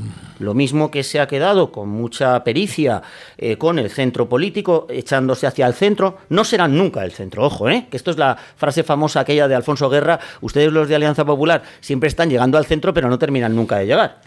Lo 0.42 0.54
mismo 0.54 0.90
que 0.90 1.02
se 1.02 1.20
ha 1.20 1.26
quedado 1.26 1.70
con 1.72 1.88
mucha 1.88 2.42
pericia 2.44 3.02
eh, 3.38 3.56
con 3.56 3.78
el 3.78 3.90
centro 3.90 4.28
político, 4.28 4.86
echándose 4.90 5.46
hacia 5.46 5.66
el 5.66 5.74
centro. 5.74 6.18
No 6.28 6.44
serán 6.44 6.76
nunca 6.76 7.04
el 7.04 7.12
centro, 7.12 7.44
ojo, 7.44 7.68
¿eh? 7.68 7.86
que 7.90 7.96
esto 7.96 8.10
es 8.10 8.18
la 8.18 8.36
frase 8.56 8.82
famosa 8.82 9.20
aquella 9.20 9.48
de 9.48 9.54
Alfonso 9.54 9.88
Guerra. 9.88 10.18
Ustedes 10.40 10.72
los 10.72 10.88
de 10.88 10.96
Alianza 10.96 11.24
Popular 11.24 11.62
siempre 11.80 12.08
están 12.08 12.28
llegando 12.28 12.58
al 12.58 12.66
centro, 12.66 12.92
pero 12.92 13.08
no 13.08 13.18
terminan 13.18 13.54
nunca 13.54 13.78
de 13.78 13.86
llegar. 13.86 14.20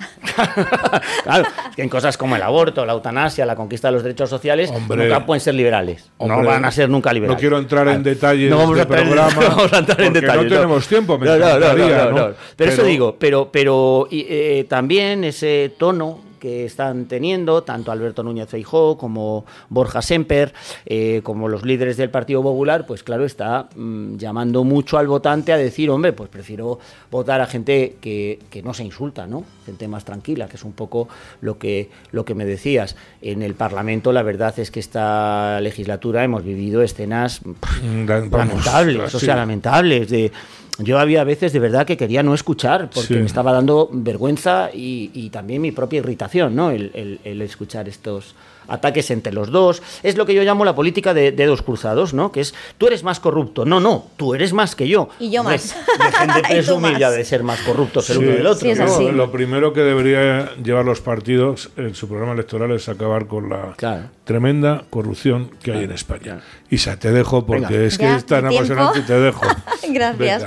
claro, 1.24 1.46
que 1.76 1.82
en 1.82 1.90
cosas 1.90 2.18
como 2.18 2.36
el 2.36 2.42
aborto, 2.42 2.86
la 2.86 2.94
eutanasia, 2.94 3.46
la 3.46 3.56
conquista 3.56 3.90
de 3.90 3.94
los 3.94 4.04
derechos 4.04 4.30
sociales, 4.30 4.72
nunca 4.72 5.26
pueden 5.26 5.42
ser 5.42 5.56
liberales. 5.56 6.10
no 6.20 6.44
van 6.44 6.66
a 6.66 6.72
ser 6.72 6.90
nunca 6.90 7.12
liberales. 7.14 7.38
No 7.38 7.40
quiero 7.40 7.58
entrar 7.58 7.88
en 7.90 8.04
detalles 8.04 8.50
no 8.50 8.58
vamos 8.58 8.80
a 8.80 8.88
programa. 8.88 9.26
No 9.36 9.50
vamos 9.50 9.74
a 9.74 9.78
entrar 9.80 10.02
en 10.02 10.14
detalles. 10.14 10.44
No 10.44 10.50
tenemos 10.50 10.88
tiempo, 10.88 11.18
me 11.18 11.26
no, 11.26 11.38
no, 11.38 12.12
no, 12.12 12.34
Pero, 12.56 12.72
eso 12.72 12.84
digo, 12.84 13.18
pero, 13.20 13.50
pero 13.52 14.08
eh, 14.12 14.66
también 14.70 15.24
ese 15.24 15.74
tono 15.78 16.05
que 16.40 16.66
están 16.66 17.06
teniendo 17.06 17.64
tanto 17.64 17.92
Alberto 17.92 18.24
Núñez 18.24 18.50
Feijó 18.50 18.98
como 18.98 19.46
Borja 19.70 20.02
Semper, 20.02 20.54
eh, 20.86 21.22
como 21.24 21.50
los 21.50 21.66
líderes 21.66 21.98
del 21.98 22.10
Partido 22.10 22.42
Popular, 22.42 22.86
pues 22.86 23.04
claro, 23.04 23.26
está 23.26 23.70
mm, 23.76 24.18
llamando 24.18 24.64
mucho 24.64 24.98
al 24.98 25.08
votante 25.08 25.54
a 25.54 25.58
decir, 25.58 25.90
hombre, 25.90 26.14
pues 26.14 26.30
prefiero 26.30 26.80
votar 27.12 27.42
a 27.42 27.46
gente 27.46 27.98
que, 28.02 28.40
no 28.64 28.74
se 28.74 28.84
insulta, 28.84 29.28
¿no? 29.28 29.44
Gente 29.66 29.88
más 29.88 30.06
tranquila, 30.06 30.48
que 30.48 30.56
es 30.56 30.64
un 30.64 30.74
poco 30.74 31.08
lo 31.42 31.58
que, 31.58 31.90
lo 32.12 32.26
que 32.26 32.36
me 32.36 32.46
decías. 32.46 32.96
En 33.22 33.42
el 33.42 33.54
Parlamento 33.54 34.12
la 34.12 34.24
verdad 34.24 34.58
es 34.60 34.72
que 34.72 34.80
esta 34.80 35.60
legislatura 35.62 36.24
hemos 36.24 36.44
vivido 36.44 36.82
escenas 36.82 37.42
mm, 37.46 38.06
lamentables, 38.32 39.14
o 39.16 39.20
sea, 39.20 39.36
lamentables, 39.36 40.10
de 40.10 40.32
yo 40.80 41.00
había 41.00 41.24
veces 41.24 41.54
de 41.54 41.60
verdad 41.60 41.86
que 41.86 41.98
quería 41.98 42.24
no 42.24 42.34
escuchar 42.34 42.90
porque 42.94 43.16
me 43.16 43.26
estaba 43.26 43.52
dando 43.52 43.90
vergüenza 43.92 44.70
y, 44.74 45.30
también 45.30 45.62
mi 45.62 45.72
propia 45.72 46.00
irritación, 46.00 46.56
¿no? 46.56 46.72
el, 46.72 47.20
el 47.24 47.42
escuchar 47.42 47.88
estos, 47.88 48.36
ataques 48.68 49.12
entre 49.12 49.34
los 49.34 49.52
dos. 49.52 49.82
Es 50.04 50.18
lo 50.18 50.26
que 50.26 50.34
yo 50.34 50.44
llamo 50.44 50.66
la 50.66 50.76
política 50.76 51.14
de, 51.14 51.32
dos 51.32 51.62
cruzados, 51.62 52.14
¿no? 52.14 52.32
Que 52.32 52.42
es, 52.42 52.54
tú 52.78 52.88
eres 52.88 53.04
más 53.04 53.20
corrupto. 53.20 53.66
No, 53.66 53.80
no, 53.80 54.08
tú 54.18 54.34
eres 54.34 54.54
más 54.54 54.76
que 54.76 54.88
yo. 54.88 55.10
Y 55.20 55.30
yo 55.30 55.44
más. 55.44 55.76
Dejen 56.00 56.32
de 56.34 57.06
de 57.16 57.26
ser 57.26 57.44
más 57.44 57.60
corruptos 57.62 58.10
el 58.10 58.18
uno 58.20 58.32
del 58.32 58.48
otro. 58.48 59.12
lo 59.12 59.32
primero 59.32 59.74
que 59.74 59.82
debería 59.82 60.56
llevar 60.56 60.86
los 60.86 61.02
partidos 61.02 61.70
en 61.78 61.96
su 61.96 62.08
programa 62.08 62.34
electoral 62.34 62.72
es 62.72 62.90
acabar 62.90 63.28
con 63.28 63.50
la 63.50 63.76
tremenda 64.24 64.86
corrupción 64.90 65.52
que 65.62 65.74
hay 65.74 65.84
en 65.84 65.92
España. 65.92 66.42
Isa, 66.70 66.98
te 66.98 67.12
dejo 67.12 67.46
porque 67.46 67.86
es 67.86 67.98
que 67.98 68.16
es 68.16 68.26
tan 68.26 68.46
apasionante 68.46 69.00
y 69.00 69.02
te 69.04 69.20
dejo. 69.20 69.46
Gracias. 69.90 70.46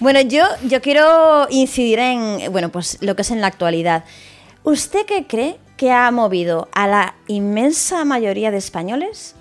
Bueno, 0.00 0.20
yo, 0.20 0.44
yo 0.68 0.80
quiero 0.80 1.46
incidir 1.50 1.98
en 1.98 2.52
bueno, 2.52 2.70
pues 2.70 2.98
lo 3.00 3.16
que 3.16 3.22
es 3.22 3.30
en 3.30 3.40
la 3.40 3.46
actualidad. 3.46 4.04
¿Usted 4.64 5.06
qué 5.06 5.26
cree 5.26 5.56
que 5.82 5.90
ha 5.90 6.08
movido 6.12 6.68
a 6.70 6.86
la 6.86 7.16
inmensa 7.26 8.04
mayoría 8.04 8.52
de 8.52 8.56
españoles 8.56 9.34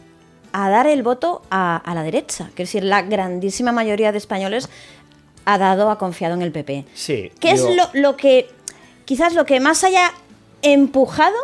a 0.53 0.71
dar 0.71 0.87
el 0.87 1.03
voto 1.03 1.43
a, 1.51 1.83
la 1.93 2.01
derecha. 2.01 2.45
Es 2.49 2.55
decir, 2.55 2.83
la 2.83 3.03
grandísima 3.03 3.71
mayoría 3.71 4.11
de 4.11 4.17
españoles 4.17 4.67
ha 5.45 5.59
dado, 5.59 5.91
ha 5.91 5.99
confiado 5.99 6.33
en 6.33 6.41
el 6.41 6.51
PP. 6.51 6.85
Sí. 6.95 7.31
¿Qué 7.39 7.51
es 7.51 7.63
lo, 7.93 8.17
que, 8.17 8.49
quizás 9.05 9.35
lo 9.35 9.45
que 9.45 9.59
más 9.59 9.83
haya 9.83 10.13
empujado 10.63 11.37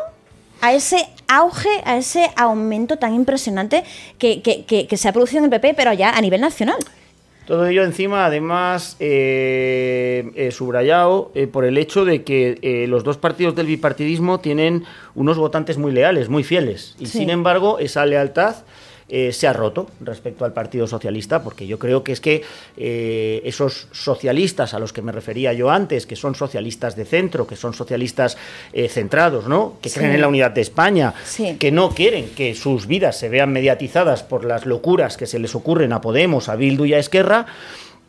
a 0.61 0.73
ese 0.73 1.07
auge, 1.27 1.69
a 1.85 1.97
ese 1.97 2.31
aumento 2.35 2.97
tan 2.97 3.13
impresionante 3.13 3.83
que, 4.17 4.41
que 4.41 4.97
se 4.97 5.07
ha 5.07 5.13
producido 5.13 5.45
en 5.45 5.53
el 5.53 5.61
PP, 5.61 5.75
pero 5.75 5.93
ya 5.93 6.09
a 6.09 6.21
nivel 6.21 6.41
nacional? 6.41 6.79
Todo 7.47 7.65
ello 7.65 7.85
encima, 7.85 8.25
además, 8.25 8.97
eh, 8.99 10.31
eh, 10.35 10.51
subrayado 10.51 11.31
eh, 11.33 11.47
por 11.47 11.63
el 11.63 11.77
hecho 11.77 12.03
de 12.03 12.23
que 12.23 12.85
los 12.89 13.05
dos 13.05 13.17
partidos 13.17 13.55
del 13.55 13.67
bipartidismo 13.67 14.41
tienen 14.41 14.83
unos 15.15 15.37
votantes 15.37 15.77
muy 15.77 15.93
leales, 15.93 16.27
muy 16.27 16.43
fieles. 16.43 16.97
Y 16.99 17.05
sin 17.05 17.29
embargo, 17.29 17.79
esa 17.79 18.05
lealtad 18.05 18.57
eh, 19.09 19.31
se 19.31 19.47
ha 19.47 19.53
roto 19.53 19.87
respecto 20.01 20.43
al 20.43 20.51
Partido 20.51 20.85
Socialista, 20.85 21.41
porque 21.41 21.65
yo 21.65 21.79
creo 21.79 22.03
que 22.03 22.11
es 22.11 22.19
que 22.19 22.43
eh, 22.75 23.41
esos 23.45 23.87
socialistas 23.93 24.73
a 24.73 24.79
los 24.79 24.91
que 24.91 25.01
me 25.01 25.13
refería 25.13 25.53
yo 25.53 25.69
antes, 25.69 26.05
que 26.05 26.17
son 26.17 26.35
socialistas 26.35 26.97
de 26.97 27.05
centro, 27.05 27.47
que 27.47 27.55
son 27.55 27.73
socialistas 27.73 28.37
eh, 28.73 28.89
centrados, 28.89 29.47
¿no? 29.47 29.77
que 29.81 29.89
creen 29.89 30.11
en 30.11 30.21
la 30.21 30.27
unidad 30.27 30.51
de 30.51 30.59
España, 30.59 31.13
que 31.57 31.71
no 31.71 31.91
quieren 31.91 32.29
que 32.35 32.53
sus 32.53 32.85
vidas 32.85 33.17
se 33.17 33.29
vean 33.29 33.53
mediatizadas 33.53 34.23
por 34.23 34.43
las 34.43 34.65
locuras 34.65 35.15
que 35.15 35.25
se 35.25 35.39
les 35.39 35.55
ocurren 35.55 35.93
a 35.93 36.01
Podemos, 36.01 36.49
a 36.49 36.57
Bildu 36.57 36.83
y 36.83 36.93
a 36.93 36.99
Esquerra, 36.99 37.45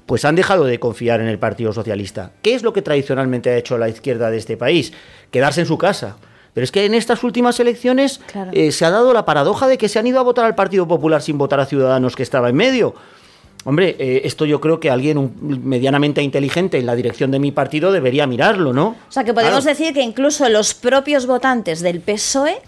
pues 0.06 0.24
han 0.24 0.34
dejado 0.34 0.64
de 0.64 0.80
confiar 0.80 1.20
en 1.20 1.28
el 1.28 1.38
Partido 1.38 1.72
Socialista. 1.72 2.32
¿Qué 2.42 2.54
es 2.54 2.64
lo 2.64 2.72
que 2.72 2.82
tradicionalmente 2.82 3.50
ha 3.50 3.56
hecho 3.56 3.78
la 3.78 3.88
izquierda 3.88 4.30
de 4.30 4.38
este 4.38 4.56
país? 4.56 4.92
Quedarse 5.30 5.60
en 5.60 5.66
su 5.66 5.78
casa 5.78 6.16
pero 6.54 6.64
es 6.64 6.72
que 6.72 6.84
en 6.84 6.94
estas 6.94 7.22
últimas 7.24 7.60
elecciones 7.60 8.20
eh, 8.52 8.72
se 8.72 8.84
ha 8.84 8.90
dado 8.90 9.12
la 9.12 9.24
paradoja 9.24 9.68
de 9.68 9.78
que 9.78 9.88
se 9.88 9.98
han 9.98 10.06
ido 10.06 10.18
a 10.18 10.22
votar 10.22 10.44
al 10.44 10.54
Partido 10.54 10.88
Popular 10.88 11.22
sin 11.22 11.38
votar 11.38 11.60
a 11.60 11.66
Ciudadanos 11.66 12.16
que 12.16 12.22
estaba 12.22 12.48
en 12.48 12.56
medio. 12.56 12.94
Hombre, 13.64 13.96
eh, 13.98 14.22
esto 14.24 14.44
yo 14.44 14.60
creo 14.60 14.80
que 14.80 14.90
alguien 14.90 15.32
medianamente 15.40 16.22
inteligente 16.22 16.78
en 16.78 16.86
la 16.86 16.94
dirección 16.94 17.30
de 17.30 17.38
mi 17.38 17.52
partido 17.52 17.92
debería 17.92 18.26
mirarlo, 18.26 18.72
¿no? 18.72 18.96
O 19.08 19.12
sea, 19.12 19.24
que 19.24 19.34
podemos 19.34 19.64
decir 19.64 19.92
que 19.92 20.02
incluso 20.02 20.48
los 20.48 20.74
propios 20.74 21.26
votantes 21.26 21.80
del 21.80 22.00
PSOE 22.00 22.62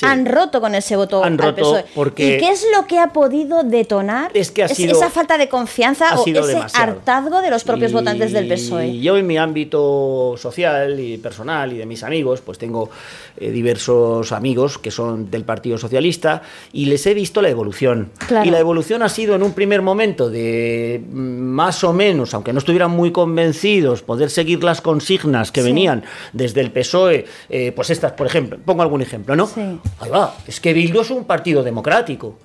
han 0.00 0.26
roto 0.26 0.60
con 0.60 0.74
ese 0.74 0.96
voto 0.96 1.22
han 1.22 1.36
roto 1.36 1.78
e. 1.78 1.84
Porque 1.94 2.36
¿Y 2.36 2.38
qué 2.38 2.50
es 2.50 2.66
lo 2.74 2.86
que 2.86 2.98
ha 2.98 3.12
podido 3.12 3.62
detonar 3.62 4.30
es 4.34 4.50
que 4.50 4.62
esa 4.62 5.10
falta 5.10 5.36
de 5.36 5.48
confianza 5.48 6.18
o 6.18 6.26
ese 6.26 6.58
hartazgo 6.74 7.42
de 7.42 7.50
los 7.50 7.64
propios 7.64 7.92
votantes 7.92 8.32
del 8.32 8.48
PSOE? 8.48 8.88
Y 8.88 9.00
yo 9.00 9.16
en 9.16 9.26
mi 9.26 9.36
ámbito 9.36 10.34
social 10.38 10.98
y 10.98 11.18
personal 11.18 11.72
y 11.72 11.78
de 11.78 11.86
mis 11.86 12.02
amigos, 12.02 12.40
pues 12.40 12.58
tengo 12.58 12.90
eh, 13.36 13.50
diversos 13.50 14.32
amigos 14.32 14.78
que 14.78 14.90
son 14.90 15.30
del 15.30 15.44
Partido 15.44 15.76
Socialista 15.76 16.42
y 16.72 16.86
les 16.86 17.06
he 17.06 17.14
visto 17.14 17.42
la 17.42 17.50
evolución. 17.50 18.10
Y 18.44 18.50
la 18.50 18.58
evolución 18.58 19.02
ha 19.02 19.08
sido 19.08 19.34
en 19.34 19.42
un 19.42 19.52
primer 19.52 19.82
momento 19.82 20.30
de 20.30 21.02
mm, 21.04 21.12
más 21.12 21.84
o 21.84 21.92
menos, 21.92 22.34
aunque 22.34 22.52
no 22.52 22.58
estuvieran 22.58 22.90
muy 22.90 23.12
convencidos, 23.12 24.02
poder 24.02 24.30
seguir 24.30 24.64
las 24.64 24.80
consignas 24.80 25.52
que 25.52 25.62
venían 25.62 26.04
desde 26.32 26.60
el 26.60 26.70
PSOE, 26.70 27.26
eh, 27.48 27.72
pues 27.74 27.90
estas, 27.90 28.12
por 28.12 28.26
ejemplo, 28.26 28.58
pongo 28.64 28.82
algún 28.82 29.02
ejemplo, 29.02 29.36
¿no? 29.36 29.46
Sí 29.46 29.80
Ahí 30.00 30.10
va, 30.10 30.34
es 30.46 30.60
que 30.60 30.72
Bildu 30.72 31.00
es 31.00 31.10
un 31.10 31.24
partido 31.24 31.62
democrático, 31.62 32.36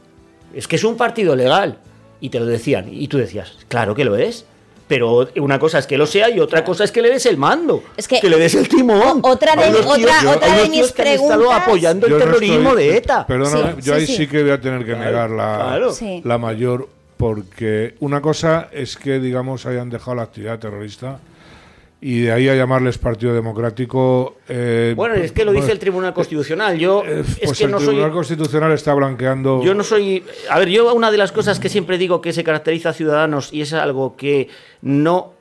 es 0.54 0.68
que 0.68 0.76
es 0.76 0.84
un 0.84 0.96
partido 0.98 1.36
legal. 1.36 1.80
Y 2.20 2.30
te 2.30 2.40
lo 2.40 2.46
decían, 2.46 2.88
y 2.92 3.08
tú 3.08 3.18
decías, 3.18 3.54
claro 3.68 3.94
que 3.94 4.04
lo 4.04 4.16
es. 4.16 4.46
Pero 4.88 5.28
una 5.36 5.60
cosa 5.60 5.80
es 5.80 5.86
que 5.86 5.98
lo 5.98 6.08
sea 6.08 6.30
y 6.30 6.40
otra 6.40 6.64
cosa 6.64 6.86
es 6.86 6.92
que 6.94 7.02
le 7.02 7.10
des 7.10 7.26
el 7.26 7.36
mando. 7.36 7.84
Es 7.98 8.08
que, 8.08 8.22
le 8.22 8.38
des 8.38 8.56
el 8.56 8.70
timón. 8.70 9.20
Otra 9.22 9.54
de, 9.56 9.70
otra, 9.76 10.32
otra 10.32 10.56
de 10.56 10.70
mis 10.70 10.94
preguntas. 10.94 11.36
Han 11.36 11.42
estado 11.42 11.52
apoyando 11.52 12.08
el 12.08 12.18
terrorismo 12.18 12.74
de 12.74 12.96
ETA. 12.96 13.28
Perdóname, 13.28 13.82
yo 13.82 13.96
ahí 13.96 14.08
sí, 14.08 14.28
que 14.28 14.44
voy 14.44 14.52
a 14.52 14.62
tener 14.62 14.86
que 14.86 14.96
negar 14.96 15.30
la, 15.30 15.80
la 16.24 16.38
mayor. 16.38 16.88
Porque 17.18 17.96
una 18.00 18.22
cosa 18.22 18.70
es 18.72 18.96
que, 18.96 19.20
digamos, 19.20 19.66
hayan 19.66 19.90
dejado 19.90 20.16
la 20.16 20.24
actividad 20.24 20.60
terrorista 20.60 21.20
y 22.00 22.22
de 22.22 22.32
ahí 22.32 22.48
a 22.48 22.56
llamarles 22.56 22.98
Partido 22.98 23.34
Democrático. 23.34 24.38
Eh, 24.48 24.94
bueno, 24.96 25.16
es 25.16 25.32
que 25.32 25.44
lo 25.44 25.52
dice 25.52 25.72
el 25.72 25.80
Tribunal 25.80 26.14
Constitucional. 26.14 26.78
Yo 26.78 27.04
eh, 27.04 27.22
es 27.22 27.36
pues 27.48 27.58
que 27.58 27.64
el 27.64 27.72
no 27.72 27.78
Tribunal 27.78 28.12
Constitucional 28.12 28.72
está 28.72 28.94
blanqueando. 28.94 29.64
Yo 29.64 29.74
no 29.74 29.84
soy. 29.84 30.24
A 30.50 30.60
ver, 30.60 30.70
yo 30.70 30.94
una 30.94 31.10
de 31.10 31.18
las 31.18 31.32
cosas 31.32 31.60
que 31.60 31.70
siempre 31.70 31.98
digo 31.98 32.22
que 32.22 32.34
se 32.34 32.44
caracteriza 32.44 32.90
a 32.90 32.94
Ciudadanos 32.94 33.52
y 33.52 33.62
es 33.62 33.74
algo 33.74 34.16
que 34.16 34.48
no, 34.82 35.34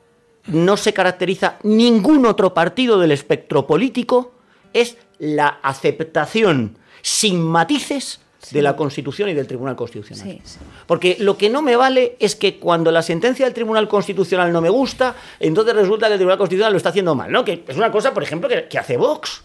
no 0.47 0.77
se 0.77 0.93
caracteriza 0.93 1.57
ningún 1.61 2.25
otro 2.25 2.53
partido 2.53 2.99
del 2.99 3.11
espectro 3.11 3.67
político 3.67 4.33
es 4.73 4.97
la 5.19 5.59
aceptación 5.61 6.77
sin 7.01 7.41
matices 7.41 8.19
de 8.51 8.61
la 8.61 8.75
Constitución 8.75 9.29
y 9.29 9.33
del 9.33 9.47
Tribunal 9.47 9.75
Constitucional. 9.75 10.39
Porque 10.85 11.17
lo 11.19 11.37
que 11.37 11.49
no 11.49 11.61
me 11.61 11.75
vale 11.75 12.15
es 12.19 12.35
que 12.35 12.57
cuando 12.57 12.91
la 12.91 13.01
sentencia 13.01 13.45
del 13.45 13.53
Tribunal 13.53 13.87
Constitucional 13.87 14.51
no 14.51 14.61
me 14.61 14.69
gusta, 14.69 15.15
entonces 15.39 15.75
resulta 15.75 16.07
que 16.07 16.13
el 16.13 16.19
Tribunal 16.19 16.37
Constitucional 16.37 16.73
lo 16.73 16.77
está 16.77 16.89
haciendo 16.89 17.15
mal, 17.15 17.31
¿no? 17.31 17.43
Que 17.43 17.63
es 17.67 17.77
una 17.77 17.91
cosa, 17.91 18.13
por 18.13 18.23
ejemplo, 18.23 18.49
que, 18.69 18.77
hace 18.77 18.97
Vox. 18.97 19.43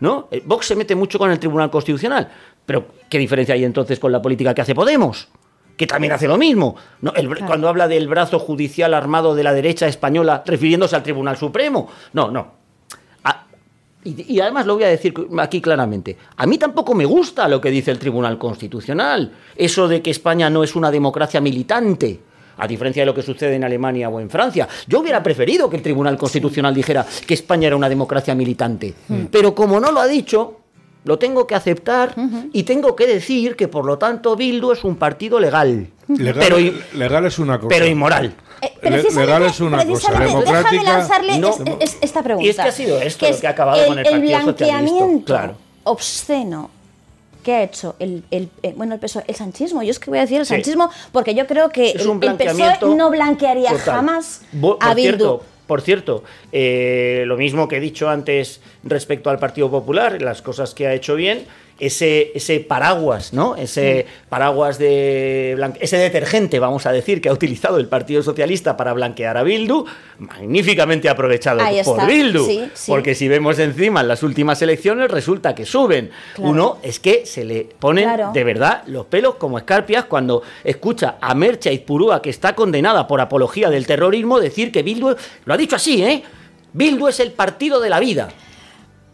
¿no? 0.00 0.28
Eh, 0.30 0.42
Vox 0.44 0.66
se 0.66 0.76
mete 0.76 0.94
mucho 0.94 1.18
con 1.18 1.30
el 1.30 1.38
Tribunal 1.38 1.70
Constitucional, 1.70 2.30
pero 2.66 2.86
¿qué 3.08 3.18
diferencia 3.18 3.54
hay 3.54 3.64
entonces 3.64 3.98
con 3.98 4.12
la 4.12 4.20
política 4.20 4.54
que 4.54 4.62
hace 4.62 4.74
Podemos? 4.74 5.28
que 5.76 5.86
también 5.86 6.12
hace 6.12 6.28
lo 6.28 6.36
mismo. 6.36 6.76
¿no? 7.00 7.12
Cuando 7.46 7.68
habla 7.68 7.88
del 7.88 8.06
brazo 8.06 8.38
judicial 8.38 8.94
armado 8.94 9.34
de 9.34 9.42
la 9.42 9.52
derecha 9.52 9.86
española 9.88 10.42
refiriéndose 10.46 10.94
al 10.94 11.02
Tribunal 11.02 11.36
Supremo. 11.36 11.88
No, 12.12 12.30
no. 12.30 12.63
Y, 14.04 14.34
y, 14.34 14.40
además 14.40 14.66
lo 14.66 14.74
voy 14.74 14.84
a 14.84 14.88
decir 14.88 15.14
aquí 15.38 15.60
claramente. 15.60 16.16
A 16.36 16.46
mí 16.46 16.58
tampoco 16.58 16.94
me 16.94 17.04
gusta 17.04 17.48
lo 17.48 17.60
que 17.60 17.70
dice 17.70 17.90
el 17.90 17.98
Tribunal 17.98 18.38
Constitucional. 18.38 19.32
Eso 19.56 19.88
de 19.88 20.02
que 20.02 20.10
España 20.10 20.50
no 20.50 20.62
es 20.62 20.76
una 20.76 20.90
democracia 20.90 21.40
militante 21.40 22.20
a 22.56 22.66
diferencia 22.66 23.02
de 23.02 23.06
lo 23.06 23.14
que 23.14 23.22
sucede 23.22 23.56
en 23.56 23.64
Alemania 23.64 24.08
o 24.08 24.20
en 24.20 24.30
Francia. 24.30 24.68
Yo 24.86 25.00
hubiera 25.00 25.22
preferido 25.22 25.68
que 25.68 25.76
el 25.76 25.82
Tribunal 25.82 26.16
Constitucional 26.16 26.74
dijera 26.74 27.04
que 27.26 27.34
España 27.34 27.66
era 27.66 27.76
una 27.76 27.88
democracia 27.88 28.34
militante, 28.34 28.94
mm. 29.08 29.24
pero 29.30 29.54
como 29.54 29.80
no 29.80 29.90
lo 29.90 30.00
ha 30.00 30.06
dicho, 30.06 30.60
lo 31.04 31.18
tengo 31.18 31.46
que 31.46 31.54
aceptar 31.54 32.14
y 32.52 32.62
tengo 32.64 32.96
que 32.96 33.06
decir 33.06 33.56
que 33.56 33.68
por 33.68 33.84
lo 33.84 33.98
tanto 33.98 34.36
Bildu 34.36 34.72
es 34.72 34.84
un 34.84 34.96
partido 34.96 35.38
legal. 35.38 35.88
Legal, 36.08 36.34
pero, 36.38 36.56
legal 36.94 37.26
es 37.26 37.38
una 37.38 37.58
cosa. 37.58 37.68
Pero 37.68 37.86
inmoral. 37.86 38.34
Eh, 38.60 39.02
legal 39.14 39.42
es 39.44 39.60
una 39.60 39.84
cosa 39.84 40.18
democrática. 40.18 40.70
Déjame 40.70 40.84
lanzarle 40.84 41.40
esta 42.00 42.22
pregunta. 42.22 42.46
Y 42.46 42.50
es 42.50 42.56
que 42.56 42.62
ha 42.62 42.72
sido 42.72 43.00
esto 43.00 43.28
lo 43.28 43.38
que 43.38 43.46
ha 43.46 43.50
acabado 43.50 43.86
con 43.86 43.98
el 43.98 44.04
Partido 44.04 44.22
blanqueamiento 44.22 45.24
Claro. 45.24 45.56
obsceno 45.84 46.70
¿Qué 47.42 47.52
ha 47.52 47.62
hecho 47.62 47.94
el, 47.98 48.24
el, 48.30 48.48
eh, 48.62 48.72
bueno, 48.74 48.94
el, 48.94 49.00
PSOE, 49.00 49.24
el 49.26 49.34
sanchismo. 49.34 49.82
Yo 49.82 49.90
es 49.90 49.98
que 49.98 50.08
voy 50.08 50.18
a 50.18 50.22
decir 50.22 50.40
el 50.40 50.46
sanchismo 50.46 50.88
porque 51.12 51.34
yo 51.34 51.46
creo 51.46 51.68
que 51.68 51.90
el, 51.90 52.18
PSOE 52.18 52.96
no 52.96 53.10
blanquearía 53.10 53.78
jamás 53.78 54.40
a 54.80 54.94
Bildu. 54.94 55.40
Por 55.66 55.80
cierto, 55.80 56.24
eh, 56.52 57.24
lo 57.26 57.36
mismo 57.36 57.68
que 57.68 57.76
he 57.76 57.80
dicho 57.80 58.08
antes 58.08 58.60
respecto 58.82 59.30
al 59.30 59.38
Partido 59.38 59.70
Popular, 59.70 60.20
las 60.20 60.42
cosas 60.42 60.74
que 60.74 60.86
ha 60.86 60.94
hecho 60.94 61.14
bien, 61.14 61.46
ese, 61.78 62.32
ese 62.34 62.60
paraguas, 62.60 63.32
¿no? 63.32 63.56
Ese 63.56 64.06
paraguas 64.28 64.78
de 64.78 65.56
ese 65.80 65.96
detergente, 65.96 66.58
vamos 66.58 66.86
a 66.86 66.92
decir, 66.92 67.20
que 67.20 67.28
ha 67.28 67.32
utilizado 67.32 67.78
el 67.78 67.86
Partido 67.86 68.22
Socialista 68.22 68.76
para 68.76 68.92
blanquear 68.92 69.36
a 69.36 69.42
Bildu, 69.42 69.84
magníficamente 70.18 71.08
aprovechado 71.08 71.60
por 71.84 72.06
Bildu. 72.06 72.46
Porque 72.86 73.14
si 73.14 73.28
vemos 73.28 73.58
encima 73.58 74.00
en 74.00 74.08
las 74.08 74.22
últimas 74.22 74.62
elecciones, 74.62 75.10
resulta 75.10 75.54
que 75.54 75.66
suben. 75.66 76.10
Uno 76.38 76.78
es 76.82 77.00
que 77.00 77.26
se 77.26 77.44
le 77.44 77.68
ponen 77.78 78.08
de 78.32 78.44
verdad 78.44 78.82
los 78.86 79.06
pelos 79.06 79.34
como 79.36 79.58
escarpias 79.58 80.04
cuando 80.04 80.42
escucha 80.62 81.16
a 81.20 81.34
Mercha 81.34 81.70
Izpurúa, 81.70 82.22
que 82.22 82.30
está 82.30 82.54
condenada 82.54 83.06
por 83.06 83.20
apología 83.20 83.70
del 83.70 83.86
terrorismo, 83.86 84.40
decir 84.40 84.70
que 84.70 84.82
Bildu, 84.82 85.14
lo 85.44 85.54
ha 85.54 85.56
dicho 85.56 85.76
así, 85.76 86.02
¿eh? 86.02 86.22
Bildu 86.72 87.08
es 87.08 87.20
el 87.20 87.32
partido 87.32 87.80
de 87.80 87.90
la 87.90 88.00
vida. 88.00 88.28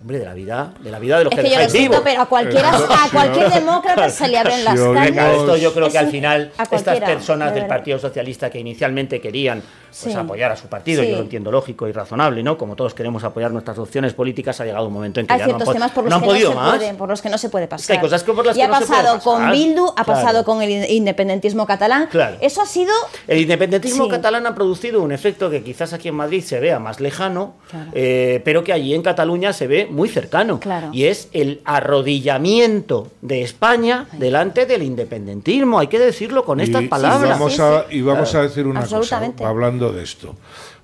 Hombre, 0.01 0.19
de 0.19 0.25
la 0.25 0.33
vida, 0.33 0.73
de 0.81 0.91
la 0.91 0.99
vida 0.99 1.19
de 1.19 1.25
los 1.25 1.33
es 1.35 1.41
que, 1.41 1.63
lo 1.63 1.69
siento, 1.69 2.01
pero 2.03 2.23
a 2.23 2.27
cualquiera, 2.27 2.71
a 2.71 3.11
cualquier 3.13 3.51
demócrata 3.51 4.09
se 4.09 4.29
le 4.29 4.39
abren 4.39 4.65
las 4.65 4.81
calles. 4.81 5.41
Esto 5.41 5.57
yo 5.59 5.75
creo 5.75 5.91
que 5.91 5.99
al 5.99 6.09
final 6.09 6.53
estas 6.71 7.01
personas 7.01 7.55
del 7.55 7.67
Partido 7.67 7.99
Socialista 7.99 8.49
que 8.49 8.59
inicialmente 8.59 9.21
querían 9.21 9.63
pues, 10.03 10.17
apoyar 10.17 10.53
a 10.53 10.57
su 10.57 10.69
partido, 10.69 11.03
yo 11.03 11.17
lo 11.17 11.23
entiendo 11.23 11.53
lógico 11.53 11.87
y 11.87 11.93
razonable, 11.93 12.43
¿no? 12.43 12.57
Como 12.57 12.77
todos 12.77 12.95
queremos 12.95 13.25
apoyar 13.25 13.51
nuestras 13.51 13.77
opciones 13.79 14.15
políticas, 14.15 14.59
ha 14.61 14.65
llegado 14.65 14.87
un 14.87 14.95
momento 14.95 15.21
en 15.21 15.27
que 15.27 15.37
ya 15.37 15.47
no 15.47 15.57
han, 15.57 15.65
temas 15.65 15.91
por 15.91 16.05
los 16.05 16.15
que 16.15 16.27
podido 16.27 16.55
no 16.55 16.79
se 16.79 16.87
más. 16.87 16.97
por 16.97 17.09
los 17.11 17.21
que 17.21 17.29
no 17.29 17.37
se 17.37 17.49
puede 17.51 17.69
pasar. 17.69 17.97
hay 17.97 18.01
cosas 18.01 18.23
por 18.25 18.47
las 18.47 18.57
y 18.57 18.61
que 18.61 18.65
ha 18.65 18.71
pasado 18.71 19.21
con 19.21 19.51
Bildu, 19.51 19.93
ha 19.97 20.05
pasado 20.05 20.45
con 20.45 20.63
el 20.63 20.91
independentismo 20.91 21.67
catalán. 21.67 22.07
Claro. 22.11 22.39
Eso 22.41 22.63
ha 22.63 22.67
sido 22.67 22.95
el 23.27 23.39
independentismo 23.39 24.09
catalán 24.09 24.47
ha 24.47 24.55
producido 24.55 25.03
un 25.03 25.13
efecto 25.13 25.51
que 25.51 25.63
quizás 25.63 25.93
aquí 25.93 26.09
en 26.09 26.15
Madrid 26.15 26.43
se 26.43 26.59
vea 26.59 26.79
más 26.79 27.01
lejano, 27.01 27.55
eh, 27.93 28.41
pero 28.47 28.65
que 28.65 28.73
allí 28.73 28.95
en 28.95 29.03
Cataluña 29.03 29.53
se 29.53 29.67
ve 29.67 29.90
muy 29.91 30.09
cercano. 30.09 30.61
Y 30.93 31.05
es 31.05 31.29
el 31.33 31.61
arrodillamiento 31.65 33.09
de 33.21 33.43
España 33.43 34.07
delante 34.13 34.67
del 34.67 34.83
independentismo. 34.83 35.79
Hay 35.79 35.89
que 35.89 35.99
decirlo 35.99 36.45
con 36.45 36.61
estas 36.61 36.85
palabras. 36.85 37.37
Y 37.37 37.41
vamos, 37.41 37.61
a, 37.61 37.85
y 37.91 38.03
vamos 38.03 38.35
a 38.35 38.43
decir 38.43 38.67
una 38.67 38.85
cosa, 38.87 39.33
hablando 39.45 39.93
de 39.93 40.03
esto. 40.03 40.37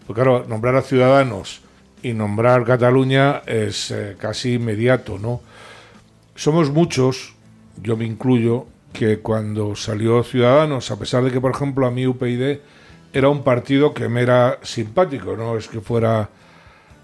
Porque 0.06 0.22
claro, 0.22 0.44
nombrar 0.46 0.76
a 0.76 0.82
Ciudadanos 0.82 1.60
y 2.02 2.12
nombrar 2.12 2.64
Cataluña 2.64 3.42
es 3.46 3.90
eh, 3.90 4.16
casi 4.18 4.54
inmediato, 4.54 5.18
¿no? 5.18 5.40
Somos 6.34 6.70
muchos, 6.70 7.34
yo 7.82 7.96
me 7.96 8.04
incluyo, 8.04 8.66
que 8.92 9.18
cuando 9.18 9.76
salió 9.76 10.22
Ciudadanos, 10.22 10.90
a 10.90 10.98
pesar 10.98 11.24
de 11.24 11.30
que, 11.30 11.40
por 11.40 11.50
ejemplo, 11.50 11.86
a 11.86 11.90
mí 11.90 12.06
UPyD 12.06 12.58
era 13.12 13.28
un 13.28 13.42
partido 13.42 13.92
que 13.92 14.08
me 14.08 14.22
era 14.22 14.58
simpático, 14.62 15.36
no 15.36 15.56
es 15.56 15.68
que 15.68 15.80
fuera 15.80 16.28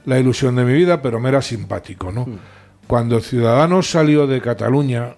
la 0.06 0.18
ilusión 0.18 0.56
de 0.56 0.64
mi 0.64 0.72
vida, 0.72 1.00
pero 1.02 1.20
me 1.20 1.28
era 1.28 1.42
simpático, 1.42 2.12
¿no? 2.12 2.26
Mm. 2.26 2.38
Cuando 2.86 3.20
Ciudadanos 3.20 3.90
salió 3.90 4.26
de 4.26 4.40
Cataluña, 4.40 5.14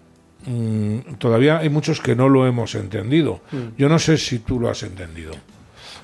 mm, 0.47 1.15
todavía 1.19 1.59
hay 1.59 1.69
muchos 1.69 2.01
que 2.01 2.15
no 2.15 2.29
lo 2.29 2.47
hemos 2.47 2.75
entendido. 2.75 3.41
Mm. 3.51 3.77
Yo 3.79 3.89
no 3.89 3.99
sé 3.99 4.19
si 4.19 4.41
tú 4.41 4.61
lo 4.61 4.69
has 4.69 4.83
entendido. 4.83 5.33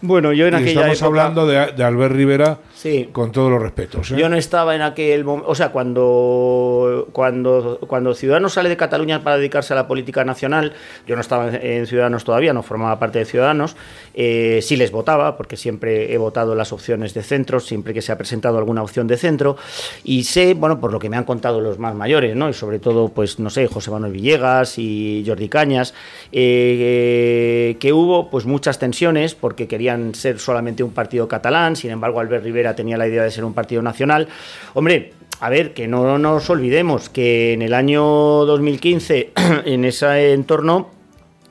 Bueno, 0.03 0.33
yo 0.33 0.47
en 0.47 0.55
y 0.55 0.57
aquella 0.57 0.93
estamos 0.93 1.03
hablando 1.03 1.47
de, 1.47 1.73
de 1.73 1.85
Albert 1.85 2.15
Rivera 2.15 2.59
Sí. 2.81 3.11
Con 3.13 3.31
todos 3.31 3.51
los 3.51 3.61
respetos. 3.61 4.11
¿eh? 4.11 4.17
Yo 4.17 4.31
no 4.31 4.37
estaba 4.37 4.75
en 4.75 4.81
aquel 4.81 5.23
momento. 5.23 5.51
O 5.51 5.55
sea, 5.55 5.71
cuando, 5.71 7.09
cuando, 7.13 7.79
cuando 7.87 8.15
Ciudadanos 8.15 8.55
sale 8.55 8.71
de 8.71 8.79
Cataluña 8.79 9.23
para 9.23 9.37
dedicarse 9.37 9.75
a 9.75 9.77
la 9.77 9.87
política 9.87 10.25
nacional, 10.25 10.73
yo 11.07 11.15
no 11.15 11.21
estaba 11.21 11.51
en 11.55 11.87
Ciudadanos 11.87 12.25
todavía, 12.25 12.55
no 12.55 12.63
formaba 12.63 12.99
parte 12.99 13.19
de 13.19 13.27
Ciudadanos. 13.27 13.77
Eh, 14.15 14.61
sí 14.63 14.77
les 14.77 14.93
votaba, 14.93 15.37
porque 15.37 15.59
siempre 15.59 16.15
he 16.15 16.17
votado 16.17 16.55
las 16.55 16.73
opciones 16.73 17.13
de 17.13 17.23
centro, 17.23 17.61
siempre 17.61 17.93
que 17.93 18.01
se 18.01 18.13
ha 18.13 18.17
presentado 18.17 18.57
alguna 18.57 18.83
opción 18.83 19.07
de 19.07 19.19
centro. 19.19 19.59
Y 20.03 20.25
sé, 20.25 20.55
bueno, 20.55 20.81
por 20.81 20.91
lo 20.91 20.99
que 20.99 21.11
me 21.11 21.19
han 21.19 21.25
contado 21.25 21.61
los 21.61 21.79
más 21.79 21.95
mayores, 21.95 22.35
¿no? 22.35 22.49
Y 22.49 22.55
sobre 22.55 22.79
todo, 22.79 23.11
pues, 23.11 23.39
no 23.39 23.51
sé, 23.51 23.67
José 23.67 23.91
Manuel 23.91 24.13
Villegas 24.13 24.79
y 24.79 25.23
Jordi 25.27 25.51
Cañas, 25.51 25.93
eh, 26.33 27.77
que 27.79 27.93
hubo, 27.93 28.31
pues, 28.31 28.47
muchas 28.47 28.79
tensiones 28.79 29.35
porque 29.35 29.69
querían 29.69 30.15
ser 30.15 30.39
solamente 30.39 30.83
un 30.83 30.93
partido 30.93 31.29
catalán. 31.29 31.77
Sin 31.77 31.91
embargo, 31.91 32.21
Albert 32.21 32.43
Rivera 32.43 32.70
tenía 32.75 32.97
la 32.97 33.07
idea 33.07 33.23
de 33.23 33.31
ser 33.31 33.45
un 33.45 33.55
partido 33.55 33.83
nacional. 33.83 34.29
Hombre, 34.75 35.13
a 35.41 35.49
ver, 35.49 35.73
que 35.75 35.89
no 35.89 36.19
nos 36.19 36.51
olvidemos 36.51 37.09
que 37.09 37.53
en 37.53 37.63
el 37.63 37.75
año 37.75 38.03
2015, 38.03 39.33
en 39.65 39.85
ese 39.85 40.33
entorno, 40.33 41.01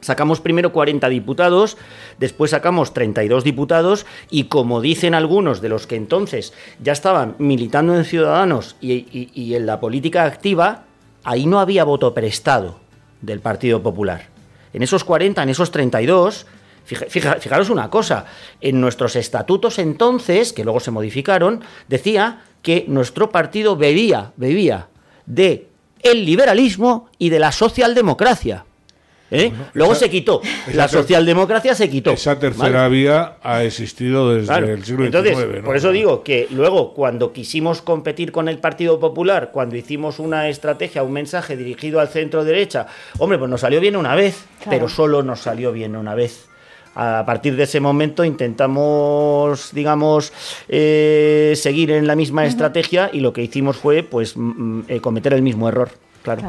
Sacamos 0.02 0.40
primero 0.40 0.72
40 0.72 1.10
diputados, 1.10 1.78
después 2.20 2.52
sacamos 2.52 2.94
32 2.94 3.44
diputados 3.44 4.06
y 4.30 4.46
como 4.46 4.80
dicen 4.80 5.14
algunos 5.14 5.62
de 5.62 5.68
los 5.68 5.88
que 5.88 5.98
entonces 5.98 6.54
ya 6.82 6.94
estaban 6.94 7.36
militando 7.38 7.96
en 7.96 8.06
Ciudadanos 8.06 8.78
y, 8.80 9.54
en 9.54 9.66
la 9.66 9.82
política 9.82 10.24
activa, 10.24 10.86
ahí 11.26 11.46
no 11.46 11.60
había 11.60 11.84
voto 11.84 12.14
prestado 12.14 12.80
del 13.22 13.42
Partido 13.42 13.84
Popular. 13.84 14.28
En 14.72 14.84
esos 14.84 15.04
40, 15.04 15.44
en 15.44 15.50
esos 15.50 15.72
32, 15.72 16.48
fijaros 16.96 17.70
una 17.70 17.90
cosa, 17.90 18.26
en 18.62 18.82
nuestros 18.82 19.16
estatutos 19.16 19.80
entonces, 19.80 20.54
que 20.54 20.64
luego 20.64 20.80
se 20.80 20.92
modificaron, 20.92 21.62
decía 21.88 22.44
que 22.62 22.86
nuestro 22.88 23.30
partido 23.30 23.76
bebía, 23.76 24.34
bebía 24.38 24.88
de 25.26 25.68
el 26.02 26.26
liberalismo 26.26 27.10
y 27.18 27.30
de 27.30 27.40
la 27.40 27.52
socialdemocracia. 27.52 28.66
¿Eh? 29.32 29.52
Luego 29.74 29.94
se 29.94 30.10
quitó. 30.10 30.42
La 30.74 30.88
socialdemocracia 30.88 31.76
se 31.76 31.88
quitó. 31.88 32.12
Esa 32.12 32.40
tercera 32.40 32.88
vía 32.88 33.36
ha 33.44 33.64
existido 33.64 34.34
desde 34.34 34.58
el 34.58 34.84
siglo 34.84 35.06
Entonces, 35.06 35.38
Por 35.64 35.78
eso 35.78 35.92
digo 35.92 36.24
que 36.24 36.48
luego, 36.50 36.96
cuando 36.96 37.32
quisimos 37.32 37.84
competir 37.84 38.32
con 38.32 38.50
el 38.50 38.58
Partido 38.58 39.00
Popular, 39.00 39.52
cuando 39.52 39.76
hicimos 39.76 40.18
una 40.18 40.50
estrategia, 40.50 41.04
un 41.04 41.14
mensaje 41.14 41.56
dirigido 41.56 42.00
al 42.00 42.08
centro 42.08 42.44
derecha, 42.44 42.88
hombre, 43.20 43.38
pues 43.38 43.52
nos 43.52 43.62
salió 43.62 43.80
bien 43.80 43.96
una 43.96 44.16
vez, 44.16 44.46
pero 44.68 44.90
solo 44.90 45.22
nos 45.22 45.42
salió 45.42 45.72
bien 45.72 45.96
una 45.96 46.16
vez 46.16 46.49
a 47.00 47.26
partir 47.26 47.56
de 47.56 47.64
ese 47.64 47.80
momento 47.80 48.26
intentamos, 48.26 49.70
digamos, 49.72 50.34
eh, 50.68 51.54
seguir 51.56 51.92
en 51.92 52.08
la 52.08 52.16
misma 52.16 52.46
estrategia 52.46 53.10
y 53.14 53.22
lo 53.22 53.32
que 53.32 53.42
hicimos 53.42 53.78
fue, 53.78 54.04
pues, 54.04 54.36
eh, 54.90 55.00
cometer 55.00 55.34
el 55.34 55.42
mismo 55.42 55.70
error. 55.70 55.92
Claro. 56.24 56.42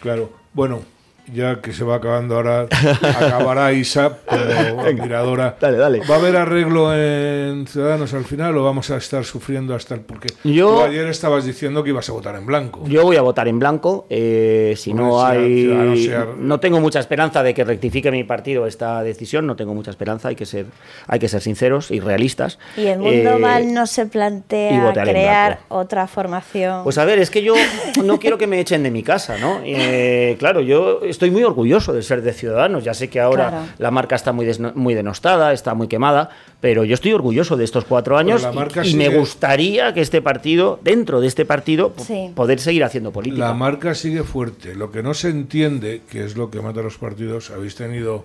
Claro. 0.00 0.30
Bueno, 0.52 0.82
ya 1.32 1.60
que 1.60 1.72
se 1.72 1.84
va 1.84 1.96
acabando 1.96 2.36
ahora, 2.36 2.66
acabará 3.02 3.72
Isa 3.72 4.18
como 4.24 4.80
admiradora. 4.82 5.56
Dale, 5.60 5.76
dale. 5.76 6.00
¿Va 6.08 6.16
a 6.16 6.18
haber 6.18 6.36
arreglo 6.36 6.94
en 6.94 7.66
Ciudadanos 7.66 8.14
al 8.14 8.24
final 8.24 8.56
o 8.56 8.64
vamos 8.64 8.90
a 8.90 8.96
estar 8.96 9.24
sufriendo 9.24 9.74
hasta 9.74 9.94
el.? 9.94 10.00
Porque 10.00 10.28
tú 10.42 10.80
ayer 10.80 11.06
estabas 11.06 11.44
diciendo 11.44 11.82
que 11.82 11.90
ibas 11.90 12.08
a 12.08 12.12
votar 12.12 12.36
en 12.36 12.46
blanco. 12.46 12.82
Yo 12.86 13.02
voy 13.02 13.16
a 13.16 13.22
votar 13.22 13.48
en 13.48 13.58
blanco. 13.58 14.06
Eh, 14.10 14.74
si 14.76 14.92
no 14.92 15.24
hay. 15.24 16.12
No 16.38 16.60
tengo 16.60 16.80
mucha 16.80 17.00
esperanza 17.00 17.42
de 17.42 17.54
que 17.54 17.64
rectifique 17.64 18.10
mi 18.10 18.24
partido 18.24 18.66
esta 18.66 19.02
decisión, 19.02 19.46
no 19.46 19.56
tengo 19.56 19.74
mucha 19.74 19.90
esperanza, 19.90 20.28
hay 20.28 20.36
que 20.36 20.46
ser, 20.46 20.66
hay 21.06 21.18
que 21.18 21.28
ser 21.28 21.40
sinceros 21.42 21.90
y 21.90 22.00
realistas. 22.00 22.58
¿Y 22.76 22.86
el 22.86 22.98
mundo 22.98 23.38
mal 23.38 23.72
no 23.72 23.86
se 23.86 24.06
plantea 24.06 24.92
crear 24.92 25.60
otra 25.68 26.06
formación? 26.06 26.84
Pues 26.84 26.98
a 26.98 27.04
ver, 27.04 27.18
es 27.18 27.30
que 27.30 27.42
yo 27.42 27.54
no 28.02 28.18
quiero 28.18 28.38
que 28.38 28.46
me 28.46 28.60
echen 28.60 28.82
de 28.82 28.90
mi 28.90 29.02
casa, 29.02 29.38
¿no? 29.38 29.60
Eh, 29.64 30.36
claro, 30.38 30.60
yo 30.60 31.00
estoy 31.16 31.30
muy 31.30 31.42
orgulloso 31.42 31.92
de 31.92 32.02
ser 32.02 32.22
de 32.22 32.32
Ciudadanos. 32.32 32.84
Ya 32.84 32.94
sé 32.94 33.08
que 33.08 33.20
ahora 33.20 33.74
la 33.78 33.90
marca 33.90 34.14
está 34.14 34.32
muy, 34.32 34.46
muy 34.74 34.94
denostada, 34.94 35.52
está 35.52 35.74
muy 35.74 35.88
quemada, 35.88 36.30
pero 36.60 36.84
yo 36.84 36.94
estoy 36.94 37.12
orgulloso 37.12 37.56
de 37.56 37.64
estos 37.64 37.84
cuatro 37.84 38.18
años 38.18 38.46
y, 38.84 38.94
me 38.94 39.08
gustaría 39.08 39.94
que 39.94 40.00
este 40.00 40.22
partido, 40.22 40.78
dentro 40.82 41.20
de 41.20 41.26
este 41.26 41.44
partido, 41.44 41.94
poder 42.34 42.60
seguir 42.60 42.84
haciendo 42.84 43.12
política. 43.12 43.46
La 43.46 43.54
marca 43.54 43.94
sigue 43.94 44.22
fuerte. 44.22 44.74
Lo 44.74 44.90
que 44.90 45.02
no 45.02 45.14
se 45.14 45.30
entiende, 45.30 46.02
que 46.08 46.24
es 46.24 46.36
lo 46.36 46.50
que 46.50 46.60
mata 46.60 46.80
a 46.80 46.82
los 46.82 46.98
partidos, 46.98 47.50
habéis 47.50 47.74
tenido 47.74 48.22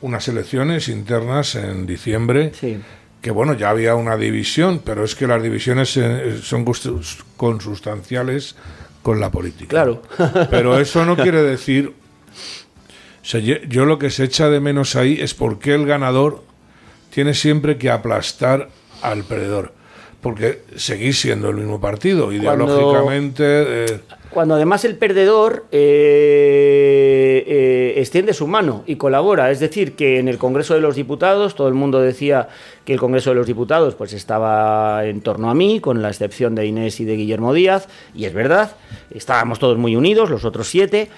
unas 0.00 0.28
elecciones 0.28 0.88
internas 0.88 1.56
en 1.56 1.86
diciembre. 1.86 2.52
Que 3.20 3.30
bueno, 3.30 3.52
ya 3.52 3.68
había 3.68 3.96
una 3.96 4.16
división, 4.16 4.80
pero 4.82 5.04
es 5.04 5.14
que 5.14 5.26
las 5.26 5.42
divisiones 5.42 5.98
son 6.42 6.64
consustanciales 7.36 8.56
con 9.02 9.20
la 9.20 9.30
política. 9.30 9.70
Claro. 9.70 10.02
Pero 10.50 10.78
eso 10.78 11.04
no 11.04 11.16
quiere 11.16 11.42
decir. 11.42 11.99
Yo 13.22 13.84
lo 13.84 13.98
que 13.98 14.10
se 14.10 14.24
echa 14.24 14.48
de 14.48 14.60
menos 14.60 14.96
ahí 14.96 15.18
es 15.20 15.34
por 15.34 15.58
qué 15.58 15.74
el 15.74 15.86
ganador 15.86 16.42
tiene 17.10 17.34
siempre 17.34 17.76
que 17.76 17.90
aplastar 17.90 18.68
al 19.02 19.24
perdedor. 19.24 19.72
Porque 20.20 20.62
seguís 20.76 21.18
siendo 21.18 21.48
el 21.48 21.56
mismo 21.56 21.80
partido, 21.80 22.30
ideológicamente. 22.30 23.84
Eh, 23.86 24.00
cuando 24.30 24.54
además 24.54 24.84
el 24.84 24.96
perdedor 24.96 25.64
eh, 25.72 27.42
eh, 27.46 27.94
extiende 27.96 28.34
su 28.34 28.46
mano 28.46 28.84
y 28.86 28.96
colabora. 28.96 29.50
Es 29.50 29.60
decir, 29.60 29.96
que 29.96 30.18
en 30.18 30.28
el 30.28 30.36
Congreso 30.36 30.74
de 30.74 30.80
los 30.80 30.94
Diputados 30.94 31.54
todo 31.54 31.68
el 31.68 31.74
mundo 31.74 32.00
decía 32.00 32.48
que 32.84 32.92
el 32.92 33.00
Congreso 33.00 33.30
de 33.30 33.36
los 33.36 33.46
Diputados 33.46 33.94
pues 33.94 34.12
estaba 34.12 35.06
en 35.06 35.22
torno 35.22 35.50
a 35.50 35.54
mí, 35.54 35.80
con 35.80 36.02
la 36.02 36.10
excepción 36.10 36.54
de 36.54 36.66
Inés 36.66 37.00
y 37.00 37.06
de 37.06 37.16
Guillermo 37.16 37.54
Díaz, 37.54 37.88
y 38.14 38.26
es 38.26 38.34
verdad, 38.34 38.76
estábamos 39.10 39.58
todos 39.58 39.78
muy 39.78 39.96
unidos, 39.96 40.30
los 40.30 40.44
otros 40.44 40.68
siete. 40.68 41.08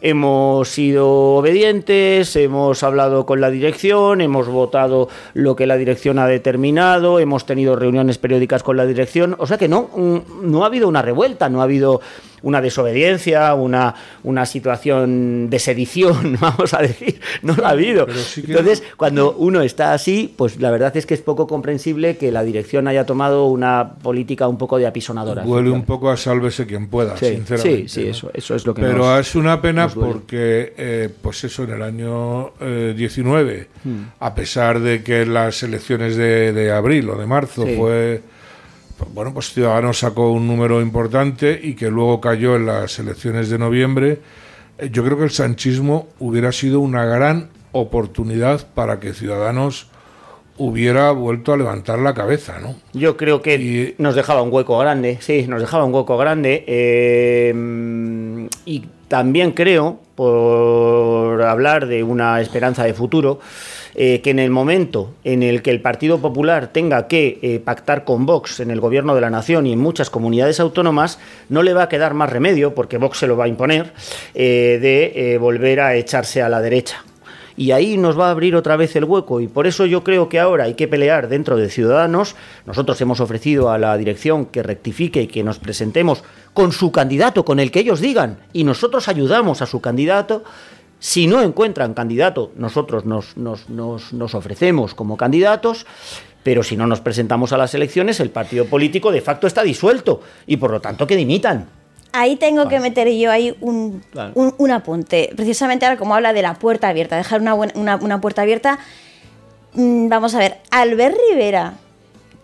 Hemos 0.00 0.68
sido 0.68 1.08
obedientes, 1.36 2.36
hemos 2.36 2.82
hablado 2.84 3.26
con 3.26 3.40
la 3.40 3.50
dirección, 3.50 4.20
hemos 4.20 4.46
votado 4.46 5.08
lo 5.34 5.56
que 5.56 5.66
la 5.66 5.76
dirección 5.76 6.20
ha 6.20 6.26
determinado, 6.28 7.18
hemos 7.18 7.46
tenido 7.46 7.74
reuniones 7.74 8.16
periódicas 8.18 8.62
con 8.62 8.76
la 8.76 8.86
dirección, 8.86 9.34
o 9.38 9.46
sea 9.46 9.58
que 9.58 9.66
no, 9.66 9.90
mm, 9.94 10.50
no 10.50 10.62
ha 10.62 10.66
habido 10.66 10.86
una 10.86 11.02
revuelta, 11.02 11.48
no 11.48 11.60
ha 11.60 11.64
habido 11.64 12.00
una 12.42 12.60
desobediencia, 12.60 13.54
una, 13.54 13.94
una 14.24 14.46
situación 14.46 15.50
de 15.50 15.58
sedición, 15.58 16.36
vamos 16.40 16.74
a 16.74 16.78
decir, 16.78 17.20
no 17.42 17.54
la 17.56 17.68
ha 17.68 17.70
habido. 17.72 18.06
Entonces, 18.36 18.82
cuando 18.96 19.32
uno 19.32 19.60
está 19.62 19.92
así, 19.92 20.32
pues 20.36 20.60
la 20.60 20.70
verdad 20.70 20.96
es 20.96 21.06
que 21.06 21.14
es 21.14 21.20
poco 21.20 21.46
comprensible 21.46 22.16
que 22.16 22.32
la 22.32 22.42
dirección 22.42 22.88
haya 22.88 23.04
tomado 23.06 23.46
una 23.46 23.94
política 24.02 24.48
un 24.48 24.58
poco 24.58 24.78
de 24.78 24.86
apisonadora. 24.86 25.42
Huele 25.44 25.70
un 25.70 25.84
poco 25.84 26.10
a 26.10 26.16
sálvese 26.16 26.66
quien 26.66 26.88
pueda, 26.88 27.16
sinceramente. 27.16 27.88
Sí, 27.88 28.02
sí, 28.02 28.08
eso, 28.08 28.30
eso 28.34 28.54
es 28.54 28.66
lo 28.66 28.74
que 28.74 28.82
Pero 28.82 29.18
es 29.18 29.34
una 29.34 29.60
pena 29.60 29.88
porque, 29.88 30.74
eh, 30.76 31.08
pues 31.20 31.44
eso, 31.44 31.64
en 31.64 31.70
el 31.70 31.82
año 31.82 32.52
19, 32.60 33.54
eh, 33.54 33.66
hmm. 33.84 34.02
a 34.20 34.34
pesar 34.34 34.80
de 34.80 35.02
que 35.02 35.26
las 35.26 35.62
elecciones 35.62 36.16
de, 36.16 36.52
de 36.52 36.72
abril 36.72 37.10
o 37.10 37.16
de 37.16 37.26
marzo 37.26 37.66
fue 37.76 38.22
bueno, 39.12 39.32
pues 39.32 39.52
Ciudadanos 39.52 39.98
sacó 39.98 40.30
un 40.30 40.46
número 40.46 40.80
importante 40.80 41.58
y 41.62 41.74
que 41.74 41.90
luego 41.90 42.20
cayó 42.20 42.56
en 42.56 42.66
las 42.66 42.98
elecciones 42.98 43.48
de 43.48 43.58
noviembre. 43.58 44.20
Eh, 44.78 44.90
yo 44.90 45.04
creo 45.04 45.16
que 45.16 45.24
el 45.24 45.30
sanchismo 45.30 46.08
hubiera 46.18 46.52
sido 46.52 46.80
una 46.80 47.04
gran 47.04 47.50
oportunidad 47.72 48.66
para 48.74 48.98
que 49.00 49.12
Ciudadanos 49.12 49.88
hubiera 50.56 51.12
vuelto 51.12 51.52
a 51.52 51.56
levantar 51.56 52.00
la 52.00 52.14
cabeza, 52.14 52.58
¿no? 52.58 52.74
Yo 52.92 53.16
creo 53.16 53.40
que 53.42 53.94
nos 53.98 54.14
dejaba 54.16 54.42
un 54.42 54.52
hueco 54.52 54.76
grande, 54.78 55.18
sí, 55.20 55.46
nos 55.46 55.60
dejaba 55.60 55.84
un 55.84 55.94
hueco 55.94 56.18
grande. 56.18 56.64
Eh, 56.66 58.48
y 58.64 58.88
también 59.06 59.52
creo, 59.52 60.00
por 60.16 61.42
hablar 61.42 61.86
de 61.86 62.02
una 62.02 62.40
esperanza 62.40 62.84
de 62.84 62.92
futuro, 62.92 63.38
eh, 63.94 64.20
que 64.20 64.30
en 64.30 64.38
el 64.38 64.50
momento 64.50 65.14
en 65.24 65.42
el 65.42 65.62
que 65.62 65.70
el 65.70 65.80
Partido 65.80 66.18
Popular 66.18 66.72
tenga 66.72 67.08
que 67.08 67.38
eh, 67.42 67.60
pactar 67.60 68.04
con 68.04 68.26
Vox 68.26 68.60
en 68.60 68.70
el 68.70 68.80
gobierno 68.80 69.14
de 69.14 69.20
la 69.20 69.30
nación 69.30 69.66
y 69.66 69.72
en 69.72 69.78
muchas 69.78 70.10
comunidades 70.10 70.60
autónomas, 70.60 71.18
no 71.48 71.62
le 71.62 71.74
va 71.74 71.84
a 71.84 71.88
quedar 71.88 72.14
más 72.14 72.30
remedio, 72.30 72.74
porque 72.74 72.98
Vox 72.98 73.18
se 73.18 73.26
lo 73.26 73.36
va 73.36 73.44
a 73.44 73.48
imponer, 73.48 73.92
eh, 74.34 74.78
de 74.80 75.38
volver 75.38 75.80
a 75.80 75.94
echarse 75.94 76.42
a 76.42 76.48
la 76.48 76.60
derecha 76.60 77.04
y 77.58 77.72
ahí 77.72 77.96
nos 77.96 78.18
va 78.18 78.28
a 78.28 78.30
abrir 78.30 78.54
otra 78.54 78.76
vez 78.76 78.94
el 78.94 79.04
hueco 79.04 79.40
y 79.40 79.48
por 79.48 79.66
eso 79.66 79.84
yo 79.84 80.04
creo 80.04 80.28
que 80.28 80.38
ahora 80.38 80.64
hay 80.64 80.74
que 80.74 80.86
pelear 80.86 81.28
dentro 81.28 81.56
de 81.56 81.68
Ciudadanos. 81.68 82.36
Nosotros 82.66 83.00
hemos 83.00 83.18
ofrecido 83.18 83.70
a 83.70 83.78
la 83.78 83.96
dirección 83.96 84.46
que 84.46 84.62
rectifique 84.62 85.22
y 85.22 85.26
que 85.26 85.42
nos 85.42 85.58
presentemos 85.58 86.22
con 86.54 86.70
su 86.70 86.92
candidato, 86.92 87.44
con 87.44 87.58
el 87.58 87.72
que 87.72 87.80
ellos 87.80 88.00
digan 88.00 88.38
y 88.52 88.62
nosotros 88.62 89.08
ayudamos 89.08 89.60
a 89.60 89.66
su 89.66 89.80
candidato 89.80 90.44
si 91.00 91.26
no 91.26 91.42
encuentran 91.42 91.94
candidato, 91.94 92.52
nosotros 92.56 93.04
nos, 93.04 93.36
nos, 93.36 94.34
ofrecemos 94.34 94.94
como 94.94 95.16
candidatos, 95.16 95.86
pero 96.42 96.62
si 96.62 96.76
no 96.76 96.86
nos 96.86 97.00
presentamos 97.00 97.52
a 97.52 97.58
las 97.58 97.74
elecciones, 97.74 98.20
el 98.20 98.30
partido 98.30 98.64
político 98.64 99.12
de 99.12 99.20
facto 99.20 99.46
está 99.46 99.62
disuelto 99.62 100.20
y 100.46 100.56
por 100.56 100.70
lo 100.70 100.80
tanto 100.80 101.06
que 101.06 101.16
dimitan. 101.16 101.68
Ahí 102.12 102.36
tengo 102.36 102.68
que 102.68 102.80
meter 102.80 103.08
yo 103.12 103.30
ahí 103.30 103.54
un, 103.60 104.02
un, 104.34 104.70
apunte. 104.70 105.30
Precisamente 105.36 105.84
ahora 105.84 105.98
como 105.98 106.14
habla 106.14 106.32
de 106.32 106.42
la 106.42 106.54
puerta 106.54 106.88
abierta, 106.88 107.16
dejar 107.16 107.42
una, 107.42 107.54
una, 107.54 107.96
una 107.96 108.20
puerta 108.20 108.42
abierta, 108.42 108.78
mm, 109.74 110.08
vamos 110.08 110.34
a 110.34 110.38
ver, 110.38 110.58
Albert 110.70 111.16
Rivera 111.30 111.74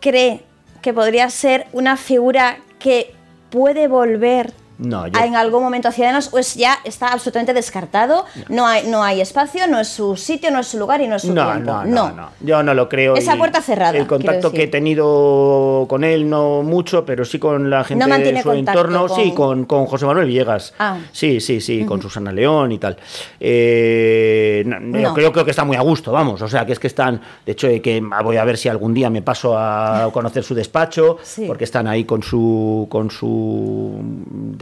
cree 0.00 0.42
que 0.82 0.92
podría 0.92 1.30
ser 1.30 1.66
una 1.72 1.96
figura 1.96 2.58
que 2.78 3.14
puede 3.50 3.88
volver 3.88 4.52
no, 4.78 5.06
en 5.06 5.36
algún 5.36 5.62
momento 5.62 5.88
hacia 5.88 6.04
Ciudadanos 6.04 6.28
pues 6.28 6.54
ya 6.54 6.78
está 6.84 7.08
absolutamente 7.08 7.54
descartado, 7.54 8.24
no 8.48 8.66
hay, 8.66 8.86
no 8.88 9.02
hay 9.02 9.20
espacio, 9.20 9.66
no 9.68 9.78
es 9.78 9.88
su 9.88 10.16
sitio, 10.16 10.50
no 10.50 10.58
es 10.58 10.66
su 10.66 10.78
lugar 10.78 11.00
y 11.00 11.06
no 11.06 11.16
es 11.16 11.22
su 11.22 11.32
tiempo. 11.32 11.60
No, 11.60 11.84
no, 11.84 12.10
no, 12.12 12.30
yo 12.40 12.62
no 12.62 12.74
lo 12.74 12.88
creo. 12.88 13.14
Esa 13.14 13.36
puerta 13.36 13.60
cerrada. 13.60 13.96
El 13.96 14.06
contacto 14.06 14.50
que 14.52 14.64
he 14.64 14.66
tenido 14.66 15.86
con 15.88 16.04
él 16.04 16.28
no 16.28 16.62
mucho, 16.62 17.04
pero 17.04 17.24
sí 17.24 17.38
con 17.38 17.70
la 17.70 17.84
gente 17.84 18.04
de 18.06 18.42
su 18.42 18.52
entorno, 18.52 19.08
sí, 19.08 19.32
con, 19.32 19.64
con, 19.64 19.86
José 19.86 20.06
Manuel 20.06 20.26
Villegas. 20.26 20.74
Ah. 20.78 20.98
Sí, 21.12 21.40
sí, 21.40 21.60
sí, 21.60 21.84
con 21.84 22.02
Susana 22.02 22.32
León 22.32 22.72
y 22.72 22.78
tal. 22.78 22.96
Eh, 23.38 24.64
yo 24.66 25.14
creo, 25.14 25.32
creo, 25.32 25.44
que 25.44 25.50
está 25.50 25.64
muy 25.64 25.76
a 25.76 25.82
gusto, 25.82 26.10
vamos, 26.10 26.42
o 26.42 26.48
sea, 26.48 26.66
que 26.66 26.72
es 26.72 26.78
que 26.78 26.88
están, 26.88 27.20
de 27.46 27.52
hecho, 27.52 27.68
que 27.82 28.02
voy 28.22 28.36
a 28.36 28.44
ver 28.44 28.56
si 28.56 28.68
algún 28.68 28.92
día 28.92 29.08
me 29.10 29.22
paso 29.22 29.56
a 29.56 30.10
conocer 30.12 30.42
su 30.42 30.54
despacho, 30.54 31.18
porque 31.46 31.64
están 31.64 31.86
ahí 31.86 32.04
con 32.04 32.22
su 32.22 32.86
con 32.90 33.10
su 33.10 34.00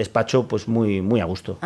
despacho 0.02 0.46
pues 0.46 0.68
muy, 0.68 1.00
muy 1.00 1.20
a 1.20 1.24
gusto. 1.24 1.58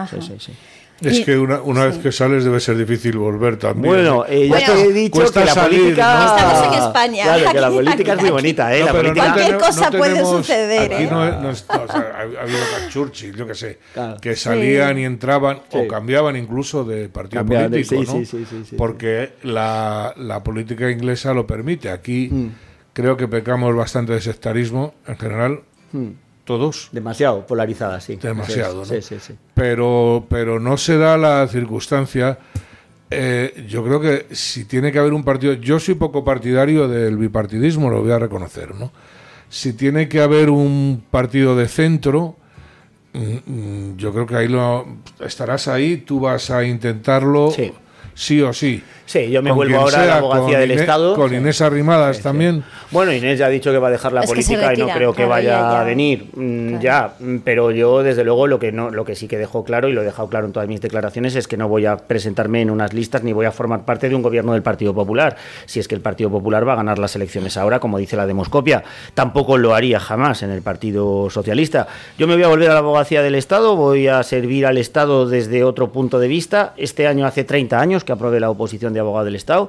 Es 1.01 1.21
que 1.25 1.37
una, 1.37 1.61
una 1.61 1.85
vez 1.85 1.99
que 1.99 2.11
sales 2.11 2.45
debe 2.45 2.59
ser 2.59 2.79
difícil 2.79 3.19
volver 3.19 3.59
también. 3.59 3.95
Bueno, 3.95 4.25
eh, 4.27 4.49
ya 4.49 4.65
te 4.65 4.83
he 4.83 4.93
dicho 4.93 5.31
que 5.31 5.45
la 5.45 5.55
política... 5.55 6.37
Estamos 6.37 6.67
en 6.67 6.83
España. 6.83 7.25
Claro, 7.25 7.53
que 7.53 7.61
la 7.61 7.71
política 7.71 8.13
es 8.15 8.21
muy 8.21 8.31
bonita, 8.31 8.77
¿eh? 8.77 8.87
Cualquier 9.15 9.59
cosa 9.59 9.91
puede 9.91 10.25
suceder, 10.25 10.93
¿eh? 10.93 11.09
No, 11.11 11.41
no, 11.41 11.49
ha, 11.51 12.43
habido 12.43 12.59
Churchill, 12.89 13.37
yo 13.37 13.47
qué 13.47 13.55
sé, 13.55 13.79
que 14.23 14.37
salían 14.37 14.99
y 14.99 15.05
entraban 15.05 15.61
o 15.73 15.87
cambiaban 15.87 16.37
incluso 16.37 16.85
de 16.85 17.09
partido 17.09 17.45
político, 17.45 18.03
¿no? 18.03 18.23
Porque 18.79 19.33
la, 19.43 20.15
la, 20.17 20.43
política 20.43 20.91
inglesa 20.91 21.35
lo 21.35 21.47
permite. 21.47 21.91
Aquí 21.91 22.29
mm. 22.31 22.49
creo 22.93 23.17
que 23.17 23.29
pecamos 23.29 23.75
bastante 23.75 24.13
de 24.13 24.21
sectarismo 24.21 24.95
en 25.07 25.19
general. 25.19 25.61
Mm 25.93 26.26
todos. 26.47 26.89
Demasiado 26.93 27.47
polarizada, 27.47 28.01
sí. 28.01 28.17
Demasiado, 28.17 28.77
¿no? 28.77 28.85
Sí, 28.87 29.03
sí, 29.03 29.17
sí. 29.21 29.35
Pero, 29.53 30.25
pero 30.31 30.59
no 30.59 30.79
se 30.79 30.97
da 30.97 31.19
la 31.19 31.47
circunstancia. 31.49 32.39
Eh, 33.11 33.67
yo 33.69 33.85
creo 33.85 34.01
que 34.01 34.35
si 34.35 34.65
tiene 34.65 34.91
que 34.91 34.99
haber 34.99 35.13
un 35.13 35.23
partido, 35.23 35.53
yo 35.53 35.79
soy 35.79 35.97
poco 35.97 36.25
partidario 36.25 36.89
del 36.89 37.19
bipartidismo, 37.19 37.91
lo 37.91 38.01
voy 38.01 38.13
a 38.13 38.19
reconocer, 38.19 38.75
¿no? 38.75 38.91
Si 39.51 39.75
tiene 39.75 40.09
que 40.09 40.21
haber 40.21 40.49
un 40.49 41.05
partido 41.11 41.55
de 41.55 41.69
centro, 41.69 42.37
mm, 43.13 43.53
mm, 43.53 43.97
yo 43.97 44.13
creo 44.13 44.27
que 44.27 44.37
ahí 44.37 44.49
lo 44.49 44.87
estarás 45.21 45.69
ahí, 45.69 45.99
tú 45.99 46.21
vas 46.21 46.51
a 46.51 46.65
intentarlo. 46.65 47.51
Sí 47.51 47.73
sí 48.17 48.43
o 48.43 48.53
sí. 48.53 48.83
Sí, 49.07 49.31
yo 49.31 49.41
me 49.41 49.53
vuelvo 49.53 49.79
ahora 49.79 50.03
a 50.03 50.07
la 50.07 50.17
abogacía 50.17 50.59
del 50.59 50.73
Estado. 50.73 51.15
Con 51.15 51.33
Inés 51.33 51.61
Arrimadas 51.61 52.21
también. 52.23 52.65
Bueno, 52.91 53.13
Inés 53.13 53.39
ya 53.39 53.47
ha 53.47 53.49
dicho 53.49 53.71
que 53.71 53.79
va 53.79 53.87
a 53.87 53.91
dejar 53.93 54.13
la 54.13 54.23
política 54.23 54.75
y 54.75 54.79
no 54.79 54.89
creo 54.89 55.15
que 55.15 55.25
vaya 55.25 55.81
a 55.81 55.85
venir 55.85 56.27
mm, 56.35 56.81
ya, 56.81 57.13
pero 57.45 57.71
yo 57.71 58.03
desde 58.03 58.25
luego 58.25 58.49
lo 58.49 58.59
que 58.59 58.73
no, 58.73 58.91
lo 58.91 59.05
que 59.05 59.15
sí 59.15 59.29
que 59.29 59.39
dejo 59.39 59.65
claro 59.65 59.89
y 59.89 59.93
lo 59.93 60.03
he 60.03 60.05
dejado 60.05 60.29
claro 60.29 60.47
en 60.47 60.53
todas 60.53 60.69
mis 60.69 60.81
declaraciones 60.81 61.37
es 61.37 61.47
que 61.47 61.57
no 61.57 61.69
voy 61.69 61.87
a 61.87 61.97
presentarme 61.97 62.63
en 62.63 62.71
unas 62.71 62.93
listas 62.95 63.23
ni 63.23 63.33
voy 63.33 63.47
a 63.47 63.53
formar 63.53 63.85
parte 63.85 64.09
de 64.09 64.15
un 64.17 64.23
gobierno 64.23 64.55
del 64.55 64.63
Partido 64.63 64.93
Popular. 64.93 65.37
Si 65.67 65.79
es 65.79 65.87
que 65.87 65.95
el 65.95 66.01
Partido 66.01 66.29
Popular 66.29 66.67
va 66.67 66.73
a 66.73 66.77
ganar 66.77 66.99
las 66.99 67.15
elecciones 67.15 67.57
ahora, 67.57 67.79
como 67.79 67.99
dice 67.99 68.17
la 68.17 68.27
demoscopia, 68.27 68.83
tampoco 69.15 69.57
lo 69.57 69.75
haría 69.75 70.01
jamás 70.01 70.43
en 70.43 70.51
el 70.51 70.63
Partido 70.63 71.31
Socialista. 71.31 71.87
Yo 72.19 72.27
me 72.27 72.35
voy 72.35 72.43
a 72.43 72.49
volver 72.49 72.71
a 72.71 72.75
la 72.75 72.81
abogacía 72.81 73.23
del 73.23 73.37
Estado, 73.37 73.77
voy 73.77 74.09
a 74.09 74.21
servir 74.25 74.67
al 74.67 74.79
Estado 74.79 75.29
desde 75.29 75.63
otro 75.63 75.93
punto 75.93 76.19
de 76.19 76.27
vista. 76.27 76.75
Este 76.77 77.07
año 77.07 77.25
hace 77.25 77.45
30 77.45 77.79
años 77.79 78.03
que 78.07 78.13
apruebe 78.13 78.41
la 78.41 78.49
oposición 78.49 78.95
de 78.95 79.01
abogado 79.01 79.27
del 79.27 79.37
Estado. 79.37 79.69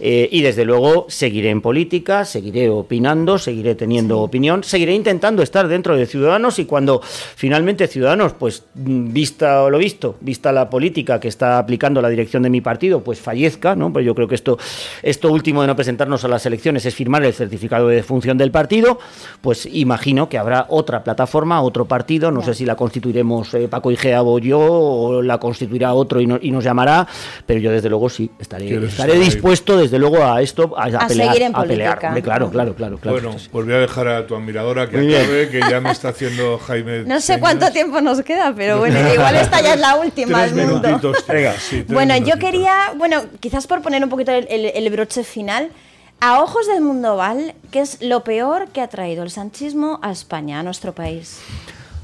Eh, 0.00 0.28
y 0.32 0.42
desde 0.42 0.64
luego 0.64 1.06
seguiré 1.08 1.50
en 1.50 1.60
política, 1.60 2.24
seguiré 2.24 2.68
opinando, 2.68 3.38
seguiré 3.38 3.76
teniendo 3.76 4.20
opinión, 4.20 4.64
seguiré 4.64 4.94
intentando 4.94 5.42
estar 5.42 5.68
dentro 5.68 5.96
de 5.96 6.06
Ciudadanos 6.06 6.58
y 6.58 6.64
cuando 6.64 7.00
finalmente 7.02 7.86
Ciudadanos, 7.86 8.32
pues 8.32 8.64
vista 8.74 9.68
lo 9.70 9.78
visto, 9.78 10.16
vista 10.20 10.50
la 10.50 10.68
política 10.68 11.20
que 11.20 11.28
está 11.28 11.58
aplicando 11.58 12.02
la 12.02 12.08
dirección 12.08 12.42
de 12.42 12.50
mi 12.50 12.60
partido, 12.60 13.04
pues 13.04 13.20
fallezca, 13.20 13.76
¿no? 13.76 13.92
Pues 13.92 14.04
yo 14.04 14.14
creo 14.14 14.26
que 14.26 14.34
esto, 14.34 14.58
esto 15.02 15.30
último 15.30 15.60
de 15.60 15.68
no 15.68 15.76
presentarnos 15.76 16.24
a 16.24 16.28
las 16.28 16.44
elecciones 16.46 16.84
es 16.86 16.94
firmar 16.94 17.24
el 17.24 17.32
certificado 17.32 17.88
de 17.88 18.02
función 18.02 18.38
del 18.38 18.50
partido, 18.50 18.98
pues 19.40 19.66
imagino 19.66 20.28
que 20.28 20.38
habrá 20.38 20.66
otra 20.70 21.04
plataforma, 21.04 21.62
otro 21.62 21.84
partido, 21.84 22.30
no 22.30 22.42
sé 22.42 22.54
si 22.54 22.64
la 22.64 22.76
constituiremos 22.76 23.52
eh, 23.54 23.68
Paco 23.68 23.90
Igea 23.90 24.22
o 24.22 24.38
yo, 24.38 24.60
o 24.60 25.22
la 25.22 25.38
constituirá 25.38 25.94
otro 25.94 26.20
y, 26.20 26.26
nos 26.26 26.64
llamará, 26.64 27.06
pero 27.46 27.60
yo 27.60 27.70
desde 27.74 27.88
luego 27.88 28.08
sí, 28.08 28.30
estaré, 28.38 28.84
estaré 28.86 29.18
dispuesto 29.18 29.76
desde 29.76 29.98
luego 29.98 30.24
a 30.24 30.40
esto, 30.40 30.74
a, 30.76 30.84
a, 30.84 31.06
pelear, 31.06 31.32
seguir 31.32 31.42
en 31.42 31.56
a 31.56 31.62
pelear. 31.64 31.98
claro, 31.98 32.50
claro, 32.50 32.74
claro, 32.74 32.98
claro. 32.98 33.20
Bueno, 33.20 33.36
pues 33.50 33.66
voy 33.66 33.74
a 33.74 33.78
dejar 33.78 34.08
a 34.08 34.26
tu 34.26 34.34
admiradora 34.34 34.88
que 34.88 34.96
acabe, 34.96 35.48
que 35.48 35.60
ya 35.60 35.80
me 35.80 35.90
está 35.90 36.08
haciendo 36.08 36.58
Jaime. 36.58 37.04
No 37.04 37.20
sé 37.20 37.38
cuánto 37.40 37.70
tiempo 37.72 38.00
nos 38.00 38.22
queda, 38.22 38.54
pero 38.54 38.78
bueno, 38.78 38.98
igual 39.12 39.36
esta 39.36 39.60
ya 39.60 39.74
es 39.74 39.80
la 39.80 39.96
última 39.96 40.46
del 40.46 40.66
mundo. 40.66 41.00
bueno, 41.88 42.16
yo 42.18 42.38
quería, 42.38 42.92
bueno, 42.96 43.24
quizás 43.40 43.66
por 43.66 43.82
poner 43.82 44.02
un 44.02 44.10
poquito 44.10 44.32
el, 44.32 44.90
broche 44.90 45.24
final, 45.24 45.70
a 46.20 46.40
ojos 46.40 46.66
del 46.66 46.80
mundo 46.80 47.16
Val, 47.16 47.54
¿qué 47.70 47.80
es 47.80 48.00
lo 48.00 48.24
peor 48.24 48.68
que 48.68 48.80
ha 48.80 48.88
traído 48.88 49.22
el 49.24 49.30
sanchismo 49.30 49.98
a 50.02 50.12
España, 50.12 50.60
a 50.60 50.62
nuestro 50.62 50.94
país? 50.94 51.40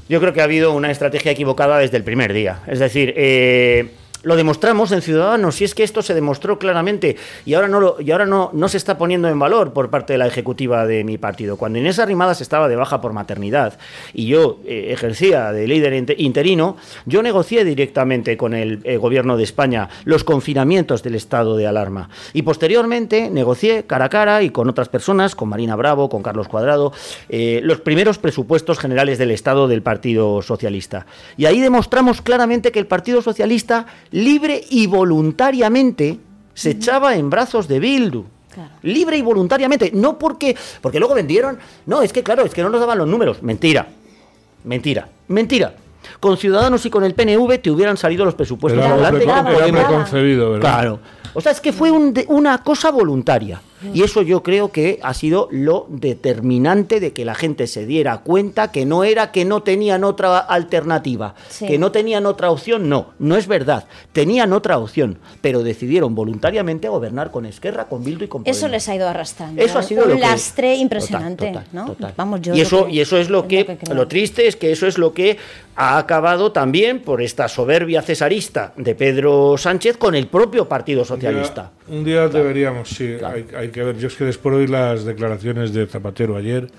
Yo 0.09 0.19
creo 0.19 0.33
que 0.33 0.41
ha 0.41 0.43
habido 0.43 0.73
una 0.73 0.91
estrategia 0.91 1.31
equivocada 1.31 1.77
desde 1.77 1.95
el 1.95 2.03
primer 2.03 2.33
día. 2.33 2.59
Es 2.67 2.79
decir, 2.79 3.13
eh, 3.15 3.91
lo 4.23 4.35
demostramos 4.35 4.91
en 4.91 5.01
Ciudadanos, 5.01 5.55
si 5.55 5.63
es 5.63 5.75
que 5.75 5.83
esto 5.83 6.01
se 6.01 6.13
demostró 6.13 6.59
claramente 6.59 7.17
y 7.45 7.53
ahora 7.53 7.67
no 7.67 7.79
lo, 7.79 7.97
y 7.99 8.11
ahora 8.11 8.25
no, 8.25 8.51
no 8.53 8.69
se 8.69 8.77
está 8.77 8.97
poniendo 8.97 9.27
en 9.29 9.39
valor 9.39 9.73
por 9.73 9.89
parte 9.89 10.13
de 10.13 10.19
la 10.19 10.27
ejecutiva 10.27 10.85
de 10.85 11.03
mi 11.03 11.17
partido. 11.17 11.57
Cuando 11.57 11.79
Inés 11.79 11.99
Arrimadas 11.99 12.41
estaba 12.41 12.67
de 12.67 12.75
baja 12.75 13.01
por 13.01 13.13
maternidad 13.13 13.77
y 14.13 14.27
yo 14.27 14.59
eh, 14.65 14.89
ejercía 14.91 15.51
de 15.51 15.67
líder 15.67 16.13
interino, 16.17 16.77
yo 17.05 17.23
negocié 17.23 17.63
directamente 17.63 18.37
con 18.37 18.53
el 18.53 18.81
gobierno 18.99 19.37
de 19.37 19.43
España 19.43 19.89
los 20.05 20.23
confinamientos 20.23 21.03
del 21.03 21.15
estado 21.15 21.57
de 21.57 21.67
alarma 21.67 22.09
y 22.33 22.41
posteriormente 22.41 23.29
negocié 23.29 23.83
cara 23.83 24.05
a 24.05 24.09
cara 24.09 24.43
y 24.43 24.49
con 24.49 24.69
otras 24.69 24.89
personas, 24.89 25.35
con 25.35 25.49
Marina 25.49 25.75
Bravo, 25.75 26.09
con 26.09 26.23
Carlos 26.23 26.47
Cuadrado, 26.47 26.93
eh, 27.29 27.61
los 27.63 27.81
primeros 27.81 28.17
presupuestos 28.17 28.79
generales 28.79 29.17
del 29.17 29.31
estado 29.31 29.67
del 29.67 29.81
Partido 29.81 30.41
Socialista. 30.41 31.05
Y 31.37 31.45
ahí 31.45 31.59
demostramos 31.59 32.21
claramente 32.21 32.71
que 32.71 32.79
el 32.79 32.87
Partido 32.87 33.21
Socialista 33.21 33.87
libre 34.11 34.63
y 34.69 34.87
voluntariamente 34.87 36.19
se 36.53 36.71
echaba 36.71 37.15
en 37.15 37.29
brazos 37.29 37.67
de 37.67 37.79
Bildu. 37.79 38.25
Libre 38.81 39.17
y 39.17 39.21
voluntariamente, 39.21 39.91
no 39.93 40.19
porque 40.19 40.57
porque 40.81 40.99
luego 40.99 41.15
vendieron, 41.15 41.57
no, 41.85 42.01
es 42.01 42.11
que 42.11 42.21
claro, 42.21 42.43
es 42.43 42.53
que 42.53 42.61
no 42.61 42.69
nos 42.69 42.81
daban 42.81 42.97
los 42.97 43.07
números, 43.07 43.41
mentira. 43.41 43.87
Mentira, 44.65 45.07
mentira. 45.29 45.73
Con 46.19 46.35
Ciudadanos 46.37 46.85
y 46.85 46.89
con 46.89 47.03
el 47.03 47.13
PNV 47.13 47.59
te 47.61 47.71
hubieran 47.71 47.95
salido 47.95 48.25
los 48.25 48.35
presupuestos 48.35 48.83
adelante. 48.83 49.25
¿verdad? 50.51 50.59
Claro. 50.59 50.99
O 51.33 51.41
sea, 51.41 51.51
es 51.51 51.61
que 51.61 51.71
fue 51.71 51.91
una 51.91 52.57
cosa 52.63 52.91
voluntaria. 52.91 53.61
Y 53.93 54.03
eso 54.03 54.21
yo 54.21 54.43
creo 54.43 54.71
que 54.71 54.99
ha 55.01 55.13
sido 55.13 55.47
lo 55.51 55.87
determinante 55.89 56.99
de 56.99 57.13
que 57.13 57.25
la 57.25 57.35
gente 57.35 57.67
se 57.67 57.85
diera 57.85 58.19
cuenta 58.19 58.71
que 58.71 58.85
no 58.85 59.03
era 59.03 59.31
que 59.31 59.45
no 59.45 59.63
tenían 59.63 60.03
otra 60.03 60.39
alternativa, 60.39 61.35
que 61.59 61.77
no 61.77 61.91
tenían 61.91 62.25
otra 62.25 62.51
opción, 62.51 62.89
no, 62.89 63.13
no 63.19 63.35
es 63.35 63.47
verdad. 63.47 63.85
Tenían 64.13 64.53
otra 64.53 64.77
opción, 64.77 65.17
pero 65.41 65.63
decidieron 65.63 66.15
voluntariamente 66.15 66.87
gobernar 66.87 67.31
con 67.31 67.45
Esquerra, 67.45 67.85
con 67.85 68.03
Bildu 68.03 68.25
y 68.25 68.27
con 68.27 68.43
Eso 68.45 68.67
les 68.67 68.87
ha 68.89 68.95
ido 68.95 69.07
arrastrando. 69.07 69.61
Eso 69.61 69.79
ha 69.79 69.83
sido 69.83 70.05
un 70.05 70.19
lastre 70.19 70.75
impresionante, 70.75 71.53
¿no? 71.71 71.95
Vamos, 72.15 72.41
yo 72.41 72.55
y 72.55 72.61
eso 72.61 72.87
y 72.87 72.99
eso 72.99 73.17
es 73.17 73.29
lo 73.29 73.47
que, 73.47 73.77
lo 73.93 74.07
triste 74.07 74.47
es 74.47 74.55
que 74.55 74.71
eso 74.71 74.87
es 74.87 74.97
lo 74.97 75.13
que 75.13 75.37
ha 75.75 75.97
acabado 75.97 76.51
también 76.51 76.99
por 76.99 77.21
esta 77.21 77.47
soberbia 77.47 78.01
cesarista 78.01 78.73
de 78.75 78.93
Pedro 78.95 79.57
Sánchez 79.57 79.97
con 79.97 80.15
el 80.15 80.27
propio 80.27 80.67
Partido 80.67 81.05
Socialista. 81.05 81.71
Un 81.87 82.03
día, 82.03 82.27
deberíamos, 82.27 82.89
sí, 82.89 83.17
hay 83.57 83.69
que 83.71 83.83
ver, 83.83 83.97
yo 83.97 84.07
es 84.07 84.15
que 84.15 84.25
después 84.25 84.53
de 84.53 84.61
oír 84.61 84.69
las 84.69 85.05
declaraciones 85.05 85.73
de 85.73 85.87
Zapatero 85.87 86.35
ayer, 86.35 86.69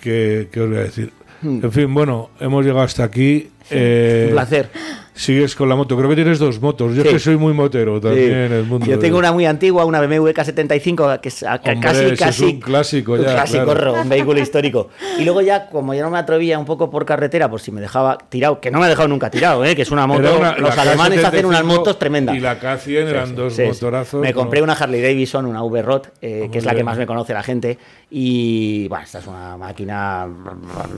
¿qué, 0.00 0.48
os 0.54 0.68
voy 0.68 0.78
a 0.78 0.82
decir? 0.82 1.12
Hmm. 1.42 1.60
En 1.62 1.72
fin, 1.72 1.92
bueno, 1.92 2.30
hemos 2.40 2.64
llegado 2.64 2.84
hasta 2.84 3.04
aquí. 3.04 3.50
Eh, 3.70 4.26
Un 4.28 4.34
placer 4.34 4.68
sigues 5.14 5.54
con 5.54 5.68
la 5.68 5.76
moto. 5.76 5.96
Creo 5.96 6.08
que 6.08 6.16
tienes 6.16 6.38
dos 6.38 6.60
motos. 6.60 6.94
Yo 6.94 7.02
que 7.02 7.18
soy 7.18 7.36
muy 7.36 7.52
motero 7.52 8.00
también 8.00 8.32
en 8.32 8.52
el 8.52 8.64
mundo. 8.64 8.86
Yo 8.86 8.98
tengo 8.98 9.18
una 9.18 9.32
muy 9.32 9.46
antigua, 9.46 9.84
una 9.84 10.00
BMW 10.00 10.28
K75, 10.28 11.20
que 11.20 11.28
es 11.28 11.44
casi, 11.80 12.16
casi. 12.16 12.44
un 12.44 12.60
clásico 12.60 13.16
ya. 13.16 13.28
Un 13.28 13.34
clásico, 13.34 13.72
un 14.02 14.08
vehículo 14.08 14.40
histórico. 14.40 14.90
Y 15.18 15.24
luego 15.24 15.40
ya, 15.40 15.68
como 15.68 15.94
ya 15.94 16.02
no 16.02 16.10
me 16.10 16.18
atrevía 16.18 16.58
un 16.58 16.64
poco 16.64 16.90
por 16.90 17.04
carretera, 17.04 17.48
por 17.50 17.60
si 17.60 17.72
me 17.72 17.80
dejaba 17.80 18.18
tirado, 18.28 18.60
que 18.60 18.70
no 18.70 18.78
me 18.78 18.86
ha 18.86 18.88
dejado 18.88 19.08
nunca 19.08 19.30
tirado, 19.30 19.64
¿eh? 19.64 19.76
que 19.76 19.82
es 19.82 19.90
una 19.90 20.06
moto. 20.06 20.40
los 20.58 20.78
alemanes 20.78 21.24
hacen 21.24 21.46
unas 21.46 21.64
motos 21.64 21.98
tremendas. 21.98 22.36
Y 22.36 22.40
la 22.40 22.58
K100 22.58 23.08
eran 23.08 23.34
dos 23.34 23.58
motorazos. 23.58 24.20
Me 24.20 24.32
compré 24.32 24.62
una 24.62 24.72
Harley 24.72 25.02
Davidson, 25.02 25.46
una 25.46 25.62
V-Rod, 25.62 26.06
eh, 26.20 26.48
que 26.50 26.58
es 26.58 26.64
la 26.64 26.74
que 26.74 26.84
más 26.84 26.96
me 26.98 27.06
conoce 27.06 27.32
la 27.32 27.42
gente. 27.42 27.78
Y 28.14 28.88
bueno, 28.88 29.04
esta 29.04 29.20
es 29.20 29.26
una 29.26 29.56
máquina 29.56 30.28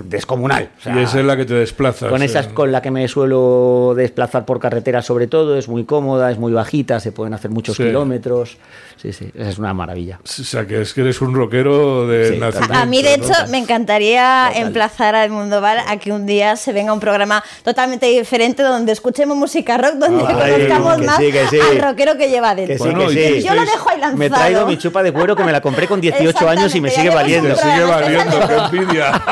descomunal. 0.03 0.71
y 0.85 0.99
esa 0.99 1.21
es 1.21 1.25
la 1.25 1.37
que 1.37 1.45
te 1.45 1.55
desplaza. 1.55 2.09
Con 2.09 2.25
esa 2.25 2.41
es 2.41 2.49
con 2.49 2.73
la 2.73 2.83
que 2.83 2.91
me 2.91 3.07
suelo 3.07 3.95
desplazar 3.97 4.45
por 4.45 4.59
carretera 4.59 5.01
sobre 5.01 5.29
todo, 5.29 5.57
es 5.57 5.69
muy 5.69 5.85
cómoda, 5.85 6.33
es 6.33 6.39
muy 6.39 6.53
bajita, 6.53 6.99
se 6.99 7.13
pueden 7.13 7.33
hacer 7.33 7.53
muchos 7.53 7.77
kilómetros. 7.77 8.57
Sí, 8.97 9.13
sí, 9.13 9.31
es 9.35 9.59
una 9.59 9.73
maravilla. 9.75 10.19
O 10.25 10.27
sea, 10.27 10.67
que 10.67 10.81
es 10.81 10.93
que 10.93 11.03
eres 11.03 11.21
un 11.21 11.35
rockero 11.35 12.09
de 12.09 12.37
nacimiento. 12.39 12.75
A 12.75 12.87
mí, 12.87 13.03
de 13.03 13.15
hecho, 13.15 13.33
me 13.49 13.59
encantaría 13.59 14.51
emplazar 14.53 15.15
al 15.15 15.31
Mundo 15.31 15.61
Bar 15.61 15.85
a 15.87 15.97
que 15.99 16.11
un 16.11 16.27
día 16.27 16.57
se 16.57 16.73
venga 16.73 16.93
un 16.93 17.01
programa 17.01 17.45
totalmente 17.63 18.07
diferente 18.07 18.65
donde 18.65 18.91
escuchemos 18.91 19.37
música 19.37 19.77
rock, 19.79 19.95
donde 19.95 20.25
conozcamos 20.25 20.99
más 21.03 21.21
al 21.21 21.81
rockero 21.81 22.17
que 22.17 22.29
lleva 22.29 22.57
dentro. 22.57 22.87
yo 22.87 23.55
lo 23.55 23.65
dejo 23.65 23.91
ahí 23.91 24.01
lanzado. 24.01 24.17
Me 24.17 24.31
traigo 24.31 24.67
mi 24.67 24.79
chupa 24.79 25.03
de 25.05 25.13
cuero 25.13 25.37
que 25.37 25.45
me 25.45 25.53
la 25.53 25.61
compré 25.61 25.87
con 25.87 26.01
18 26.01 26.49
años 26.49 26.75
y 26.75 26.81
me 26.81 26.91
sigue 27.04 27.04
valiendo. 27.11 27.49
Me 27.51 27.57
sigue 27.57 27.85
valiendo, 27.85 28.41
qué 28.47 28.79
envidia. 28.79 29.13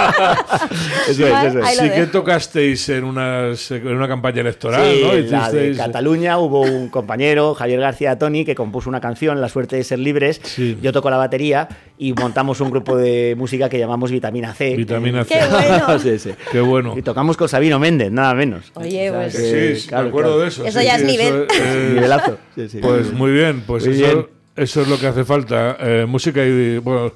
eso 1.09 1.27
es, 1.27 1.44
eso 1.44 1.59
es. 1.59 1.78
Sí 1.78 1.90
que 1.90 2.07
tocasteis 2.07 2.89
en, 2.89 3.05
unas, 3.05 3.70
en 3.70 3.89
una 3.89 4.09
campaña 4.09 4.40
electoral, 4.40 4.82
¿no? 5.03 5.12
La 5.15 5.51
de 5.51 5.74
Cataluña 5.77 6.39
hubo 6.39 6.62
un 6.62 6.89
compañero, 6.89 7.55
Javier 7.55 7.81
García 7.81 8.19
Toni, 8.19 8.44
que 8.44 8.55
compuso 8.55 8.89
una 8.89 9.01
canción, 9.01 9.40
La 9.40 9.49
suerte 9.49 9.77
de 9.77 9.85
ser 9.85 9.99
libres. 9.99 10.40
Yo 10.81 10.93
toco 10.93 11.11
la 11.11 11.16
batería 11.16 11.69
y 11.99 12.12
montamos 12.15 12.61
un 12.61 12.70
grupo 12.70 12.97
de 12.97 13.35
música 13.36 13.69
que 13.69 13.78
llamamos 13.78 14.11
Vitamina 14.11 14.55
C. 14.55 14.77
Vitamina 14.77 15.24
C. 15.24 15.39
Qué 15.39 15.47
bueno. 15.49 16.36
Qué 16.53 16.61
bueno. 16.61 16.94
Y 16.97 17.03
tocamos 17.03 17.36
con 17.36 17.49
Sabino 17.49 17.78
Méndez, 17.78 18.11
nada 18.11 18.35
menos. 18.35 18.73
Oye, 18.74 19.12
pues. 19.12 19.35
sí, 19.35 19.89
me 19.90 19.99
acuerdo 19.99 20.40
de 20.40 20.49
eso. 20.49 20.65
Eso 20.65 20.82
ya 20.82 20.97
es 20.97 21.05
nivel. 21.05 21.47
Nivelazo. 21.94 22.39
Pues 22.81 23.12
muy 23.12 23.32
bien, 23.32 23.62
pues 23.66 23.86
eso, 23.86 24.28
eso, 24.57 24.82
es 24.82 24.89
lo 24.89 24.99
que 24.99 25.07
hace 25.07 25.24
falta. 25.24 25.77
Eh, 25.81 26.07
música 26.07 26.44
y. 26.44 26.78
Bueno, 26.78 27.12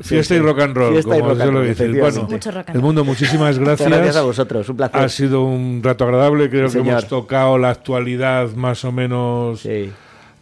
Fiesta 0.00 0.34
y 0.34 0.38
rock 0.38 0.60
and 0.60 0.76
roll, 0.76 1.02
como 1.02 1.34
yo 1.34 1.52
lo 1.52 1.60
Bueno, 1.60 2.28
el 2.72 2.80
mundo, 2.80 3.04
muchísimas 3.04 3.58
gracias. 3.58 3.88
gracias 3.88 4.16
a 4.16 4.22
vosotros, 4.22 4.68
un 4.68 4.76
placer. 4.76 5.00
Ha 5.00 5.08
sido 5.08 5.44
un 5.44 5.82
rato 5.82 6.04
agradable, 6.04 6.48
creo 6.50 6.70
que 6.70 6.78
hemos 6.78 7.06
tocado 7.08 7.58
la 7.58 7.70
actualidad 7.70 8.50
más 8.52 8.84
o 8.84 8.92
menos 8.92 9.64
en 9.64 9.92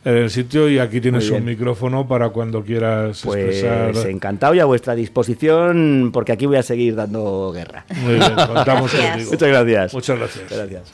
el 0.04 0.30
sitio 0.30 0.68
y 0.68 0.78
aquí 0.78 1.00
tienes 1.00 1.28
un 1.30 1.44
micrófono 1.44 2.06
para 2.08 2.30
cuando 2.30 2.64
quieras 2.64 3.20
pues, 3.24 3.62
expresar. 3.62 4.10
encantado 4.10 4.54
y 4.54 4.60
a 4.60 4.64
vuestra 4.64 4.94
disposición 4.94 6.10
porque 6.12 6.32
aquí 6.32 6.46
voy 6.46 6.56
a 6.56 6.62
seguir 6.62 6.94
dando 6.94 7.52
guerra. 7.52 7.84
Muy 8.02 8.14
bien, 8.14 8.34
contamos 8.34 8.92
contigo. 8.92 9.30
Muchas 9.30 9.48
gracias. 9.48 9.94
Muchas 9.94 10.18
gracias. 10.18 10.44
Muchas 10.44 10.58
gracias. 10.58 10.92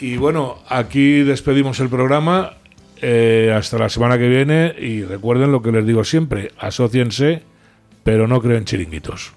Y 0.00 0.16
bueno, 0.16 0.58
aquí 0.68 1.22
despedimos 1.22 1.80
el 1.80 1.88
programa. 1.88 2.54
Eh, 3.02 3.50
hasta 3.56 3.78
la 3.78 3.88
semana 3.88 4.18
que 4.18 4.28
viene 4.28 4.74
y 4.78 5.04
recuerden 5.04 5.50
lo 5.50 5.62
que 5.62 5.72
les 5.72 5.86
digo 5.86 6.04
siempre, 6.04 6.50
asóciense 6.58 7.42
pero 8.04 8.26
no 8.26 8.40
creo 8.40 8.56
en 8.56 8.64
chiringuitos. 8.64 9.32